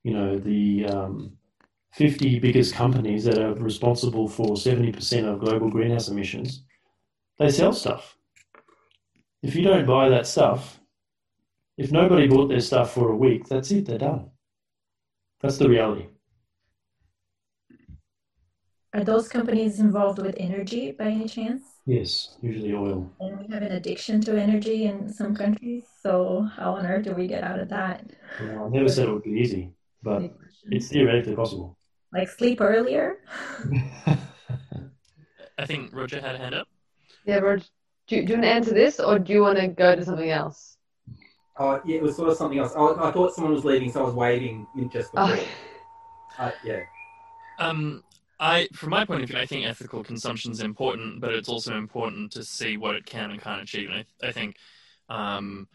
you 0.04 0.14
know, 0.14 0.38
the 0.38 0.86
um, 0.86 1.38
50 1.94 2.40
biggest 2.40 2.74
companies 2.74 3.24
that 3.26 3.38
are 3.38 3.54
responsible 3.54 4.28
for 4.28 4.56
70% 4.56 5.26
of 5.26 5.40
global 5.40 5.70
greenhouse 5.70 6.10
emissions, 6.10 6.64
they 7.40 7.50
sell 7.50 7.74
stuff. 7.74 8.18
If 9.42 9.56
you 9.56 9.64
don't 9.64 9.86
buy 9.86 10.10
that 10.10 10.28
stuff, 10.28 10.80
if 11.78 11.92
nobody 11.92 12.28
bought 12.28 12.48
their 12.48 12.60
stuff 12.60 12.94
for 12.94 13.12
a 13.12 13.16
week, 13.16 13.48
that's 13.48 13.72
it, 13.72 13.86
they're 13.86 13.98
done. 13.98 14.30
That's 15.42 15.58
the 15.58 15.68
reality. 15.68 16.08
Are 18.94 19.04
those 19.04 19.28
companies 19.28 19.80
involved 19.80 20.20
with 20.20 20.36
energy 20.38 20.92
by 20.92 21.06
any 21.06 21.28
chance? 21.28 21.64
Yes, 21.88 22.38
usually 22.42 22.74
oil. 22.74 23.12
And 23.20 23.40
we 23.40 23.52
have 23.52 23.64
an 23.64 23.72
addiction 23.72 24.22
to 24.22 24.40
energy 24.40 24.86
in 24.86 25.12
some 25.12 25.36
countries. 25.36 25.86
So 26.02 26.48
how 26.56 26.76
on 26.76 26.86
earth 26.86 27.06
do 27.06 27.14
we 27.14 27.28
get 27.28 27.44
out 27.44 27.60
of 27.60 27.70
that? 27.70 28.06
Well, 28.40 28.66
I 28.66 28.70
never 28.70 28.88
said 28.88 29.10
it 29.10 29.14
would 29.14 29.24
be 29.24 29.32
easy, 29.32 29.72
but 30.04 30.32
it's 30.66 30.90
theoretically 30.90 31.36
possible. 31.36 31.76
Like 32.14 32.30
sleep 32.30 32.62
earlier? 32.62 33.18
I 35.58 35.66
think 35.66 35.90
Roger 35.92 36.22
had 36.22 36.36
a 36.36 36.38
hand 36.38 36.54
up. 36.54 36.68
Yeah, 37.26 37.38
Roger. 37.38 37.66
Do 38.08 38.18
you, 38.18 38.26
do 38.26 38.34
you 38.34 38.40
want 38.40 38.44
to 38.44 38.52
answer 38.52 38.74
this 38.74 39.00
or 39.00 39.18
do 39.18 39.34
you 39.34 39.42
want 39.42 39.58
to 39.60 39.68
go 39.68 39.96
to 39.96 40.04
something 40.04 40.30
else? 40.30 40.78
Oh, 41.58 41.80
yeah, 41.86 41.98
it 41.98 42.04
was 42.04 42.16
sort 42.16 42.30
of 42.30 42.38
something 42.38 42.60
else. 42.60 42.74
I, 42.76 43.10
I 43.10 43.12
thought 43.12 43.34
someone 43.34 43.54
was 43.54 43.64
leaving, 43.64 43.92
so 43.92 44.02
I 44.02 44.04
was 44.04 44.16
waiting 44.16 44.68
in 44.76 44.90
just 44.90 45.12
before. 45.14 45.38
Oh. 45.38 45.48
Uh, 46.40 46.52
yeah. 46.64 46.82
Um, 47.60 48.04
I, 48.40 48.68
from 48.74 48.90
my 48.90 49.06
point 49.06 49.22
of 49.22 49.30
view, 49.30 49.38
I 49.38 49.46
think 49.46 49.66
ethical 49.66 50.04
consumption 50.04 50.52
is 50.52 50.62
important, 50.62 51.22
but 51.22 51.34
it's 51.34 51.48
also 51.48 51.78
important 51.78 52.32
to 52.34 52.44
see 52.44 52.76
what 52.76 52.96
it 52.96 53.06
can 53.06 53.32
and 53.32 53.40
can't 53.40 53.62
achieve. 53.62 53.90
And 53.90 54.00
I, 54.00 54.28
I 54.28 54.32
think, 54.32 54.56
um, 55.10 55.68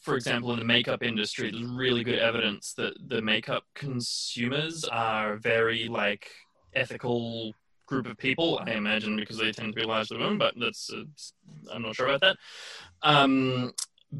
for 0.00 0.16
example, 0.16 0.52
in 0.52 0.58
the 0.58 0.64
makeup 0.64 1.02
industry, 1.02 1.50
there's 1.50 1.62
really 1.62 2.02
good 2.02 2.18
evidence 2.18 2.74
that 2.74 2.94
the 3.08 3.22
makeup 3.22 3.64
consumers 3.74 4.84
are 4.84 5.36
very 5.36 5.86
like 5.86 6.28
ethical 6.74 7.54
group 7.92 8.06
of 8.06 8.16
people. 8.16 8.58
I 8.66 8.70
imagine 8.72 9.16
because 9.16 9.36
they 9.36 9.52
tend 9.52 9.74
to 9.74 9.80
be 9.80 9.86
largely 9.86 10.16
women, 10.16 10.38
but 10.38 10.54
that's 10.58 10.90
uh, 10.90 11.04
I'm 11.72 11.82
not 11.82 11.94
sure 11.94 12.06
about 12.06 12.22
that. 12.22 12.36
Um, 13.02 13.72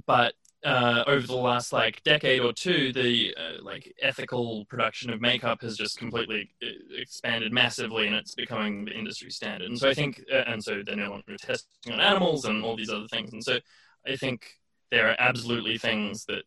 but 0.06 0.34
uh, 0.62 1.04
over 1.06 1.26
the 1.26 1.34
last 1.36 1.72
like 1.72 2.02
decade 2.04 2.42
or 2.42 2.52
two, 2.52 2.92
the 2.92 3.34
uh, 3.34 3.62
like 3.62 3.92
ethical 4.02 4.66
production 4.66 5.10
of 5.10 5.22
makeup 5.22 5.62
has 5.62 5.74
just 5.76 5.96
completely 5.98 6.50
uh, 6.62 6.66
expanded 6.98 7.50
massively, 7.50 8.06
and 8.06 8.14
it's 8.14 8.34
becoming 8.34 8.84
the 8.84 8.92
industry 8.92 9.30
standard. 9.30 9.68
And 9.70 9.78
so 9.78 9.88
I 9.88 9.94
think, 9.94 10.22
uh, 10.30 10.44
and 10.46 10.62
so 10.62 10.82
they're 10.84 10.94
no 10.96 11.10
longer 11.10 11.36
testing 11.40 11.94
on 11.94 12.00
animals 12.00 12.44
and 12.44 12.62
all 12.62 12.76
these 12.76 12.90
other 12.90 13.08
things. 13.08 13.32
And 13.32 13.42
so 13.42 13.58
I 14.06 14.16
think 14.16 14.58
there 14.90 15.08
are 15.08 15.16
absolutely 15.18 15.78
things 15.78 16.26
that 16.26 16.42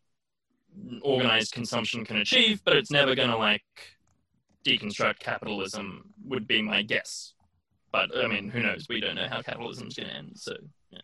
organized 1.01 1.53
consumption 1.53 2.05
can 2.05 2.17
achieve, 2.17 2.61
but 2.63 2.75
it's 2.75 2.91
never 2.91 3.15
going 3.15 3.29
to 3.31 3.37
like 3.37 3.63
deconstruct 4.65 5.19
capitalism. 5.19 6.13
Would 6.25 6.47
be 6.47 6.61
my 6.61 6.81
guess. 6.81 7.33
but 7.91 8.09
I 8.17 8.27
mean, 8.27 8.49
who 8.49 8.61
knows? 8.61 8.87
We 8.89 8.99
don't 8.99 9.15
know 9.15 9.27
how 9.29 9.41
capitalism's 9.41 9.95
going 9.95 10.09
to 10.09 10.15
end. 10.15 10.31
So 10.35 10.53
yeah. 10.91 10.99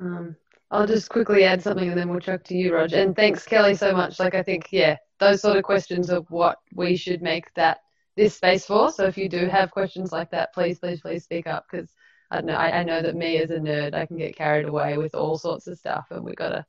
Um, 0.00 0.36
I'll 0.70 0.86
just 0.86 1.08
quickly 1.08 1.44
add 1.44 1.62
something 1.62 1.88
and 1.88 1.98
then 1.98 2.08
we'll 2.08 2.20
chuck 2.20 2.42
to 2.44 2.56
you, 2.56 2.74
Rog. 2.74 2.92
And 2.92 3.14
thanks, 3.14 3.44
Kelly, 3.44 3.74
so 3.74 3.92
much. 3.92 4.18
Like, 4.18 4.34
I 4.34 4.42
think, 4.42 4.68
yeah, 4.72 4.96
those 5.20 5.40
sort 5.40 5.56
of 5.56 5.62
questions 5.62 6.10
of 6.10 6.28
what 6.30 6.58
we 6.74 6.96
should 6.96 7.22
make 7.22 7.52
that 7.54 7.78
this 8.16 8.34
space 8.34 8.66
for. 8.66 8.90
So 8.90 9.04
if 9.04 9.16
you 9.16 9.28
do 9.28 9.46
have 9.46 9.70
questions 9.70 10.10
like 10.10 10.30
that, 10.30 10.52
please, 10.52 10.78
please, 10.78 11.00
please 11.00 11.22
speak 11.22 11.46
up 11.46 11.66
because 11.70 11.90
I 12.30 12.36
don't 12.36 12.46
know. 12.46 12.54
I, 12.54 12.80
I, 12.80 12.82
know 12.82 13.02
that 13.02 13.14
me 13.14 13.36
as 13.38 13.50
a 13.50 13.58
nerd, 13.58 13.94
I 13.94 14.06
can 14.06 14.16
get 14.16 14.36
carried 14.36 14.66
away 14.66 14.98
with 14.98 15.14
all 15.14 15.38
sorts 15.38 15.66
of 15.68 15.78
stuff, 15.78 16.06
and 16.10 16.24
we've 16.24 16.34
got 16.34 16.48
to 16.48 16.66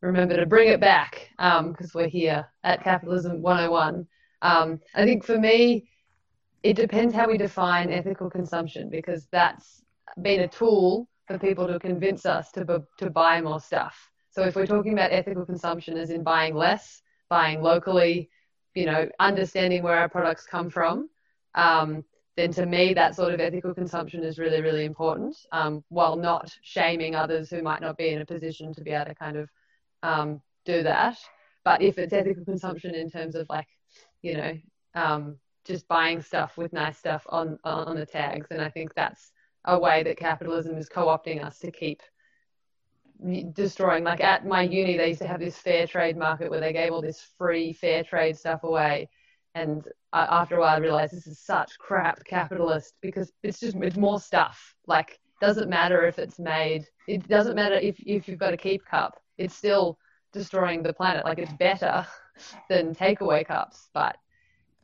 remember 0.00 0.36
to 0.36 0.46
bring 0.46 0.68
it 0.68 0.80
back 0.80 1.30
because 1.38 1.58
um, 1.58 1.90
we're 1.94 2.08
here 2.08 2.46
at 2.62 2.84
Capitalism 2.84 3.42
101. 3.42 4.06
Um, 4.42 4.80
I 4.94 5.04
think 5.04 5.24
for 5.24 5.38
me, 5.38 5.88
it 6.62 6.74
depends 6.74 7.14
how 7.14 7.28
we 7.28 7.38
define 7.38 7.92
ethical 7.92 8.28
consumption 8.28 8.90
because 8.90 9.26
that's 9.32 9.82
been 10.20 10.40
a 10.40 10.48
tool 10.48 11.08
for 11.26 11.38
people 11.38 11.66
to 11.66 11.78
convince 11.78 12.26
us 12.26 12.52
to, 12.52 12.82
to 12.98 13.10
buy 13.10 13.40
more 13.40 13.60
stuff. 13.60 14.10
So 14.30 14.42
if 14.42 14.56
we're 14.56 14.66
talking 14.66 14.92
about 14.92 15.12
ethical 15.12 15.46
consumption 15.46 15.96
as 15.96 16.10
in 16.10 16.22
buying 16.22 16.54
less, 16.54 17.02
buying 17.28 17.62
locally, 17.62 18.30
you 18.74 18.86
know, 18.86 19.08
understanding 19.20 19.82
where 19.82 19.98
our 19.98 20.08
products 20.08 20.46
come 20.46 20.70
from, 20.70 21.08
um, 21.54 22.04
then 22.36 22.50
to 22.52 22.64
me 22.64 22.94
that 22.94 23.14
sort 23.14 23.34
of 23.34 23.40
ethical 23.40 23.74
consumption 23.74 24.24
is 24.24 24.38
really, 24.38 24.62
really 24.62 24.84
important 24.84 25.36
um, 25.52 25.84
while 25.88 26.16
not 26.16 26.50
shaming 26.62 27.14
others 27.14 27.50
who 27.50 27.62
might 27.62 27.80
not 27.80 27.96
be 27.96 28.08
in 28.08 28.22
a 28.22 28.26
position 28.26 28.72
to 28.72 28.82
be 28.82 28.90
able 28.90 29.06
to 29.06 29.14
kind 29.14 29.36
of 29.36 29.48
um, 30.02 30.40
do 30.64 30.82
that. 30.82 31.18
But 31.64 31.82
if 31.82 31.98
it's 31.98 32.12
ethical 32.12 32.44
consumption 32.44 32.94
in 32.94 33.10
terms 33.10 33.34
of 33.34 33.46
like, 33.50 33.66
you 34.22 34.36
know, 34.36 34.58
um, 34.94 35.36
just 35.64 35.86
buying 35.88 36.20
stuff 36.20 36.56
with 36.56 36.72
nice 36.72 36.98
stuff 36.98 37.24
on 37.28 37.58
on 37.64 37.96
the 37.96 38.06
tags, 38.06 38.48
And 38.50 38.60
I 38.60 38.70
think 38.70 38.94
that's 38.94 39.32
a 39.64 39.78
way 39.78 40.02
that 40.02 40.16
capitalism 40.16 40.76
is 40.76 40.88
co-opting 40.88 41.44
us 41.44 41.58
to 41.60 41.70
keep 41.70 42.02
destroying. 43.52 44.02
Like 44.04 44.20
at 44.20 44.46
my 44.46 44.62
uni, 44.62 44.96
they 44.96 45.08
used 45.08 45.20
to 45.22 45.28
have 45.28 45.40
this 45.40 45.56
fair 45.56 45.86
trade 45.86 46.16
market 46.16 46.50
where 46.50 46.60
they 46.60 46.72
gave 46.72 46.92
all 46.92 47.02
this 47.02 47.24
free 47.38 47.72
fair 47.72 48.02
trade 48.02 48.36
stuff 48.36 48.64
away. 48.64 49.08
And 49.54 49.86
after 50.12 50.56
a 50.56 50.60
while, 50.60 50.76
I 50.76 50.78
realized 50.78 51.12
this 51.12 51.26
is 51.26 51.38
such 51.38 51.78
crap 51.78 52.24
capitalist 52.24 52.94
because 53.02 53.32
it's 53.42 53.60
just 53.60 53.76
it's 53.76 53.96
more 53.96 54.20
stuff. 54.20 54.74
Like 54.86 55.20
doesn't 55.40 55.68
matter 55.68 56.06
if 56.06 56.18
it's 56.18 56.38
made. 56.38 56.86
It 57.06 57.28
doesn't 57.28 57.54
matter 57.54 57.74
if 57.74 58.00
if 58.00 58.28
you've 58.28 58.38
got 58.38 58.54
a 58.54 58.56
keep 58.56 58.84
cup. 58.84 59.20
It's 59.38 59.54
still 59.54 59.98
destroying 60.32 60.82
the 60.82 60.92
planet. 60.92 61.24
Like 61.24 61.38
it's 61.38 61.52
better 61.52 62.06
than 62.68 62.94
takeaway 62.94 63.46
cups, 63.46 63.88
but 63.92 64.16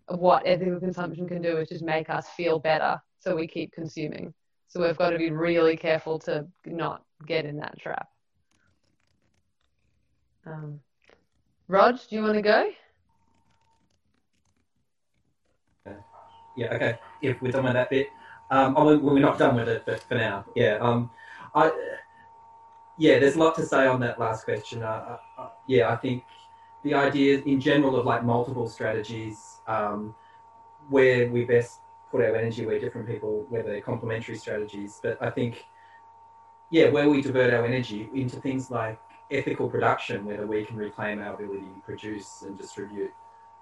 what 0.08 0.42
ethical 0.46 0.80
consumption 0.80 1.28
can 1.28 1.42
do 1.42 1.58
is 1.58 1.68
just 1.68 1.84
make 1.84 2.08
us 2.10 2.28
feel 2.30 2.58
better 2.58 3.00
so 3.18 3.34
we 3.34 3.46
keep 3.46 3.72
consuming. 3.72 4.32
So 4.68 4.82
we've 4.82 4.96
got 4.96 5.10
to 5.10 5.18
be 5.18 5.30
really 5.30 5.76
careful 5.76 6.18
to 6.20 6.46
not 6.66 7.02
get 7.26 7.44
in 7.44 7.56
that 7.58 7.78
trap. 7.78 8.08
Um, 10.46 10.80
Rog, 11.68 11.98
do 12.08 12.16
you 12.16 12.22
want 12.22 12.34
to 12.34 12.42
go? 12.42 12.70
Yeah, 16.56 16.74
okay. 16.74 16.98
If 17.22 17.40
we're 17.40 17.52
done 17.52 17.64
with 17.64 17.74
that 17.74 17.90
bit. 17.90 18.08
Um, 18.50 18.74
oh, 18.76 18.98
we're 18.98 19.20
not 19.20 19.38
done 19.38 19.56
with 19.56 19.68
it, 19.68 19.82
but 19.86 20.02
for 20.02 20.14
now, 20.14 20.44
yeah. 20.56 20.78
Um, 20.80 21.10
I, 21.54 21.70
yeah, 22.98 23.18
there's 23.18 23.36
a 23.36 23.38
lot 23.38 23.54
to 23.56 23.66
say 23.66 23.86
on 23.86 24.00
that 24.00 24.18
last 24.18 24.44
question. 24.44 24.82
Uh, 24.82 25.18
uh, 25.38 25.48
yeah, 25.68 25.90
I 25.90 25.96
think 25.96 26.24
the 26.88 26.94
idea 26.94 27.42
in 27.44 27.60
general 27.60 27.96
of 27.96 28.06
like 28.06 28.24
multiple 28.24 28.66
strategies 28.66 29.60
um, 29.66 30.14
where 30.88 31.28
we 31.30 31.44
best 31.44 31.80
put 32.10 32.22
our 32.22 32.34
energy 32.34 32.64
where 32.64 32.80
different 32.80 33.06
people, 33.06 33.44
where 33.50 33.62
they're 33.62 33.82
complementary 33.82 34.36
strategies. 34.36 34.98
But 35.02 35.20
I 35.20 35.28
think, 35.28 35.66
yeah, 36.70 36.88
where 36.88 37.08
we 37.10 37.20
divert 37.20 37.52
our 37.52 37.66
energy 37.66 38.08
into 38.14 38.40
things 38.40 38.70
like 38.70 38.98
ethical 39.30 39.68
production, 39.68 40.24
whether 40.24 40.46
we 40.46 40.64
can 40.64 40.76
reclaim 40.76 41.20
our 41.20 41.34
ability 41.34 41.66
to 41.74 41.80
produce 41.84 42.42
and 42.42 42.56
distribute 42.56 43.12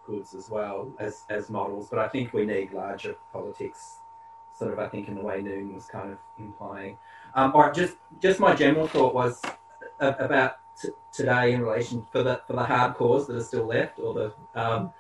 goods 0.07 0.33
as 0.33 0.49
well 0.49 0.93
as, 1.01 1.25
as 1.29 1.51
models. 1.51 1.89
But 1.91 1.99
I 1.99 2.07
think 2.07 2.33
we 2.33 2.47
need 2.47 2.73
larger 2.73 3.17
politics, 3.33 3.97
sort 4.57 4.73
of, 4.73 4.79
I 4.79 4.87
think, 4.87 5.09
in 5.09 5.17
the 5.17 5.23
way 5.23 5.43
Noon 5.43 5.75
was 5.75 5.87
kind 5.87 6.13
of 6.13 6.19
implying. 6.39 6.97
Um, 7.35 7.53
just, 7.75 7.97
just 8.21 8.39
my 8.39 8.55
general 8.55 8.87
thought 8.87 9.13
was 9.13 9.43
about 9.99 10.59
t- 10.81 10.89
today 11.13 11.53
in 11.53 11.63
relation 11.63 12.07
for 12.11 12.23
the, 12.23 12.41
for 12.47 12.55
the 12.55 12.65
hardcores 12.65 13.27
that 13.27 13.37
are 13.37 13.43
still 13.43 13.67
left, 13.67 13.99
or 13.99 14.15
the, 14.15 14.33
um, 14.55 14.93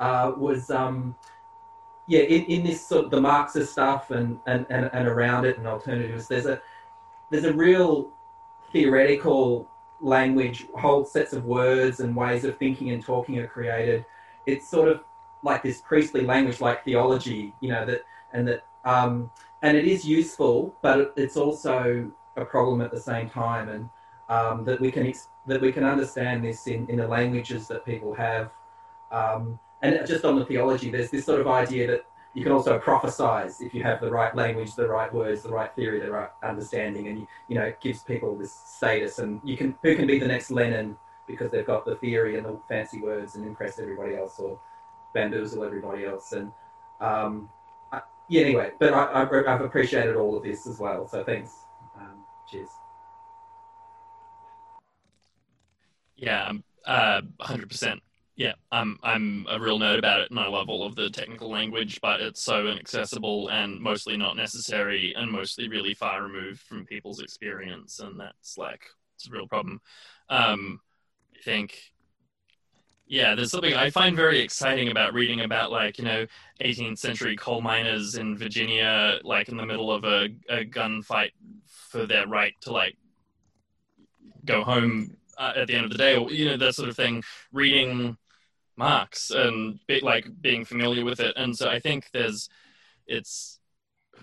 uh, 0.00 0.32
was, 0.36 0.70
um, 0.70 1.14
yeah, 2.06 2.20
in, 2.20 2.44
in 2.44 2.64
this 2.64 2.86
sort 2.86 3.04
of 3.04 3.10
the 3.10 3.20
Marxist 3.20 3.72
stuff 3.72 4.10
and, 4.10 4.40
and, 4.46 4.66
and, 4.70 4.90
and 4.92 5.06
around 5.06 5.44
it 5.44 5.58
and 5.58 5.66
alternatives, 5.66 6.26
there's 6.28 6.46
a 6.46 6.60
there's 7.30 7.44
a 7.44 7.52
real 7.52 8.10
theoretical 8.72 9.68
language, 10.00 10.66
whole 10.74 11.04
sets 11.04 11.32
of 11.32 11.44
words 11.44 12.00
and 12.00 12.14
ways 12.14 12.44
of 12.44 12.56
thinking 12.58 12.90
and 12.90 13.04
talking 13.04 13.38
are 13.38 13.46
created. 13.46 14.04
It's 14.46 14.66
sort 14.66 14.88
of 14.88 15.02
like 15.42 15.62
this 15.62 15.80
priestly 15.80 16.22
language, 16.22 16.60
like 16.60 16.84
theology, 16.84 17.52
you 17.60 17.70
know, 17.70 17.84
that 17.84 18.02
and 18.32 18.48
that 18.48 18.64
um, 18.84 19.30
and 19.62 19.76
it 19.76 19.84
is 19.86 20.04
useful, 20.04 20.74
but 20.82 21.12
it's 21.16 21.36
also 21.36 22.10
a 22.36 22.44
problem 22.44 22.80
at 22.80 22.90
the 22.90 23.00
same 23.00 23.28
time, 23.28 23.68
and 23.68 23.90
um, 24.28 24.64
that 24.64 24.80
we 24.80 24.90
can 24.90 25.12
that 25.46 25.60
we 25.60 25.72
can 25.72 25.84
understand 25.84 26.44
this 26.44 26.66
in, 26.66 26.88
in 26.88 26.96
the 26.96 27.08
languages 27.08 27.66
that 27.68 27.84
people 27.84 28.14
have. 28.14 28.50
Um, 29.10 29.58
and 29.82 30.06
just 30.06 30.24
on 30.24 30.38
the 30.38 30.44
theology, 30.44 30.90
there's 30.90 31.10
this 31.10 31.24
sort 31.24 31.40
of 31.40 31.46
idea 31.46 31.86
that 31.86 32.04
you 32.34 32.42
can 32.42 32.52
also 32.52 32.78
prophesize 32.78 33.60
if 33.60 33.72
you 33.72 33.82
have 33.82 34.00
the 34.00 34.10
right 34.10 34.34
language, 34.34 34.74
the 34.74 34.86
right 34.86 35.12
words, 35.12 35.42
the 35.42 35.48
right 35.48 35.74
theory, 35.74 36.00
the 36.00 36.10
right 36.10 36.28
understanding, 36.42 37.08
and 37.08 37.20
you, 37.20 37.26
you 37.48 37.54
know 37.54 37.62
it 37.62 37.80
gives 37.80 38.02
people 38.02 38.36
this 38.36 38.52
status. 38.52 39.18
And 39.18 39.40
you 39.44 39.56
can 39.56 39.74
who 39.82 39.96
can 39.96 40.06
be 40.06 40.18
the 40.18 40.26
next 40.26 40.50
Lenin 40.50 40.96
because 41.26 41.50
they've 41.50 41.66
got 41.66 41.84
the 41.84 41.96
theory 41.96 42.36
and 42.36 42.46
the 42.46 42.58
fancy 42.68 43.00
words 43.00 43.34
and 43.34 43.46
impress 43.46 43.78
everybody 43.78 44.16
else 44.16 44.38
or 44.38 44.58
bamboozle 45.14 45.64
everybody 45.64 46.04
else. 46.06 46.32
And 46.32 46.52
um, 47.00 47.48
I, 47.92 48.00
yeah, 48.28 48.42
anyway, 48.42 48.72
but 48.78 48.92
I, 48.92 49.20
have 49.20 49.60
appreciated 49.60 50.16
all 50.16 50.36
of 50.36 50.42
this 50.42 50.66
as 50.66 50.78
well. 50.78 51.06
So 51.06 51.22
thanks. 51.24 51.66
Um, 51.98 52.24
cheers. 52.50 52.70
Yeah, 56.18 56.52
uh, 56.84 57.22
hundred 57.40 57.68
percent. 57.68 58.02
Yeah, 58.36 58.52
I'm 58.70 58.98
I'm 59.02 59.46
a 59.48 59.58
real 59.58 59.78
nerd 59.78 59.98
about 59.98 60.20
it, 60.20 60.30
and 60.30 60.38
I 60.38 60.48
love 60.48 60.68
all 60.68 60.84
of 60.84 60.94
the 60.96 61.10
technical 61.10 61.48
language, 61.50 62.00
but 62.00 62.20
it's 62.20 62.42
so 62.42 62.66
inaccessible 62.66 63.48
and 63.48 63.80
mostly 63.80 64.16
not 64.16 64.36
necessary, 64.36 65.14
and 65.16 65.30
mostly 65.30 65.68
really 65.68 65.94
far 65.94 66.22
removed 66.22 66.60
from 66.60 66.84
people's 66.84 67.20
experience, 67.20 68.00
and 68.00 68.18
that's 68.18 68.58
like 68.58 68.84
it's 69.14 69.28
a 69.28 69.30
real 69.32 69.46
problem. 69.46 69.80
Um, 70.28 70.80
I 71.36 71.42
think, 71.42 71.80
yeah, 73.06 73.34
there's 73.34 73.52
something 73.52 73.74
I 73.74 73.90
find 73.90 74.14
very 74.16 74.40
exciting 74.40 74.90
about 74.90 75.14
reading 75.14 75.40
about 75.40 75.70
like 75.70 75.98
you 75.98 76.04
know 76.04 76.26
18th 76.60 76.98
century 76.98 77.36
coal 77.36 77.60
miners 77.60 78.16
in 78.16 78.36
Virginia, 78.36 79.18
like 79.22 79.48
in 79.48 79.56
the 79.56 79.66
middle 79.66 79.90
of 79.92 80.04
a, 80.04 80.28
a 80.48 80.64
gunfight 80.64 81.30
for 81.66 82.06
their 82.06 82.26
right 82.26 82.54
to 82.62 82.72
like 82.72 82.96
go 84.44 84.62
home 84.62 85.16
uh, 85.38 85.52
at 85.56 85.68
the 85.68 85.74
end 85.74 85.84
of 85.84 85.90
the 85.90 85.98
day, 85.98 86.16
or 86.16 86.30
you 86.30 86.46
know 86.46 86.56
that 86.56 86.74
sort 86.74 86.88
of 86.88 86.96
thing. 86.96 87.22
Reading 87.52 88.16
Marx 88.78 89.30
and 89.30 89.80
be, 89.88 90.00
like 90.00 90.26
being 90.40 90.64
familiar 90.64 91.04
with 91.04 91.20
it. 91.20 91.34
And 91.36 91.54
so 91.54 91.68
I 91.68 91.80
think 91.80 92.08
there's, 92.12 92.48
it's, 93.06 93.58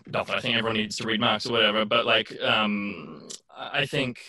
not 0.07 0.27
that 0.27 0.37
I 0.37 0.39
think 0.39 0.55
everyone 0.55 0.77
needs 0.77 0.95
to 0.97 1.07
read 1.07 1.19
Marx 1.19 1.45
or 1.45 1.51
whatever, 1.51 1.85
but 1.85 2.05
like, 2.05 2.31
um, 2.41 3.27
I 3.55 3.85
think 3.85 4.19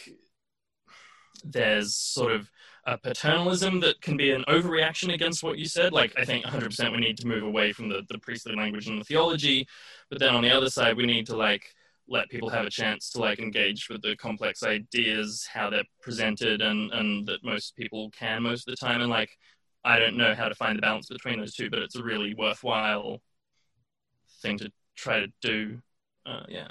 there's 1.44 1.94
sort 1.94 2.32
of 2.32 2.50
a 2.86 2.98
paternalism 2.98 3.80
that 3.80 4.00
can 4.00 4.16
be 4.16 4.32
an 4.32 4.44
overreaction 4.48 5.14
against 5.14 5.42
what 5.42 5.58
you 5.58 5.66
said. 5.66 5.92
Like, 5.92 6.12
I 6.16 6.24
think 6.24 6.44
100% 6.44 6.92
we 6.92 6.98
need 6.98 7.18
to 7.18 7.26
move 7.26 7.42
away 7.42 7.72
from 7.72 7.88
the, 7.88 8.02
the 8.08 8.18
priestly 8.18 8.54
language 8.54 8.88
and 8.88 9.00
the 9.00 9.04
theology. 9.04 9.66
But 10.08 10.18
then 10.18 10.34
on 10.34 10.42
the 10.42 10.50
other 10.50 10.70
side, 10.70 10.96
we 10.96 11.06
need 11.06 11.26
to 11.26 11.36
like 11.36 11.74
let 12.08 12.28
people 12.28 12.48
have 12.48 12.66
a 12.66 12.70
chance 12.70 13.10
to 13.10 13.20
like 13.20 13.38
engage 13.38 13.88
with 13.88 14.02
the 14.02 14.16
complex 14.16 14.62
ideas, 14.62 15.46
how 15.52 15.70
they're 15.70 15.84
presented, 16.00 16.62
and, 16.62 16.92
and 16.92 17.26
that 17.26 17.44
most 17.44 17.76
people 17.76 18.10
can 18.10 18.42
most 18.42 18.68
of 18.68 18.72
the 18.72 18.86
time. 18.86 19.00
And 19.00 19.10
like, 19.10 19.30
I 19.84 19.98
don't 19.98 20.16
know 20.16 20.34
how 20.34 20.48
to 20.48 20.54
find 20.54 20.76
the 20.76 20.82
balance 20.82 21.08
between 21.08 21.38
those 21.40 21.54
two, 21.54 21.70
but 21.70 21.80
it's 21.80 21.96
a 21.96 22.02
really 22.02 22.34
worthwhile 22.34 23.20
thing 24.42 24.58
to 24.58 24.70
try 24.96 25.20
to 25.20 25.28
do. 25.40 25.80
Uh, 26.24 26.42
yeah. 26.48 26.68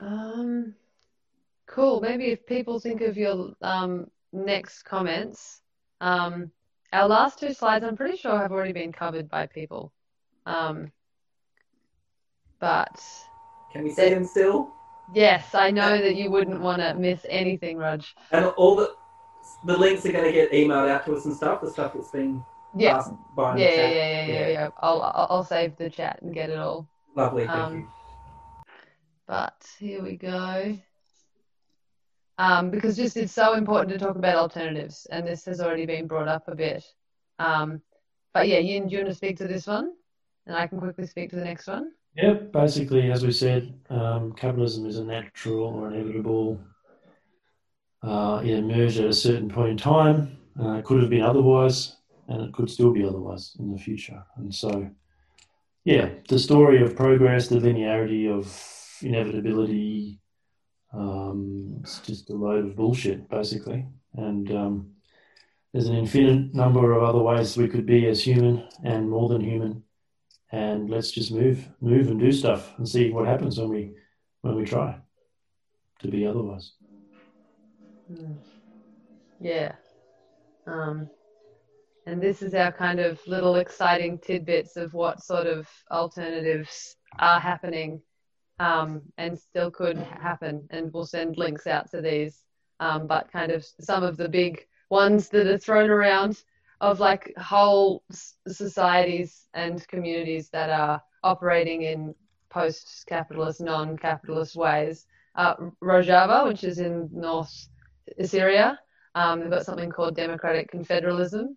Um, 0.00 0.74
cool. 1.66 2.00
Maybe 2.00 2.26
if 2.26 2.46
people 2.46 2.78
think 2.78 3.00
of 3.00 3.16
your 3.16 3.54
um, 3.62 4.10
next 4.32 4.82
comments, 4.84 5.60
um, 6.00 6.50
our 6.92 7.08
last 7.08 7.38
two 7.38 7.52
slides, 7.52 7.84
I'm 7.84 7.96
pretty 7.96 8.16
sure 8.16 8.36
have 8.38 8.52
already 8.52 8.72
been 8.72 8.92
covered 8.92 9.28
by 9.28 9.46
people. 9.46 9.92
Um, 10.46 10.92
but 12.60 13.00
can 13.72 13.84
we 13.84 13.90
see 13.90 14.08
him 14.08 14.24
still? 14.24 14.72
Yes, 15.14 15.54
I 15.54 15.70
know 15.70 15.98
that 15.98 16.16
you 16.16 16.30
wouldn't 16.30 16.60
want 16.60 16.82
to 16.82 16.94
miss 16.94 17.24
anything, 17.28 17.78
Raj. 17.78 18.14
And 18.32 18.46
all 18.56 18.76
the 18.76 18.94
the 19.64 19.76
links 19.76 20.04
are 20.04 20.12
going 20.12 20.24
to 20.24 20.32
get 20.32 20.52
emailed 20.52 20.88
out 20.88 21.04
to 21.06 21.14
us 21.14 21.24
and 21.24 21.34
stuff. 21.34 21.60
The 21.62 21.70
stuff 21.70 21.94
that's 21.94 22.10
been 22.10 22.44
Yeah. 22.76 22.94
passed 22.94 23.12
by 23.34 23.56
in 23.56 23.62
Yeah, 23.62 23.70
yeah, 23.74 23.88
yeah, 23.88 24.26
yeah, 24.26 24.48
yeah, 24.48 24.70
I'll 24.78 25.02
I'll 25.30 25.44
save 25.44 25.76
the 25.76 25.88
chat 25.90 26.20
and 26.22 26.34
get 26.34 26.50
it 26.50 26.58
all. 26.58 26.88
Lovely, 27.16 27.46
thank 27.46 27.54
Um, 27.54 27.74
you. 27.74 27.88
But 29.26 29.64
here 29.78 30.02
we 30.02 30.16
go. 30.16 30.78
Um, 32.38 32.70
because 32.70 32.96
just 32.96 33.16
it's 33.16 33.32
so 33.32 33.54
important 33.54 33.90
to 33.90 33.98
talk 33.98 34.16
about 34.16 34.36
alternatives, 34.36 35.06
and 35.10 35.26
this 35.26 35.44
has 35.46 35.60
already 35.60 35.86
been 35.86 36.06
brought 36.06 36.28
up 36.28 36.46
a 36.46 36.54
bit. 36.54 36.84
Um, 37.40 37.82
but 38.32 38.46
yeah, 38.46 38.58
Yin, 38.58 38.86
do 38.86 38.92
you 38.92 38.98
want 38.98 39.08
to 39.08 39.14
speak 39.14 39.38
to 39.38 39.48
this 39.48 39.66
one? 39.66 39.92
And 40.46 40.56
I 40.56 40.68
can 40.68 40.78
quickly 40.78 41.06
speak 41.06 41.30
to 41.30 41.36
the 41.36 41.44
next 41.44 41.66
one. 41.66 41.90
Yep, 42.16 42.52
basically, 42.52 43.10
as 43.10 43.24
we 43.24 43.32
said, 43.32 43.74
um, 43.90 44.32
capitalism 44.32 44.86
is 44.86 44.98
a 44.98 45.04
natural 45.04 45.66
or 45.66 45.92
inevitable. 45.92 46.60
Uh, 48.02 48.40
it 48.44 48.50
emerged 48.50 48.98
at 48.98 49.06
a 49.06 49.12
certain 49.12 49.48
point 49.48 49.70
in 49.70 49.76
time. 49.76 50.38
Uh, 50.58 50.74
it 50.74 50.84
could 50.84 51.00
have 51.00 51.10
been 51.10 51.22
otherwise, 51.22 51.96
and 52.28 52.42
it 52.42 52.52
could 52.52 52.70
still 52.70 52.92
be 52.92 53.04
otherwise 53.04 53.56
in 53.58 53.72
the 53.72 53.78
future. 53.78 54.22
And 54.36 54.54
so, 54.54 54.88
yeah, 55.84 56.10
the 56.28 56.38
story 56.38 56.82
of 56.82 56.96
progress, 56.96 57.48
the 57.48 57.56
linearity 57.56 58.30
of 58.30 58.46
inevitability, 59.02 60.20
um, 60.92 61.76
it's 61.80 61.98
just 62.00 62.30
a 62.30 62.34
load 62.34 62.64
of 62.64 62.76
bullshit, 62.76 63.28
basically. 63.28 63.86
And 64.14 64.50
um, 64.50 64.90
there's 65.72 65.86
an 65.86 65.96
infinite 65.96 66.54
number 66.54 66.92
of 66.92 67.02
other 67.02 67.22
ways 67.22 67.56
we 67.56 67.68
could 67.68 67.86
be 67.86 68.06
as 68.06 68.22
human 68.22 68.66
and 68.84 69.08
more 69.08 69.28
than 69.28 69.40
human 69.40 69.82
and 70.50 70.88
let's 70.88 71.10
just 71.10 71.30
move 71.30 71.68
move 71.80 72.08
and 72.08 72.20
do 72.20 72.32
stuff 72.32 72.72
and 72.78 72.88
see 72.88 73.10
what 73.10 73.26
happens 73.26 73.58
when 73.58 73.68
we 73.68 73.92
when 74.40 74.56
we 74.56 74.64
try 74.64 74.96
to 76.00 76.08
be 76.08 76.26
otherwise 76.26 76.72
Hmm. 78.08 78.32
Yeah. 79.38 79.72
Um, 80.66 81.10
and 82.06 82.22
this 82.22 82.40
is 82.40 82.54
our 82.54 82.72
kind 82.72 83.00
of 83.00 83.20
little 83.26 83.56
exciting 83.56 84.18
tidbits 84.18 84.76
of 84.78 84.94
what 84.94 85.22
sort 85.22 85.46
of 85.46 85.68
alternatives 85.90 86.96
are 87.18 87.38
happening 87.38 88.00
um, 88.58 89.02
and 89.18 89.38
still 89.38 89.70
could 89.70 89.98
happen. 89.98 90.66
And 90.70 90.92
we'll 90.92 91.06
send 91.06 91.36
links 91.36 91.66
out 91.66 91.90
to 91.90 92.00
these. 92.00 92.42
Um, 92.80 93.06
but 93.06 93.32
kind 93.32 93.50
of 93.50 93.66
some 93.80 94.04
of 94.04 94.16
the 94.16 94.28
big 94.28 94.66
ones 94.90 95.28
that 95.30 95.46
are 95.46 95.58
thrown 95.58 95.90
around 95.90 96.42
of 96.80 97.00
like 97.00 97.34
whole 97.36 98.04
societies 98.46 99.46
and 99.54 99.86
communities 99.88 100.48
that 100.50 100.70
are 100.70 101.02
operating 101.24 101.82
in 101.82 102.14
post 102.50 103.04
capitalist, 103.08 103.60
non 103.60 103.96
capitalist 103.96 104.56
ways. 104.56 105.06
Uh, 105.34 105.54
Rojava, 105.82 106.46
which 106.46 106.64
is 106.64 106.78
in 106.78 107.08
North 107.12 107.68
Syria. 108.24 108.78
Um, 109.14 109.40
they've 109.40 109.50
got 109.50 109.66
something 109.66 109.90
called 109.90 110.16
democratic 110.16 110.70
confederalism. 110.72 111.54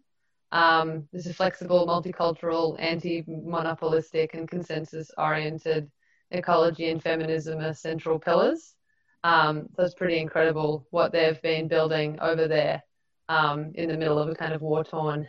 Um, 0.51 1.07
this 1.13 1.25
is 1.25 1.35
flexible, 1.35 1.87
multicultural, 1.87 2.75
anti-monopolistic, 2.79 4.33
and 4.33 4.49
consensus-oriented 4.49 5.89
ecology 6.31 6.89
and 6.89 7.01
feminism 7.01 7.59
are 7.59 7.73
central 7.73 8.19
pillars. 8.19 8.75
Um, 9.23 9.67
so 9.75 9.83
it's 9.83 9.93
pretty 9.93 10.19
incredible 10.19 10.87
what 10.89 11.11
they've 11.11 11.41
been 11.41 11.67
building 11.67 12.19
over 12.21 12.47
there 12.47 12.81
um, 13.29 13.71
in 13.75 13.89
the 13.89 13.97
middle 13.97 14.17
of 14.17 14.29
a 14.29 14.35
kind 14.35 14.53
of 14.53 14.61
war-torn 14.61 15.27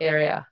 area. 0.00 0.46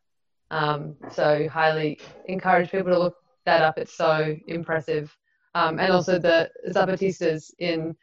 Um, 0.51 0.97
so 1.13 1.49
highly 1.49 1.99
encourage 2.27 2.71
people 2.71 2.93
to 2.93 2.99
look 2.99 3.17
that 3.45 3.63
up. 3.63 3.79
It's 3.79 3.95
so 3.95 4.37
impressive. 4.47 5.15
Um, 5.55 5.79
and 5.79 5.93
also 5.93 6.19
the 6.19 6.51
Zapatistas 6.69 7.51
in 7.59 7.97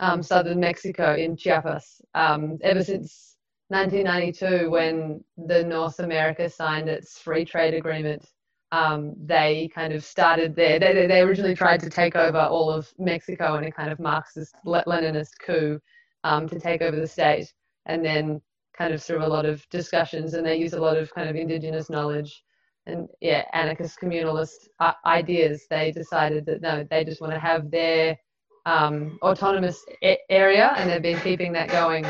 um, 0.00 0.22
southern 0.22 0.60
Mexico 0.60 1.14
in 1.14 1.36
Chiapas. 1.36 2.00
Um, 2.14 2.58
ever 2.62 2.82
since 2.82 3.36
1992, 3.68 4.70
when 4.70 5.22
the 5.36 5.62
North 5.64 5.98
America 6.00 6.48
signed 6.48 6.88
its 6.88 7.18
free 7.18 7.44
trade 7.44 7.74
agreement, 7.74 8.24
um, 8.72 9.14
they 9.26 9.70
kind 9.74 9.92
of 9.92 10.04
started 10.04 10.56
there. 10.56 10.78
They, 10.80 11.06
they- 11.06 11.20
originally 11.20 11.54
tried 11.54 11.80
to 11.80 11.90
take 11.90 12.16
over 12.16 12.38
all 12.38 12.70
of 12.70 12.92
Mexico 12.98 13.56
in 13.56 13.64
a 13.64 13.70
kind 13.72 13.92
of 13.92 14.00
Marxist, 14.00 14.56
Leninist 14.66 15.32
coup 15.44 15.78
um, 16.24 16.48
to 16.48 16.58
take 16.58 16.82
over 16.82 16.96
the 16.98 17.06
state, 17.06 17.52
and 17.86 18.04
then 18.04 18.40
kind 18.76 18.94
of 18.94 19.02
through 19.02 19.24
a 19.24 19.28
lot 19.28 19.44
of 19.46 19.68
discussions, 19.68 20.34
and 20.34 20.46
they 20.46 20.56
use 20.56 20.72
a 20.72 20.80
lot 20.80 20.96
of 20.96 21.14
kind 21.14 21.28
of 21.28 21.36
indigenous 21.36 21.90
knowledge 21.90 22.42
and 22.86 23.08
yeah, 23.20 23.44
anarchist 23.52 24.00
communalist 24.00 24.68
ideas. 25.06 25.66
They 25.70 25.92
decided 25.92 26.46
that 26.46 26.62
no, 26.62 26.84
they 26.90 27.04
just 27.04 27.20
want 27.20 27.32
to 27.34 27.38
have 27.38 27.70
their 27.70 28.18
um, 28.66 29.18
autonomous 29.22 29.84
area, 30.30 30.72
and 30.78 30.90
they've 30.90 31.02
been 31.02 31.20
keeping 31.20 31.52
that 31.52 31.68
going 31.68 32.06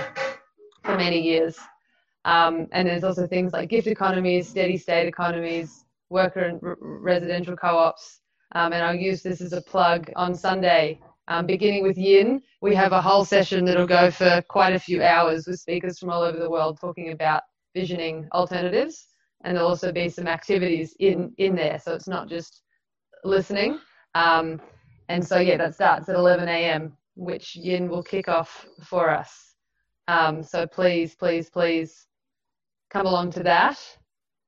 for 0.84 0.96
many 0.96 1.20
years. 1.20 1.58
Um, 2.24 2.68
and 2.72 2.88
there's 2.88 3.04
also 3.04 3.26
things 3.26 3.52
like 3.52 3.68
gift 3.68 3.88
economies, 3.88 4.48
steady 4.48 4.76
state 4.76 5.08
economies, 5.08 5.84
worker 6.12 6.40
and 6.40 6.60
r- 6.62 6.76
residential 6.80 7.56
co-ops. 7.56 8.20
Um, 8.54 8.72
and 8.72 8.84
I'll 8.84 8.94
use 8.94 9.22
this 9.22 9.40
as 9.40 9.52
a 9.52 9.62
plug 9.62 10.10
on 10.14 10.34
Sunday, 10.34 11.00
um, 11.28 11.46
beginning 11.46 11.82
with 11.82 11.96
Yin. 11.96 12.42
We 12.60 12.74
have 12.74 12.92
a 12.92 13.00
whole 13.00 13.24
session 13.24 13.64
that'll 13.64 13.86
go 13.86 14.10
for 14.10 14.42
quite 14.48 14.74
a 14.74 14.78
few 14.78 15.02
hours 15.02 15.46
with 15.46 15.58
speakers 15.58 15.98
from 15.98 16.10
all 16.10 16.22
over 16.22 16.38
the 16.38 16.50
world 16.50 16.78
talking 16.78 17.12
about 17.12 17.42
visioning 17.74 18.28
alternatives. 18.32 19.08
And 19.44 19.56
there'll 19.56 19.70
also 19.70 19.90
be 19.90 20.08
some 20.08 20.28
activities 20.28 20.94
in, 21.00 21.32
in 21.38 21.56
there. 21.56 21.78
So 21.78 21.94
it's 21.94 22.08
not 22.08 22.28
just 22.28 22.62
listening. 23.24 23.80
Um, 24.14 24.60
and 25.08 25.26
so, 25.26 25.38
yeah, 25.38 25.56
that 25.56 25.74
starts 25.74 26.08
at 26.08 26.14
11 26.14 26.48
a.m., 26.48 26.96
which 27.16 27.56
Yin 27.56 27.88
will 27.88 28.02
kick 28.02 28.28
off 28.28 28.66
for 28.84 29.10
us. 29.10 29.54
Um, 30.08 30.42
so 30.42 30.66
please, 30.66 31.14
please, 31.14 31.48
please 31.50 32.06
come 32.90 33.06
along 33.06 33.30
to 33.32 33.42
that. 33.42 33.78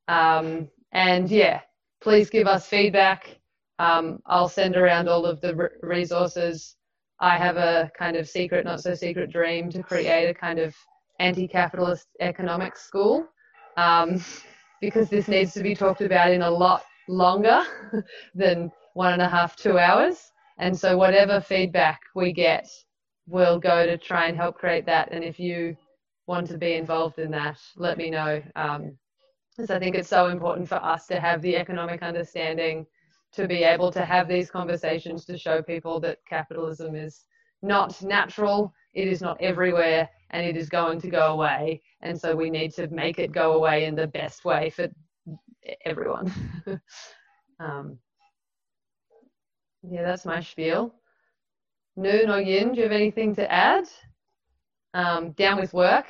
Um, 0.08 0.68
and 0.94 1.28
yeah, 1.28 1.60
please 2.00 2.30
give 2.30 2.46
us 2.46 2.66
feedback. 2.66 3.38
Um, 3.80 4.20
I'll 4.26 4.48
send 4.48 4.76
around 4.76 5.08
all 5.08 5.26
of 5.26 5.40
the 5.40 5.54
re- 5.54 5.68
resources. 5.82 6.76
I 7.20 7.36
have 7.36 7.56
a 7.56 7.90
kind 7.98 8.16
of 8.16 8.28
secret, 8.28 8.64
not 8.64 8.80
so 8.80 8.94
secret 8.94 9.30
dream 9.30 9.70
to 9.70 9.82
create 9.82 10.28
a 10.28 10.34
kind 10.34 10.58
of 10.58 10.74
anti 11.18 11.48
capitalist 11.48 12.06
economics 12.20 12.82
school 12.82 13.26
um, 13.76 14.24
because 14.80 15.10
this 15.10 15.28
needs 15.28 15.52
to 15.54 15.62
be 15.62 15.74
talked 15.74 16.00
about 16.00 16.30
in 16.30 16.42
a 16.42 16.50
lot 16.50 16.84
longer 17.08 17.64
than 18.34 18.70
one 18.94 19.12
and 19.12 19.22
a 19.22 19.28
half, 19.28 19.56
two 19.56 19.78
hours. 19.78 20.30
And 20.58 20.76
so, 20.78 20.96
whatever 20.96 21.40
feedback 21.40 22.00
we 22.14 22.32
get, 22.32 22.68
we'll 23.26 23.58
go 23.58 23.84
to 23.84 23.98
try 23.98 24.26
and 24.26 24.36
help 24.36 24.56
create 24.56 24.86
that. 24.86 25.10
And 25.10 25.24
if 25.24 25.40
you 25.40 25.76
want 26.28 26.46
to 26.48 26.58
be 26.58 26.74
involved 26.74 27.18
in 27.18 27.32
that, 27.32 27.58
let 27.76 27.98
me 27.98 28.10
know. 28.10 28.40
Um, 28.54 28.96
because 29.56 29.70
I 29.70 29.78
think 29.78 29.94
it's 29.94 30.08
so 30.08 30.28
important 30.28 30.68
for 30.68 30.76
us 30.76 31.06
to 31.08 31.20
have 31.20 31.40
the 31.40 31.56
economic 31.56 32.02
understanding 32.02 32.86
to 33.32 33.46
be 33.46 33.62
able 33.64 33.90
to 33.92 34.04
have 34.04 34.28
these 34.28 34.50
conversations 34.50 35.24
to 35.26 35.38
show 35.38 35.62
people 35.62 36.00
that 36.00 36.18
capitalism 36.28 36.94
is 36.94 37.24
not 37.62 38.00
natural, 38.02 38.72
it 38.92 39.08
is 39.08 39.20
not 39.20 39.40
everywhere, 39.40 40.08
and 40.30 40.44
it 40.46 40.56
is 40.56 40.68
going 40.68 41.00
to 41.00 41.08
go 41.08 41.32
away. 41.32 41.80
And 42.02 42.20
so 42.20 42.34
we 42.34 42.50
need 42.50 42.72
to 42.74 42.88
make 42.88 43.18
it 43.18 43.32
go 43.32 43.54
away 43.54 43.84
in 43.84 43.94
the 43.94 44.06
best 44.06 44.44
way 44.44 44.70
for 44.70 44.88
everyone. 45.84 46.32
um, 47.60 47.98
yeah, 49.82 50.02
that's 50.02 50.24
my 50.24 50.40
spiel. 50.40 50.94
Noon 51.96 52.30
or 52.30 52.40
Yin, 52.40 52.72
do 52.72 52.78
you 52.78 52.82
have 52.84 52.92
anything 52.92 53.34
to 53.36 53.50
add? 53.50 53.84
Um, 54.94 55.32
down 55.32 55.60
with 55.60 55.72
work. 55.72 56.06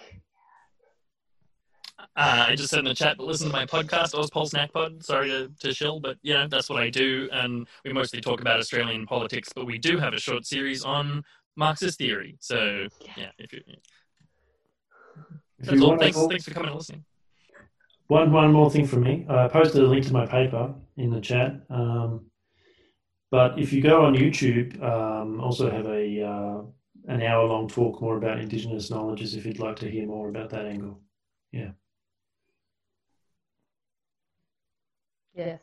Uh, 1.98 2.46
I 2.48 2.54
just 2.56 2.70
said 2.70 2.80
in 2.80 2.84
the 2.84 2.94
chat, 2.94 3.16
but 3.16 3.26
listen 3.26 3.46
to 3.48 3.52
my 3.52 3.66
podcast, 3.66 4.14
Ozpol 4.14 4.48
Snack 4.48 4.72
Pod. 4.72 5.04
Sorry 5.04 5.28
to, 5.28 5.50
to 5.60 5.72
shill, 5.72 6.00
but 6.00 6.16
yeah, 6.22 6.46
that's 6.48 6.68
what 6.68 6.82
I 6.82 6.90
do, 6.90 7.28
and 7.32 7.66
we 7.84 7.92
mostly 7.92 8.20
talk 8.20 8.40
about 8.40 8.58
Australian 8.58 9.06
politics. 9.06 9.50
But 9.54 9.66
we 9.66 9.78
do 9.78 9.98
have 9.98 10.12
a 10.12 10.18
short 10.18 10.44
series 10.44 10.84
on 10.84 11.22
Marxist 11.56 11.98
theory. 11.98 12.36
So 12.40 12.86
yeah, 13.16 13.30
if 13.38 13.52
you, 13.52 13.60
If 13.66 13.76
that's 15.66 15.76
you 15.78 15.82
all. 15.82 15.90
want 15.90 16.00
Thanks, 16.00 16.18
to- 16.18 16.28
thanks 16.28 16.44
for 16.44 16.50
coming 16.52 16.68
and 16.70 16.76
listening. 16.76 17.04
One 18.08 18.32
one 18.32 18.52
more 18.52 18.70
thing 18.70 18.86
from 18.86 19.02
me. 19.02 19.24
I 19.28 19.48
posted 19.48 19.82
a 19.82 19.86
link 19.86 20.04
to 20.06 20.12
my 20.12 20.26
paper 20.26 20.74
in 20.96 21.10
the 21.10 21.20
chat. 21.20 21.60
Um, 21.70 22.26
but 23.30 23.58
if 23.58 23.72
you 23.72 23.80
go 23.82 24.04
on 24.04 24.14
YouTube, 24.14 24.80
um, 24.82 25.40
also 25.40 25.70
have 25.70 25.86
a 25.86 26.22
uh, 26.22 26.62
an 27.08 27.22
hour 27.22 27.46
long 27.46 27.66
talk 27.68 28.00
more 28.02 28.16
about 28.18 28.40
Indigenous 28.40 28.90
knowledges 28.90 29.36
if 29.36 29.46
you'd 29.46 29.58
like 29.58 29.76
to 29.76 29.90
hear 29.90 30.06
more 30.06 30.28
about 30.28 30.50
that 30.50 30.66
angle. 30.66 31.00
Yeah. 31.50 31.70
Yes, 35.34 35.60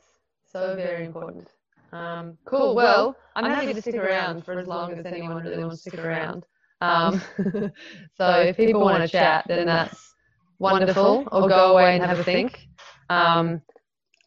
so 0.51 0.75
very 0.75 1.05
important. 1.05 1.47
Um, 1.93 2.37
cool. 2.45 2.75
Well, 2.75 3.15
I'm 3.35 3.49
happy 3.49 3.73
to 3.73 3.81
stick 3.81 3.95
around 3.95 4.43
for 4.45 4.59
as 4.59 4.67
long 4.67 4.91
as 4.93 5.05
anyone 5.05 5.43
really 5.43 5.63
wants 5.63 5.83
to 5.83 5.89
stick 5.89 5.99
around. 5.99 6.45
Um, 6.81 7.21
so 8.17 8.29
if 8.41 8.57
people 8.57 8.81
want 8.81 9.01
to 9.03 9.07
chat, 9.07 9.45
then 9.47 9.65
that's 9.67 10.13
wonderful. 10.59 11.27
Or 11.31 11.47
go 11.47 11.71
away 11.73 11.95
and 11.95 12.03
have 12.03 12.19
a 12.19 12.23
think. 12.23 12.67
Um, 13.09 13.61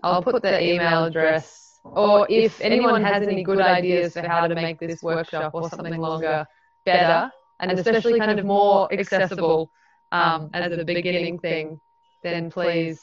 I'll 0.02 0.22
put 0.22 0.42
the 0.42 0.62
email 0.62 1.04
address. 1.04 1.60
Or 1.84 2.26
if 2.30 2.60
anyone 2.60 3.02
has 3.02 3.26
any 3.26 3.42
good 3.44 3.60
ideas 3.60 4.14
for 4.14 4.26
how 4.26 4.46
to 4.46 4.54
make 4.54 4.78
this 4.80 5.02
workshop 5.02 5.54
or 5.54 5.68
something 5.68 5.98
longer 5.98 6.46
better, 6.86 7.30
and 7.60 7.70
especially 7.72 8.18
kind 8.18 8.38
of 8.38 8.46
more 8.46 8.92
accessible, 8.92 9.70
um, 10.12 10.50
as 10.54 10.72
a 10.72 10.84
beginning 10.84 11.38
thing, 11.38 11.78
then 12.22 12.50
please 12.50 13.00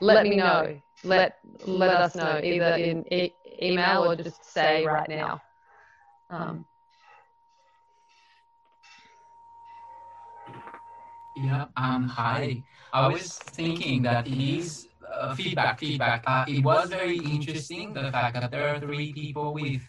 let 0.00 0.24
me 0.24 0.36
know. 0.36 0.80
Let 1.04 1.38
let 1.66 1.90
us 2.00 2.14
know 2.14 2.40
either 2.42 2.74
in 2.80 3.04
e- 3.12 3.34
email 3.62 4.04
or 4.04 4.16
just 4.16 4.44
say 4.44 4.86
right 4.86 5.08
now. 5.08 5.40
Um, 6.30 6.64
Yeah. 11.36 11.66
Um. 11.76 12.08
Hi. 12.08 12.62
I 12.92 13.08
was 13.08 13.38
thinking 13.38 14.02
that 14.02 14.26
is 14.28 14.88
uh, 15.12 15.34
feedback. 15.34 15.78
Feedback. 15.80 16.22
Uh, 16.26 16.44
it 16.48 16.64
was 16.64 16.88
very 16.88 17.18
interesting 17.18 17.92
the 17.92 18.10
fact 18.10 18.40
that 18.40 18.50
there 18.50 18.68
are 18.68 18.80
three 18.80 19.12
people 19.12 19.52
with 19.52 19.82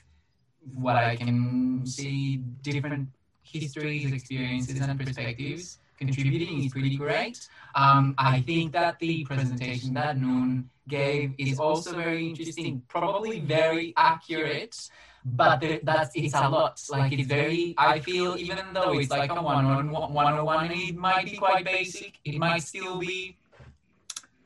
what 0.73 0.95
I 0.95 1.15
can 1.15 1.85
see 1.85 2.37
different 2.61 3.09
histories, 3.43 4.11
experiences, 4.11 4.81
and 4.81 4.99
perspectives 4.99 5.77
contributing 5.97 6.63
is 6.63 6.71
pretty 6.71 6.97
great. 6.97 7.47
Um, 7.75 8.15
I 8.17 8.41
think 8.41 8.73
that 8.73 8.99
the 8.99 9.25
presentation 9.25 9.93
that 9.95 10.19
Noon 10.19 10.69
gave 10.87 11.33
is 11.37 11.59
also 11.59 11.93
very 11.93 12.27
interesting, 12.29 12.81
probably 12.87 13.39
very 13.39 13.93
accurate, 13.97 14.89
but 15.25 15.59
there, 15.59 15.79
that's 15.83 16.11
it's 16.15 16.35
a 16.35 16.47
lot. 16.47 16.81
Like 16.89 17.11
it's 17.11 17.27
very. 17.27 17.73
I 17.77 17.99
feel 17.99 18.37
even 18.37 18.59
though 18.73 18.97
it's 18.97 19.09
like 19.09 19.31
a 19.31 19.41
one 19.41 19.65
on 19.65 19.89
one 19.89 20.33
on 20.33 20.45
one, 20.45 20.71
it 20.71 20.95
might 20.95 21.25
be 21.25 21.37
quite 21.37 21.65
basic. 21.65 22.19
It 22.23 22.37
might 22.37 22.61
still 22.61 22.99
be 22.99 23.37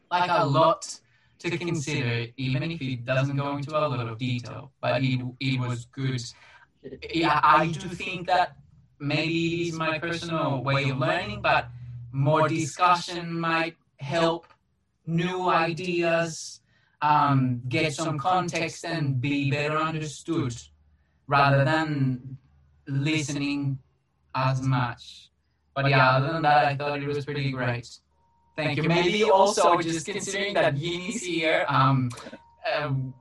like 0.09 0.29
a 0.31 0.45
lot 0.45 0.99
to 1.39 1.57
consider, 1.57 2.27
even 2.37 2.63
if 2.63 2.81
it 2.81 3.05
doesn't 3.05 3.37
go 3.37 3.57
into 3.57 3.71
a 3.77 3.79
lot 3.79 3.99
of 3.99 4.17
detail. 4.17 4.71
But 4.81 5.03
it 5.03 5.19
it 5.39 5.59
was 5.59 5.85
good. 5.85 6.21
Yeah, 7.13 7.39
I 7.43 7.67
do 7.67 7.89
think 7.89 8.27
that 8.27 8.55
maybe 8.99 9.67
it's 9.67 9.77
my 9.77 9.99
personal 9.99 10.63
way 10.63 10.89
of 10.89 10.97
learning, 10.97 11.41
but 11.41 11.69
more 12.11 12.47
discussion 12.47 13.39
might 13.39 13.75
help 13.97 14.47
new 15.05 15.49
ideas 15.49 16.61
um, 17.01 17.61
get 17.67 17.93
some 17.93 18.17
context 18.17 18.85
and 18.85 19.21
be 19.21 19.49
better 19.49 19.77
understood 19.77 20.55
rather 21.27 21.63
than 21.63 22.37
listening 22.87 23.79
as 24.35 24.61
much. 24.61 25.29
But 25.75 25.89
yeah, 25.89 26.09
other 26.11 26.33
than 26.33 26.41
that, 26.41 26.65
I 26.65 26.75
thought 26.75 27.01
it 27.01 27.07
was 27.07 27.23
pretty 27.23 27.51
great. 27.51 27.87
Thank 28.55 28.77
you. 28.77 28.83
Maybe 28.83 29.23
also 29.23 29.77
just 29.77 30.05
considering 30.05 30.53
that 30.55 30.75
Yin 30.77 31.01
is 31.13 31.23
here, 31.23 31.65
um, 31.69 32.09
um, 32.75 33.13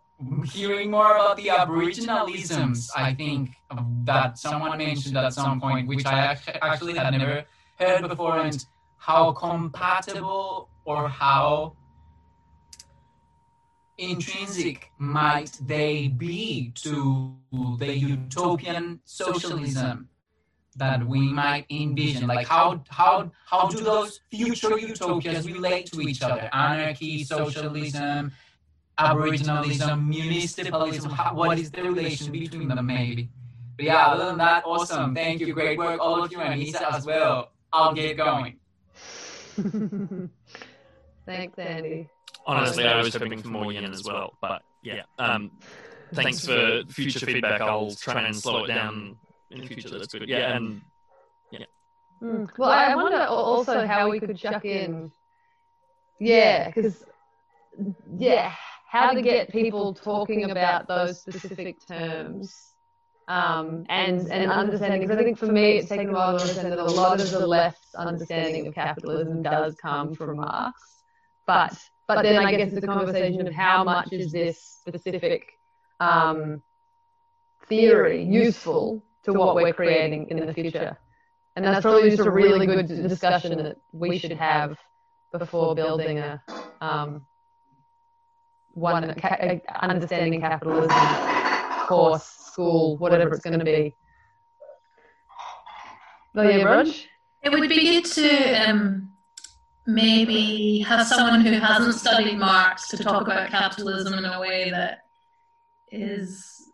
hearing 0.44 0.90
more 0.90 1.16
about 1.16 1.36
the 1.36 1.46
Aboriginalisms, 1.46 2.90
I 2.96 3.14
think 3.14 3.50
that 4.04 4.38
someone 4.38 4.78
mentioned 4.78 5.16
at 5.16 5.32
some 5.32 5.60
point, 5.60 5.88
which 5.88 6.04
I 6.06 6.36
actually 6.62 6.94
had 6.94 7.10
never 7.10 7.44
heard 7.78 8.08
before, 8.08 8.38
and 8.40 8.64
how 8.96 9.32
compatible 9.32 10.68
or 10.84 11.08
how 11.08 11.76
intrinsic 13.98 14.90
might 14.98 15.52
they 15.66 16.08
be 16.08 16.72
to 16.76 17.34
the 17.78 17.96
utopian 17.96 19.00
socialism 19.04 20.08
that 20.76 21.04
we 21.04 21.20
might 21.32 21.66
envision. 21.70 22.26
Like 22.26 22.46
how 22.46 22.82
how 22.88 23.30
how 23.46 23.68
do 23.68 23.78
those 23.80 24.20
future 24.30 24.78
utopias 24.78 25.46
relate 25.46 25.86
to 25.92 26.00
each 26.00 26.22
other? 26.22 26.48
Anarchy 26.52 27.24
socialism 27.24 28.32
aboriginalism 28.98 30.08
municipalism 30.08 31.10
how, 31.10 31.34
what 31.34 31.58
is 31.58 31.70
the 31.70 31.82
relation 31.82 32.32
between 32.32 32.68
them 32.68 32.86
maybe 32.86 33.28
but 33.76 33.84
yeah 33.84 34.06
other 34.06 34.26
than 34.26 34.38
that 34.38 34.64
awesome 34.64 35.14
thank 35.14 35.40
you 35.40 35.52
great 35.52 35.78
work 35.78 36.00
all 36.00 36.22
of 36.22 36.32
you 36.32 36.40
and 36.40 36.58
Lisa 36.60 36.92
as 36.94 37.06
well 37.06 37.52
i'll 37.72 37.94
get 37.94 38.16
going 38.16 38.58
Thanks, 41.28 41.58
Andy. 41.58 42.08
Honestly, 42.46 42.86
I 42.86 43.02
was 43.02 43.14
hoping 43.14 43.42
for 43.42 43.48
more 43.48 43.70
yin 43.70 43.84
as 43.84 44.02
well, 44.02 44.32
but 44.40 44.62
yeah. 44.82 45.02
Um, 45.18 45.50
thanks 46.14 46.46
for 46.46 46.84
future 46.88 47.26
feedback. 47.26 47.60
I'll 47.60 47.94
try 47.94 48.22
and 48.22 48.34
slow 48.34 48.64
it 48.64 48.68
down 48.68 49.16
in 49.50 49.60
the 49.60 49.66
future. 49.66 49.90
That's 49.90 50.06
good. 50.06 50.26
Yeah, 50.26 50.56
and 50.56 50.80
yeah. 51.50 51.66
Mm. 52.22 52.48
Well, 52.56 52.70
I 52.70 52.94
wonder 52.94 53.18
also 53.26 53.86
how 53.86 54.08
we 54.08 54.20
could 54.20 54.34
chuck 54.38 54.64
in. 54.64 55.12
Yeah, 56.18 56.68
because 56.68 57.04
yeah, 58.16 58.54
how 58.88 59.12
to 59.12 59.20
get 59.20 59.50
people 59.50 59.92
talking 59.92 60.50
about 60.50 60.88
those 60.88 61.20
specific 61.20 61.76
terms. 61.86 62.72
Um, 63.28 63.84
and 63.90 64.26
and 64.32 64.50
understanding 64.50 65.02
because 65.02 65.18
I 65.18 65.22
think 65.22 65.36
for 65.36 65.52
me 65.52 65.72
it's 65.72 65.90
taken 65.90 66.08
a 66.08 66.12
while 66.14 66.34
to 66.34 66.40
understand 66.40 66.72
that 66.72 66.78
a 66.78 66.84
lot 66.84 67.20
of 67.20 67.30
the 67.30 67.46
left's 67.46 67.94
understanding 67.94 68.66
of 68.66 68.74
capitalism 68.74 69.42
does 69.42 69.74
come 69.74 70.14
from 70.14 70.38
Marx, 70.38 71.02
but 71.46 71.76
but 72.06 72.22
then 72.22 72.36
I 72.38 72.50
guess 72.56 72.72
it's 72.72 72.82
a 72.82 72.86
conversation 72.86 73.46
of 73.46 73.52
how 73.52 73.84
much 73.84 74.14
is 74.14 74.32
this 74.32 74.58
specific 74.58 75.42
um, 76.00 76.62
theory 77.66 78.24
useful 78.24 79.02
to 79.24 79.34
what 79.34 79.54
we're 79.56 79.74
creating 79.74 80.30
in 80.30 80.46
the 80.46 80.54
future, 80.54 80.96
and 81.54 81.66
that's 81.66 81.82
probably 81.82 82.08
just 82.08 82.26
a 82.26 82.30
really 82.30 82.64
good 82.64 82.86
discussion 82.86 83.62
that 83.62 83.76
we 83.92 84.16
should 84.16 84.32
have 84.32 84.78
before 85.38 85.74
building 85.74 86.18
a 86.18 86.42
um, 86.80 87.26
one 88.78 89.14
ca- 89.14 89.60
understanding 89.80 90.40
capitalism 90.40 90.90
course, 91.88 92.24
school, 92.24 92.98
whatever 92.98 93.34
it's 93.34 93.42
going 93.42 93.58
to 93.58 93.64
be. 93.64 93.96
Yeah, 96.34 96.62
Rog? 96.62 96.88
It 97.42 97.50
would 97.50 97.68
be 97.68 98.02
good 98.02 98.04
to 98.04 98.68
um, 98.68 99.10
maybe 99.86 100.80
have 100.80 101.06
someone 101.06 101.40
who 101.40 101.52
hasn't 101.52 101.94
studied 101.94 102.38
Marx 102.38 102.88
to 102.88 102.98
talk 102.98 103.22
about 103.22 103.50
capitalism 103.50 104.14
in 104.14 104.24
a 104.24 104.38
way 104.38 104.70
that 104.70 105.06
is, 105.90 106.70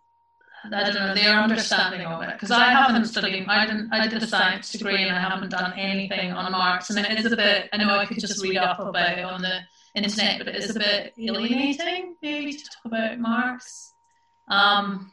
I 0.70 0.84
don't 0.84 0.94
know, 0.94 1.14
their 1.14 1.38
understanding 1.38 2.04
of 2.06 2.22
it. 2.22 2.32
Because 2.32 2.50
I 2.50 2.64
haven't 2.64 3.06
studied, 3.06 3.46
I, 3.46 3.64
didn't, 3.64 3.92
I 3.92 4.06
did 4.08 4.22
a 4.22 4.26
science 4.26 4.72
degree 4.72 5.04
and 5.04 5.16
I 5.16 5.20
haven't 5.20 5.50
done 5.50 5.72
anything 5.74 6.32
on 6.32 6.50
Marx. 6.50 6.90
And 6.90 6.98
it 6.98 7.18
is 7.18 7.32
a 7.32 7.36
bit, 7.36 7.68
I 7.72 7.76
know 7.76 7.96
I 7.96 8.04
could 8.04 8.18
just 8.18 8.42
read 8.42 8.58
up 8.58 8.80
about 8.80 9.18
it 9.18 9.24
on 9.24 9.40
the 9.40 9.60
internet, 9.94 10.38
but 10.38 10.48
it 10.48 10.56
is 10.56 10.74
a 10.74 10.78
bit 10.78 11.14
alienating 11.18 12.16
maybe 12.20 12.52
to 12.52 12.64
talk 12.64 12.84
about 12.84 13.18
Marx. 13.18 13.94
Um, 14.48 15.12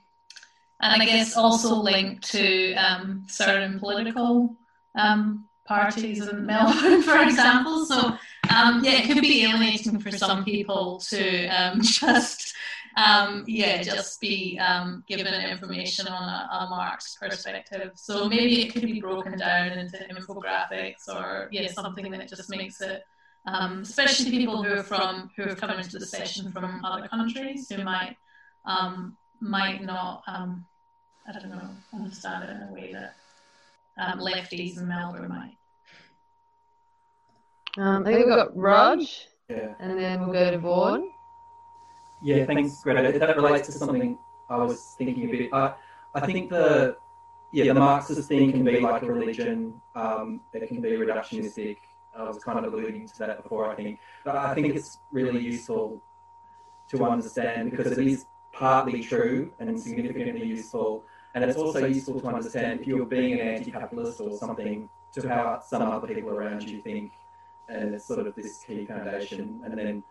and 0.82 1.02
I 1.02 1.06
guess 1.06 1.38
also 1.38 1.76
linked 1.76 2.32
to 2.32 2.74
um, 2.74 3.24
certain 3.28 3.80
political 3.80 4.56
um, 4.96 5.48
parties 5.66 6.28
in 6.28 6.46
Melbourne, 6.46 7.02
for 7.04 7.22
example. 7.22 7.86
So 7.86 8.18
um, 8.50 8.84
yeah, 8.84 8.94
it 8.94 9.08
could 9.08 9.22
be 9.22 9.44
alienating 9.44 10.00
for 10.00 10.12
some 10.12 10.44
people 10.44 11.00
to 11.10 11.48
um, 11.48 11.82
just 11.82 12.56
um, 12.98 13.46
yeah 13.48 13.82
just 13.82 14.20
be 14.20 14.60
given 15.08 15.34
information 15.34 16.08
on 16.08 16.24
a, 16.24 16.66
a 16.66 16.70
Marx 16.70 17.16
perspective. 17.16 17.92
So 17.96 18.28
maybe 18.28 18.64
it 18.64 18.74
could 18.74 18.82
be 18.82 19.00
broken 19.00 19.38
down 19.38 19.68
into 19.74 19.98
infographics 19.98 21.08
or 21.08 21.48
yeah 21.52 21.72
something 21.72 22.12
that 22.12 22.28
just 22.28 22.50
makes 22.50 22.82
it. 22.82 23.04
Um, 23.46 23.82
especially 23.82 24.30
people 24.30 24.64
who 24.64 24.72
are 24.72 24.84
from 24.84 25.32
who 25.36 25.44
have 25.44 25.60
come 25.60 25.72
into 25.72 25.98
the 25.98 26.06
session 26.06 26.52
from 26.52 26.86
other 26.86 27.08
countries 27.08 27.68
who 27.70 27.84
might 27.84 28.16
um, 28.66 29.18
might 29.40 29.84
not 29.84 30.24
um, 30.28 30.64
I 31.28 31.32
don't 31.32 31.50
know 31.50 31.70
understand 31.94 32.44
it 32.44 32.50
in 32.52 32.70
a 32.70 32.72
way 32.72 32.94
that 32.94 33.16
um, 33.98 34.20
lefties 34.20 34.78
in 34.78 34.88
Melbourne 34.88 35.28
might. 35.28 35.58
Um, 37.78 38.04
I 38.04 38.12
think 38.12 38.26
we've 38.26 38.36
got 38.36 38.56
Raj, 38.56 39.28
Yeah. 39.50 39.74
and 39.80 39.98
then 39.98 40.20
we'll 40.22 40.34
go 40.34 40.52
to 40.52 40.58
Vaughan. 40.58 41.10
Yeah, 42.24 42.46
thanks, 42.46 42.84
Greta. 42.84 43.18
That 43.18 43.36
relates 43.38 43.68
to 43.68 43.72
something 43.72 44.18
I 44.50 44.58
was 44.58 44.94
thinking 44.98 45.30
a 45.30 45.32
bit. 45.32 45.50
I, 45.54 45.74
I 46.14 46.26
think 46.26 46.50
the 46.52 46.96
yeah 47.54 47.74
the 47.74 47.80
Marxist 47.80 48.28
thing 48.28 48.52
can 48.52 48.64
be 48.64 48.80
like 48.82 49.02
a 49.02 49.12
religion. 49.12 49.82
Um, 49.96 50.42
it 50.54 50.68
can 50.68 50.82
be 50.82 50.92
reductionistic. 50.92 51.78
I 52.18 52.24
was 52.24 52.44
kind 52.44 52.66
of 52.66 52.74
alluding 52.74 53.08
to 53.08 53.20
that 53.20 53.44
before. 53.44 53.70
I 53.70 53.76
think, 53.76 54.00
but 54.26 54.36
I 54.36 54.54
think 54.54 54.76
it's 54.76 55.00
really 55.12 55.42
useful 55.42 56.02
to 56.90 57.06
understand 57.06 57.72
because 57.72 57.98
it 57.98 58.06
is 58.06 58.26
partly 58.52 59.02
true 59.02 59.52
and 59.60 59.80
significantly 59.80 60.46
useful, 60.46 61.04
and 61.34 61.44
it's 61.44 61.58
also 61.58 61.86
useful 61.86 62.20
to 62.20 62.28
understand 62.28 62.82
if 62.82 62.88
you're 62.88 63.06
being 63.06 63.40
an 63.40 63.48
anti-capitalist 63.48 64.20
or 64.20 64.38
something 64.38 64.90
to 65.14 65.28
how 65.28 65.62
some 65.66 65.84
other 65.84 66.08
people 66.08 66.32
around 66.32 66.64
you 66.64 66.82
think, 66.82 67.12
and 67.70 67.96
it's 67.96 68.06
sort 68.06 68.28
of 68.28 68.36
this 68.36 68.64
key 68.66 68.86
foundation, 68.86 69.62
and 69.64 69.78
then 69.78 70.04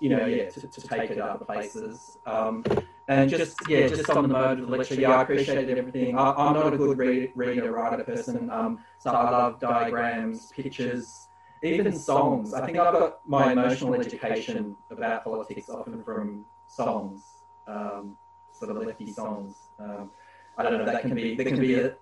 you 0.00 0.08
know, 0.08 0.24
yeah, 0.24 0.48
to, 0.48 0.66
to 0.66 0.80
take 0.80 1.10
it 1.10 1.18
other 1.18 1.44
places. 1.44 2.18
Um, 2.26 2.64
and 3.06 3.28
just, 3.28 3.58
yeah, 3.68 3.86
just 3.86 4.08
on 4.08 4.22
the 4.22 4.28
mode 4.28 4.60
of 4.60 4.66
the 4.66 4.76
lecture, 4.76 4.94
yeah, 4.94 5.10
I 5.10 5.22
appreciated 5.22 5.76
everything. 5.76 6.16
I, 6.16 6.32
I'm 6.32 6.54
not 6.54 6.72
a 6.72 6.76
good 6.76 6.96
read, 6.96 7.32
reader, 7.34 7.70
writer 7.72 8.02
person, 8.02 8.50
um, 8.50 8.78
so 8.98 9.10
I 9.10 9.30
love 9.30 9.60
diagrams, 9.60 10.52
pictures, 10.52 11.28
even 11.62 11.92
songs. 11.98 12.54
I 12.54 12.64
think 12.66 12.78
I've 12.78 12.92
got 12.92 13.20
my 13.26 13.52
emotional 13.52 13.94
education 13.94 14.76
about 14.90 15.24
politics 15.24 15.68
often 15.68 16.02
from 16.02 16.44
songs, 16.68 17.22
um, 17.66 18.16
sort 18.52 18.70
of 18.70 18.78
lefty 18.78 19.12
songs. 19.12 19.54
Um, 19.78 20.10
I 20.56 20.62
don't 20.62 20.78
know, 20.78 20.84
that 20.84 21.02
can 21.02 21.14
be, 21.14 21.36
that 21.36 21.44
can 21.44 21.60
be 21.60 21.74
a, 21.74 21.96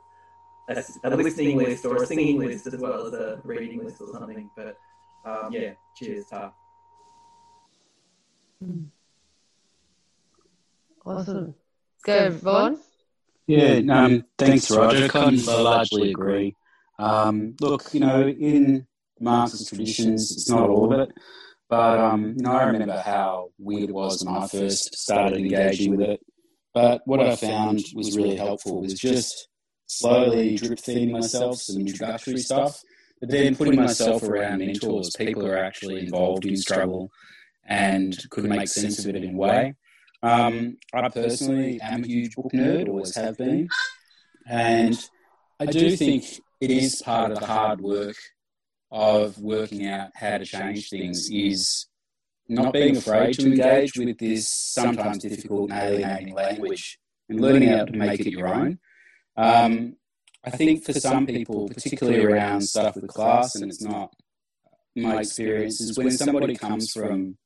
a, 0.68 0.82
a 1.05 1.16
listening 1.16 1.59
list 1.59 1.85
or 1.85 2.02
a 2.02 2.06
singing 2.06 2.39
list 2.39 2.66
as 2.66 2.76
well 2.76 3.06
as 3.06 3.12
a 3.12 3.40
reading 3.44 3.85
list 3.85 4.01
or 4.01 4.09
something. 4.12 4.51
But 4.56 4.78
um, 5.24 5.52
yeah, 5.52 5.72
cheers, 5.97 6.26
Ta. 6.26 6.52
Awesome. 11.05 11.55
Go, 12.05 12.30
Vaughan. 12.30 12.78
Yeah, 13.47 13.80
um, 13.90 14.24
thanks, 14.36 14.70
Roger. 14.70 15.05
I 15.05 15.09
kind 15.09 15.47
largely 15.47 16.10
agree. 16.10 16.55
Um, 16.98 17.55
look, 17.60 17.94
you 17.94 18.01
know, 18.01 18.28
in 18.28 18.86
Marxist 19.20 19.69
traditions, 19.69 20.32
it's 20.32 20.49
not 20.49 20.69
all 20.69 20.93
of 20.93 21.01
it, 21.01 21.11
but 21.69 21.99
um, 21.99 22.35
you 22.36 22.43
know, 22.43 22.53
I 22.53 22.65
remember 22.65 22.99
how 22.99 23.51
weird 23.59 23.90
it 23.90 23.95
was 23.95 24.24
when 24.24 24.36
I 24.36 24.47
first 24.47 24.97
started 24.97 25.39
engaging 25.39 25.97
with 25.97 26.01
it. 26.01 26.20
But 26.74 27.03
what 27.07 27.20
I 27.20 27.35
found 27.35 27.82
was 27.95 28.16
really 28.16 28.36
helpful 28.36 28.82
was 28.82 28.95
just 28.95 29.49
slowly 29.86 30.57
drip 30.57 30.78
feeding 30.78 31.12
myself 31.12 31.57
some 31.59 31.81
introductory 31.81 32.39
stuff, 32.39 32.82
but 33.20 33.31
then 33.31 33.57
putting 33.57 33.77
myself 33.77 34.23
around 34.23 34.59
mentors, 34.59 35.15
people 35.16 35.43
who 35.43 35.49
are 35.49 35.59
actually 35.59 36.01
involved 36.01 36.47
in 36.47 36.57
struggle 36.57 37.11
and 37.66 38.16
could 38.31 38.45
make 38.45 38.69
sense 38.69 38.99
of 39.01 39.09
it 39.09 39.16
in 39.16 39.35
a 39.35 39.36
way. 39.36 39.74
Um, 40.23 40.78
I 40.93 41.09
personally 41.09 41.81
am 41.81 42.05
a 42.05 42.07
huge 42.07 42.35
book 42.35 42.53
nerd, 42.53 42.89
always 42.89 43.15
have 43.15 43.36
been, 43.36 43.69
and 44.47 44.99
I 45.61 45.66
do 45.66 45.97
think 45.97 46.24
it 46.61 46.70
is 46.70 47.03
part 47.03 47.31
of 47.31 47.39
the 47.39 47.47
hard 47.47 47.81
work 47.81 48.16
of 48.90 49.39
working 49.39 49.86
out 49.86 50.10
how 50.15 50.39
to 50.39 50.44
change 50.44 50.89
things 50.89 51.31
is 51.31 51.86
not 52.48 52.73
being 52.73 52.97
afraid 52.97 53.35
to 53.35 53.47
engage 53.47 53.97
with 53.97 54.19
this 54.19 54.48
sometimes 54.48 55.19
difficult 55.19 55.70
and 55.70 55.78
alienating 55.78 56.35
language 56.35 56.98
and 57.28 57.40
learning 57.40 57.69
how 57.69 57.85
to 57.85 57.93
make 57.93 58.20
it 58.20 58.31
your 58.31 58.48
own. 58.48 58.78
Um, 59.36 59.97
I 60.44 60.51
think 60.51 60.85
for 60.85 60.94
some 60.94 61.27
people, 61.27 61.69
particularly 61.69 62.24
around 62.24 62.62
stuff 62.62 62.97
with 62.97 63.09
class, 63.09 63.55
and 63.55 63.70
it's 63.70 63.82
not 63.82 64.15
my 64.97 65.20
experience, 65.20 65.81
is 65.81 65.98
when 65.98 66.10
somebody 66.10 66.56
comes 66.56 66.90
from 66.90 67.36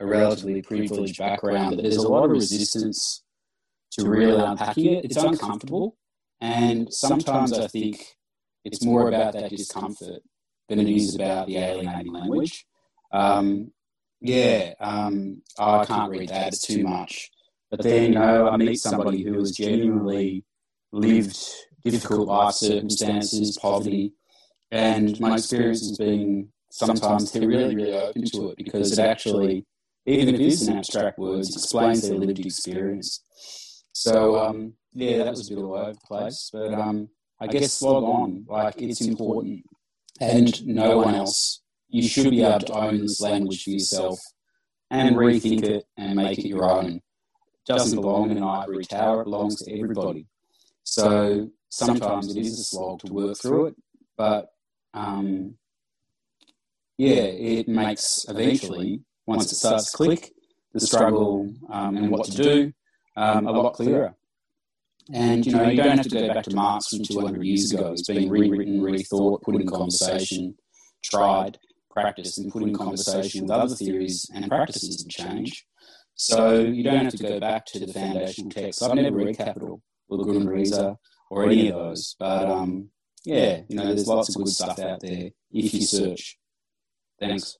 a 0.00 0.06
relatively 0.06 0.62
privileged 0.62 1.18
background, 1.18 1.78
there's 1.78 1.96
a 1.96 2.08
lot 2.08 2.24
of 2.24 2.30
resistance 2.30 3.22
to 3.92 4.08
really 4.08 4.42
unpacking 4.42 4.94
it. 4.94 5.04
It's 5.04 5.16
uncomfortable. 5.16 5.96
And 6.40 6.92
sometimes 6.92 7.52
I 7.52 7.66
think 7.66 8.16
it's 8.64 8.82
more 8.82 9.08
about 9.08 9.34
that 9.34 9.50
discomfort 9.50 10.22
than 10.68 10.80
it 10.80 10.88
is 10.88 11.14
about 11.14 11.46
the 11.46 11.56
alienating 11.56 12.12
language. 12.12 12.66
Um, 13.12 13.72
yeah, 14.20 14.74
um, 14.80 15.42
I 15.58 15.84
can't 15.84 16.10
read 16.10 16.28
that, 16.28 16.48
it's 16.48 16.66
too 16.66 16.84
much. 16.84 17.30
But 17.70 17.82
then, 17.82 18.12
you 18.12 18.18
know, 18.18 18.48
I 18.48 18.56
meet 18.56 18.80
somebody 18.80 19.22
who 19.22 19.38
has 19.38 19.52
genuinely 19.52 20.44
lived 20.92 21.38
difficult 21.84 22.28
life 22.28 22.54
circumstances, 22.54 23.58
poverty, 23.58 24.14
and 24.70 25.18
my 25.20 25.34
experience 25.34 25.80
has 25.80 25.98
been 25.98 26.48
sometimes 26.70 27.32
they're 27.32 27.48
really, 27.48 27.74
really 27.74 27.94
open 27.94 28.24
to 28.24 28.50
it 28.50 28.58
because 28.58 28.98
it 28.98 29.02
actually 29.02 29.64
even 30.08 30.34
if 30.34 30.40
it 30.40 30.46
is 30.46 30.66
in 30.66 30.78
abstract 30.78 31.18
words, 31.18 31.54
explains 31.54 32.08
their 32.08 32.16
lived 32.16 32.38
experience. 32.38 33.22
So, 33.92 34.38
um, 34.38 34.72
yeah, 34.94 35.18
that 35.18 35.30
was 35.30 35.50
a 35.50 35.54
bit 35.54 35.62
all 35.62 35.74
over 35.74 35.92
the 35.92 35.98
place. 35.98 36.48
But 36.50 36.72
um, 36.72 37.10
I 37.38 37.46
guess 37.46 37.82
log 37.82 38.04
on, 38.04 38.46
like, 38.48 38.80
it's 38.80 39.02
important. 39.02 39.64
And 40.20 40.66
no 40.66 40.98
one 40.98 41.14
else. 41.14 41.62
You 41.88 42.02
should 42.02 42.30
be 42.30 42.42
able 42.42 42.60
to 42.60 42.72
own 42.72 43.00
this 43.00 43.20
language 43.20 43.64
for 43.64 43.70
yourself 43.70 44.18
and 44.90 45.16
rethink 45.16 45.62
it 45.64 45.84
and 45.96 46.16
make 46.16 46.38
it 46.38 46.48
your 46.48 46.70
own. 46.70 46.96
It 46.96 47.02
doesn't 47.66 48.00
belong 48.00 48.30
in 48.30 48.36
an 48.38 48.42
ivory 48.42 48.84
tower, 48.84 49.22
it 49.22 49.24
belongs 49.24 49.56
to 49.62 49.78
everybody. 49.78 50.26
So 50.84 51.50
sometimes 51.68 52.34
it 52.34 52.40
is 52.40 52.58
a 52.58 52.64
slog 52.64 53.00
to 53.00 53.12
work 53.12 53.38
through 53.38 53.66
it, 53.66 53.76
but 54.16 54.48
um, 54.94 55.54
yeah, 56.96 57.22
it 57.22 57.68
makes 57.68 58.26
eventually 58.28 59.02
once 59.26 59.52
it 59.52 59.56
starts 59.56 59.90
to 59.90 59.96
click, 59.96 60.32
the 60.72 60.80
struggle 60.80 61.52
um, 61.70 61.96
and 61.96 62.10
what 62.10 62.24
to 62.26 62.32
do 62.32 62.72
um, 63.16 63.46
a 63.46 63.52
lot 63.52 63.74
clearer. 63.74 64.14
And 65.12 65.46
you 65.46 65.52
know, 65.52 65.68
you 65.68 65.76
don't 65.76 65.96
have 65.96 66.08
to 66.08 66.14
go 66.14 66.28
back 66.34 66.44
to 66.44 66.54
Marx 66.54 66.88
from 66.88 67.02
200 67.02 67.42
years 67.42 67.72
ago. 67.72 67.92
It's 67.92 68.06
been 68.06 68.28
rewritten, 68.28 68.80
rethought, 68.80 69.42
put 69.42 69.54
in 69.54 69.66
conversation, 69.66 70.56
tried, 71.02 71.58
practiced, 71.90 72.38
and 72.38 72.52
put 72.52 72.62
in 72.62 72.74
conversation 72.74 73.42
with 73.42 73.50
other 73.50 73.74
theories 73.74 74.30
and 74.34 74.48
practices 74.48 75.02
of 75.02 75.08
change. 75.08 75.64
So 76.14 76.60
you 76.60 76.82
don't 76.82 77.04
have 77.04 77.14
to 77.14 77.22
go 77.22 77.40
back 77.40 77.64
to 77.66 77.78
the 77.78 77.92
foundational 77.92 78.50
texts. 78.50 78.82
I've 78.82 78.94
never 78.94 79.16
read 79.16 79.36
Capital 79.36 79.82
or 80.08 80.18
Grundrisse 80.18 80.96
or 81.30 81.44
any 81.44 81.68
of 81.68 81.76
those, 81.76 82.16
but 82.18 82.50
um, 82.50 82.90
yeah, 83.24 83.60
you 83.68 83.76
know, 83.76 83.86
there's 83.86 84.06
lots 84.06 84.28
of 84.30 84.34
good 84.36 84.48
stuff 84.48 84.78
out 84.78 85.00
there 85.00 85.30
if 85.52 85.74
you 85.74 85.80
search. 85.80 86.38
Thanks 87.20 87.56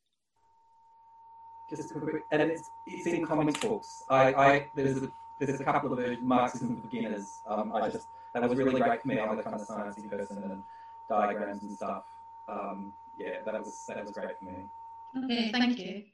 just 1.70 1.90
a 1.94 2.00
quick, 2.00 2.22
and 2.32 2.42
it's, 2.42 2.62
it's 2.86 3.06
in 3.06 3.26
comics 3.26 3.60
books. 3.60 3.88
I, 4.10 4.32
I 4.34 4.66
there's 4.76 4.96
a 4.96 5.08
there's 5.40 5.60
a 5.60 5.64
couple 5.64 5.92
of 5.92 6.22
Marxism 6.22 6.76
for 6.76 6.88
beginners. 6.88 7.26
Um, 7.48 7.72
I 7.74 7.88
just 7.88 8.06
that 8.34 8.48
was 8.48 8.58
really 8.58 8.80
great 8.80 9.02
for 9.02 9.08
me. 9.08 9.18
I'm 9.18 9.38
a 9.38 9.42
kind 9.42 9.56
of 9.56 9.62
sciencey 9.62 10.08
person 10.10 10.38
and 10.42 10.62
diagrams 11.08 11.62
and 11.62 11.76
stuff. 11.76 12.04
Um, 12.48 12.92
yeah, 13.18 13.36
that 13.44 13.54
was 13.54 13.72
that 13.88 14.02
was 14.02 14.12
great 14.12 14.30
for 14.38 14.44
me. 14.44 15.24
Okay, 15.24 15.50
thank 15.50 15.78
you. 15.78 16.04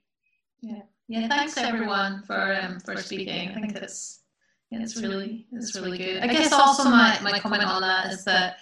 Yeah, 0.63 0.83
yeah. 1.09 1.29
Thanks 1.29 1.57
everyone 1.57 2.23
for 2.27 2.59
um, 2.63 2.81
for 2.81 2.97
speaking. 2.97 3.51
I 3.51 3.61
think 3.61 3.77
it's 3.77 4.21
yeah, 4.71 4.81
it's 4.83 5.01
really 5.01 5.47
it's 5.53 5.75
really 5.75 5.99
good. 5.99 6.23
I 6.23 6.27
guess 6.29 6.53
also 6.53 6.85
my 6.85 7.19
my 7.23 7.39
comment 7.39 7.65
on 7.65 7.83
that 7.83 8.13
is 8.13 8.25
that 8.25 8.59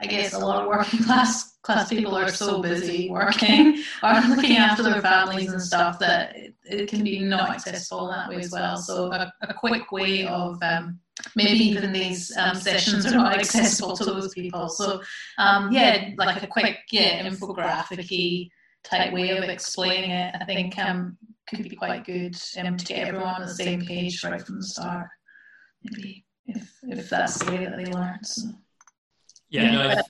I 0.00 0.06
guess 0.06 0.32
a 0.32 0.38
lot 0.38 0.62
of 0.62 0.68
working 0.68 1.02
class 1.04 1.50
class 1.62 1.90
people 1.90 2.16
are 2.16 2.28
so 2.28 2.62
busy 2.62 3.10
working 3.10 3.82
or 4.02 4.20
looking 4.28 4.56
after 4.56 4.82
their 4.82 5.02
families 5.02 5.52
and 5.52 5.62
stuff 5.62 5.98
that 5.98 6.34
it, 6.34 6.54
it 6.64 6.88
can 6.88 7.04
be 7.04 7.20
not 7.20 7.50
accessible 7.50 8.08
that 8.08 8.30
way 8.30 8.36
as 8.36 8.50
well. 8.50 8.78
So 8.78 9.12
a, 9.12 9.32
a 9.42 9.54
quick 9.54 9.92
way 9.92 10.26
of 10.26 10.58
um, 10.62 10.98
maybe 11.36 11.58
even 11.58 11.92
these 11.92 12.34
um, 12.36 12.54
sessions 12.54 13.04
are 13.06 13.14
not 13.14 13.38
accessible 13.38 13.94
to 13.96 14.04
those 14.04 14.32
people. 14.32 14.68
So 14.68 15.02
um, 15.38 15.70
yeah, 15.70 16.10
like 16.16 16.42
a 16.42 16.46
quick 16.46 16.78
yeah 16.90 17.22
infographic 17.28 18.50
type 18.82 19.12
way 19.12 19.30
of 19.36 19.44
explaining 19.44 20.10
it, 20.10 20.34
I 20.40 20.44
think 20.46 20.78
um, 20.78 21.18
could 21.46 21.62
be 21.62 21.76
quite 21.76 22.06
good 22.06 22.36
um, 22.58 22.78
to 22.78 22.84
get 22.86 23.06
everyone 23.06 23.34
on 23.34 23.42
the 23.42 23.54
same 23.54 23.84
page 23.84 24.24
right 24.24 24.40
from 24.40 24.56
the 24.56 24.66
start. 24.66 25.08
Maybe 25.84 26.24
if 26.46 26.72
if 26.84 27.10
that's 27.10 27.38
the 27.38 27.52
way 27.52 27.66
that 27.66 27.76
they 27.76 27.86
learn. 27.86 28.24
So. 28.24 28.48
Yeah, 29.50 29.70
no, 29.72 30.00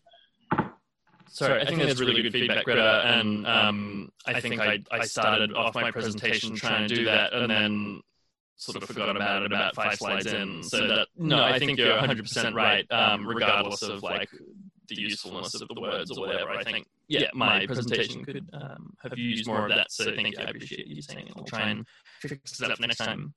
Sorry, 1.30 1.62
I 1.62 1.64
think 1.64 1.80
that's 1.80 2.00
really 2.00 2.22
good 2.22 2.32
feedback, 2.32 2.64
Greta. 2.64 3.02
And 3.06 3.46
um, 3.46 4.12
I 4.26 4.40
think 4.40 4.60
I, 4.60 4.80
I 4.90 5.04
started 5.04 5.54
off 5.54 5.74
my 5.74 5.90
presentation 5.90 6.54
trying 6.54 6.88
to 6.88 6.94
do 6.94 7.04
that 7.04 7.32
and 7.32 7.50
then 7.50 8.02
sort 8.56 8.82
of 8.82 8.86
forgot 8.88 9.16
about 9.16 9.42
it 9.42 9.46
about 9.46 9.74
five 9.74 9.94
slides 9.94 10.26
in. 10.26 10.62
So 10.62 10.86
that, 10.86 11.06
no, 11.16 11.42
I 11.42 11.58
think 11.58 11.78
you're 11.78 11.96
100% 11.96 12.54
right, 12.54 12.84
um, 12.90 13.26
regardless 13.26 13.82
of 13.82 14.02
like 14.02 14.28
the 14.88 15.00
usefulness 15.00 15.54
of 15.54 15.68
the 15.68 15.80
words 15.80 16.10
or 16.10 16.26
whatever. 16.26 16.50
I 16.50 16.64
think, 16.64 16.86
yeah, 17.08 17.28
my 17.32 17.64
presentation 17.64 18.24
could 18.24 18.50
um, 18.52 18.94
have 19.02 19.16
used 19.16 19.46
more 19.46 19.66
of 19.66 19.70
that. 19.70 19.90
So 19.92 20.14
thank 20.14 20.36
you. 20.36 20.44
I 20.44 20.50
appreciate 20.50 20.88
you 20.88 21.00
saying 21.00 21.28
it. 21.28 21.32
I'll 21.36 21.44
try 21.44 21.70
and 21.70 21.86
fix 22.20 22.58
that 22.58 22.72
up 22.72 22.80
next 22.80 22.98
time. 22.98 23.34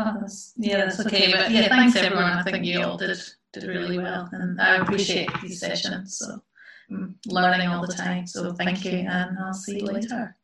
Oh, 0.00 0.16
that's, 0.20 0.52
yeah, 0.56 0.84
that's 0.84 1.00
okay. 1.00 1.32
But 1.32 1.50
yeah, 1.50 1.68
thanks 1.68 1.96
everyone. 1.96 2.24
I 2.24 2.42
think 2.44 2.64
you 2.64 2.82
all 2.82 2.96
did 2.96 3.18
did 3.52 3.64
really 3.64 3.98
well, 3.98 4.28
and 4.32 4.60
I 4.60 4.76
appreciate 4.76 5.28
these 5.42 5.58
sessions. 5.58 6.18
So 6.18 6.40
mm, 6.88 7.14
learning 7.26 7.68
all 7.68 7.84
the 7.84 7.92
time. 7.92 8.24
So 8.26 8.52
thank 8.52 8.84
you, 8.84 8.92
and 8.92 9.36
I'll 9.38 9.52
see 9.52 9.80
you 9.80 9.86
later. 9.86 10.36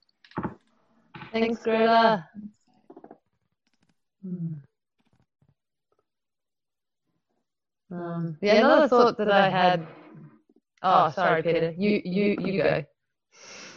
Thanks, 1.33 1.63
Greta. 1.63 2.29
Hmm. 4.27 4.55
Um, 7.93 8.37
yeah, 8.41 8.55
another 8.55 8.89
thought 8.89 9.19
that 9.19 9.31
I 9.31 9.49
had. 9.49 9.87
Oh, 10.83 11.11
sorry, 11.11 11.45
Peter. 11.45 11.73
You 11.79 12.03
you 12.05 12.37
you 12.41 12.61
go. 12.61 12.85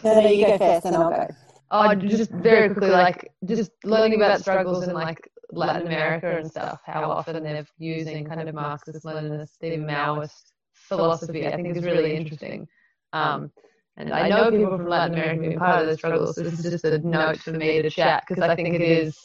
No, 0.03 0.21
no, 0.21 0.27
you 0.27 0.47
go 0.47 0.57
first, 0.57 0.87
and 0.87 0.95
I'll 0.95 1.11
go. 1.11 1.27
Oh, 1.69 1.93
just 1.93 2.31
very 2.31 2.69
quickly, 2.69 2.89
like 2.89 3.31
just 3.45 3.71
learning 3.83 4.15
about 4.15 4.39
struggles 4.39 4.83
and 4.83 4.93
like 4.93 5.29
Latin 5.51 5.87
America 5.87 6.37
and 6.37 6.49
stuff. 6.49 6.81
How 6.85 7.09
often 7.09 7.43
they're 7.43 7.65
using 7.77 8.25
kind 8.25 8.47
of 8.47 8.53
Marxist, 8.53 9.05
Leninist, 9.05 9.57
even 9.61 9.85
Maoist 9.85 10.51
philosophy, 10.73 11.47
I 11.47 11.55
think 11.55 11.75
is 11.75 11.83
really 11.83 12.15
interesting. 12.15 12.67
Um, 13.13 13.51
and 13.95 14.13
I 14.13 14.29
know 14.29 14.51
people 14.51 14.77
from 14.77 14.87
Latin 14.87 15.15
America 15.15 15.41
being 15.41 15.57
part 15.59 15.81
of 15.81 15.87
the 15.87 15.97
struggle, 15.97 16.31
so 16.31 16.43
this 16.43 16.59
is 16.59 16.71
just 16.71 16.85
a 16.85 16.99
note 16.99 17.37
for 17.37 17.51
me 17.51 17.81
to 17.81 17.89
chat 17.89 18.23
because 18.27 18.43
I 18.43 18.55
think 18.55 18.75
it 18.75 18.81
is, 18.81 19.17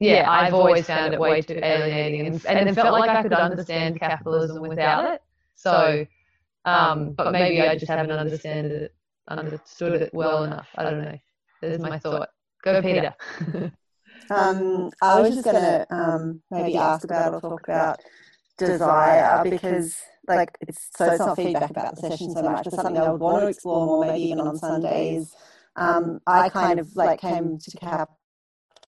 yeah, 0.00 0.30
I've 0.30 0.54
always 0.54 0.86
found 0.86 1.12
it 1.12 1.20
way 1.20 1.42
too 1.42 1.60
alienating 1.62 2.26
and, 2.26 2.46
and 2.46 2.68
it 2.68 2.74
felt 2.74 2.98
like 2.98 3.10
I 3.10 3.22
could 3.22 3.32
understand 3.32 3.98
capitalism 3.98 4.62
without 4.62 5.12
it. 5.12 5.22
So, 5.56 6.06
um, 6.64 7.12
but 7.12 7.32
maybe 7.32 7.60
I 7.60 7.74
just 7.74 7.90
haven't 7.90 8.12
understood 8.12 8.64
it, 8.64 8.94
understood 9.28 10.02
it 10.02 10.14
well 10.14 10.44
enough. 10.44 10.68
I 10.76 10.84
don't 10.84 11.02
know. 11.02 11.18
There's 11.60 11.80
my 11.80 11.98
thought. 11.98 12.30
Go, 12.62 12.80
Peter. 12.80 13.14
Um, 14.30 14.90
I 15.02 15.20
was 15.20 15.34
just 15.34 15.44
going 15.44 15.56
to 15.56 15.86
um, 15.90 16.42
maybe 16.50 16.76
ask 16.76 17.04
about 17.04 17.34
or 17.34 17.40
talk 17.40 17.64
about 17.64 18.00
desire 18.58 19.42
because 19.44 19.96
like 20.26 20.50
it's 20.60 20.88
so 20.96 21.06
it's 21.06 21.18
not 21.18 21.36
feedback 21.36 21.70
about 21.70 21.96
the 21.96 22.10
session 22.10 22.32
so 22.32 22.42
much, 22.42 22.64
but 22.64 22.74
something 22.74 22.98
I 22.98 23.10
would 23.10 23.20
want 23.20 23.42
to 23.42 23.48
explore 23.48 23.86
more, 23.86 24.06
maybe 24.06 24.24
even 24.24 24.40
on 24.40 24.56
Sundays. 24.56 25.34
Um, 25.76 26.20
I 26.26 26.48
kind 26.48 26.80
of 26.80 26.94
like 26.96 27.20
came 27.20 27.58
to 27.58 27.78
CAP 27.78 28.10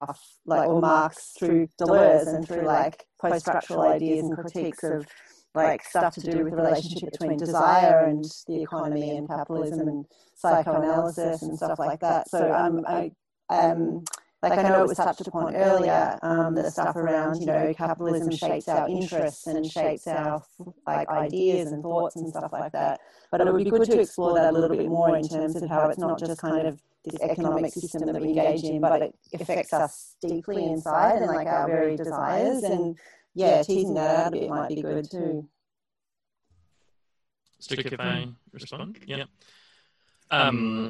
off 0.02 0.20
like 0.46 0.68
or 0.68 0.80
Marx 0.80 1.34
through 1.38 1.68
Deleuze 1.80 2.34
and 2.34 2.46
through 2.46 2.62
like 2.62 3.04
post-structural 3.20 3.82
ideas 3.82 4.24
and 4.24 4.36
critiques 4.36 4.82
of 4.82 5.06
like 5.54 5.82
stuff 5.84 6.14
to 6.14 6.20
do 6.20 6.44
with 6.44 6.52
the 6.52 6.62
relationship 6.62 7.10
between 7.12 7.36
desire 7.36 8.04
and 8.04 8.24
the 8.46 8.62
economy 8.62 9.16
and 9.16 9.28
capitalism 9.28 9.88
and 9.88 10.04
psychoanalysis 10.36 11.42
and 11.42 11.56
stuff 11.56 11.78
like 11.78 12.00
that. 12.00 12.28
So 12.28 12.52
um, 12.52 12.84
I 12.86 13.10
um, 13.50 14.04
like 14.42 14.58
I 14.58 14.62
know 14.62 14.82
it 14.82 14.88
was 14.88 14.96
touched 14.96 15.26
upon 15.26 15.54
earlier, 15.54 16.18
um, 16.22 16.54
the 16.54 16.70
stuff 16.70 16.96
around, 16.96 17.40
you 17.40 17.46
know, 17.46 17.74
capitalism 17.76 18.30
shapes 18.30 18.68
our 18.68 18.88
interests 18.88 19.46
and 19.46 19.66
shapes 19.70 20.06
our 20.06 20.42
like 20.86 21.08
ideas 21.08 21.72
and 21.72 21.82
thoughts 21.82 22.16
and 22.16 22.28
stuff 22.28 22.50
like 22.52 22.72
that. 22.72 23.00
But 23.30 23.42
it 23.42 23.52
would 23.52 23.64
be 23.64 23.70
good 23.70 23.84
to 23.84 24.00
explore 24.00 24.34
that 24.34 24.50
a 24.50 24.52
little 24.52 24.76
bit 24.76 24.88
more 24.88 25.16
in 25.16 25.28
terms 25.28 25.56
of 25.56 25.68
how 25.68 25.88
it's 25.88 25.98
not 25.98 26.18
just 26.18 26.40
kind 26.40 26.66
of 26.66 26.80
this 27.04 27.20
economic 27.20 27.72
system 27.72 28.06
that 28.06 28.20
we 28.20 28.28
engage 28.28 28.64
in, 28.64 28.80
but 28.80 29.02
it 29.02 29.14
affects 29.40 29.72
us 29.72 30.16
deeply 30.22 30.64
inside 30.64 31.16
and 31.16 31.26
like 31.26 31.46
our 31.46 31.66
very 31.66 31.96
desires. 31.96 32.62
And 32.62 32.98
yeah, 33.34 33.62
teasing 33.62 33.94
that 33.94 34.26
out 34.26 34.28
a 34.28 34.30
bit 34.32 34.48
might 34.48 34.68
be 34.68 34.82
good 34.82 35.10
too. 35.10 35.48
Stick 37.58 37.80
if 37.84 38.00
I 38.00 38.26
respond? 38.52 38.98
Yeah. 39.06 39.24
Um, 40.30 40.88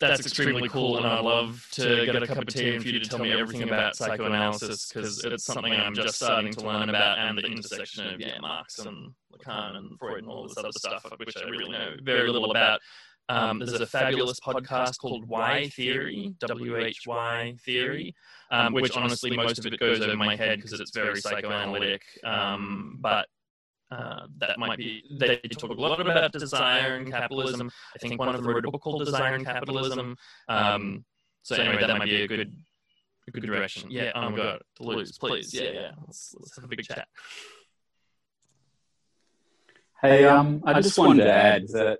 that's 0.00 0.20
extremely 0.20 0.68
cool, 0.68 0.96
and 0.96 1.06
I'd 1.06 1.24
love 1.24 1.66
to 1.72 2.06
get 2.06 2.22
a 2.22 2.26
cup 2.26 2.38
of 2.38 2.46
tea 2.46 2.74
and 2.74 2.82
for 2.82 2.88
you 2.88 2.98
to 2.98 3.08
tell 3.08 3.18
me 3.18 3.32
everything 3.32 3.62
about 3.62 3.96
psychoanalysis 3.96 4.88
because 4.88 5.24
it's 5.24 5.44
something 5.44 5.72
I'm 5.72 5.94
just 5.94 6.16
starting 6.16 6.52
to 6.54 6.66
learn 6.66 6.88
about, 6.88 7.18
and 7.18 7.38
the 7.38 7.42
intersection 7.42 8.06
of 8.06 8.20
yeah, 8.20 8.38
Marx 8.40 8.78
and 8.80 9.12
Lacan 9.32 9.76
and 9.76 9.98
Freud 9.98 10.22
and 10.22 10.28
all 10.28 10.48
this 10.48 10.56
other 10.56 10.72
stuff, 10.72 11.06
which 11.18 11.36
I 11.36 11.48
really 11.48 11.70
know 11.70 11.94
very 12.02 12.30
little 12.30 12.50
about. 12.50 12.80
Um, 13.28 13.60
there's 13.60 13.80
a 13.80 13.86
fabulous 13.86 14.40
podcast 14.40 14.98
called 14.98 15.28
Why 15.28 15.68
Theory, 15.68 16.34
W 16.40 16.76
H 16.78 17.06
Y 17.06 17.54
Theory, 17.64 18.14
um, 18.50 18.72
which 18.72 18.96
honestly 18.96 19.36
most 19.36 19.58
of 19.60 19.66
it 19.66 19.78
goes 19.78 20.00
over 20.00 20.16
my 20.16 20.34
head 20.34 20.58
because 20.58 20.80
it's 20.80 20.90
very 20.90 21.20
psychoanalytic. 21.20 22.02
Um, 22.24 22.98
but 23.00 23.28
uh, 23.90 24.26
that 24.38 24.58
might 24.58 24.78
be 24.78 25.02
they 25.10 25.36
talk 25.58 25.70
a 25.70 25.74
lot 25.74 26.00
about 26.00 26.32
desire 26.32 26.94
and 26.94 27.10
capitalism. 27.10 27.70
I 27.94 27.98
think 27.98 28.18
one 28.20 28.28
of 28.28 28.36
them 28.36 28.46
wrote 28.46 28.64
a 28.64 28.70
book 28.70 28.82
called 28.82 29.04
Desire 29.04 29.34
and 29.34 29.44
Capitalism. 29.44 30.16
Um, 30.48 31.04
so 31.42 31.56
anyway, 31.56 31.80
that 31.80 31.98
might 31.98 32.04
be 32.04 32.22
a 32.22 32.28
good 32.28 32.54
a 33.26 33.30
good 33.30 33.42
direction. 33.42 33.90
Yeah, 33.90 34.12
oh 34.14 34.30
my 34.30 34.36
god, 34.36 34.62
Deleuze, 34.80 35.18
please. 35.18 35.52
Yeah, 35.52 35.70
yeah. 35.72 35.90
Let's, 36.06 36.34
let's 36.38 36.54
have 36.56 36.64
a 36.64 36.68
big 36.68 36.82
chat. 36.82 37.08
Hey, 40.00 40.24
um, 40.24 40.62
I 40.64 40.80
just 40.80 40.96
wanted 40.96 41.24
to 41.24 41.32
add 41.32 41.68
that 41.68 41.98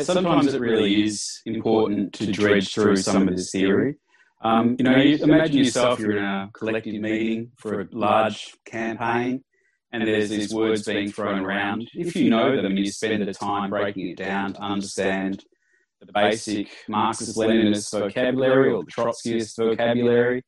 sometimes 0.00 0.54
it 0.54 0.60
really 0.60 1.04
is 1.04 1.42
important 1.46 2.14
to 2.14 2.32
dredge 2.32 2.72
through 2.72 2.96
some 2.96 3.28
of 3.28 3.36
this 3.36 3.50
theory. 3.50 3.96
Um, 4.42 4.76
you 4.78 4.84
know, 4.84 4.96
you 4.96 5.22
imagine 5.22 5.58
yourself 5.58 6.00
you're 6.00 6.16
in 6.16 6.24
a 6.24 6.50
collective 6.52 7.00
meeting 7.00 7.52
for 7.58 7.82
a 7.82 7.88
large 7.92 8.54
campaign 8.64 9.44
and 9.92 10.06
there's 10.06 10.30
these 10.30 10.54
words 10.54 10.84
being 10.84 11.10
thrown 11.10 11.40
around. 11.40 11.88
If 11.94 12.16
you 12.16 12.30
know 12.30 12.56
them 12.56 12.66
and 12.66 12.78
you 12.78 12.90
spend 12.90 13.26
the 13.26 13.34
time 13.34 13.70
breaking 13.70 14.08
it 14.08 14.16
down 14.16 14.54
to 14.54 14.60
understand 14.62 15.44
the 16.00 16.10
basic 16.12 16.68
Marxist 16.88 17.36
Leninist 17.36 17.90
vocabulary 17.92 18.72
or 18.72 18.84
the 18.84 18.90
Trotskyist 18.90 19.56
vocabulary, 19.56 20.42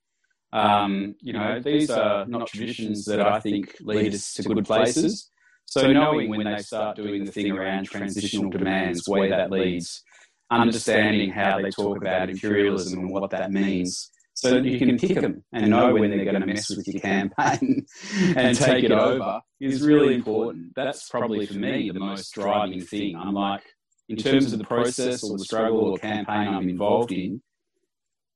um, 0.53 1.15
you 1.21 1.33
know, 1.33 1.61
these 1.61 1.91
are 1.91 2.27
not 2.27 2.47
traditions 2.47 3.05
that 3.05 3.21
I 3.21 3.41
think 3.41 3.77
lead 3.81 4.15
us 4.15 4.33
to 4.35 4.43
good 4.45 4.65
places. 4.65 5.29
So 5.67 5.93
knowing 5.93 6.31
when 6.31 6.45
they 6.45 6.59
start 6.59 6.97
doing 6.97 7.25
the 7.25 7.33
thing 7.33 7.51
around 7.51 7.87
transitional 7.87 8.51
demands, 8.51 9.03
where 9.07 9.29
that 9.31 9.51
leads, 9.51 10.03
understanding 10.51 11.31
how 11.31 11.61
they 11.61 11.71
talk 11.71 11.97
about 11.97 12.31
imperialism 12.31 13.01
and 13.01 13.11
what 13.11 13.31
that 13.31 13.51
means, 13.51 14.11
so 14.45 14.61
that 14.61 14.65
you 14.65 14.79
can 14.79 14.99
pick 14.99 15.21
them 15.21 15.43
and 15.53 15.71
know 15.71 15.95
when 15.95 16.11
they're 16.11 16.25
going 16.25 16.41
to 16.41 16.47
mess 16.47 16.69
with 16.69 16.87
your 16.87 17.01
campaign 17.01 17.87
and 18.37 18.57
take 18.57 18.85
it 18.85 18.93
over 18.93 19.41
is 19.61 19.83
really 19.83 20.15
important. 20.15 20.73
That's 20.77 21.09
probably 21.09 21.47
for 21.47 21.55
me 21.55 21.91
the 21.91 22.01
most 22.01 22.33
driving 22.35 22.83
thing. 22.83 23.17
I'm 23.17 23.33
like, 23.35 23.63
in 24.09 24.17
terms 24.17 24.53
of 24.53 24.59
the 24.59 24.65
process 24.67 25.25
or 25.25 25.39
the 25.39 25.45
struggle 25.45 25.81
or 25.81 25.99
campaign 25.99 26.49
I'm 26.49 26.69
involved 26.69 27.11
in, 27.11 27.41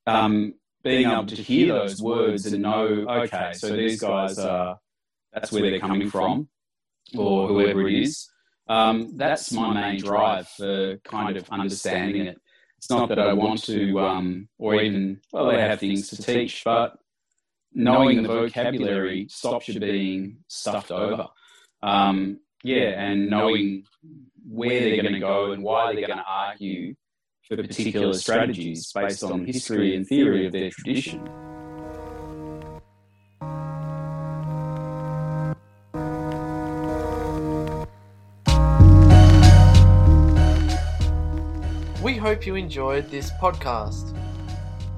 um, 0.06 0.54
being 0.82 1.10
able 1.10 1.26
to 1.26 1.36
hear 1.36 1.74
those 1.74 2.00
words 2.00 2.46
and 2.46 2.62
know, 2.62 2.86
okay, 3.08 3.52
so 3.52 3.76
these 3.76 4.00
guys 4.00 4.38
are, 4.38 4.78
that's 5.32 5.52
where 5.52 5.62
they're 5.62 5.78
coming 5.78 6.08
from, 6.08 6.48
or 7.16 7.48
whoever 7.48 7.86
it 7.86 8.02
is. 8.02 8.30
Um, 8.66 9.16
that's 9.16 9.52
my 9.52 9.74
main 9.74 10.00
drive 10.00 10.48
for 10.48 10.96
kind 11.04 11.36
of 11.36 11.48
understanding 11.50 12.26
it 12.26 12.38
it's 12.78 12.90
not 12.90 13.08
that 13.08 13.18
I 13.18 13.32
want 13.32 13.64
to, 13.64 14.00
um, 14.00 14.48
or 14.56 14.76
even, 14.76 15.20
well, 15.32 15.50
they 15.50 15.60
have 15.60 15.80
things 15.80 16.08
to 16.08 16.22
teach, 16.22 16.62
but 16.64 16.96
knowing 17.72 18.22
the 18.22 18.28
vocabulary 18.28 19.26
stops 19.28 19.68
you 19.68 19.80
being 19.80 20.38
stuffed 20.46 20.90
over. 20.90 21.28
Um, 21.82 22.40
yeah, 22.64 23.00
and 23.00 23.30
knowing 23.30 23.84
where 24.48 24.80
they're 24.80 25.02
going 25.02 25.14
to 25.14 25.20
go 25.20 25.52
and 25.52 25.62
why 25.62 25.92
they're 25.92 26.06
going 26.06 26.18
to 26.18 26.24
argue 26.26 26.94
for 27.46 27.56
particular 27.56 28.12
strategies 28.12 28.92
based 28.92 29.22
on 29.22 29.44
history 29.44 29.96
and 29.96 30.06
theory 30.06 30.46
of 30.46 30.52
their 30.52 30.70
tradition. 30.70 31.28
Hope 42.28 42.44
you 42.44 42.56
enjoyed 42.56 43.10
this 43.10 43.30
podcast. 43.40 44.14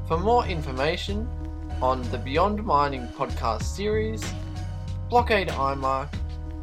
For 0.09 0.19
more 0.19 0.45
information 0.47 1.29
on 1.81 2.03
the 2.11 2.19
Beyond 2.19 2.65
Mining 2.65 3.07
podcast 3.07 3.63
series, 3.63 4.21
Blockade 5.09 5.47
IMARC, 5.47 6.09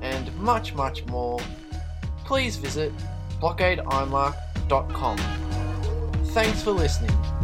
and 0.01 0.35
much, 0.35 0.73
much 0.73 1.05
more, 1.05 1.39
please 2.25 2.57
visit 2.57 2.91
blockadeimarc.com. 3.39 5.17
Thanks 6.33 6.61
for 6.61 6.71
listening. 6.71 7.36